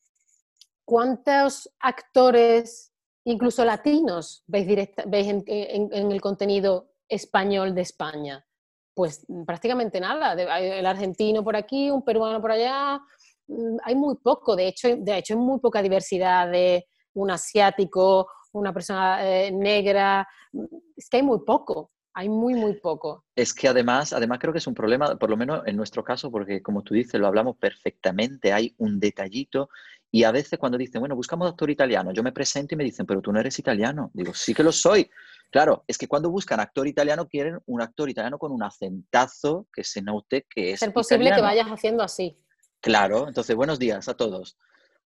¿cuántos 0.83 1.69
actores, 1.79 2.93
incluso 3.23 3.63
latinos, 3.63 4.43
veis, 4.47 4.67
veis 5.07 5.27
en, 5.29 6.11
el 6.11 6.21
contenido 6.21 6.91
español 7.07 7.73
de 7.73 7.81
España? 7.81 8.45
Pues 8.93 9.25
prácticamente 9.45 10.01
nada. 10.01 10.33
El 10.59 10.85
argentino 10.85 11.41
por 11.41 11.55
aquí, 11.55 11.89
un 11.89 12.03
peruano 12.03 12.41
por 12.41 12.51
allá, 12.51 12.99
mm, 13.47 13.77
hay 13.83 13.95
muy 13.95 14.15
poco. 14.17 14.57
De 14.57 14.67
hecho, 14.67 14.89
de 14.97 15.17
hecho 15.17 15.35
hay 15.35 15.39
muy 15.39 15.59
poca 15.59 15.81
diversidad 15.81 16.51
de 16.51 16.85
un 17.13 17.31
asiático 17.31 18.27
una 18.51 18.73
persona 18.73 19.25
eh, 19.25 19.51
negra. 19.51 20.27
Es 20.95 21.09
que 21.09 21.17
hay 21.17 21.23
muy 21.23 21.39
poco, 21.45 21.91
hay 22.13 22.29
muy, 22.29 22.55
muy 22.55 22.73
poco. 22.79 23.25
Es 23.35 23.53
que 23.53 23.67
además, 23.67 24.13
además 24.13 24.39
creo 24.39 24.51
que 24.51 24.59
es 24.59 24.67
un 24.67 24.73
problema, 24.73 25.15
por 25.17 25.29
lo 25.29 25.37
menos 25.37 25.61
en 25.65 25.75
nuestro 25.75 26.03
caso, 26.03 26.31
porque 26.31 26.61
como 26.61 26.83
tú 26.83 26.93
dices, 26.93 27.19
lo 27.19 27.27
hablamos 27.27 27.57
perfectamente, 27.57 28.51
hay 28.51 28.73
un 28.77 28.99
detallito 28.99 29.69
y 30.11 30.23
a 30.23 30.31
veces 30.31 30.57
cuando 30.57 30.77
dicen, 30.77 31.01
bueno, 31.01 31.15
buscamos 31.15 31.49
actor 31.49 31.69
italiano, 31.69 32.11
yo 32.11 32.23
me 32.23 32.31
presento 32.31 32.73
y 32.73 32.77
me 32.77 32.83
dicen, 32.83 33.05
pero 33.05 33.21
tú 33.21 33.31
no 33.31 33.39
eres 33.39 33.59
italiano. 33.59 34.09
Digo, 34.13 34.33
sí 34.33 34.53
que 34.53 34.63
lo 34.63 34.71
soy. 34.71 35.09
Claro, 35.51 35.83
es 35.87 35.97
que 35.97 36.07
cuando 36.07 36.29
buscan 36.29 36.59
actor 36.59 36.87
italiano 36.87 37.27
quieren 37.27 37.59
un 37.65 37.81
actor 37.81 38.09
italiano 38.09 38.37
con 38.37 38.51
un 38.51 38.63
acentazo 38.63 39.67
que 39.71 39.83
se 39.83 40.01
note 40.01 40.47
que 40.49 40.71
es. 40.71 40.79
Ser 40.79 40.93
posible 40.93 41.31
que 41.31 41.41
vayas 41.41 41.67
haciendo 41.67 42.03
así. 42.03 42.39
Claro, 42.81 43.27
entonces 43.27 43.55
buenos 43.55 43.77
días 43.77 44.07
a 44.07 44.15
todos. 44.15 44.57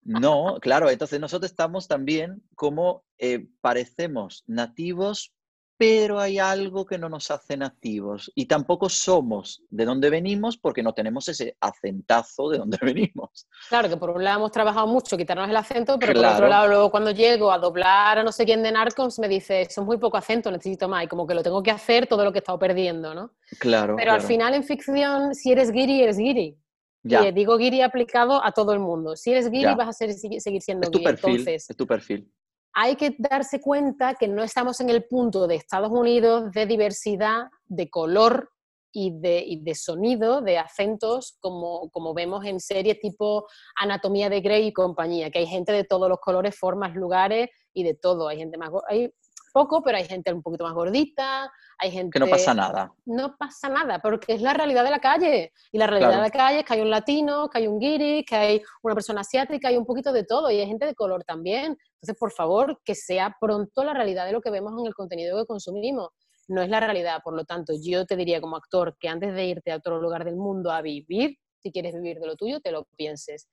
No, 0.05 0.57
claro, 0.61 0.89
entonces 0.89 1.19
nosotros 1.19 1.51
estamos 1.51 1.87
también 1.87 2.43
como 2.55 3.03
eh, 3.17 3.47
parecemos 3.61 4.43
nativos, 4.47 5.33
pero 5.77 6.19
hay 6.19 6.39
algo 6.39 6.85
que 6.85 6.97
no 6.97 7.09
nos 7.09 7.31
hace 7.31 7.57
nativos 7.57 8.31
y 8.35 8.45
tampoco 8.45 8.89
somos 8.89 9.63
de 9.69 9.85
donde 9.85 10.09
venimos 10.09 10.57
porque 10.57 10.83
no 10.83 10.93
tenemos 10.93 11.27
ese 11.27 11.57
acentazo 11.59 12.49
de 12.49 12.59
donde 12.59 12.77
venimos. 12.81 13.47
Claro, 13.69 13.89
que 13.89 13.97
por 13.97 14.11
un 14.11 14.23
lado 14.23 14.39
hemos 14.39 14.51
trabajado 14.51 14.87
mucho 14.87 15.17
quitarnos 15.17 15.49
el 15.49 15.55
acento, 15.57 15.97
pero 15.99 16.13
por 16.13 16.25
otro 16.25 16.47
lado 16.47 16.67
luego 16.67 16.91
cuando 16.91 17.11
llego 17.11 17.51
a 17.51 17.57
doblar 17.57 18.19
a 18.19 18.23
no 18.23 18.31
sé 18.31 18.45
quién 18.45 18.63
de 18.63 18.71
Narcos 18.71 19.19
me 19.19 19.27
dice, 19.27 19.61
eso 19.61 19.81
es 19.81 19.87
muy 19.87 19.97
poco 19.97 20.17
acento, 20.17 20.51
necesito 20.51 20.87
más, 20.87 21.03
y 21.03 21.07
como 21.07 21.25
que 21.25 21.33
lo 21.33 21.43
tengo 21.43 21.61
que 21.63 21.71
hacer 21.71 22.07
todo 22.07 22.23
lo 22.23 22.31
que 22.31 22.37
he 22.37 22.41
estado 22.41 22.59
perdiendo, 22.59 23.13
¿no? 23.13 23.31
Claro. 23.59 23.95
Pero 23.97 24.13
al 24.13 24.21
final 24.21 24.53
en 24.53 24.63
ficción, 24.63 25.33
si 25.33 25.51
eres 25.51 25.71
guiri, 25.71 26.01
eres 26.01 26.17
guiri. 26.17 26.62
Y 27.03 27.31
digo 27.33 27.57
guiri 27.57 27.81
aplicado 27.81 28.43
a 28.43 28.51
todo 28.51 28.73
el 28.73 28.79
mundo. 28.79 29.15
Si 29.15 29.31
eres 29.31 29.49
guiri 29.49 29.75
vas 29.75 29.89
a 29.89 29.93
ser, 29.93 30.13
seguir 30.13 30.61
siendo 30.61 30.85
es 30.85 30.91
tu 30.91 30.99
guiri. 30.99 31.11
Perfil, 31.11 31.47
es 31.49 31.67
tu 31.75 31.85
perfil 31.85 32.31
hay 32.73 32.95
que 32.95 33.15
darse 33.19 33.61
cuenta 33.61 34.15
que 34.15 34.27
no 34.27 34.43
estamos 34.43 34.79
en 34.81 34.89
el 34.89 35.05
punto 35.05 35.47
de 35.47 35.55
Estados 35.55 35.91
Unidos 35.91 36.51
de 36.51 36.65
diversidad, 36.65 37.49
de 37.65 37.89
color 37.89 38.49
y 38.91 39.11
de, 39.19 39.75
sonido, 39.75 40.41
de 40.41 40.59
acentos, 40.59 41.37
como, 41.39 41.89
como, 41.89 42.13
vemos 42.13 42.45
en 42.45 42.59
series 42.59 42.99
tipo 42.99 43.47
Anatomía 43.75 44.29
de 44.29 44.41
Grey 44.41 44.67
y 44.67 44.73
compañía, 44.73 45.31
que 45.31 45.39
hay 45.39 45.47
gente 45.47 45.71
de 45.71 45.83
todos 45.83 46.07
los 46.07 46.19
colores, 46.19 46.55
formas, 46.57 46.95
lugares 46.95 47.49
y 47.73 47.83
de 47.83 47.95
todo. 47.95 48.27
Hay 48.27 48.37
gente 48.37 48.57
más, 48.57 48.69
hay 48.87 49.11
poco, 49.53 49.81
pero 49.81 49.97
hay 49.97 50.05
gente 50.05 50.33
un 50.33 50.41
poquito 50.41 50.65
más 50.65 50.73
gordita, 50.73 51.49
hay 51.77 51.91
gente... 51.91 52.19
Que 52.19 52.19
no 52.19 52.27
pasa 52.27 52.53
nada. 52.53 52.91
No 53.05 53.37
pasa 53.37 53.69
nada, 53.69 53.99
porque 53.99 54.33
es 54.33 54.41
la 54.41 54.53
realidad 54.53 54.83
de 54.83 54.89
la 54.89 54.99
calle. 54.99 55.53
Y 55.71 55.77
la 55.77 55.87
realidad 55.87 56.11
de 56.11 56.17
la 56.17 56.29
calle 56.29 56.59
es 56.59 56.65
que 56.65 56.73
hay 56.73 56.81
un 56.81 56.89
latino, 56.89 57.49
que 57.49 57.59
hay 57.59 57.67
un 57.67 57.79
guiri, 57.79 58.25
que 58.25 58.35
hay 58.35 58.61
una 58.81 58.95
persona 58.95 59.21
asiática, 59.21 59.69
hay 59.69 59.77
un 59.77 59.85
poquito 59.85 60.11
de 60.11 60.25
todo, 60.25 60.51
y 60.51 60.59
hay 60.59 60.67
gente 60.67 60.85
de 60.85 60.95
color 60.95 61.23
también. 61.23 61.77
Entonces, 62.01 62.17
por 62.19 62.33
favor, 62.33 62.81
que 62.83 62.95
sea 62.95 63.37
pronto 63.39 63.83
la 63.83 63.93
realidad 63.93 64.25
de 64.25 64.33
lo 64.33 64.41
que 64.41 64.49
vemos 64.49 64.73
en 64.77 64.87
el 64.87 64.93
contenido 64.93 65.39
que 65.39 65.45
consumimos. 65.45 66.09
No 66.47 66.61
es 66.61 66.69
la 66.69 66.81
realidad, 66.81 67.21
por 67.23 67.35
lo 67.35 67.45
tanto, 67.45 67.73
yo 67.81 68.05
te 68.05 68.17
diría 68.17 68.41
como 68.41 68.57
actor 68.57 68.97
que 68.99 69.07
antes 69.07 69.33
de 69.33 69.45
irte 69.45 69.71
a 69.71 69.77
otro 69.77 70.01
lugar 70.01 70.25
del 70.25 70.35
mundo 70.35 70.71
a 70.71 70.81
vivir, 70.81 71.37
si 71.59 71.71
quieres 71.71 71.93
vivir 71.93 72.19
de 72.19 72.27
lo 72.27 72.35
tuyo, 72.35 72.59
te 72.59 72.71
lo 72.71 72.85
pienses. 72.97 73.47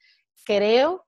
Creo 0.44 1.06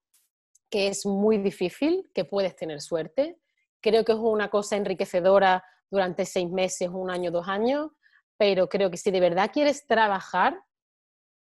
que 0.70 0.86
es 0.86 1.04
muy 1.04 1.38
difícil, 1.38 2.08
que 2.14 2.24
puedes 2.24 2.54
tener 2.54 2.80
suerte, 2.80 3.38
Creo 3.82 4.04
que 4.04 4.12
es 4.12 4.18
una 4.18 4.48
cosa 4.48 4.76
enriquecedora 4.76 5.64
durante 5.90 6.24
seis 6.24 6.48
meses, 6.50 6.88
un 6.88 7.10
año, 7.10 7.30
dos 7.30 7.48
años, 7.48 7.90
pero 8.38 8.68
creo 8.68 8.90
que 8.90 8.96
si 8.96 9.10
de 9.10 9.20
verdad 9.20 9.50
quieres 9.52 9.86
trabajar, 9.86 10.58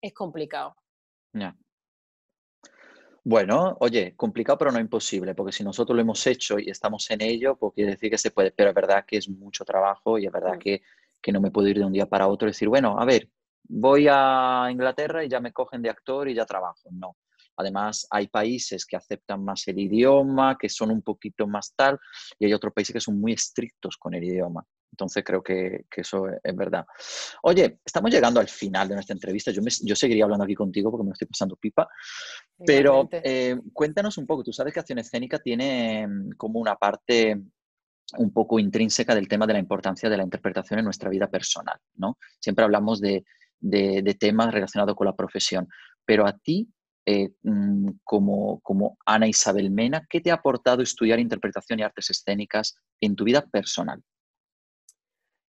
es 0.01 0.13
complicado. 0.13 0.75
Bueno, 3.23 3.77
oye, 3.79 4.15
complicado 4.15 4.57
pero 4.57 4.71
no 4.71 4.79
imposible, 4.79 5.35
porque 5.35 5.51
si 5.51 5.63
nosotros 5.63 5.95
lo 5.95 6.01
hemos 6.01 6.25
hecho 6.25 6.57
y 6.57 6.69
estamos 6.69 7.09
en 7.11 7.21
ello, 7.21 7.55
pues 7.55 7.73
quiere 7.75 7.91
decir 7.91 8.09
que 8.09 8.17
se 8.17 8.31
puede, 8.31 8.51
pero 8.51 8.69
es 8.69 8.75
verdad 8.75 9.05
que 9.05 9.17
es 9.17 9.29
mucho 9.29 9.63
trabajo 9.63 10.17
y 10.17 10.25
es 10.25 10.31
verdad 10.31 10.55
mm. 10.55 10.59
que, 10.59 10.81
que, 11.21 11.31
no 11.31 11.39
me 11.39 11.51
puedo 11.51 11.67
ir 11.67 11.77
de 11.77 11.85
un 11.85 11.93
día 11.93 12.07
para 12.07 12.27
otro 12.27 12.47
y 12.47 12.51
decir, 12.51 12.67
bueno, 12.67 12.99
a 12.99 13.05
ver, 13.05 13.29
voy 13.63 14.07
a 14.09 14.67
Inglaterra 14.71 15.23
y 15.23 15.29
ya 15.29 15.39
me 15.39 15.53
cogen 15.53 15.83
de 15.83 15.91
actor 15.91 16.27
y 16.27 16.33
ya 16.33 16.45
trabajo. 16.45 16.89
No, 16.91 17.15
Además, 17.57 18.07
hay 18.09 18.27
países 18.27 18.85
que 18.85 18.95
aceptan 18.95 19.43
más 19.43 19.67
el 19.67 19.79
idioma, 19.79 20.57
que 20.57 20.69
son 20.69 20.91
un 20.91 21.01
poquito 21.01 21.47
más 21.47 21.73
tal, 21.75 21.99
y 22.39 22.45
hay 22.45 22.53
otros 22.53 22.73
países 22.73 22.93
que 22.93 22.99
son 22.99 23.19
muy 23.19 23.33
estrictos 23.33 23.97
con 23.97 24.13
el 24.13 24.23
idioma. 24.23 24.65
Entonces 24.91 25.23
creo 25.23 25.41
que, 25.41 25.85
eso 25.95 26.27
es 26.43 26.55
verdad. 26.55 26.85
Oye, 27.43 27.79
estamos 27.83 28.11
llegando 28.11 28.39
al 28.39 28.49
final 28.49 28.87
de 28.89 28.95
nuestra 28.95 29.13
entrevista. 29.13 29.51
Yo, 29.51 29.61
yo 29.83 29.95
seguiría 29.95 30.25
hablando 30.25 30.43
aquí 30.43 30.55
contigo 30.55 30.91
porque 30.91 31.05
me 31.05 31.11
estoy 31.11 31.27
pasando 31.27 31.55
pipa. 31.55 31.87
Pero 32.65 33.07
eh, 33.11 33.57
cuéntanos 33.73 34.17
un 34.17 34.27
poco. 34.27 34.43
Tú 34.43 34.51
sabes 34.51 34.73
que 34.73 34.81
Acción 34.81 34.99
Escénica 34.99 35.39
tiene 35.39 36.07
mm, 36.07 36.31
como 36.31 36.59
una 36.59 36.75
parte 36.75 37.41
un 38.17 38.33
poco 38.33 38.59
intrínseca 38.59 39.15
del 39.15 39.29
tema 39.29 39.47
de 39.47 39.53
la 39.53 39.59
importancia 39.59 40.09
de 40.09 40.17
la 40.17 40.23
interpretación 40.23 40.79
en 40.79 40.85
nuestra 40.85 41.09
vida 41.09 41.27
personal, 41.27 41.79
¿no? 41.95 42.17
Siempre 42.41 42.65
hablamos 42.65 42.99
de, 42.99 43.23
de 43.61 44.17
temas 44.19 44.53
relacionados 44.53 44.95
con 44.95 45.07
la 45.07 45.15
profesión. 45.15 45.69
Pero 46.03 46.27
a 46.27 46.37
ti, 46.37 46.67
eh, 47.05 47.33
mm, 47.43 47.89
como, 48.03 48.59
como 48.61 48.97
Ana 49.05 49.27
Isabel 49.27 49.71
Mena, 49.71 50.05
¿qué 50.09 50.21
te 50.21 50.31
ha 50.31 50.35
aportado 50.35 50.81
estudiar 50.81 51.19
interpretación 51.19 51.79
y 51.79 51.83
artes 51.83 52.09
escénicas 52.09 52.75
en 52.99 53.15
tu 53.15 53.23
vida 53.23 53.41
personal? 53.41 54.01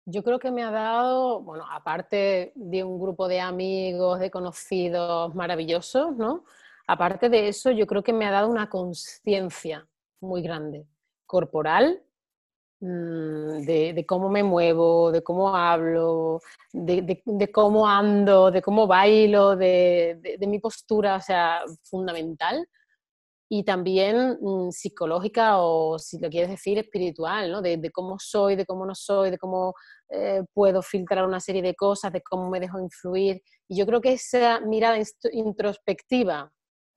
Yo 0.06 0.24
creo 0.24 0.40
que 0.40 0.52
me 0.52 0.64
ha 0.64 0.72
dado, 0.72 1.42
bueno, 1.42 1.66
aparte 1.70 2.54
de 2.56 2.84
un 2.84 3.00
grupo 3.00 3.28
de 3.28 3.40
amigos, 3.40 4.20
de 4.20 4.32
conocidos 4.32 5.36
maravillosos, 5.36 6.16
¿no? 6.18 6.44
Aparte 6.88 7.30
de 7.30 7.48
eso, 7.48 7.70
yo 7.72 7.86
creo 7.86 8.04
que 8.04 8.14
me 8.14 8.26
ha 8.26 8.32
dado 8.32 8.50
una 8.50 8.70
conciencia 8.70 9.88
muy 10.20 10.42
grande, 10.42 10.88
corporal, 11.26 12.02
Mm, 12.84 13.62
de, 13.64 14.06
cómo 14.08 14.30
me 14.30 14.42
muevo, 14.42 15.12
de 15.12 15.22
cómo 15.22 15.56
hablo, 15.56 16.42
de, 16.74 17.22
cómo 17.54 17.88
ando, 17.88 18.50
de 18.50 18.62
cómo 18.64 18.88
bailo, 18.88 19.56
de, 19.56 20.20
mi 20.48 20.60
postura, 20.60 21.18
o 21.18 21.22
sea, 21.22 21.62
fundamental. 21.84 22.66
Y 23.50 23.64
también 23.66 24.38
mm, 24.42 24.72
psicológica 24.72 25.60
o, 25.60 26.00
si 26.00 26.20
lo 26.20 26.30
quieres 26.30 26.50
decir, 26.50 26.80
espiritual, 26.80 27.52
¿no? 27.52 27.62
de, 27.62 27.92
cómo 27.92 28.18
soy, 28.20 28.56
de 28.56 28.66
cómo 28.66 28.86
no 28.86 28.96
soy, 28.96 29.30
de 29.32 29.38
cómo 29.38 29.74
eh, 30.10 30.42
puedo 30.54 30.82
filtrar 30.82 31.26
una 31.28 31.40
serie 31.40 31.62
de 31.62 31.76
cosas, 31.76 32.12
de 32.14 32.22
cómo 32.22 32.50
me 32.50 32.60
dejo 32.60 32.80
influir. 32.80 33.42
Y 33.68 33.78
yo 33.78 33.86
creo 33.86 34.02
que 34.02 34.14
esa 34.14 34.62
mirada 34.62 34.98
introspectiva 35.34 36.52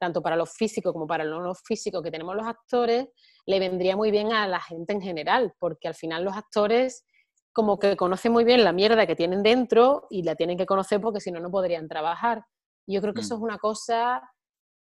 tanto 0.05 0.23
para 0.23 0.37
lo 0.37 0.45
físico 0.45 0.93
como 0.93 1.07
para 1.07 1.25
lo 1.25 1.41
no 1.41 1.55
físico 1.55 2.03
que 2.03 2.11
tenemos 2.11 2.37
los 2.37 2.47
actores, 2.47 3.09
le 3.47 3.59
vendría 3.59 3.97
muy 3.97 4.11
bien 4.11 4.33
a 4.33 4.47
la 4.47 4.61
gente 4.61 4.93
en 4.93 5.01
general, 5.01 5.55
porque 5.59 5.89
al 5.89 5.95
final 5.95 6.25
los 6.25 6.37
actores 6.37 7.07
como 7.55 7.79
que 7.79 7.97
conocen 7.97 8.33
muy 8.33 8.45
bien 8.45 8.65
la 8.65 8.73
mierda 8.73 9.07
que 9.07 9.17
tienen 9.17 9.43
dentro 9.43 10.07
y 10.11 10.25
la 10.25 10.35
tienen 10.35 10.59
que 10.59 10.67
conocer 10.67 11.01
porque 11.01 11.21
si 11.21 11.31
no, 11.31 11.41
no 11.41 11.51
podrían 11.51 11.89
trabajar. 11.89 12.45
yo 12.87 13.01
creo 13.01 13.15
que 13.15 13.23
eso 13.23 13.37
mm. 13.37 13.39
es 13.39 13.43
una 13.43 13.59
cosa 13.59 14.23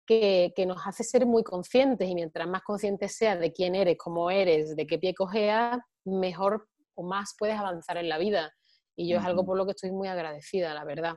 que, 0.06 0.52
que, 0.54 0.66
nos 0.66 0.86
hace 0.86 1.04
ser 1.04 1.24
muy 1.24 1.42
conscientes 1.42 2.06
y 2.06 2.14
mientras 2.14 2.46
más 2.46 2.62
conscientes 2.62 3.16
seas 3.16 3.40
de 3.40 3.52
quién 3.52 3.74
eres, 3.74 3.96
cómo 3.96 4.30
eres, 4.30 4.76
de 4.76 4.86
qué 4.86 4.98
pie 4.98 5.14
cojeas, 5.14 5.78
mejor 6.04 6.68
o 6.94 7.02
más 7.02 7.34
puedes 7.38 7.56
avanzar 7.58 7.96
en 7.96 8.10
la 8.10 8.18
vida. 8.18 8.52
Y 8.96 9.08
yo 9.08 9.18
es 9.18 9.24
algo 9.24 9.46
por 9.46 9.56
lo 9.56 9.64
que 9.64 9.72
estoy 9.72 9.90
muy 9.90 10.08
agradecida, 10.08 10.74
la 10.74 10.84
verdad. 10.84 11.14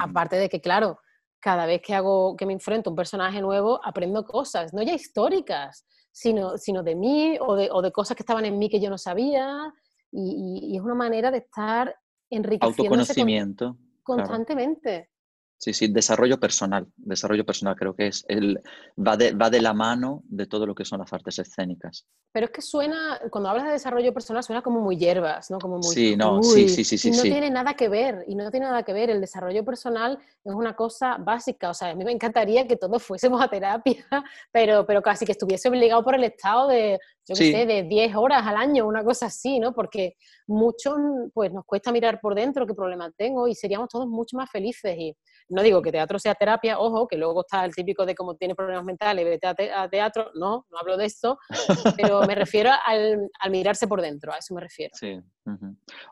Aparte 0.00 0.36
de 0.36 0.48
que, 0.48 0.60
claro, 0.60 0.98
cada 1.40 1.66
vez 1.66 1.80
que 1.82 1.94
hago 1.94 2.36
que 2.36 2.46
me 2.46 2.52
enfrento 2.52 2.90
a 2.90 2.92
un 2.92 2.96
personaje 2.96 3.40
nuevo, 3.40 3.80
aprendo 3.84 4.24
cosas, 4.24 4.72
no 4.72 4.82
ya 4.82 4.94
históricas, 4.94 5.86
sino, 6.12 6.58
sino 6.58 6.82
de 6.82 6.94
mí 6.94 7.38
o 7.40 7.54
de, 7.54 7.68
o 7.70 7.80
de 7.82 7.92
cosas 7.92 8.16
que 8.16 8.22
estaban 8.22 8.44
en 8.44 8.58
mí 8.58 8.68
que 8.68 8.80
yo 8.80 8.90
no 8.90 8.98
sabía. 8.98 9.72
Y, 10.10 10.76
es 10.76 10.82
una 10.82 10.94
manera 10.94 11.30
de 11.30 11.38
estar 11.38 11.94
enriqueciendo 12.30 12.82
Autoconocimiento. 12.82 13.76
constantemente. 14.02 15.10
Sí, 15.58 15.74
sí, 15.74 15.88
desarrollo 15.88 16.38
personal. 16.38 16.86
Desarrollo 16.96 17.44
personal 17.44 17.74
creo 17.74 17.92
que 17.92 18.06
es 18.06 18.24
el, 18.28 18.60
va, 18.96 19.16
de, 19.16 19.32
va 19.32 19.50
de 19.50 19.60
la 19.60 19.74
mano 19.74 20.22
de 20.28 20.46
todo 20.46 20.66
lo 20.66 20.74
que 20.74 20.84
son 20.84 21.00
las 21.00 21.12
artes 21.12 21.40
escénicas. 21.40 22.06
Pero 22.30 22.46
es 22.46 22.52
que 22.52 22.62
suena, 22.62 23.20
cuando 23.30 23.50
hablas 23.50 23.66
de 23.66 23.72
desarrollo 23.72 24.14
personal, 24.14 24.44
suena 24.44 24.62
como 24.62 24.80
muy 24.80 24.96
hierbas, 24.96 25.50
¿no? 25.50 25.58
Como 25.58 25.78
muy, 25.78 25.92
sí, 25.92 26.16
no, 26.16 26.44
sí, 26.44 26.68
sí, 26.68 26.84
sí, 26.84 26.96
sí. 26.96 27.10
no 27.10 27.22
tiene 27.22 27.50
nada 27.50 27.74
que 27.74 27.88
ver, 27.88 28.24
y 28.28 28.36
no 28.36 28.48
tiene 28.52 28.66
nada 28.66 28.84
que 28.84 28.92
ver. 28.92 29.10
El 29.10 29.20
desarrollo 29.20 29.64
personal 29.64 30.16
es 30.44 30.54
una 30.54 30.76
cosa 30.76 31.16
básica. 31.18 31.70
O 31.70 31.74
sea, 31.74 31.88
a 31.88 31.94
mí 31.96 32.04
me 32.04 32.12
encantaría 32.12 32.68
que 32.68 32.76
todos 32.76 33.02
fuésemos 33.02 33.42
a 33.42 33.48
terapia, 33.48 34.06
pero, 34.52 34.86
pero 34.86 35.02
casi 35.02 35.26
que 35.26 35.32
estuviese 35.32 35.68
obligado 35.68 36.04
por 36.04 36.14
el 36.14 36.22
Estado 36.22 36.68
de, 36.68 37.00
yo 37.26 37.34
qué 37.34 37.50
sé, 37.50 37.66
de 37.66 37.82
10 37.82 38.14
horas 38.14 38.46
al 38.46 38.56
año, 38.56 38.86
una 38.86 39.02
cosa 39.02 39.26
así, 39.26 39.58
¿no? 39.58 39.74
Porque 39.74 40.14
mucho, 40.48 40.96
pues 41.34 41.52
nos 41.52 41.64
cuesta 41.64 41.92
mirar 41.92 42.20
por 42.20 42.34
dentro 42.34 42.66
qué 42.66 42.74
problema 42.74 43.12
tengo 43.16 43.46
y 43.46 43.54
seríamos 43.54 43.88
todos 43.88 44.08
mucho 44.08 44.36
más 44.36 44.50
felices. 44.50 44.96
Y 44.98 45.14
no 45.50 45.62
digo 45.62 45.82
que 45.82 45.92
teatro 45.92 46.18
sea 46.18 46.34
terapia, 46.34 46.78
ojo, 46.78 47.06
que 47.06 47.16
luego 47.16 47.42
está 47.42 47.64
el 47.64 47.74
típico 47.74 48.04
de 48.06 48.14
cómo 48.14 48.34
tiene 48.34 48.54
problemas 48.54 48.84
mentales, 48.84 49.24
vete 49.24 49.46
a, 49.46 49.88
teatro, 49.88 50.30
no, 50.34 50.66
no 50.70 50.78
hablo 50.78 50.96
de 50.96 51.04
esto, 51.04 51.38
pero 51.96 52.22
me 52.26 52.34
refiero 52.34 52.70
al, 52.84 53.28
mirarse 53.50 53.86
por 53.86 54.00
dentro, 54.00 54.32
a 54.32 54.38
eso 54.38 54.54
me 54.54 54.62
refiero. 54.62 54.92
Sí. 54.94 55.20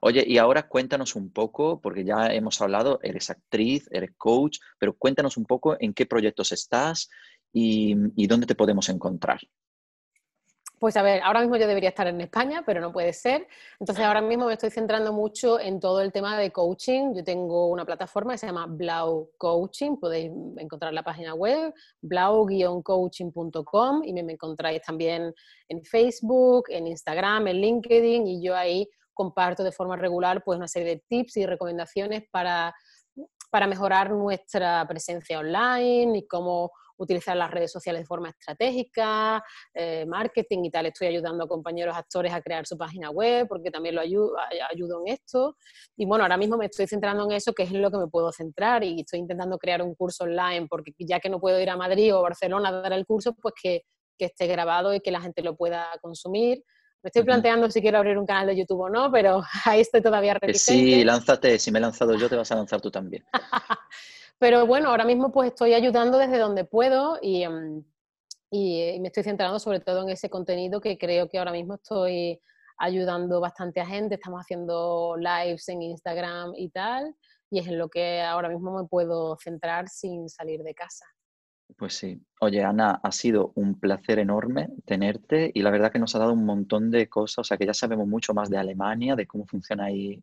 Oye, 0.01 0.25
y 0.27 0.39
ahora 0.39 0.69
cuéntanos 0.69 1.15
un 1.17 1.31
poco, 1.31 1.81
porque 1.81 2.05
ya 2.05 2.29
hemos 2.29 2.61
hablado, 2.61 2.99
eres 3.03 3.31
actriz, 3.31 3.89
eres 3.91 4.11
coach, 4.17 4.59
pero 4.79 4.97
cuéntanos 4.97 5.37
un 5.37 5.45
poco 5.45 5.77
en 5.79 5.93
qué 5.93 6.07
proyectos 6.07 6.53
estás 6.53 7.09
y 7.53 8.27
dónde 8.27 8.47
te 8.47 8.55
podemos 8.55 8.89
encontrar. 8.91 9.41
Pues 10.79 10.95
a 10.99 11.03
ver, 11.03 11.23
ahora 11.23 11.41
mismo 11.41 11.57
yo 11.57 11.67
debería 11.67 11.89
estar 11.89 12.07
en 12.07 12.21
España, 12.21 12.63
pero 12.67 12.83
no 12.83 12.93
puede 12.93 13.15
ser. 13.15 13.49
Entonces 13.81 14.05
ahora 14.05 14.21
mismo 14.21 14.45
me 14.45 14.53
estoy 14.53 14.71
centrando 14.71 15.11
mucho 15.11 15.59
en 15.59 15.81
todo 15.81 16.03
el 16.03 16.13
tema 16.13 16.39
de 16.39 16.53
coaching. 16.53 17.15
Yo 17.15 17.25
tengo 17.25 17.69
una 17.69 17.87
plataforma 17.87 18.33
que 18.33 18.39
se 18.39 18.47
llama 18.47 18.67
Blau 18.69 19.31
Coaching, 19.39 19.97
podéis 19.97 20.31
encontrar 20.59 20.93
la 20.93 21.03
página 21.03 21.35
web 21.35 21.73
blau-coaching.com 22.03 24.05
y 24.05 24.13
me, 24.13 24.33
encontráis 24.33 24.83
también 24.83 25.33
en 25.69 25.83
Facebook, 25.83 26.65
en 26.69 26.89
Instagram, 26.89 27.49
en 27.49 27.57
LinkedIn 27.57 28.27
y 28.27 28.43
yo 28.43 28.55
ahí 28.55 28.87
comparto 29.15 29.65
de 29.65 29.73
forma 29.73 29.97
regular 29.97 30.45
pues 30.45 30.59
una 30.59 30.69
serie 30.69 30.97
de 30.97 31.05
tips 31.09 31.39
y 31.39 31.47
recomendaciones 31.47 32.25
para 32.31 32.75
para 33.51 33.67
mejorar 33.67 34.11
nuestra 34.11 34.87
presencia 34.87 35.39
online 35.39 36.19
y 36.19 36.27
cómo 36.27 36.73
utilizar 36.99 37.37
las 37.37 37.51
redes 37.51 37.73
sociales 37.73 38.03
de 38.03 38.07
forma 38.07 38.31
estratégica, 38.31 39.43
eh, 39.75 40.05
marketing 40.07 40.65
y 40.65 40.71
tal. 40.71 40.87
Estoy 40.87 41.09
ayudando 41.09 41.45
a 41.45 41.49
compañeros 41.49 41.97
actores 41.97 42.33
a 42.33 42.41
crear 42.41 42.67
su 42.67 42.77
página 42.77 43.11
web 43.11 43.47
porque 43.49 43.71
también 43.71 43.95
lo 43.95 44.01
ayudo, 44.01 44.35
ayudo 44.71 45.03
en 45.05 45.13
esto. 45.13 45.57
Y 45.97 46.07
bueno, 46.07 46.25
ahora 46.25 46.37
mismo 46.37 46.57
me 46.57 46.67
estoy 46.67 46.87
centrando 46.87 47.25
en 47.25 47.33
eso, 47.33 47.53
que 47.53 47.65
es 47.65 47.71
en 47.71 47.83
lo 47.83 47.91
que 47.91 47.99
me 47.99 48.09
puedo 48.09 48.33
centrar 48.33 48.85
y 48.85 49.01
estoy 49.01 49.21
intentando 49.21 49.59
crear 49.59 49.83
un 49.83 49.95
curso 49.95 50.25
online 50.25 50.67
porque 50.69 50.93
ya 50.99 51.21
que 51.21 51.29
no 51.29 51.41
puedo 51.41 51.61
ir 51.61 51.71
a 51.71 51.77
Madrid 51.77 52.15
o 52.15 52.23
Barcelona 52.23 52.69
a 52.69 52.73
dar 52.73 52.93
el 52.93 53.07
curso, 53.07 53.35
pues 53.35 53.55
que, 53.61 53.83
que 54.19 54.27
esté 54.27 54.47
grabado 54.47 54.95
y 54.95 55.01
que 55.01 55.11
la 55.11 55.21
gente 55.21 55.43
lo 55.43 55.57
pueda 55.57 55.89
consumir. 56.01 56.63
Me 57.07 57.11
estoy 57.11 57.23
planteando 57.23 57.71
si 57.71 57.81
quiero 57.81 57.99
abrir 57.99 58.19
un 58.19 58.27
canal 58.27 58.49
de 58.49 58.57
YouTube 58.57 58.81
o 58.81 58.91
no, 58.91 59.13
pero 59.13 59.41
ahí 59.65 59.81
estoy 59.81 60.03
todavía 60.03 60.35
reticente. 60.35 60.83
Sí, 60.83 61.05
lánzate. 61.05 61.57
Si 61.57 61.71
me 61.71 61.79
he 61.79 61.83
lanzado 61.83 62.17
yo, 62.17 62.29
te 62.29 62.35
vas 62.35 62.51
a 62.51 62.57
lanzar 62.57 62.81
tú 62.81 62.91
también. 62.91 63.25
Pero 64.41 64.67
bueno, 64.67 64.91
ahora 64.91 65.05
mismo 65.05 65.31
pues 65.31 65.51
estoy 65.51 65.75
ayudando 65.75 66.19
desde 66.19 66.37
donde 66.37 66.65
puedo 66.65 67.17
em, 67.23 67.85
y, 68.51 68.99
me 68.99 69.07
estoy 69.07 69.23
centrando 69.23 69.61
sobre 69.61 69.79
todo 69.79 70.03
en 70.03 70.09
ese 70.09 70.29
contenido 70.29 70.81
que 70.81 70.99
creo 70.99 71.29
que 71.29 71.39
ahora 71.39 71.53
mismo 71.53 71.75
estoy 71.75 72.43
ayudando 72.77 73.41
bastante 73.41 73.81
a 73.81 73.87
gente. 73.87 74.17
Estamos 74.17 74.41
haciendo 74.41 75.15
lives 75.17 75.69
en 75.69 75.83
Instagram 75.83 76.55
y 76.57 76.71
tal, 76.71 77.15
y 77.51 77.61
es 77.61 77.69
en 77.69 77.79
lo 77.79 77.89
que 77.89 78.21
ahora 78.21 78.49
mismo 78.49 78.77
me 78.77 78.89
puedo 78.89 79.37
centrar 79.37 79.89
sin 79.89 80.29
salir 80.29 80.65
de 80.65 80.75
casa. 80.75 81.07
Pues 81.77 81.95
sí. 81.95 82.19
Oye, 82.41 82.65
Ana, 82.65 83.01
ha 83.03 83.13
sido 83.13 83.53
un 83.55 83.79
placer 83.79 84.19
enorme 84.19 84.69
tenerte 84.87 85.51
y 85.55 85.63
la 85.63 85.71
verdad 85.71 85.93
que 85.93 85.99
nos 85.99 86.15
ha 86.15 86.19
dado 86.19 86.33
un 86.33 86.45
montón 86.45 86.91
de 86.91 87.09
cosas, 87.09 87.39
o 87.39 87.45
sea 87.45 87.59
que 87.59 87.67
ya 87.67 87.75
sabemos 87.75 88.07
mucho 88.07 88.33
más 88.33 88.49
de 88.49 88.57
Alemania, 88.57 89.15
de 89.15 89.27
cómo 89.27 89.47
funciona 89.47 89.85
ahí 89.85 90.23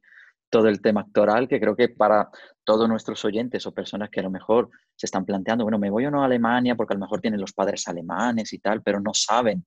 todo 0.49 0.67
el 0.67 0.81
tema 0.81 1.01
actoral, 1.01 1.47
que 1.47 1.59
creo 1.59 1.75
que 1.75 1.89
para 1.89 2.29
todos 2.63 2.87
nuestros 2.87 3.23
oyentes 3.25 3.65
o 3.65 3.73
personas 3.73 4.09
que 4.09 4.19
a 4.19 4.23
lo 4.23 4.29
mejor 4.29 4.69
se 4.95 5.07
están 5.07 5.25
planteando, 5.25 5.63
bueno, 5.63 5.79
me 5.79 5.89
voy 5.89 6.05
o 6.05 6.11
no 6.11 6.21
a 6.21 6.25
Alemania 6.25 6.75
porque 6.75 6.93
a 6.93 6.97
lo 6.97 7.01
mejor 7.01 7.21
tienen 7.21 7.41
los 7.41 7.53
padres 7.53 7.87
alemanes 7.87 8.53
y 8.53 8.59
tal, 8.59 8.81
pero 8.81 8.99
no 8.99 9.13
saben 9.13 9.65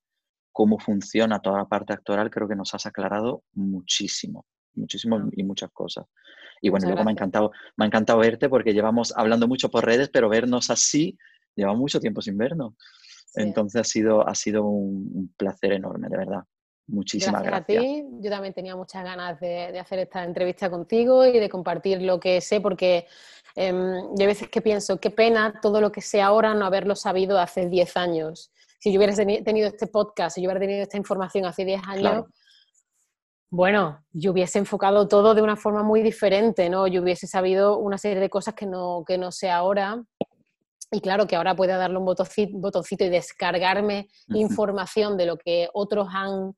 cómo 0.53 0.79
funciona 0.79 1.41
toda 1.41 1.59
la 1.59 1.65
parte 1.67 1.93
actoral, 1.93 2.31
creo 2.31 2.49
que 2.49 2.57
nos 2.57 2.73
has 2.75 2.87
aclarado 2.87 3.43
muchísimo, 3.53 4.47
muchísimo 4.75 5.29
y 5.33 5.45
muchas 5.45 5.71
cosas. 5.71 6.07
Y 6.61 6.69
bueno, 6.69 6.87
luego 6.87 7.05
me 7.05 7.11
ha 7.11 7.13
encantado, 7.13 7.53
me 7.77 7.85
ha 7.85 7.89
encantado 7.89 8.21
verte 8.21 8.49
porque 8.49 8.73
llevamos 8.73 9.13
hablando 9.17 9.47
mucho 9.49 9.71
por 9.71 9.85
redes, 9.85 10.09
pero 10.09 10.29
vernos 10.29 10.71
así, 10.71 11.19
lleva 11.57 11.74
mucho 11.74 11.99
tiempo 11.99 12.20
sin 12.23 12.39
vernos. 12.39 12.74
Entonces 13.35 13.81
ha 13.81 13.85
sido, 13.85 14.27
ha 14.27 14.35
sido 14.35 14.65
un 14.65 15.35
placer 15.37 15.73
enorme, 15.73 16.09
de 16.09 16.16
verdad. 16.16 16.45
Muchísimas 16.89 17.43
gracias. 17.43 17.78
a 17.78 17.83
ti. 17.83 18.05
Yo 18.20 18.31
también 18.31 18.55
tenía 18.55 18.77
muchas 18.77 19.03
ganas 19.03 19.41
de, 19.41 19.78
hacer 19.78 19.99
esta 19.99 20.23
entrevista 20.23 20.70
contigo 20.70 21.27
y 21.27 21.39
de 21.39 21.49
compartir 21.49 22.01
lo 22.03 22.20
que 22.20 22.41
sé, 22.41 22.61
porque 22.61 23.07
eh, 23.57 23.73
yo 23.73 24.24
a 24.24 24.27
veces 24.27 24.49
que 24.49 24.61
pienso, 24.61 25.01
qué 25.01 25.11
pena 25.11 25.59
todo 25.61 25.81
lo 25.81 25.91
que 25.91 26.01
sé 26.01 26.23
ahora 26.23 26.55
no 26.55 26.65
haberlo 26.65 26.95
sabido 26.95 27.39
hace 27.39 27.69
10 27.69 27.97
años. 27.97 28.53
Si 28.78 28.93
yo 28.93 28.99
hubiera 28.99 29.15
tenido 29.15 29.66
este 29.66 29.89
podcast, 29.89 30.37
si 30.37 30.43
yo 30.43 30.47
hubiera 30.47 30.61
tenido 30.61 30.83
esta 30.83 30.97
información 30.97 31.45
hace 31.45 31.65
10 31.65 31.83
años, 31.89 32.27
bueno, 33.51 34.05
yo 34.12 34.33
hubiese 34.33 34.59
enfocado 34.59 35.09
todo 35.09 35.35
de 35.35 35.43
una 35.43 35.57
forma 35.57 35.83
muy 35.83 36.03
diferente, 36.03 36.69
¿no? 36.69 36.87
Yo 36.87 37.03
hubiese 37.03 37.27
sabido 37.27 37.78
una 37.78 37.97
serie 37.97 38.20
de 38.20 38.28
cosas 38.28 38.55
que 38.55 38.66
no, 38.66 39.05
que 39.07 39.19
no 39.19 39.33
sé 39.33 39.51
ahora. 39.51 40.05
Y 40.91 41.01
claro 41.01 41.27
que 41.27 41.37
ahora 41.37 41.57
pueda 41.57 41.77
darle 41.77 41.99
un 41.99 42.05
botoncito, 42.05 43.05
y 43.05 43.09
descargarme 43.09 44.09
información 44.29 45.17
de 45.17 45.27
lo 45.27 45.37
que 45.37 45.69
otros 45.73 46.09
han 46.13 46.53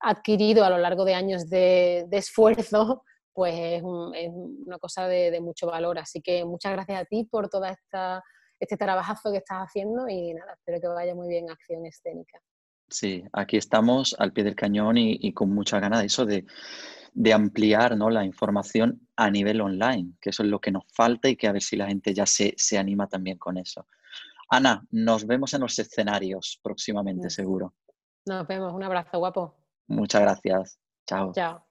adquirido 0.00 0.64
a 0.64 0.70
lo 0.70 0.78
largo 0.78 1.04
de 1.04 1.14
años 1.14 1.48
de, 1.48 2.06
esfuerzo, 2.10 3.02
pues 3.32 3.54
es, 3.56 3.82
una 3.84 4.78
cosa 4.78 5.06
de, 5.06 5.40
mucho 5.40 5.66
valor. 5.66 5.98
Así 5.98 6.20
que 6.20 6.44
muchas 6.44 6.72
gracias 6.72 7.02
a 7.02 7.04
ti 7.04 7.24
por 7.24 7.48
todo 7.48 7.64
este 8.58 8.76
trabajazo 8.76 9.30
que 9.30 9.38
estás 9.38 9.58
haciendo 9.58 10.08
y 10.08 10.34
nada, 10.34 10.54
espero 10.54 10.80
que 10.80 10.88
vaya 10.88 11.14
muy 11.14 11.28
bien 11.28 11.48
Acción 11.50 11.86
Escénica. 11.86 12.40
Sí, 12.90 13.24
aquí 13.32 13.56
estamos 13.56 14.16
al 14.18 14.32
pie 14.32 14.44
del 14.44 14.54
cañón 14.54 14.96
y, 14.96 15.32
con 15.32 15.50
mucha 15.50 15.78
ganas 15.78 16.00
de 16.00 16.06
eso, 16.06 16.24
de, 16.24 16.44
ampliar 17.32 17.96
¿no? 17.96 18.10
la 18.10 18.24
información 18.24 19.06
a 19.16 19.30
nivel 19.30 19.60
online, 19.60 20.12
que 20.20 20.30
eso 20.30 20.42
es 20.42 20.48
lo 20.48 20.60
que 20.60 20.70
nos 20.70 20.84
falta 20.92 21.28
y 21.28 21.36
que 21.36 21.48
a 21.48 21.52
ver 21.52 21.62
si 21.62 21.76
la 21.76 21.86
gente 21.86 22.14
ya 22.14 22.26
se, 22.26 22.54
se 22.56 22.78
anima 22.78 23.06
también 23.06 23.38
con 23.38 23.58
eso. 23.58 23.86
Ana, 24.50 24.86
nos 24.90 25.26
vemos 25.26 25.52
en 25.54 25.60
los 25.60 25.78
escenarios 25.78 26.58
próximamente, 26.62 27.28
seguro. 27.28 27.74
Nos 28.24 28.46
vemos, 28.46 28.72
un 28.72 28.82
abrazo, 28.82 29.18
guapo. 29.18 29.56
Muchas 29.88 30.22
gracias. 30.22 30.78
Chao. 31.06 31.32
Chao. 31.32 31.67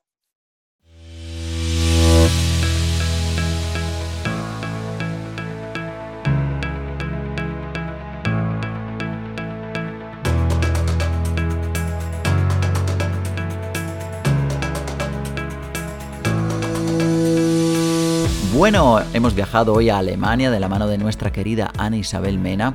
Bueno, 18.58 19.00
hemos 19.14 19.36
viajado 19.36 19.72
hoy 19.72 19.92
a 19.92 20.00
Alemania 20.00 20.50
de 20.50 20.60
la 20.60 20.68
mano 20.68 20.88
de 20.88 20.98
nuestra 20.98 21.32
querida 21.32 21.72
Ana 21.78 21.98
Isabel 21.98 22.40
Mena 22.40 22.74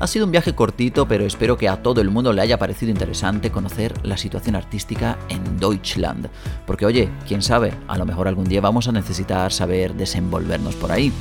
ha 0.00 0.06
sido 0.06 0.24
un 0.24 0.32
viaje 0.32 0.54
cortito, 0.54 1.06
pero 1.06 1.26
espero 1.26 1.58
que 1.58 1.68
a 1.68 1.82
todo 1.82 2.00
el 2.00 2.08
mundo 2.08 2.32
le 2.32 2.40
haya 2.40 2.58
parecido 2.58 2.90
interesante 2.90 3.50
conocer 3.50 3.92
la 4.06 4.16
situación 4.16 4.56
artística 4.56 5.18
en 5.28 5.60
Deutschland. 5.60 6.30
Porque 6.66 6.86
oye, 6.86 7.10
quién 7.26 7.42
sabe, 7.42 7.74
a 7.88 7.98
lo 7.98 8.06
mejor 8.06 8.26
algún 8.26 8.48
día 8.48 8.62
vamos 8.62 8.88
a 8.88 8.92
necesitar 8.92 9.52
saber 9.52 9.92
desenvolvernos 9.92 10.76
por 10.76 10.92
ahí. 10.92 11.12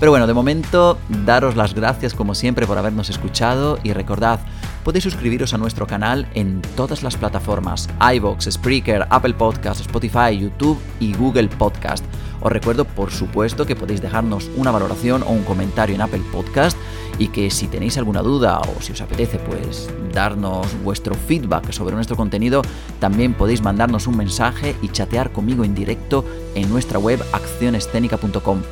Pero 0.00 0.10
bueno, 0.10 0.26
de 0.26 0.34
momento, 0.34 0.98
daros 1.24 1.54
las 1.54 1.72
gracias 1.72 2.14
como 2.14 2.34
siempre 2.34 2.66
por 2.66 2.78
habernos 2.78 3.10
escuchado 3.10 3.78
y 3.84 3.92
recordad, 3.92 4.40
podéis 4.86 5.02
suscribiros 5.02 5.52
a 5.52 5.58
nuestro 5.58 5.84
canal 5.88 6.28
en 6.34 6.62
todas 6.76 7.02
las 7.02 7.16
plataformas, 7.16 7.88
iVoox, 8.14 8.48
Spreaker, 8.52 9.04
Apple 9.10 9.34
Podcast, 9.34 9.80
Spotify, 9.80 10.38
YouTube 10.38 10.78
y 11.00 11.12
Google 11.12 11.48
Podcast. 11.48 12.04
Os 12.40 12.52
recuerdo, 12.52 12.84
por 12.84 13.10
supuesto, 13.10 13.66
que 13.66 13.74
podéis 13.74 14.00
dejarnos 14.00 14.48
una 14.54 14.70
valoración 14.70 15.24
o 15.24 15.30
un 15.30 15.42
comentario 15.42 15.96
en 15.96 16.02
Apple 16.02 16.22
Podcast 16.30 16.78
y 17.18 17.28
que 17.28 17.50
si 17.50 17.66
tenéis 17.66 17.98
alguna 17.98 18.22
duda 18.22 18.60
o 18.60 18.80
si 18.80 18.92
os 18.92 19.00
apetece 19.00 19.40
pues 19.40 19.90
darnos 20.12 20.68
vuestro 20.84 21.16
feedback 21.16 21.72
sobre 21.72 21.96
nuestro 21.96 22.14
contenido, 22.14 22.62
también 23.00 23.34
podéis 23.34 23.62
mandarnos 23.62 24.06
un 24.06 24.16
mensaje 24.16 24.76
y 24.82 24.88
chatear 24.90 25.32
conmigo 25.32 25.64
en 25.64 25.74
directo 25.74 26.24
en 26.54 26.70
nuestra 26.70 27.00
web 27.00 27.20
accionescénica.com. 27.32 28.62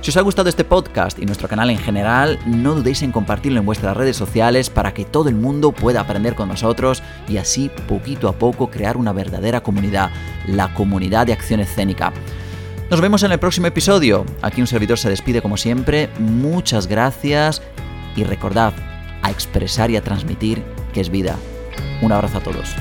Si 0.00 0.08
os 0.08 0.16
ha 0.16 0.22
gustado 0.22 0.48
este 0.48 0.64
podcast 0.64 1.18
y 1.18 1.26
nuestro 1.26 1.46
canal 1.46 1.68
en 1.68 1.76
general, 1.76 2.38
no 2.46 2.74
dudéis 2.74 3.02
en 3.02 3.12
compartirlo 3.12 3.60
en 3.60 3.66
vuestras 3.66 3.94
redes 3.94 4.16
sociales 4.16 4.70
para 4.70 4.94
que 4.94 5.04
todo 5.04 5.28
el 5.28 5.34
mundo 5.34 5.72
pueda 5.72 6.00
aprender 6.00 6.34
con 6.34 6.48
nosotros 6.48 7.02
y 7.28 7.36
así 7.36 7.70
poquito 7.86 8.26
a 8.26 8.32
poco 8.32 8.70
crear 8.70 8.96
una 8.96 9.12
verdadera 9.12 9.62
comunidad, 9.62 10.10
la 10.46 10.72
comunidad 10.72 11.26
de 11.26 11.34
acción 11.34 11.60
escénica. 11.60 12.14
Nos 12.90 13.02
vemos 13.02 13.22
en 13.24 13.32
el 13.32 13.38
próximo 13.38 13.66
episodio. 13.66 14.24
Aquí 14.40 14.62
un 14.62 14.66
servidor 14.66 14.96
se 14.96 15.10
despide 15.10 15.42
como 15.42 15.58
siempre. 15.58 16.08
Muchas 16.18 16.86
gracias 16.86 17.60
y 18.16 18.24
recordad 18.24 18.72
a 19.20 19.30
expresar 19.30 19.90
y 19.90 19.98
a 19.98 20.02
transmitir 20.02 20.64
que 20.94 21.02
es 21.02 21.10
vida. 21.10 21.36
Un 22.00 22.12
abrazo 22.12 22.38
a 22.38 22.40
todos. 22.40 22.74